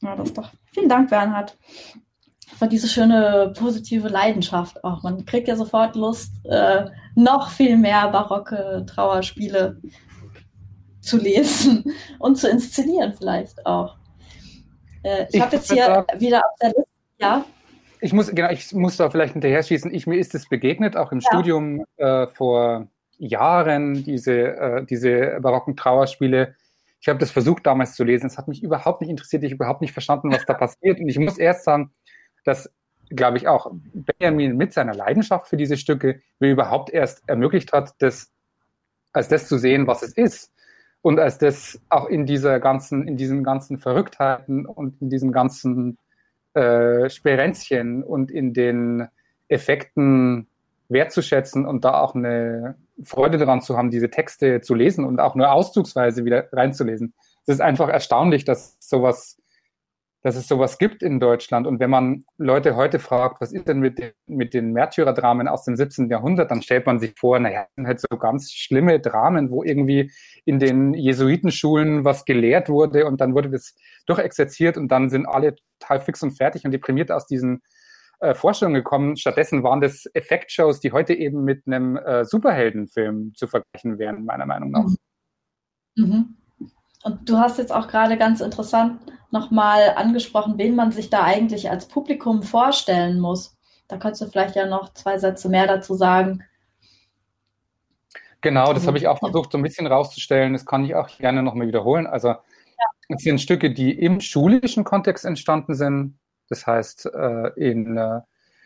Ja, 0.02 0.16
das 0.16 0.30
ist 0.30 0.38
doch. 0.38 0.52
Vielen 0.74 0.90
Dank, 0.90 1.10
Bernhard, 1.10 1.58
für 2.58 2.68
diese 2.68 2.88
schöne 2.88 3.54
positive 3.58 4.10
Leidenschaft 4.10 4.84
auch. 4.84 5.04
Man 5.04 5.26
kriegt 5.26 5.48
ja 5.48 5.56
sofort 5.56 5.96
Lust, 5.96 6.34
äh, 6.46 6.86
noch 7.16 7.52
viel 7.52 7.78
mehr 7.78 8.10
barocke 8.10 8.86
Trauerspiele 8.88 9.80
zu 11.00 11.18
lesen 11.18 11.84
und 12.20 12.38
zu 12.38 12.50
inszenieren 12.50 13.14
vielleicht 13.14 13.66
auch. 13.66 13.98
Äh, 15.04 15.28
ich, 15.30 15.36
ich 15.36 15.42
habe 15.42 15.56
jetzt 15.56 15.72
hier 15.72 15.86
sagen, 15.86 16.20
wieder 16.20 16.40
auf 16.40 16.58
der 16.60 16.70
Liste, 16.70 16.88
ja. 17.20 17.46
Ich 18.04 18.14
muss, 18.14 18.30
genau, 18.34 18.50
ich 18.50 18.74
muss 18.74 18.98
da 18.98 19.10
vielleicht 19.10 19.34
hinterher 19.34 19.64
schießen. 19.64 19.94
Ich, 19.94 20.08
mir 20.08 20.18
ist 20.18 20.36
es 20.36 20.48
begegnet, 20.48 20.98
auch 20.98 21.12
im 21.12 21.20
ja. 21.20 21.30
Studium 21.30 21.86
äh, 21.98 22.28
vor 22.28 22.88
Jahren, 23.18 24.04
diese, 24.04 24.56
äh, 24.58 24.86
diese 24.86 25.40
barocken 25.42 25.78
Trauerspiele 25.78 26.56
ich 27.04 27.10
habe 27.10 27.20
das 27.20 27.32
versucht 27.32 27.66
damals 27.66 27.96
zu 27.96 28.06
lesen. 28.06 28.28
Es 28.28 28.38
hat 28.38 28.48
mich 28.48 28.64
überhaupt 28.64 29.02
nicht 29.02 29.10
interessiert. 29.10 29.44
Ich 29.44 29.52
habe 29.52 29.56
überhaupt 29.56 29.82
nicht 29.82 29.92
verstanden, 29.92 30.32
was 30.32 30.46
da 30.46 30.54
passiert. 30.54 31.02
Und 31.02 31.10
ich 31.10 31.20
muss 31.20 31.38
erst 31.38 31.66
sagen, 31.66 31.92
dass, 32.46 32.72
glaube 33.10 33.36
ich, 33.36 33.46
auch 33.50 33.72
Benjamin 33.74 34.56
mit 34.56 34.72
seiner 34.72 34.94
Leidenschaft 34.94 35.50
für 35.50 35.58
diese 35.58 35.76
Stücke 35.76 36.22
mir 36.40 36.52
überhaupt 36.52 36.92
erst 36.92 37.22
ermöglicht 37.28 37.74
hat, 37.74 37.94
das 37.98 38.32
als 39.12 39.28
das 39.28 39.50
zu 39.50 39.58
sehen, 39.58 39.86
was 39.86 40.02
es 40.02 40.14
ist. 40.14 40.54
Und 41.02 41.20
als 41.20 41.38
das 41.40 41.78
auch 41.90 42.08
in 42.08 42.26
dieser 42.26 42.62
ganzen, 42.62 43.06
in 43.06 43.18
diesen 43.18 43.44
ganzen 43.44 43.80
Verrücktheiten 43.80 44.66
und 44.66 45.02
in 45.02 45.10
diesen 45.10 45.34
ganzen 45.34 45.98
äh, 46.54 47.10
Sperenzchen 47.10 48.04
und 48.04 48.32
in 48.32 48.54
den 48.54 49.08
Effekten 49.48 50.48
wertzuschätzen 50.90 51.66
und 51.66 51.86
da 51.86 52.00
auch 52.00 52.16
eine 52.16 52.76
Freude 53.04 53.38
daran 53.38 53.62
zu 53.62 53.78
haben, 53.78 53.90
diese 53.90 54.10
Texte 54.10 54.62
zu 54.62 54.76
lesen 54.76 55.06
und 55.06 55.20
auch 55.20 55.36
nur 55.36 55.52
auszugsweise 55.52 56.26
wieder 56.26 56.48
reinzulesen. 56.52 57.14
Es 57.46 57.56
ist 57.56 57.62
einfach 57.62 57.90
erstaunlich, 57.90 58.46
dass 58.46 58.78
sowas, 58.80 59.38
dass 60.24 60.38
es 60.38 60.48
sowas 60.48 60.78
gibt 60.78 61.04
in 61.04 61.20
Deutschland. 61.20 61.68
Und 61.68 61.82
wenn 61.82 61.90
man 61.90 62.26
Leute 62.38 62.78
heute 62.78 63.00
fragt, 63.00 63.42
was 63.42 63.52
ist 63.52 63.68
denn 63.68 63.80
mit 63.80 64.00
den, 64.00 64.12
mit 64.26 64.54
den 64.54 64.72
Märtyrerdramen 64.72 65.50
aus 65.50 65.66
dem 65.66 65.76
17. 65.76 66.10
Jahrhundert, 66.10 66.50
dann 66.50 66.62
stellt 66.62 66.86
man 66.86 67.00
sich 67.00 67.14
vor, 67.20 67.38
naja, 67.40 67.68
sind 67.76 67.88
halt 67.88 68.00
so 68.00 68.18
ganz 68.18 68.52
schlimme 68.52 69.02
Dramen, 69.02 69.52
wo 69.52 69.64
irgendwie 69.64 70.12
in 70.46 70.60
den 70.60 70.94
Jesuitenschulen 70.94 72.06
was 72.06 72.24
gelehrt 72.24 72.70
wurde 72.70 73.06
und 73.06 73.20
dann 73.20 73.36
wurde 73.36 73.50
das 73.50 73.76
durchexerziert 74.06 74.78
und 74.78 74.88
dann 74.88 75.10
sind 75.10 75.26
alle 75.26 75.56
total 75.80 76.00
fix 76.00 76.24
und 76.24 76.32
fertig 76.32 76.64
und 76.64 76.72
deprimiert 76.72 77.12
aus 77.12 77.28
diesen 77.28 77.62
äh, 78.22 78.34
Vorstellungen 78.34 78.76
gekommen. 78.76 79.18
Stattdessen 79.18 79.62
waren 79.62 79.82
das 79.82 80.06
Effektshows, 80.14 80.80
die 80.80 80.94
heute 80.94 81.14
eben 81.14 81.44
mit 81.44 81.68
einem 81.68 81.98
äh, 81.98 82.24
Superheldenfilm 82.24 83.34
zu 83.36 83.48
vergleichen 83.48 84.00
wären, 84.00 84.24
meiner 84.24 84.46
Meinung 84.46 84.72
nach. 84.72 84.88
Mhm. 85.98 86.06
mhm. 86.06 86.36
Und 87.06 87.30
du 87.30 87.38
hast 87.38 87.58
jetzt 87.58 87.74
auch 87.74 87.90
gerade 87.90 88.18
ganz 88.18 88.40
interessant 88.40 89.02
nochmal 89.34 89.96
angesprochen, 89.96 90.54
wen 90.58 90.76
man 90.76 90.92
sich 90.92 91.10
da 91.10 91.24
eigentlich 91.24 91.70
als 91.70 91.88
Publikum 91.88 92.44
vorstellen 92.44 93.20
muss. 93.20 93.58
Da 93.88 93.98
könntest 93.98 94.22
du 94.22 94.28
vielleicht 94.28 94.56
ja 94.56 94.66
noch 94.66 94.94
zwei 94.94 95.18
Sätze 95.18 95.50
mehr 95.50 95.68
dazu 95.68 95.96
sagen. 95.96 96.44
Genau, 98.42 98.74
das 98.74 98.88
habe 98.88 98.98
ich 98.98 99.08
auch 99.08 99.20
versucht, 99.20 99.52
so 99.52 99.58
ein 99.58 99.64
bisschen 99.64 99.88
rauszustellen. 99.88 100.54
Das 100.54 100.66
kann 100.66 100.86
ich 100.86 100.96
auch 100.96 101.10
gerne 101.18 101.44
nochmal 101.44 101.68
wiederholen. 101.68 102.08
Also, 102.08 102.30
ja. 102.30 102.38
es 103.10 103.24
sind 103.24 103.42
Stücke, 103.42 103.74
die 103.74 103.92
im 103.92 104.20
schulischen 104.20 104.84
Kontext 104.84 105.26
entstanden 105.26 105.76
sind, 105.76 106.18
das 106.50 106.68
heißt, 106.68 107.08
äh, 107.14 107.48
in, 107.56 107.98
äh, 107.98 108.20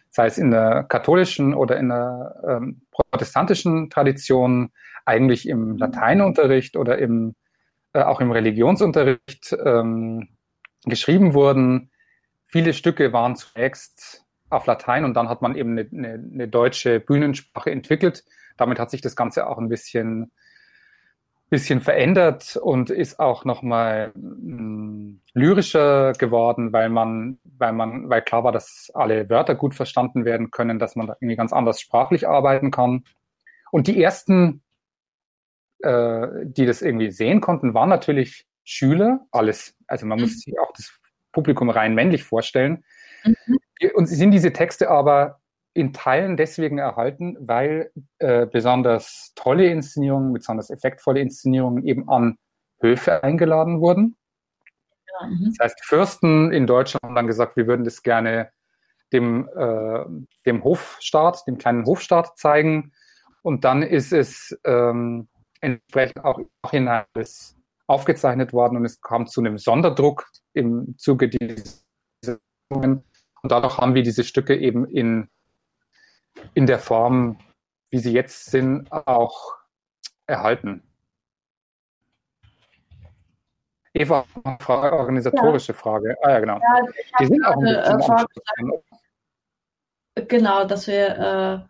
sei 0.09 0.27
es 0.27 0.37
in 0.37 0.51
der 0.51 0.83
katholischen 0.83 1.53
oder 1.53 1.77
in 1.77 1.89
der 1.89 2.35
ähm, 2.47 2.81
protestantischen 2.91 3.89
Tradition, 3.89 4.71
eigentlich 5.05 5.47
im 5.47 5.77
Lateinunterricht 5.77 6.75
oder 6.75 6.97
im, 6.97 7.35
äh, 7.93 8.01
auch 8.01 8.19
im 8.19 8.31
Religionsunterricht 8.31 9.55
ähm, 9.63 10.27
geschrieben 10.85 11.33
wurden. 11.33 11.91
Viele 12.45 12.73
Stücke 12.73 13.13
waren 13.13 13.35
zunächst 13.35 14.25
auf 14.49 14.65
Latein 14.65 15.03
und 15.03 15.13
dann 15.13 15.29
hat 15.29 15.41
man 15.41 15.55
eben 15.55 15.71
eine, 15.71 15.89
eine, 15.91 16.13
eine 16.13 16.47
deutsche 16.47 16.99
Bühnensprache 16.99 17.71
entwickelt. 17.71 18.23
Damit 18.55 18.79
hat 18.79 18.89
sich 18.89 19.01
das 19.01 19.15
Ganze 19.15 19.47
auch 19.47 19.57
ein 19.57 19.69
bisschen 19.69 20.31
bisschen 21.49 21.79
verändert 21.79 22.57
und 22.57 22.89
ist 22.89 23.19
auch 23.19 23.45
nochmal 23.45 24.11
hm, 24.15 25.21
lyrischer 25.33 26.13
geworden, 26.13 26.73
weil 26.73 26.89
man, 26.89 27.39
weil 27.43 27.71
man, 27.71 28.09
weil 28.09 28.21
klar 28.21 28.43
war, 28.43 28.51
dass 28.51 28.91
alle 28.93 29.29
Wörter 29.29 29.55
gut 29.55 29.73
verstanden 29.73 30.25
werden 30.25 30.51
können, 30.51 30.77
dass 30.77 30.95
man 30.95 31.07
da 31.07 31.15
irgendwie 31.21 31.37
ganz 31.37 31.53
anders 31.53 31.79
sprachlich 31.79 32.27
arbeiten 32.27 32.71
kann. 32.71 33.05
Und 33.71 33.87
die 33.87 34.01
ersten, 34.01 34.61
äh, 35.79 36.27
die 36.43 36.65
das 36.65 36.81
irgendwie 36.81 37.11
sehen 37.11 37.39
konnten, 37.39 37.73
waren 37.73 37.89
natürlich 37.89 38.45
Schüler, 38.67 39.25
alles. 39.31 39.73
Also 39.87 40.05
man 40.05 40.17
mhm. 40.17 40.25
muss 40.25 40.41
sich 40.41 40.59
auch 40.59 40.73
das 40.75 40.91
Publikum 41.31 41.69
rein 41.69 41.95
männlich 41.95 42.23
vorstellen. 42.23 42.83
Mhm. 43.23 43.59
Und 43.93 44.07
sind 44.07 44.31
diese 44.31 44.51
Texte 44.51 44.89
aber 44.89 45.39
in 45.73 45.93
Teilen 45.93 46.35
deswegen 46.35 46.77
erhalten, 46.77 47.37
weil 47.39 47.91
äh, 48.19 48.45
besonders 48.45 49.31
tolle 49.35 49.67
Inszenierungen, 49.67 50.33
besonders 50.33 50.69
effektvolle 50.69 51.21
Inszenierungen 51.21 51.85
eben 51.85 52.09
an 52.09 52.37
Höfe 52.81 53.23
eingeladen 53.23 53.79
wurden. 53.79 54.17
Ja, 55.07 55.27
mhm. 55.27 55.53
das 55.57 55.63
heißt, 55.63 55.85
Fürsten 55.85 56.51
in 56.51 56.67
Deutschland 56.67 57.03
haben 57.03 57.15
dann 57.15 57.27
gesagt, 57.27 57.55
wir 57.55 57.67
würden 57.67 57.85
das 57.85 58.03
gerne 58.03 58.51
dem, 59.13 59.47
äh, 59.55 60.03
dem 60.45 60.63
Hofstaat, 60.63 61.47
dem 61.47 61.57
kleinen 61.57 61.85
Hofstaat 61.85 62.37
zeigen. 62.37 62.91
Und 63.43 63.63
dann 63.63 63.81
ist 63.81 64.11
es 64.11 64.59
ähm, 64.65 65.29
entsprechend 65.61 66.25
auch 66.25 66.41
hinein 66.69 67.05
aufgezeichnet 67.87 68.53
worden 68.53 68.77
und 68.77 68.85
es 68.85 69.01
kam 69.01 69.27
zu 69.27 69.41
einem 69.41 69.57
Sonderdruck 69.57 70.29
im 70.53 70.95
Zuge 70.97 71.29
dieser 71.29 71.63
und 72.69 73.03
dadurch 73.43 73.77
haben 73.77 73.95
wir 73.95 74.03
diese 74.03 74.23
Stücke 74.23 74.57
eben 74.57 74.85
in 74.85 75.29
in 76.53 76.67
der 76.67 76.79
Form, 76.79 77.39
wie 77.89 77.99
sie 77.99 78.11
jetzt 78.11 78.51
sind, 78.51 78.91
auch 78.91 79.55
erhalten. 80.25 80.83
Eva, 83.93 84.25
Frage, 84.59 84.95
organisatorische 84.95 85.71
ja. 85.71 85.77
Frage. 85.77 86.15
Ah 86.21 86.31
ja, 86.31 86.39
genau. 86.39 86.59
Ja, 86.59 86.87
die 87.19 87.25
sind 87.25 87.45
auch 87.45 87.55
ein 87.55 87.63
bisschen 87.63 88.71
äh, 90.15 90.25
Genau, 90.27 90.65
dass 90.65 90.87
wir, 90.87 91.67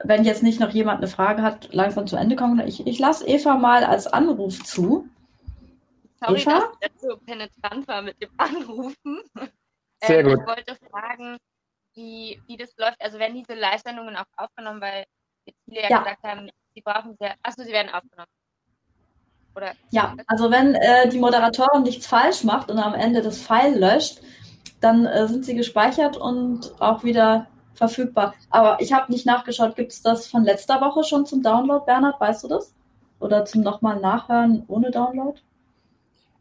äh, 0.00 0.06
wenn 0.06 0.24
jetzt 0.24 0.42
nicht 0.42 0.60
noch 0.60 0.70
jemand 0.70 0.98
eine 0.98 1.08
Frage 1.08 1.42
hat, 1.42 1.72
langsam 1.72 2.06
zu 2.06 2.16
Ende 2.16 2.36
kommen. 2.36 2.60
Ich, 2.66 2.86
ich 2.86 2.98
lasse 2.98 3.26
Eva 3.26 3.56
mal 3.56 3.84
als 3.84 4.06
Anruf 4.06 4.62
zu. 4.64 5.08
Sorry, 6.20 6.40
Eva? 6.40 6.58
dass 6.58 6.78
das 6.80 7.00
so 7.00 7.16
penetrant 7.18 7.86
war 7.86 8.02
mit 8.02 8.20
dem 8.20 8.30
Anrufen. 8.36 9.22
Sehr 10.02 10.20
ähm, 10.20 10.28
gut. 10.28 10.40
Ich 10.40 10.46
wollte 10.46 10.76
fragen, 10.90 11.38
wie, 11.94 12.40
wie 12.46 12.56
das 12.56 12.76
läuft. 12.76 13.00
Also 13.00 13.18
werden 13.18 13.34
diese 13.36 13.54
Live-Sendungen 13.58 14.16
auch 14.16 14.24
aufgenommen, 14.36 14.80
weil 14.80 15.04
jetzt 15.44 15.60
viele 15.64 15.82
ja, 15.82 15.90
Ja. 15.90 15.98
gesagt 15.98 16.22
haben, 16.22 16.50
sie 16.74 16.80
brauchen 16.82 17.16
sehr. 17.18 17.34
Achso, 17.42 17.62
sie 17.62 17.72
werden 17.72 17.92
aufgenommen. 17.92 18.30
Oder 19.56 19.74
Ja, 19.90 20.14
also 20.26 20.50
wenn 20.50 20.74
äh, 20.76 21.08
die 21.08 21.18
Moderatorin 21.18 21.82
nichts 21.82 22.06
falsch 22.06 22.44
macht 22.44 22.70
und 22.70 22.78
am 22.78 22.94
Ende 22.94 23.22
das 23.22 23.40
File 23.40 23.78
löscht, 23.78 24.20
dann 24.80 25.06
äh, 25.06 25.26
sind 25.26 25.44
sie 25.44 25.54
gespeichert 25.54 26.16
und 26.16 26.80
auch 26.80 27.02
wieder 27.02 27.48
verfügbar. 27.74 28.34
Aber 28.50 28.80
ich 28.80 28.92
habe 28.92 29.10
nicht 29.10 29.26
nachgeschaut, 29.26 29.74
gibt 29.76 29.92
es 29.92 30.02
das 30.02 30.28
von 30.28 30.44
letzter 30.44 30.80
Woche 30.80 31.04
schon 31.04 31.26
zum 31.26 31.42
Download, 31.42 31.84
Bernhard? 31.84 32.20
Weißt 32.20 32.44
du 32.44 32.48
das? 32.48 32.74
Oder 33.20 33.44
zum 33.44 33.62
nochmal 33.62 33.98
Nachhören 34.00 34.64
ohne 34.68 34.90
Download? 34.92 35.40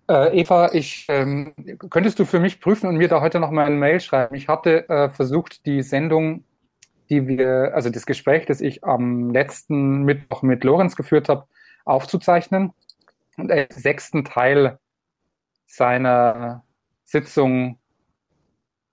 Äh, 0.09 0.39
Eva, 0.39 0.69
ich, 0.73 1.05
ähm, 1.09 1.53
könntest 1.89 2.17
du 2.19 2.25
für 2.25 2.39
mich 2.39 2.61
prüfen 2.61 2.87
und 2.87 2.95
mir 2.95 3.09
da 3.09 3.21
heute 3.21 3.39
noch 3.39 3.51
mal 3.51 3.65
eine 3.65 3.75
Mail 3.75 3.99
schreiben? 3.99 4.35
Ich 4.35 4.47
hatte 4.47 4.87
äh, 4.89 5.09
versucht, 5.09 5.65
die 5.65 5.81
Sendung, 5.81 6.45
die 7.09 7.27
wir, 7.27 7.71
also 7.73 7.89
das 7.89 8.05
Gespräch, 8.05 8.45
das 8.45 8.61
ich 8.61 8.83
am 8.85 9.31
letzten 9.31 10.03
Mittwoch 10.03 10.43
mit 10.43 10.63
Lorenz 10.63 10.95
geführt 10.95 11.27
habe, 11.29 11.47
aufzuzeichnen 11.83 12.73
und 13.37 13.51
als 13.51 13.75
sechsten 13.75 14.23
Teil 14.23 14.79
seiner 15.65 16.63
Sitzung 17.03 17.77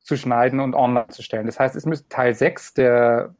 zu 0.00 0.16
schneiden 0.16 0.60
und 0.60 0.74
online 0.74 1.08
zu 1.08 1.22
stellen. 1.22 1.46
Das 1.46 1.58
heißt, 1.60 1.76
es 1.76 1.86
müsste 1.86 2.08
Teil 2.08 2.34
6 2.34 2.74
der, 2.74 3.34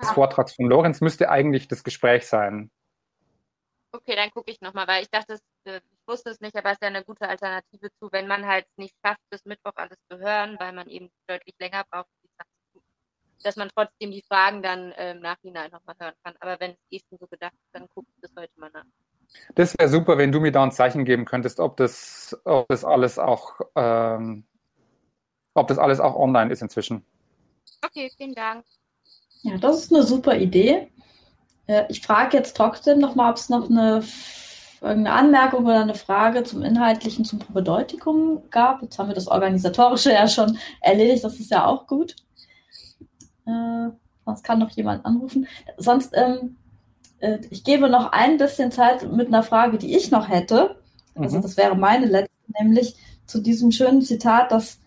des 0.00 0.08
Ah. 0.08 0.14
Vortrags 0.14 0.54
von 0.54 0.66
Lorenz 0.66 1.00
müsste 1.00 1.30
eigentlich 1.30 1.68
das 1.68 1.82
Gespräch 1.84 2.26
sein. 2.26 2.70
Okay, 3.92 4.14
dann 4.14 4.30
gucke 4.30 4.50
ich 4.50 4.60
nochmal, 4.60 4.86
weil 4.86 5.02
ich 5.02 5.10
dachte, 5.10 5.34
es, 5.34 5.42
äh, 5.64 5.80
wusste 6.06 6.30
es 6.30 6.40
nicht, 6.40 6.56
aber 6.56 6.70
es 6.70 6.74
ist 6.74 6.82
ja 6.82 6.88
eine 6.88 7.04
gute 7.04 7.28
Alternative 7.28 7.88
zu, 7.98 8.08
wenn 8.12 8.26
man 8.26 8.46
halt 8.46 8.66
nicht 8.76 8.94
schafft, 9.04 9.20
bis 9.30 9.44
Mittwoch 9.44 9.72
alles 9.76 9.98
zu 10.10 10.18
hören, 10.18 10.56
weil 10.58 10.72
man 10.72 10.88
eben 10.88 11.10
deutlich 11.26 11.54
länger 11.58 11.84
braucht, 11.90 12.08
dass 13.42 13.56
man 13.56 13.68
trotzdem 13.74 14.10
die 14.10 14.24
Fragen 14.28 14.62
dann 14.62 14.92
äh, 14.92 15.12
im 15.12 15.20
Nachhinein 15.20 15.70
nochmal 15.70 15.96
hören 15.98 16.14
kann. 16.24 16.34
Aber 16.40 16.58
wenn 16.60 16.72
es 16.72 16.78
eh 16.90 17.00
schon 17.08 17.18
so 17.18 17.26
gedacht 17.26 17.52
ist, 17.52 17.74
dann 17.74 17.88
gucke 17.88 18.08
ich 18.14 18.20
das 18.20 18.32
heute 18.36 18.52
mal 18.56 18.70
nach. 18.72 18.84
Das 19.54 19.76
wäre 19.78 19.88
super, 19.88 20.18
wenn 20.18 20.32
du 20.32 20.40
mir 20.40 20.52
da 20.52 20.62
ein 20.62 20.72
Zeichen 20.72 21.04
geben 21.04 21.24
könntest, 21.24 21.60
ob 21.60 21.76
das, 21.76 22.36
ob 22.44 22.68
das 22.68 22.84
alles 22.84 23.18
auch, 23.18 23.60
ähm, 23.74 24.46
ob 25.54 25.68
das 25.68 25.78
alles 25.78 26.00
auch 26.00 26.14
online 26.16 26.52
ist 26.52 26.62
inzwischen. 26.62 27.04
Okay, 27.84 28.10
vielen 28.16 28.34
Dank. 28.34 28.64
Ja, 29.42 29.58
das 29.58 29.78
ist 29.78 29.92
eine 29.92 30.02
super 30.02 30.36
Idee. 30.36 30.90
Äh, 31.66 31.84
ich 31.88 32.00
frage 32.00 32.36
jetzt 32.36 32.56
trotzdem 32.56 32.98
nochmal, 32.98 33.30
ob 33.30 33.36
es 33.36 33.48
noch 33.48 33.68
eine, 33.68 34.02
irgendeine 34.82 35.16
Anmerkung 35.16 35.64
oder 35.66 35.80
eine 35.82 35.94
Frage 35.94 36.44
zum 36.44 36.62
Inhaltlichen, 36.62 37.24
zum 37.24 37.38
Propedeutikum 37.38 38.42
gab. 38.50 38.82
Jetzt 38.82 38.98
haben 38.98 39.08
wir 39.08 39.14
das 39.14 39.28
Organisatorische 39.28 40.12
ja 40.14 40.28
schon 40.28 40.58
erledigt, 40.80 41.24
das 41.24 41.38
ist 41.40 41.50
ja 41.50 41.64
auch 41.66 41.86
gut. 41.86 42.16
Äh, 43.46 43.90
sonst 44.24 44.42
kann 44.44 44.58
noch 44.58 44.70
jemand 44.70 45.04
anrufen. 45.04 45.46
Sonst, 45.78 46.12
ähm, 46.14 46.56
äh, 47.20 47.38
ich 47.50 47.64
gebe 47.64 47.88
noch 47.88 48.12
ein 48.12 48.38
bisschen 48.38 48.72
Zeit 48.72 49.10
mit 49.10 49.28
einer 49.28 49.42
Frage, 49.42 49.78
die 49.78 49.96
ich 49.96 50.10
noch 50.10 50.28
hätte. 50.28 50.76
Also 51.14 51.38
Mhm. 51.38 51.42
das 51.42 51.56
wäre 51.56 51.76
meine 51.76 52.06
letzte, 52.06 52.32
nämlich 52.60 52.96
zu 53.26 53.40
diesem 53.40 53.70
schönen 53.72 54.02
Zitat, 54.02 54.52
dass 54.52 54.80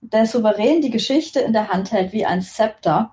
der 0.00 0.26
Souverän 0.26 0.80
die 0.80 0.90
Geschichte 0.90 1.40
in 1.40 1.52
der 1.52 1.68
Hand 1.68 1.92
hält 1.92 2.12
wie 2.12 2.24
ein 2.26 2.42
Zepter. 2.42 3.12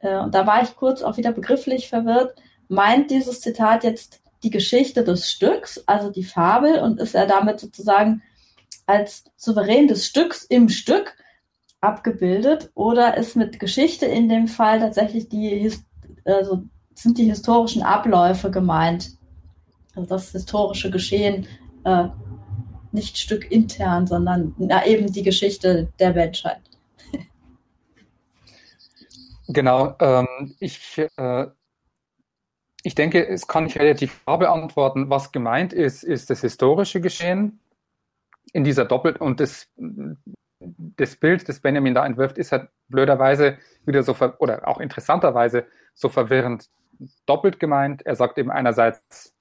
Äh, 0.00 0.18
Und 0.18 0.34
da 0.34 0.46
war 0.46 0.62
ich 0.62 0.76
kurz 0.76 1.02
auch 1.02 1.16
wieder 1.16 1.32
begrifflich 1.32 1.88
verwirrt. 1.88 2.34
Meint 2.68 3.10
dieses 3.10 3.40
Zitat 3.40 3.84
jetzt 3.84 4.19
die 4.42 4.50
Geschichte 4.50 5.04
des 5.04 5.30
Stücks, 5.30 5.82
also 5.86 6.10
die 6.10 6.24
Fabel, 6.24 6.80
und 6.80 6.98
ist 7.00 7.14
er 7.14 7.26
damit 7.26 7.60
sozusagen 7.60 8.22
als 8.86 9.24
Souverän 9.36 9.86
des 9.86 10.06
Stücks 10.06 10.44
im 10.44 10.68
Stück 10.68 11.16
abgebildet? 11.80 12.70
Oder 12.74 13.16
ist 13.16 13.36
mit 13.36 13.58
Geschichte 13.60 14.06
in 14.06 14.28
dem 14.28 14.48
Fall 14.48 14.80
tatsächlich 14.80 15.28
die, 15.28 15.72
also 16.24 16.62
sind 16.94 17.18
die 17.18 17.24
historischen 17.24 17.82
Abläufe 17.82 18.50
gemeint? 18.50 19.12
Also 19.94 20.08
das 20.08 20.32
historische 20.32 20.90
Geschehen, 20.90 21.46
äh, 21.84 22.08
nicht 22.92 23.18
Stück 23.18 23.50
intern, 23.50 24.06
sondern 24.06 24.54
na, 24.58 24.84
eben 24.86 25.12
die 25.12 25.22
Geschichte 25.22 25.92
der 25.98 26.12
Menschheit. 26.12 26.60
Genau, 29.48 29.94
ähm, 30.00 30.54
ich, 30.60 30.98
äh, 31.16 31.46
ich 32.82 32.94
denke, 32.94 33.26
es 33.26 33.46
kann 33.46 33.66
ich 33.66 33.78
relativ 33.78 34.24
klar 34.24 34.38
beantworten. 34.38 35.10
Was 35.10 35.32
gemeint 35.32 35.72
ist, 35.72 36.02
ist 36.02 36.30
das 36.30 36.40
historische 36.40 37.00
Geschehen 37.00 37.60
in 38.52 38.64
dieser 38.64 38.84
Doppelt- 38.84 39.20
und 39.20 39.40
das, 39.40 39.68
das 40.58 41.16
Bild, 41.16 41.48
das 41.48 41.60
Benjamin 41.60 41.94
da 41.94 42.06
entwirft, 42.06 42.38
ist 42.38 42.52
halt 42.52 42.68
blöderweise 42.88 43.58
wieder 43.84 44.02
so, 44.02 44.16
oder 44.38 44.66
auch 44.66 44.80
interessanterweise 44.80 45.66
so 45.94 46.08
verwirrend 46.08 46.68
doppelt 47.26 47.60
gemeint. 47.60 48.02
Er 48.06 48.16
sagt 48.16 48.38
eben 48.38 48.50
einerseits, 48.50 49.34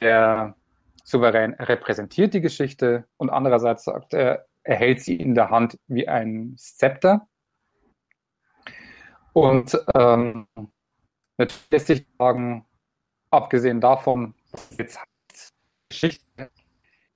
der 0.00 0.56
Souverän 1.04 1.54
repräsentiert 1.54 2.34
die 2.34 2.40
Geschichte 2.40 3.06
und 3.18 3.30
andererseits 3.30 3.84
sagt 3.84 4.14
er, 4.14 4.46
er 4.62 4.76
hält 4.76 5.00
sie 5.00 5.16
in 5.16 5.34
der 5.34 5.50
Hand 5.50 5.78
wie 5.86 6.08
ein 6.08 6.54
Zepter. 6.56 7.28
Und 9.34 9.78
ähm, 9.94 10.46
natürlich 11.38 11.70
lässt 11.70 11.86
sich 11.86 12.06
sagen, 12.18 12.66
abgesehen 13.30 13.80
davon, 13.80 14.34
dass 14.52 14.76
jetzt 14.78 14.98
Geschichte, 15.88 16.50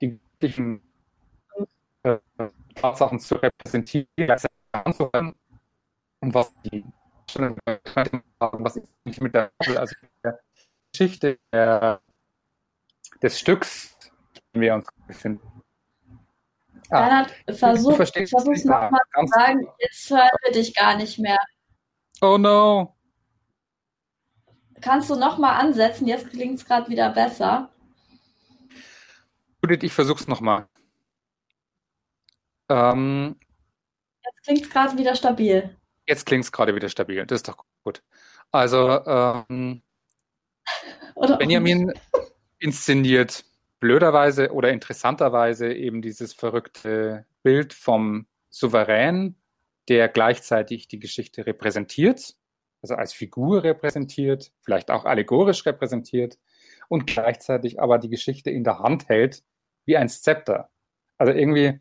die 0.01 0.19
wirklichen 0.39 0.81
äh, 2.03 2.17
Tatsachen 2.75 3.19
zu 3.19 3.35
repräsentieren, 3.35 4.07
anzuhören 4.71 5.35
und 6.21 6.33
was 6.33 6.53
die 6.63 6.83
was 7.35 8.75
ist 8.75 8.87
nicht 9.05 9.21
mit 9.21 9.35
der 9.35 9.51
also 9.59 9.95
der 10.23 10.39
Geschichte 10.91 11.37
der, 11.53 12.01
des 13.21 13.39
Stücks, 13.39 13.95
in 14.33 14.41
dem 14.53 14.61
wir 14.61 14.73
uns 14.75 14.87
befinden. 15.05 15.61
Ah, 16.89 17.05
Bernhard, 17.05 17.31
versuch, 17.55 17.95
versuch's 17.95 18.63
ja, 18.63 18.85
nochmal 18.85 19.01
zu 19.13 19.27
sagen, 19.27 19.67
jetzt 19.77 20.09
hören 20.09 20.29
wir 20.43 20.51
dich 20.53 20.73
gar 20.73 20.95
nicht 20.97 21.19
mehr. 21.19 21.39
oh 22.21 22.37
no. 22.37 22.95
Kannst 24.81 25.09
du 25.09 25.15
nochmal 25.15 25.59
ansetzen? 25.59 26.07
Jetzt 26.07 26.29
klingt 26.29 26.55
es 26.59 26.65
gerade 26.65 26.89
wieder 26.89 27.09
besser. 27.11 27.69
Judith, 29.63 29.83
ich 29.83 29.93
versuch's 29.93 30.27
nochmal. 30.27 30.67
Ähm, 32.69 33.35
Jetzt 34.23 34.43
klingt 34.43 34.61
es 34.61 34.69
gerade 34.69 34.97
wieder 34.97 35.15
stabil. 35.15 35.75
jetzt 36.05 36.25
klingt's 36.25 36.51
gerade 36.51 36.75
wieder 36.75 36.89
stabil. 36.89 37.25
Das 37.25 37.37
ist 37.37 37.47
doch 37.47 37.65
gut. 37.83 38.03
Also, 38.51 39.05
ähm, 39.05 39.81
Benjamin 41.39 41.93
inszeniert 42.59 43.43
blöderweise 43.79 44.51
oder 44.53 44.71
interessanterweise 44.71 45.73
eben 45.73 46.01
dieses 46.01 46.33
verrückte 46.33 47.25
Bild 47.43 47.73
vom 47.73 48.27
Souverän, 48.49 49.35
der 49.87 50.09
gleichzeitig 50.09 50.87
die 50.87 50.99
Geschichte 50.99 51.45
repräsentiert, 51.45 52.35
also 52.81 52.95
als 52.95 53.13
Figur 53.13 53.63
repräsentiert, 53.63 54.51
vielleicht 54.61 54.91
auch 54.91 55.05
allegorisch 55.05 55.65
repräsentiert 55.65 56.37
und 56.87 57.07
gleichzeitig 57.07 57.79
aber 57.81 57.97
die 57.97 58.09
Geschichte 58.09 58.49
in 58.49 58.63
der 58.63 58.79
Hand 58.79 59.09
hält 59.09 59.43
wie 59.85 59.97
ein 59.97 60.09
Zepter. 60.09 60.69
Also 61.17 61.33
irgendwie 61.33 61.79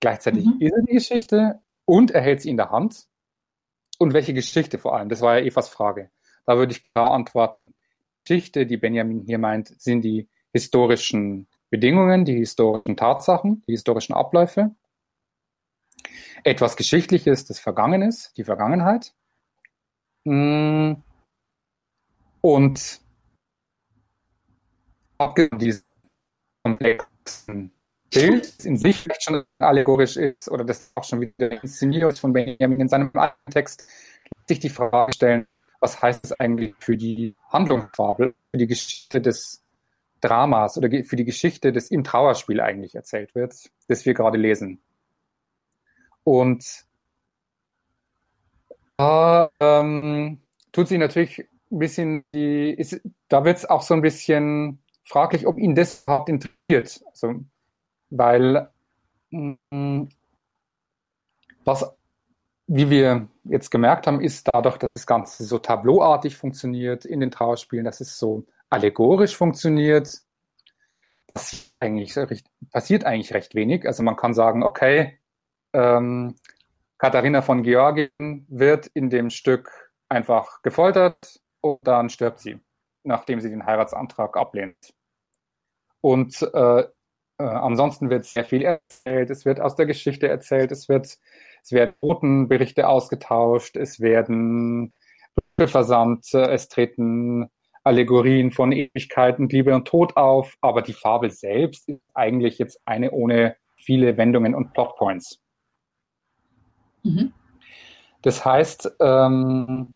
gleichzeitig 0.00 0.44
Mhm. 0.44 0.56
ist 0.60 0.72
er 0.72 0.82
die 0.82 0.92
Geschichte 0.92 1.60
und 1.84 2.10
er 2.10 2.22
hält 2.22 2.42
sie 2.42 2.50
in 2.50 2.56
der 2.56 2.70
Hand. 2.70 3.06
Und 3.98 4.12
welche 4.12 4.34
Geschichte 4.34 4.78
vor 4.78 4.96
allem? 4.96 5.08
Das 5.08 5.20
war 5.22 5.38
ja 5.38 5.44
Evas 5.44 5.68
Frage. 5.68 6.10
Da 6.44 6.56
würde 6.58 6.72
ich 6.72 6.92
klar 6.92 7.12
antworten. 7.12 7.74
Geschichte, 8.24 8.66
die 8.66 8.76
Benjamin 8.76 9.22
hier 9.24 9.38
meint, 9.38 9.68
sind 9.80 10.02
die 10.02 10.28
historischen 10.52 11.48
Bedingungen, 11.70 12.24
die 12.24 12.34
historischen 12.34 12.96
Tatsachen, 12.96 13.62
die 13.66 13.72
historischen 13.72 14.14
Abläufe. 14.14 14.74
Etwas 16.44 16.76
Geschichtliches, 16.76 17.44
das 17.46 17.58
Vergangenes, 17.58 18.32
die 18.36 18.44
Vergangenheit. 18.44 19.14
Mm. 20.26 20.94
Und 22.40 23.00
abgesehen 25.18 25.50
von 25.50 25.58
diesem 25.58 25.84
komplexen 26.64 27.72
Bild, 28.10 28.64
in 28.64 28.76
sich 28.76 28.96
vielleicht 28.98 29.22
schon 29.22 29.44
allegorisch 29.58 30.16
ist, 30.16 30.50
oder 30.50 30.64
das 30.64 30.92
auch 30.96 31.04
schon 31.04 31.20
wieder 31.20 31.62
inszeniert 31.62 32.18
von 32.18 32.32
Benjamin 32.32 32.80
in 32.80 32.88
seinem 32.88 33.10
alten 33.14 33.50
Text, 33.50 33.88
sich 34.48 34.58
die 34.58 34.68
Frage 34.68 35.12
stellen, 35.12 35.46
was 35.80 36.02
heißt 36.02 36.24
es 36.24 36.32
eigentlich 36.32 36.74
für 36.78 36.96
die 36.96 37.36
Handlungsfabel, 37.50 38.34
für 38.50 38.58
die 38.58 38.66
Geschichte 38.66 39.20
des 39.20 39.62
Dramas 40.20 40.76
oder 40.76 40.88
für 41.04 41.16
die 41.16 41.24
Geschichte, 41.24 41.72
das 41.72 41.90
im 41.90 42.02
Trauerspiel 42.02 42.60
eigentlich 42.60 42.94
erzählt 42.94 43.34
wird, 43.34 43.54
das 43.86 44.06
wir 44.06 44.14
gerade 44.14 44.38
lesen. 44.38 44.80
Und 46.24 46.86
da 48.96 49.50
ähm, 49.60 50.40
tut 50.72 50.88
sich 50.88 50.98
natürlich 50.98 51.40
ein 51.70 51.78
bisschen 51.78 52.24
die, 52.34 52.70
ist, 52.70 53.00
da 53.28 53.44
wird 53.44 53.58
es 53.58 53.64
auch 53.68 53.82
so 53.82 53.94
ein 53.94 54.02
bisschen 54.02 54.82
fraglich, 55.04 55.46
ob 55.46 55.58
ihn 55.58 55.74
das 55.74 56.02
überhaupt 56.02 56.28
interessiert. 56.28 57.02
Also, 57.12 57.34
weil 58.10 58.70
mm, 59.30 60.04
was 61.64 61.96
wie 62.66 62.90
wir 62.90 63.28
jetzt 63.44 63.70
gemerkt 63.70 64.06
haben, 64.06 64.20
ist 64.20 64.48
dadurch, 64.52 64.76
dass 64.78 64.90
das 64.94 65.06
Ganze 65.06 65.44
so 65.44 65.58
tableauartig 65.58 66.36
funktioniert 66.36 67.04
in 67.04 67.20
den 67.20 67.30
Trauerspielen, 67.30 67.84
dass 67.84 68.00
es 68.00 68.18
so 68.18 68.44
allegorisch 68.70 69.36
funktioniert, 69.36 70.20
passiert 71.32 71.72
eigentlich, 71.78 72.16
recht, 72.16 72.46
passiert 72.72 73.04
eigentlich 73.04 73.34
recht 73.34 73.54
wenig. 73.54 73.86
Also 73.86 74.02
man 74.02 74.16
kann 74.16 74.34
sagen, 74.34 74.64
okay, 74.64 75.18
ähm, 75.72 76.34
Katharina 76.98 77.42
von 77.42 77.62
Georgien 77.62 78.10
wird 78.48 78.86
in 78.88 79.10
dem 79.10 79.30
Stück 79.30 79.70
einfach 80.08 80.62
gefoltert 80.62 81.40
und 81.60 81.78
dann 81.82 82.08
stirbt 82.08 82.40
sie, 82.40 82.58
nachdem 83.04 83.40
sie 83.40 83.50
den 83.50 83.66
Heiratsantrag 83.66 84.36
ablehnt. 84.36 84.94
Und 86.00 86.40
äh, 86.54 86.80
äh, 86.80 87.42
ansonsten 87.42 88.08
wird 88.08 88.24
sehr 88.24 88.44
viel 88.44 88.62
erzählt, 88.62 89.30
es 89.30 89.44
wird 89.44 89.60
aus 89.60 89.76
der 89.76 89.86
Geschichte 89.86 90.28
erzählt, 90.28 90.72
es 90.72 90.88
wird 90.88 91.18
es 91.66 91.72
werden 91.72 91.94
Botenberichte 92.00 92.86
ausgetauscht, 92.86 93.76
es 93.76 93.98
werden 94.00 94.92
Briefe 95.56 95.68
versandt, 95.68 96.32
es 96.32 96.68
treten 96.68 97.50
Allegorien 97.82 98.52
von 98.52 98.70
Ewigkeit 98.70 99.40
und 99.40 99.52
Liebe 99.52 99.74
und 99.74 99.88
Tod 99.88 100.16
auf, 100.16 100.56
aber 100.60 100.80
die 100.82 100.92
Fabel 100.92 101.32
selbst 101.32 101.88
ist 101.88 102.00
eigentlich 102.14 102.58
jetzt 102.58 102.80
eine 102.84 103.10
ohne 103.10 103.56
viele 103.74 104.16
Wendungen 104.16 104.54
und 104.54 104.72
Plotpoints. 104.74 105.40
Mhm. 107.06 107.32
Das 108.22 108.44
heißt, 108.44 108.96
ähm, 109.00 109.92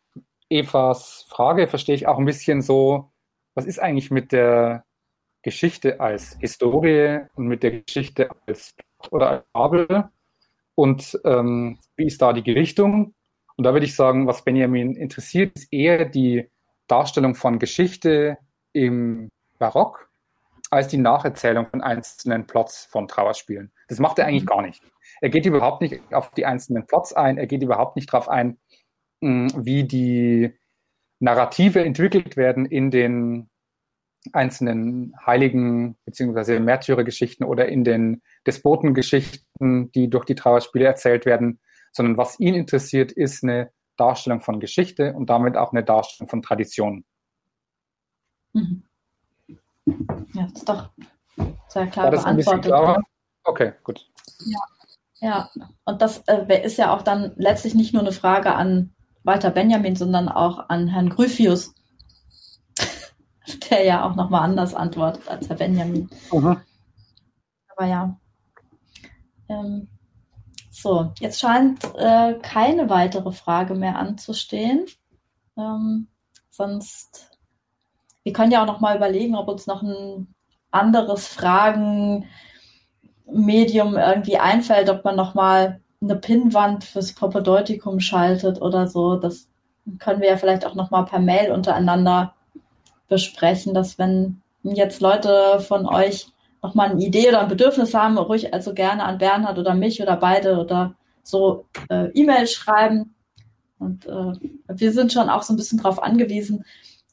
Evas 0.48 1.26
Frage 1.28 1.68
verstehe 1.68 1.94
ich 1.94 2.06
auch 2.06 2.18
ein 2.18 2.24
bisschen 2.24 2.62
so, 2.62 3.10
was 3.54 3.66
ist 3.66 3.80
eigentlich 3.80 4.10
mit 4.10 4.32
der 4.32 4.84
Geschichte 5.42 6.00
als 6.00 6.36
Historie 6.40 7.20
und 7.34 7.46
mit 7.46 7.62
der 7.62 7.80
Geschichte 7.80 8.30
als 8.46 8.74
oder 9.10 9.30
als 9.30 9.44
Fabel? 9.52 10.10
und 10.80 11.20
ähm, 11.24 11.78
wie 11.96 12.06
ist 12.06 12.22
da 12.22 12.32
die 12.32 12.42
Gewichtung? 12.42 13.14
Und 13.56 13.64
da 13.64 13.74
würde 13.74 13.84
ich 13.84 13.94
sagen, 13.94 14.26
was 14.26 14.44
Benjamin 14.44 14.96
interessiert, 14.96 15.52
ist 15.54 15.70
eher 15.70 16.06
die 16.06 16.48
Darstellung 16.86 17.34
von 17.34 17.58
Geschichte 17.58 18.38
im 18.72 19.28
Barock 19.58 20.08
als 20.70 20.88
die 20.88 20.96
Nacherzählung 20.96 21.66
von 21.66 21.82
einzelnen 21.82 22.46
Plots 22.46 22.86
von 22.86 23.08
Trauerspielen. 23.08 23.70
Das 23.88 23.98
macht 23.98 24.18
er 24.18 24.26
eigentlich 24.26 24.44
mhm. 24.44 24.48
gar 24.48 24.62
nicht. 24.62 24.82
Er 25.20 25.28
geht 25.30 25.46
überhaupt 25.46 25.82
nicht 25.82 26.00
auf 26.12 26.30
die 26.32 26.46
einzelnen 26.46 26.86
Plots 26.86 27.12
ein, 27.12 27.38
er 27.38 27.46
geht 27.46 27.62
überhaupt 27.62 27.96
nicht 27.96 28.12
darauf 28.12 28.28
ein, 28.28 28.58
hm, 29.22 29.52
wie 29.56 29.84
die 29.84 30.54
Narrative 31.18 31.84
entwickelt 31.84 32.36
werden 32.36 32.64
in 32.64 32.90
den 32.90 33.50
einzelnen 34.32 35.14
Heiligen 35.24 35.96
bzw. 36.04 36.58
Märtyrergeschichten 36.60 37.46
oder 37.46 37.68
in 37.68 37.84
den 37.84 38.22
Despotengeschichten, 38.46 39.92
die 39.92 40.08
durch 40.08 40.24
die 40.24 40.34
Trauerspiele 40.34 40.84
erzählt 40.84 41.26
werden, 41.26 41.60
sondern 41.92 42.16
was 42.16 42.38
ihn 42.38 42.54
interessiert, 42.54 43.12
ist 43.12 43.42
eine 43.42 43.70
Darstellung 43.96 44.40
von 44.40 44.60
Geschichte 44.60 45.12
und 45.14 45.28
damit 45.28 45.56
auch 45.56 45.72
eine 45.72 45.84
Darstellung 45.84 46.28
von 46.28 46.42
Tradition. 46.42 47.04
Mhm. 48.52 48.82
Ja, 50.34 50.42
das 50.44 50.52
ist 50.52 50.68
doch 50.68 50.90
sehr 51.68 51.86
klar 51.86 52.06
War 52.06 52.10
das 52.10 52.24
beantwortet. 52.24 52.64
Klarer? 52.64 53.02
Okay, 53.44 53.72
gut. 53.82 54.08
Ja, 54.46 54.60
ja. 55.20 55.50
und 55.84 56.02
das 56.02 56.18
äh, 56.26 56.62
ist 56.64 56.78
ja 56.78 56.94
auch 56.94 57.02
dann 57.02 57.32
letztlich 57.36 57.74
nicht 57.74 57.92
nur 57.92 58.02
eine 58.02 58.12
Frage 58.12 58.54
an 58.54 58.94
Walter 59.22 59.50
Benjamin, 59.50 59.96
sondern 59.96 60.28
auch 60.28 60.68
an 60.68 60.88
Herrn 60.88 61.10
Gryphius, 61.10 61.74
der 63.70 63.84
ja 63.84 64.04
auch 64.04 64.16
nochmal 64.16 64.42
anders 64.42 64.74
antwortet 64.74 65.28
als 65.28 65.48
Herr 65.48 65.56
Benjamin. 65.56 66.08
Mhm. 66.32 66.60
Aber 67.76 67.86
ja. 67.86 68.18
Ähm, 69.48 69.88
so, 70.70 71.12
jetzt 71.18 71.40
scheint 71.40 71.84
äh, 71.96 72.38
keine 72.40 72.88
weitere 72.88 73.32
Frage 73.32 73.74
mehr 73.74 73.96
anzustehen. 73.96 74.86
Ähm, 75.58 76.08
sonst, 76.48 77.38
wir 78.22 78.32
können 78.32 78.52
ja 78.52 78.62
auch 78.62 78.66
nochmal 78.66 78.96
überlegen, 78.96 79.36
ob 79.36 79.48
uns 79.48 79.66
noch 79.66 79.82
ein 79.82 80.34
anderes 80.70 81.26
Fragenmedium 83.30 83.96
irgendwie 83.96 84.38
einfällt, 84.38 84.90
ob 84.90 85.04
man 85.04 85.16
nochmal 85.16 85.80
eine 86.02 86.16
Pinnwand 86.16 86.84
fürs 86.84 87.12
Propedeutikum 87.12 88.00
schaltet 88.00 88.60
oder 88.60 88.86
so. 88.86 89.16
Das 89.16 89.48
können 89.98 90.20
wir 90.20 90.28
ja 90.28 90.36
vielleicht 90.36 90.66
auch 90.66 90.74
nochmal 90.74 91.04
per 91.04 91.18
Mail 91.18 91.52
untereinander 91.52 92.34
besprechen, 93.08 93.74
dass 93.74 93.98
wenn 93.98 94.40
jetzt 94.62 95.00
Leute 95.00 95.60
von 95.60 95.86
euch 95.86 96.28
nochmal 96.62 96.90
eine 96.90 97.02
Idee 97.02 97.28
oder 97.28 97.40
ein 97.40 97.48
Bedürfnis 97.48 97.94
haben, 97.94 98.18
ruhig 98.18 98.52
also 98.52 98.74
gerne 98.74 99.04
an 99.04 99.18
Bernhard 99.18 99.58
oder 99.58 99.74
mich 99.74 100.00
oder 100.02 100.16
beide 100.16 100.58
oder 100.58 100.94
so 101.22 101.66
äh, 101.88 102.10
E-Mail 102.12 102.46
schreiben. 102.46 103.14
Und 103.78 104.06
äh, 104.06 104.32
wir 104.68 104.92
sind 104.92 105.12
schon 105.12 105.30
auch 105.30 105.42
so 105.42 105.54
ein 105.54 105.56
bisschen 105.56 105.78
darauf 105.78 106.02
angewiesen, 106.02 106.64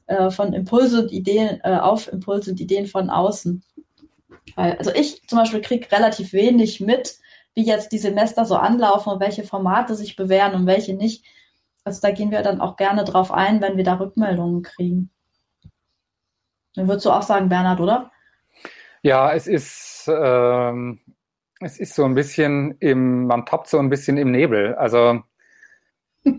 äh, 0.08 0.30
von 0.30 0.54
Impulse 0.54 1.04
und 1.04 1.12
Ideen, 1.12 1.60
äh, 1.64 1.78
auf 1.78 2.12
Impulse 2.12 2.52
und 2.52 2.60
Ideen 2.60 2.88
von 2.88 3.10
außen. 3.10 3.64
Weil, 4.56 4.78
also 4.78 4.92
ich 4.94 5.28
zum 5.28 5.40
Beispiel 5.40 5.62
kriege 5.62 5.92
relativ 5.92 6.34
wenig 6.34 6.80
mit, 6.80 7.18
wie 7.56 7.66
jetzt 7.66 7.92
die 7.92 7.98
Semester 7.98 8.46
so 8.46 8.56
anlaufen 8.56 9.14
und 9.14 9.20
welche 9.20 9.44
Formate 9.44 9.96
sich 9.96 10.16
bewähren 10.16 10.54
und 10.54 10.66
welche 10.68 10.94
nicht. 10.94 11.26
Also 11.84 12.02
da 12.02 12.12
gehen 12.12 12.32
wir 12.32 12.42
dann 12.42 12.62
auch 12.62 12.76
gerne 12.76 13.04
drauf 13.04 13.32
ein, 13.32 13.62
wenn 13.62 13.78
wir 13.78 13.84
da 13.84 13.96
Rückmeldungen 13.96 14.62
kriegen. 14.62 15.10
Dann 16.76 16.88
würdest 16.88 17.06
du 17.06 17.12
auch 17.12 17.24
sagen, 17.24 17.50
Bernhard, 17.50 17.80
oder? 17.80 18.12
Ja, 19.02 19.34
es 19.34 19.48
ist, 19.48 20.08
ähm, 20.08 21.00
es 21.60 21.80
ist 21.80 21.96
so 21.96 22.04
ein 22.06 22.14
bisschen 22.14 22.78
im, 22.80 23.26
man 23.26 23.46
tappt 23.46 23.68
so 23.68 23.80
ein 23.80 23.90
bisschen 23.90 24.18
im 24.18 24.32
Nebel. 24.32 24.76
Also 24.76 25.24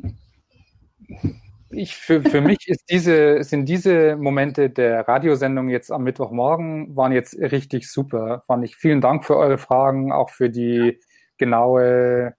ich, 1.70 1.96
für, 1.96 2.22
für 2.22 2.40
mich 2.40 2.68
ist 2.68 2.84
diese, 2.90 3.42
sind 3.44 3.66
diese 3.66 4.16
Momente 4.16 4.70
der 4.70 5.06
Radiosendung 5.06 5.68
jetzt 5.68 5.92
am 5.92 6.04
Mittwochmorgen 6.04 6.96
waren 6.96 7.12
jetzt 7.12 7.38
richtig 7.38 7.90
super. 7.90 8.42
Fand 8.46 8.64
ich. 8.64 8.76
Vielen 8.76 9.00
Dank 9.00 9.24
für 9.24 9.36
eure 9.36 9.58
Fragen, 9.58 10.12
auch 10.12 10.30
für 10.30 10.50
die 10.50 10.98
genaue, 11.36 12.34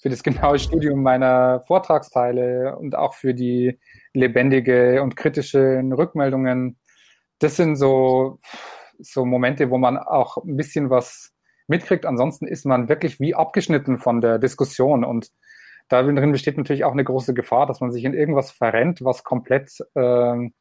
für 0.00 0.08
das 0.08 0.22
genaue 0.22 0.58
Studium 0.58 1.02
meiner 1.02 1.62
Vortragsteile 1.66 2.76
und 2.76 2.94
auch 2.96 3.14
für 3.14 3.34
die 3.34 3.78
lebendige 4.12 5.02
und 5.02 5.16
kritische 5.16 5.82
Rückmeldungen 5.96 6.76
das 7.40 7.56
sind 7.56 7.76
so, 7.76 8.38
so 8.98 9.24
Momente, 9.24 9.70
wo 9.70 9.78
man 9.78 9.98
auch 9.98 10.36
ein 10.36 10.56
bisschen 10.56 10.90
was 10.90 11.32
mitkriegt. 11.66 12.06
Ansonsten 12.06 12.46
ist 12.46 12.66
man 12.66 12.88
wirklich 12.88 13.18
wie 13.18 13.34
abgeschnitten 13.34 13.98
von 13.98 14.20
der 14.20 14.38
Diskussion 14.38 15.04
und 15.04 15.30
darin 15.90 16.32
besteht 16.32 16.56
natürlich 16.56 16.84
auch 16.84 16.92
eine 16.92 17.04
große 17.04 17.34
Gefahr, 17.34 17.66
dass 17.66 17.80
man 17.80 17.90
sich 17.90 18.04
in 18.04 18.14
irgendwas 18.14 18.50
verrennt, 18.50 19.04
was 19.04 19.24
komplett 19.24 19.78
ähm, 19.94 20.54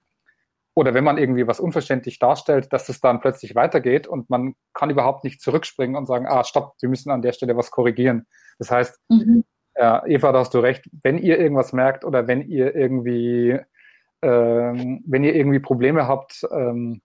oder 0.75 0.93
wenn 0.93 1.03
man 1.03 1.17
irgendwie 1.17 1.47
was 1.47 1.59
unverständlich 1.59 2.19
darstellt, 2.19 2.71
dass 2.71 2.89
es 2.89 3.01
dann 3.01 3.19
plötzlich 3.19 3.55
weitergeht 3.55 4.07
und 4.07 4.29
man 4.29 4.55
kann 4.73 4.89
überhaupt 4.89 5.23
nicht 5.23 5.41
zurückspringen 5.41 5.95
und 5.95 6.05
sagen, 6.05 6.25
ah, 6.27 6.43
stopp, 6.43 6.75
wir 6.79 6.89
müssen 6.89 7.11
an 7.11 7.21
der 7.21 7.33
Stelle 7.33 7.57
was 7.57 7.71
korrigieren. 7.71 8.27
Das 8.59 8.71
heißt, 8.71 8.97
mhm. 9.09 9.43
ja, 9.75 10.05
Eva, 10.05 10.31
da 10.31 10.39
hast 10.39 10.53
du 10.53 10.59
recht, 10.59 10.89
wenn 11.03 11.17
ihr 11.17 11.37
irgendwas 11.37 11.73
merkt 11.73 12.05
oder 12.05 12.27
wenn 12.27 12.41
ihr 12.41 12.75
irgendwie 12.75 13.59
ähm, 14.21 15.03
wenn 15.05 15.23
ihr 15.23 15.35
irgendwie 15.35 15.59
Probleme 15.59 16.07
habt, 16.07 16.45
ähm, 16.51 17.01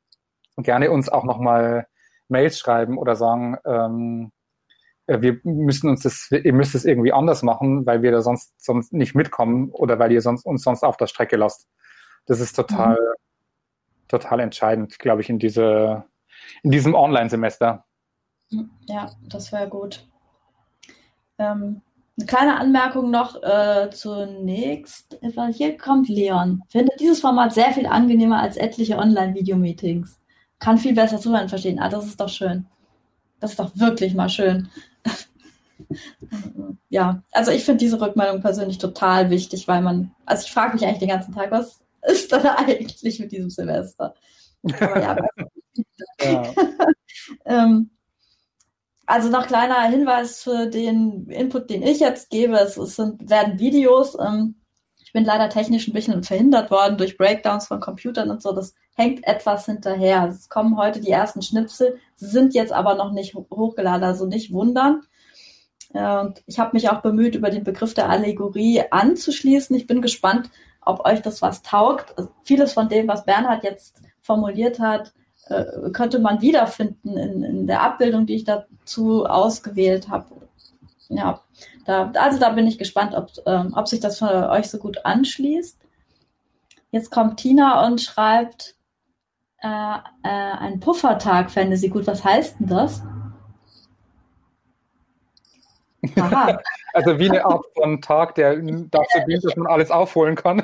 gerne 0.56 0.90
uns 0.90 1.08
auch 1.08 1.24
nochmal 1.24 1.86
Mails 2.28 2.58
schreiben 2.58 2.98
oder 2.98 3.16
sagen, 3.16 3.56
ähm, 3.64 4.30
äh, 4.30 4.43
wir 5.06 5.38
müssen 5.44 5.90
uns 5.90 6.02
das, 6.02 6.30
ihr 6.30 6.52
müsst 6.52 6.74
es 6.74 6.84
irgendwie 6.84 7.12
anders 7.12 7.42
machen, 7.42 7.84
weil 7.86 8.02
wir 8.02 8.10
da 8.10 8.22
sonst, 8.22 8.52
sonst 8.56 8.92
nicht 8.92 9.14
mitkommen 9.14 9.70
oder 9.70 9.98
weil 9.98 10.12
ihr 10.12 10.22
sonst, 10.22 10.46
uns 10.46 10.62
sonst 10.62 10.82
auf 10.82 10.96
der 10.96 11.06
Strecke 11.06 11.36
lasst. 11.36 11.68
Das 12.26 12.40
ist 12.40 12.54
total, 12.54 12.94
mhm. 12.94 14.08
total 14.08 14.40
entscheidend, 14.40 14.98
glaube 14.98 15.20
ich, 15.20 15.28
in 15.28 15.38
diese, 15.38 16.04
in 16.62 16.70
diesem 16.70 16.94
Online-Semester. 16.94 17.84
Ja, 18.86 19.10
das 19.28 19.52
wäre 19.52 19.68
gut. 19.68 20.06
Ähm, 21.38 21.82
eine 22.16 22.26
kleine 22.26 22.56
Anmerkung 22.58 23.10
noch 23.10 23.42
äh, 23.42 23.90
zunächst. 23.90 25.18
Hier 25.52 25.76
kommt 25.76 26.08
Leon. 26.08 26.62
Findet 26.68 27.00
dieses 27.00 27.20
Format 27.20 27.52
sehr 27.52 27.72
viel 27.72 27.86
angenehmer 27.86 28.40
als 28.40 28.56
etliche 28.56 28.98
Online-Video-Meetings. 28.98 30.20
Kann 30.60 30.78
viel 30.78 30.94
besser 30.94 31.18
zuhören 31.18 31.48
verstehen. 31.48 31.80
Ah, 31.80 31.88
das 31.88 32.06
ist 32.06 32.20
doch 32.20 32.28
schön. 32.28 32.66
Das 33.40 33.50
ist 33.50 33.58
doch 33.58 33.72
wirklich 33.74 34.14
mal 34.14 34.28
schön. 34.28 34.68
Ja, 36.88 37.22
also 37.32 37.50
ich 37.50 37.64
finde 37.64 37.78
diese 37.78 38.00
Rückmeldung 38.00 38.40
persönlich 38.40 38.78
total 38.78 39.30
wichtig, 39.30 39.68
weil 39.68 39.82
man, 39.82 40.14
also 40.26 40.44
ich 40.46 40.52
frage 40.52 40.74
mich 40.74 40.84
eigentlich 40.84 40.98
den 40.98 41.08
ganzen 41.08 41.34
Tag, 41.34 41.50
was 41.50 41.80
ist 42.06 42.32
denn 42.32 42.46
eigentlich 42.46 43.18
mit 43.20 43.32
diesem 43.32 43.50
Semester? 43.50 44.14
Aber 44.80 45.00
ja, 45.00 45.16
ja. 46.22 46.52
ähm, 47.44 47.90
also 49.06 49.28
noch 49.28 49.46
kleiner 49.46 49.82
Hinweis 49.82 50.42
für 50.42 50.66
den 50.66 51.26
Input, 51.28 51.68
den 51.68 51.82
ich 51.82 52.00
jetzt 52.00 52.30
gebe. 52.30 52.56
Es, 52.56 52.76
es 52.76 52.96
sind, 52.96 53.28
werden 53.28 53.58
Videos. 53.58 54.16
Ähm, 54.18 54.54
ich 55.02 55.12
bin 55.12 55.24
leider 55.24 55.48
technisch 55.48 55.86
ein 55.86 55.92
bisschen 55.92 56.22
verhindert 56.22 56.70
worden 56.70 56.96
durch 56.96 57.18
Breakdowns 57.18 57.66
von 57.66 57.80
Computern 57.80 58.30
und 58.30 58.42
so. 58.42 58.52
Das 58.52 58.74
hängt 58.94 59.26
etwas 59.26 59.66
hinterher. 59.66 60.28
Es 60.28 60.48
kommen 60.48 60.76
heute 60.76 61.00
die 61.00 61.10
ersten 61.10 61.42
Schnipsel. 61.42 61.98
Sie 62.16 62.26
sind 62.26 62.54
jetzt 62.54 62.72
aber 62.72 62.94
noch 62.94 63.12
nicht 63.12 63.34
hochgeladen, 63.34 64.04
also 64.04 64.26
nicht 64.26 64.52
wundern. 64.52 65.02
Äh, 65.92 66.18
und 66.18 66.42
ich 66.46 66.58
habe 66.58 66.70
mich 66.74 66.90
auch 66.90 67.00
bemüht, 67.00 67.34
über 67.34 67.50
den 67.50 67.64
Begriff 67.64 67.94
der 67.94 68.08
Allegorie 68.08 68.82
anzuschließen. 68.90 69.74
Ich 69.76 69.86
bin 69.86 70.02
gespannt, 70.02 70.50
ob 70.82 71.04
euch 71.06 71.22
das 71.22 71.42
was 71.42 71.62
taugt. 71.62 72.16
Also 72.18 72.30
vieles 72.42 72.72
von 72.72 72.88
dem, 72.88 73.08
was 73.08 73.24
Bernhard 73.24 73.64
jetzt 73.64 74.00
formuliert 74.20 74.80
hat, 74.80 75.12
äh, 75.46 75.90
könnte 75.92 76.18
man 76.18 76.40
wiederfinden 76.40 77.16
in, 77.16 77.42
in 77.42 77.66
der 77.66 77.82
Abbildung, 77.82 78.26
die 78.26 78.36
ich 78.36 78.44
dazu 78.44 79.26
ausgewählt 79.26 80.08
habe. 80.08 80.26
Ja, 81.08 81.40
da, 81.84 82.10
also 82.14 82.38
da 82.38 82.50
bin 82.50 82.66
ich 82.66 82.78
gespannt, 82.78 83.14
ob, 83.14 83.30
ähm, 83.46 83.74
ob 83.76 83.88
sich 83.88 84.00
das 84.00 84.18
für 84.18 84.48
euch 84.50 84.70
so 84.70 84.78
gut 84.78 85.04
anschließt. 85.04 85.78
Jetzt 86.90 87.10
kommt 87.10 87.38
Tina 87.38 87.86
und 87.86 88.00
schreibt, 88.00 88.76
äh, 89.62 89.66
äh, 89.66 89.98
ein 90.22 90.80
Puffertag 90.80 91.50
fände 91.50 91.76
sie 91.76 91.90
gut. 91.90 92.06
Was 92.06 92.24
heißt 92.24 92.60
denn 92.60 92.68
das? 92.68 93.02
Also 96.94 97.18
wie 97.18 97.28
eine 97.28 97.44
Art 97.44 97.64
von 97.74 98.00
Tag, 98.00 98.36
der 98.36 98.54
dazu 98.54 99.18
dient, 99.26 99.44
dass 99.44 99.56
man 99.56 99.66
alles 99.66 99.90
aufholen 99.90 100.36
kann. 100.36 100.60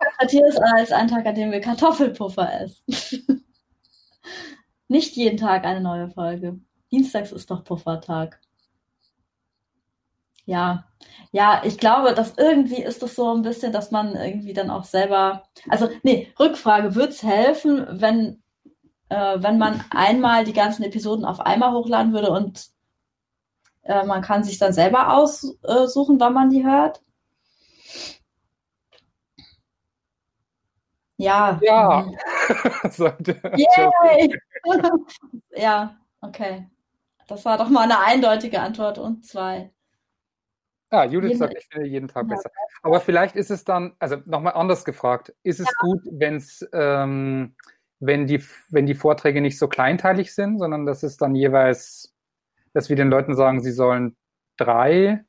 Interpretiere 0.00 0.48
es 0.48 0.56
als 0.56 0.90
ein 0.90 1.06
Tag, 1.06 1.24
an 1.24 1.36
dem 1.36 1.52
wir 1.52 1.60
Kartoffelpuffer 1.60 2.62
essen. 2.62 3.44
Nicht 4.88 5.14
jeden 5.14 5.36
Tag 5.36 5.64
eine 5.64 5.80
neue 5.80 6.08
Folge. 6.08 6.58
Dienstags 6.90 7.30
ist 7.30 7.50
doch 7.52 7.62
Puffertag. 7.62 8.40
Ja, 10.46 10.84
ja, 11.30 11.62
ich 11.64 11.76
glaube, 11.76 12.14
dass 12.14 12.38
irgendwie 12.38 12.82
ist 12.82 13.02
das 13.02 13.14
so 13.14 13.34
ein 13.34 13.42
bisschen, 13.42 13.70
dass 13.70 13.90
man 13.90 14.16
irgendwie 14.16 14.54
dann 14.54 14.70
auch 14.70 14.84
selber, 14.84 15.44
also 15.68 15.90
nee, 16.02 16.32
Rückfrage, 16.40 16.94
würde 16.94 17.10
es 17.10 17.22
helfen, 17.22 17.86
wenn, 17.90 18.42
äh, 19.10 19.36
wenn 19.42 19.58
man 19.58 19.84
einmal 19.90 20.44
die 20.44 20.54
ganzen 20.54 20.84
Episoden 20.84 21.26
auf 21.26 21.40
einmal 21.40 21.72
hochladen 21.72 22.14
würde 22.14 22.30
und 22.30 22.70
äh, 23.88 24.04
man 24.04 24.22
kann 24.22 24.44
sich 24.44 24.58
dann 24.58 24.72
selber 24.72 25.14
aussuchen, 25.14 26.20
wann 26.20 26.34
man 26.34 26.50
die 26.50 26.64
hört? 26.64 27.02
Ja. 31.16 31.58
Ja. 31.62 32.06
Ja, 35.50 35.96
okay. 36.20 36.68
Das 37.26 37.44
war 37.44 37.58
doch 37.58 37.68
mal 37.68 37.82
eine 37.82 38.00
eindeutige 38.00 38.60
Antwort 38.60 38.98
und 38.98 39.26
zwei. 39.26 39.72
Ah, 40.90 41.04
Judith 41.04 41.30
jeden, 41.30 41.38
sagt, 41.38 41.54
ich 41.58 41.66
finde 41.66 41.88
jeden 41.88 42.08
Tag 42.08 42.26
ja. 42.28 42.36
besser. 42.36 42.50
Aber 42.82 43.00
vielleicht 43.00 43.36
ist 43.36 43.50
es 43.50 43.64
dann, 43.64 43.94
also 43.98 44.16
nochmal 44.24 44.54
anders 44.54 44.84
gefragt, 44.84 45.34
ist 45.42 45.60
es 45.60 45.66
ja. 45.66 45.72
gut, 45.80 46.00
wenn's, 46.12 46.66
ähm, 46.72 47.54
wenn, 48.00 48.26
die, 48.26 48.42
wenn 48.70 48.86
die 48.86 48.94
Vorträge 48.94 49.40
nicht 49.40 49.58
so 49.58 49.68
kleinteilig 49.68 50.34
sind, 50.34 50.58
sondern 50.58 50.86
dass 50.86 51.02
es 51.02 51.16
dann 51.16 51.34
jeweils, 51.34 52.14
dass 52.72 52.88
wir 52.88 52.96
den 52.96 53.10
Leuten 53.10 53.34
sagen, 53.34 53.60
sie 53.60 53.72
sollen 53.72 54.16
drei 54.56 55.24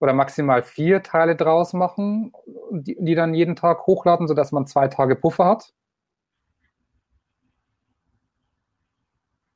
oder 0.00 0.12
maximal 0.12 0.62
vier 0.62 1.02
Teile 1.02 1.36
draus 1.36 1.72
machen, 1.72 2.32
die, 2.70 2.96
die 2.98 3.14
dann 3.14 3.34
jeden 3.34 3.56
Tag 3.56 3.86
hochladen, 3.86 4.28
sodass 4.28 4.52
man 4.52 4.66
zwei 4.66 4.88
Tage 4.88 5.16
Puffer 5.16 5.44
hat? 5.46 5.72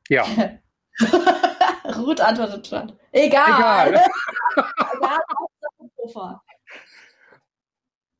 Ja. 0.08 0.26
Ruth 1.96 2.20
antwortet 2.20 2.66
schon. 2.66 2.92
Egal. 3.12 3.94
Egal. 3.94 4.04
Puffer. 5.96 6.42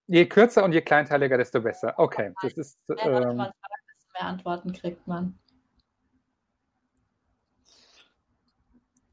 Je 0.06 0.26
kürzer 0.26 0.64
und 0.64 0.72
je 0.72 0.82
kleinteiliger, 0.82 1.39
desto 1.39 1.60
besser. 1.60 1.94
Okay, 1.97 2.32
das 2.43 2.52
ist. 2.55 2.78
Ähm, 2.98 3.36
mehr 3.36 3.51
Antworten 4.20 4.72
kriegt 4.72 5.06
man. 5.06 5.39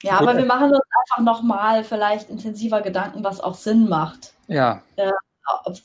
Ja, 0.04 0.20
Gut. 0.20 0.28
aber 0.28 0.38
wir 0.38 0.46
machen 0.46 0.72
uns 0.72 0.82
einfach 1.02 1.24
nochmal 1.24 1.84
vielleicht 1.84 2.30
intensiver 2.30 2.82
Gedanken, 2.82 3.24
was 3.24 3.42
auch 3.42 3.56
Sinn 3.56 3.90
macht. 3.90 4.34
Ja. 4.48 4.82
Äh, 4.96 5.12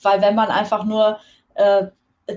weil 0.03 0.21
wenn 0.21 0.35
man 0.35 0.49
einfach 0.51 0.85
nur 0.85 1.19
äh, 1.55 1.87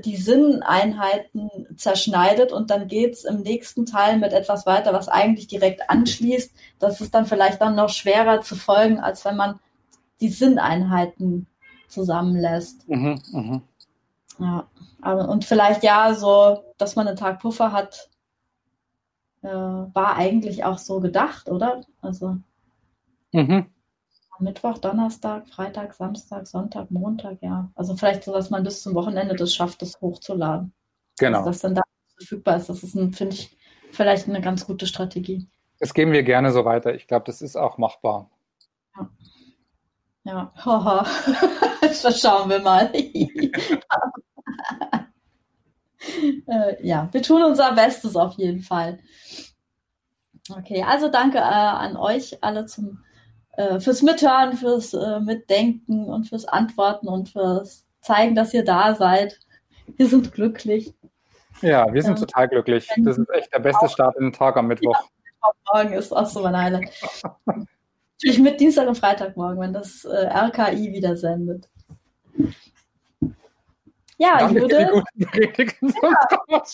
die 0.03 0.17
Sinneinheiten 0.17 1.49
zerschneidet 1.77 2.51
und 2.51 2.69
dann 2.69 2.87
geht 2.87 3.13
es 3.13 3.23
im 3.23 3.41
nächsten 3.41 3.85
Teil 3.85 4.17
mit 4.17 4.33
etwas 4.33 4.65
weiter, 4.65 4.91
was 4.91 5.07
eigentlich 5.07 5.47
direkt 5.47 5.89
anschließt, 5.89 6.53
das 6.79 6.99
ist 6.99 7.13
dann 7.13 7.25
vielleicht 7.25 7.61
dann 7.61 7.75
noch 7.75 7.89
schwerer 7.89 8.41
zu 8.41 8.55
folgen, 8.55 8.99
als 8.99 9.23
wenn 9.23 9.37
man 9.37 9.59
die 10.19 10.29
Sinneinheiten 10.29 11.47
zusammenlässt. 11.87 12.87
Mhm, 12.89 13.21
mh. 13.31 13.61
Ja, 14.39 14.67
aber, 15.01 15.29
und 15.29 15.45
vielleicht 15.45 15.83
ja 15.83 16.13
so, 16.13 16.63
dass 16.77 16.95
man 16.95 17.07
einen 17.07 17.17
Tag 17.17 17.39
Puffer 17.39 17.71
hat, 17.71 18.09
äh, 19.41 19.47
war 19.47 20.15
eigentlich 20.15 20.63
auch 20.63 20.77
so 20.77 20.99
gedacht, 20.99 21.49
oder? 21.49 21.81
Also 22.01 22.37
mhm. 23.33 23.65
Mittwoch, 24.39 24.77
Donnerstag, 24.77 25.47
Freitag, 25.49 25.93
Samstag, 25.93 26.47
Sonntag, 26.47 26.91
Montag, 26.91 27.41
ja. 27.41 27.71
Also 27.75 27.95
vielleicht 27.95 28.23
so, 28.23 28.33
dass 28.33 28.49
man 28.49 28.63
bis 28.63 28.81
zum 28.81 28.93
Wochenende 28.93 29.35
das 29.35 29.55
schafft, 29.55 29.81
das 29.81 29.99
hochzuladen. 30.01 30.73
Genau. 31.19 31.39
Also, 31.39 31.49
dass 31.49 31.59
dann 31.59 31.75
da 31.75 31.81
verfügbar 32.15 32.57
ist. 32.57 32.69
Das 32.69 32.83
ist, 32.83 32.93
finde 32.93 33.35
ich, 33.35 33.57
vielleicht 33.91 34.27
eine 34.27 34.41
ganz 34.41 34.65
gute 34.65 34.85
Strategie. 34.85 35.47
Das 35.79 35.93
geben 35.93 36.11
wir 36.11 36.23
gerne 36.23 36.51
so 36.51 36.65
weiter. 36.65 36.93
Ich 36.93 37.07
glaube, 37.07 37.25
das 37.25 37.41
ist 37.41 37.55
auch 37.55 37.77
machbar. 37.77 38.29
Ja. 38.95 39.09
Ja, 40.23 40.51
haha. 40.65 41.05
Jetzt 41.81 42.21
schauen 42.21 42.49
wir 42.49 42.59
mal. 42.59 42.91
äh, 46.47 46.87
ja, 46.87 47.09
wir 47.11 47.21
tun 47.21 47.43
unser 47.43 47.73
Bestes 47.73 48.15
auf 48.15 48.33
jeden 48.33 48.61
Fall. 48.61 48.99
Okay, 50.49 50.83
also 50.83 51.09
danke 51.09 51.39
äh, 51.39 51.41
an 51.41 51.97
euch 51.97 52.37
alle 52.41 52.65
zum, 52.65 53.03
äh, 53.53 53.79
fürs 53.79 54.01
Mithören, 54.01 54.55
fürs 54.55 54.93
äh, 54.93 55.19
Mitdenken 55.19 56.05
und 56.05 56.29
fürs 56.29 56.45
Antworten 56.45 57.07
und 57.07 57.29
fürs 57.29 57.85
Zeigen, 58.01 58.35
dass 58.35 58.53
ihr 58.53 58.63
da 58.63 58.95
seid. 58.95 59.39
Wir 59.97 60.07
sind 60.07 60.31
glücklich. 60.33 60.93
Ja, 61.61 61.91
wir 61.91 62.01
sind 62.01 62.11
ähm, 62.11 62.19
total 62.19 62.47
glücklich. 62.47 62.87
Das 62.97 63.17
ist 63.17 63.29
echt 63.31 63.53
der 63.53 63.59
beste 63.59 63.89
Start 63.89 64.15
in 64.17 64.25
den 64.25 64.33
Tag 64.33 64.57
am 64.57 64.67
Mittwoch. 64.67 64.95
Ja, 64.95 65.49
morgen 65.73 65.93
ist 65.93 66.11
auch 66.11 66.25
so 66.25 66.41
mein 66.41 66.57
Highlight. 66.57 66.89
Natürlich 68.19 68.39
mit 68.39 68.59
Dienstag 68.59 68.87
und 68.87 68.97
Freitagmorgen, 68.97 69.59
wenn 69.59 69.73
das 69.73 70.05
äh, 70.05 70.27
RKI 70.27 70.91
wieder 70.93 71.15
sendet. 71.17 71.69
Ja, 74.17 74.49
Jude. 74.49 75.03
Ja. 75.13 75.25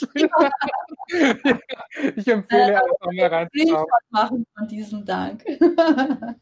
ich 2.16 2.28
empfehle 2.28 2.72
äh, 2.72 2.76
einfach 2.76 3.12
mal 3.12 3.28
reinzuschauen. 3.28 3.86
machen 4.12 4.46
von 4.58 4.68
diesem 4.68 5.06
Dank. 5.06 5.44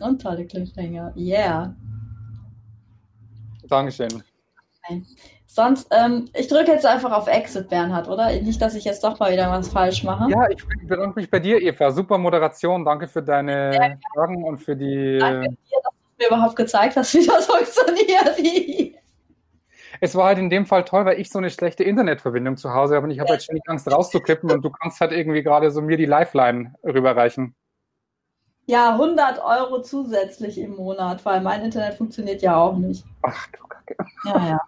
und 0.00 0.20
tolle 0.20 0.46
Cliffhanger. 0.46 1.14
Yeah. 1.16 1.74
Dankeschön. 3.68 4.22
Okay. 4.84 5.02
Sonst, 5.46 5.88
ähm, 5.90 6.26
ich 6.34 6.48
drücke 6.48 6.72
jetzt 6.72 6.84
einfach 6.84 7.12
auf 7.12 7.28
Exit, 7.28 7.70
Bernhard, 7.70 8.08
oder? 8.08 8.30
Nicht, 8.42 8.60
dass 8.60 8.74
ich 8.74 8.84
jetzt 8.84 9.02
doch 9.02 9.18
mal 9.18 9.32
wieder 9.32 9.50
was 9.50 9.68
falsch 9.68 10.04
mache. 10.04 10.30
Ja, 10.30 10.50
ich 10.50 10.62
bedanke 10.86 11.18
mich 11.18 11.30
bei 11.30 11.40
dir, 11.40 11.62
Eva. 11.62 11.90
Super 11.90 12.18
Moderation. 12.18 12.84
Danke 12.84 13.08
für 13.08 13.22
deine 13.22 13.98
Fragen 14.12 14.44
und 14.44 14.58
für 14.58 14.76
die. 14.76 15.16
Danke 15.18 15.48
dir, 15.48 15.78
dass 15.82 15.95
mir 16.18 16.28
überhaupt 16.28 16.56
gezeigt 16.56 16.96
hast, 16.96 17.14
wie 17.14 17.26
das 17.26 17.46
funktioniert. 17.46 18.96
Es 20.00 20.14
war 20.14 20.26
halt 20.26 20.38
in 20.38 20.50
dem 20.50 20.66
Fall 20.66 20.84
toll, 20.84 21.04
weil 21.06 21.20
ich 21.20 21.30
so 21.30 21.38
eine 21.38 21.50
schlechte 21.50 21.84
Internetverbindung 21.84 22.56
zu 22.56 22.74
Hause 22.74 22.96
habe 22.96 23.04
und 23.04 23.10
ich 23.10 23.20
habe 23.20 23.30
halt 23.30 23.42
ständig 23.42 23.62
Angst 23.66 23.90
rauszuklippen 23.90 24.50
und 24.50 24.62
du 24.62 24.70
kannst 24.70 25.00
halt 25.00 25.12
irgendwie 25.12 25.42
gerade 25.42 25.70
so 25.70 25.80
mir 25.80 25.96
die 25.96 26.04
Lifeline 26.04 26.74
rüberreichen. 26.84 27.54
Ja, 28.66 28.92
100 28.92 29.42
Euro 29.42 29.80
zusätzlich 29.80 30.58
im 30.58 30.74
Monat, 30.74 31.24
weil 31.24 31.40
mein 31.40 31.62
Internet 31.62 31.94
funktioniert 31.94 32.42
ja 32.42 32.56
auch 32.56 32.76
nicht. 32.76 33.04
Ach 33.22 33.46
du 33.52 33.66
Kacke. 33.68 33.96
Ja, 34.24 34.48
ja. 34.48 34.60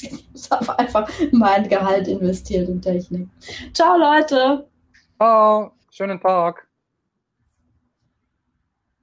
Ich 0.00 0.50
habe 0.50 0.78
einfach 0.78 1.10
mein 1.32 1.68
Gehalt 1.68 2.08
investiert 2.08 2.68
in 2.68 2.80
Technik. 2.80 3.28
Ciao, 3.74 3.98
Leute. 3.98 4.66
Ciao. 5.18 5.72
Schönen 5.90 6.20
Tag. 6.20 6.69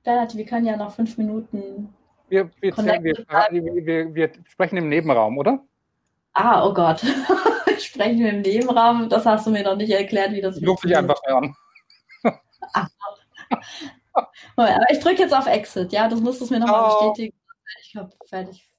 Bernhard, 0.08 0.38
wir 0.38 0.46
können 0.46 0.66
ja 0.66 0.78
noch 0.78 0.94
fünf 0.94 1.18
Minuten. 1.18 1.94
Wir, 2.30 2.50
wir, 2.62 2.78
wir, 2.78 4.16
wir, 4.16 4.32
sprechen 4.46 4.78
im 4.78 4.88
Nebenraum, 4.88 5.38
oder? 5.38 5.60
Ah, 6.32 6.66
oh 6.66 6.74
Gott. 6.74 7.02
sprechen 7.78 8.20
wir 8.20 8.30
im 8.30 8.40
Nebenraum? 8.40 9.10
Das 9.10 9.26
hast 9.26 9.46
du 9.48 9.52
mir 9.52 9.64
noch 9.64 9.76
nicht 9.76 9.92
erklärt, 9.92 10.32
wie 10.32 10.40
das 10.40 10.66
Ruf 10.66 10.80
dich 10.80 10.96
einfach 10.96 11.22
an. 11.26 11.54
Ach. 12.74 12.88
Aber 14.56 14.92
ich 14.92 15.00
drücke 15.00 15.24
jetzt 15.24 15.36
auf 15.36 15.46
Exit, 15.46 15.92
ja? 15.92 16.08
Das 16.08 16.22
musst 16.22 16.40
du 16.40 16.46
mir 16.54 16.62
nochmal 16.62 16.90
bestätigen. 16.90 17.38
Ich 17.82 17.92
glaube, 17.92 18.12
fertig. 18.30 18.72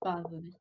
Wahnsinnig. 0.00 0.56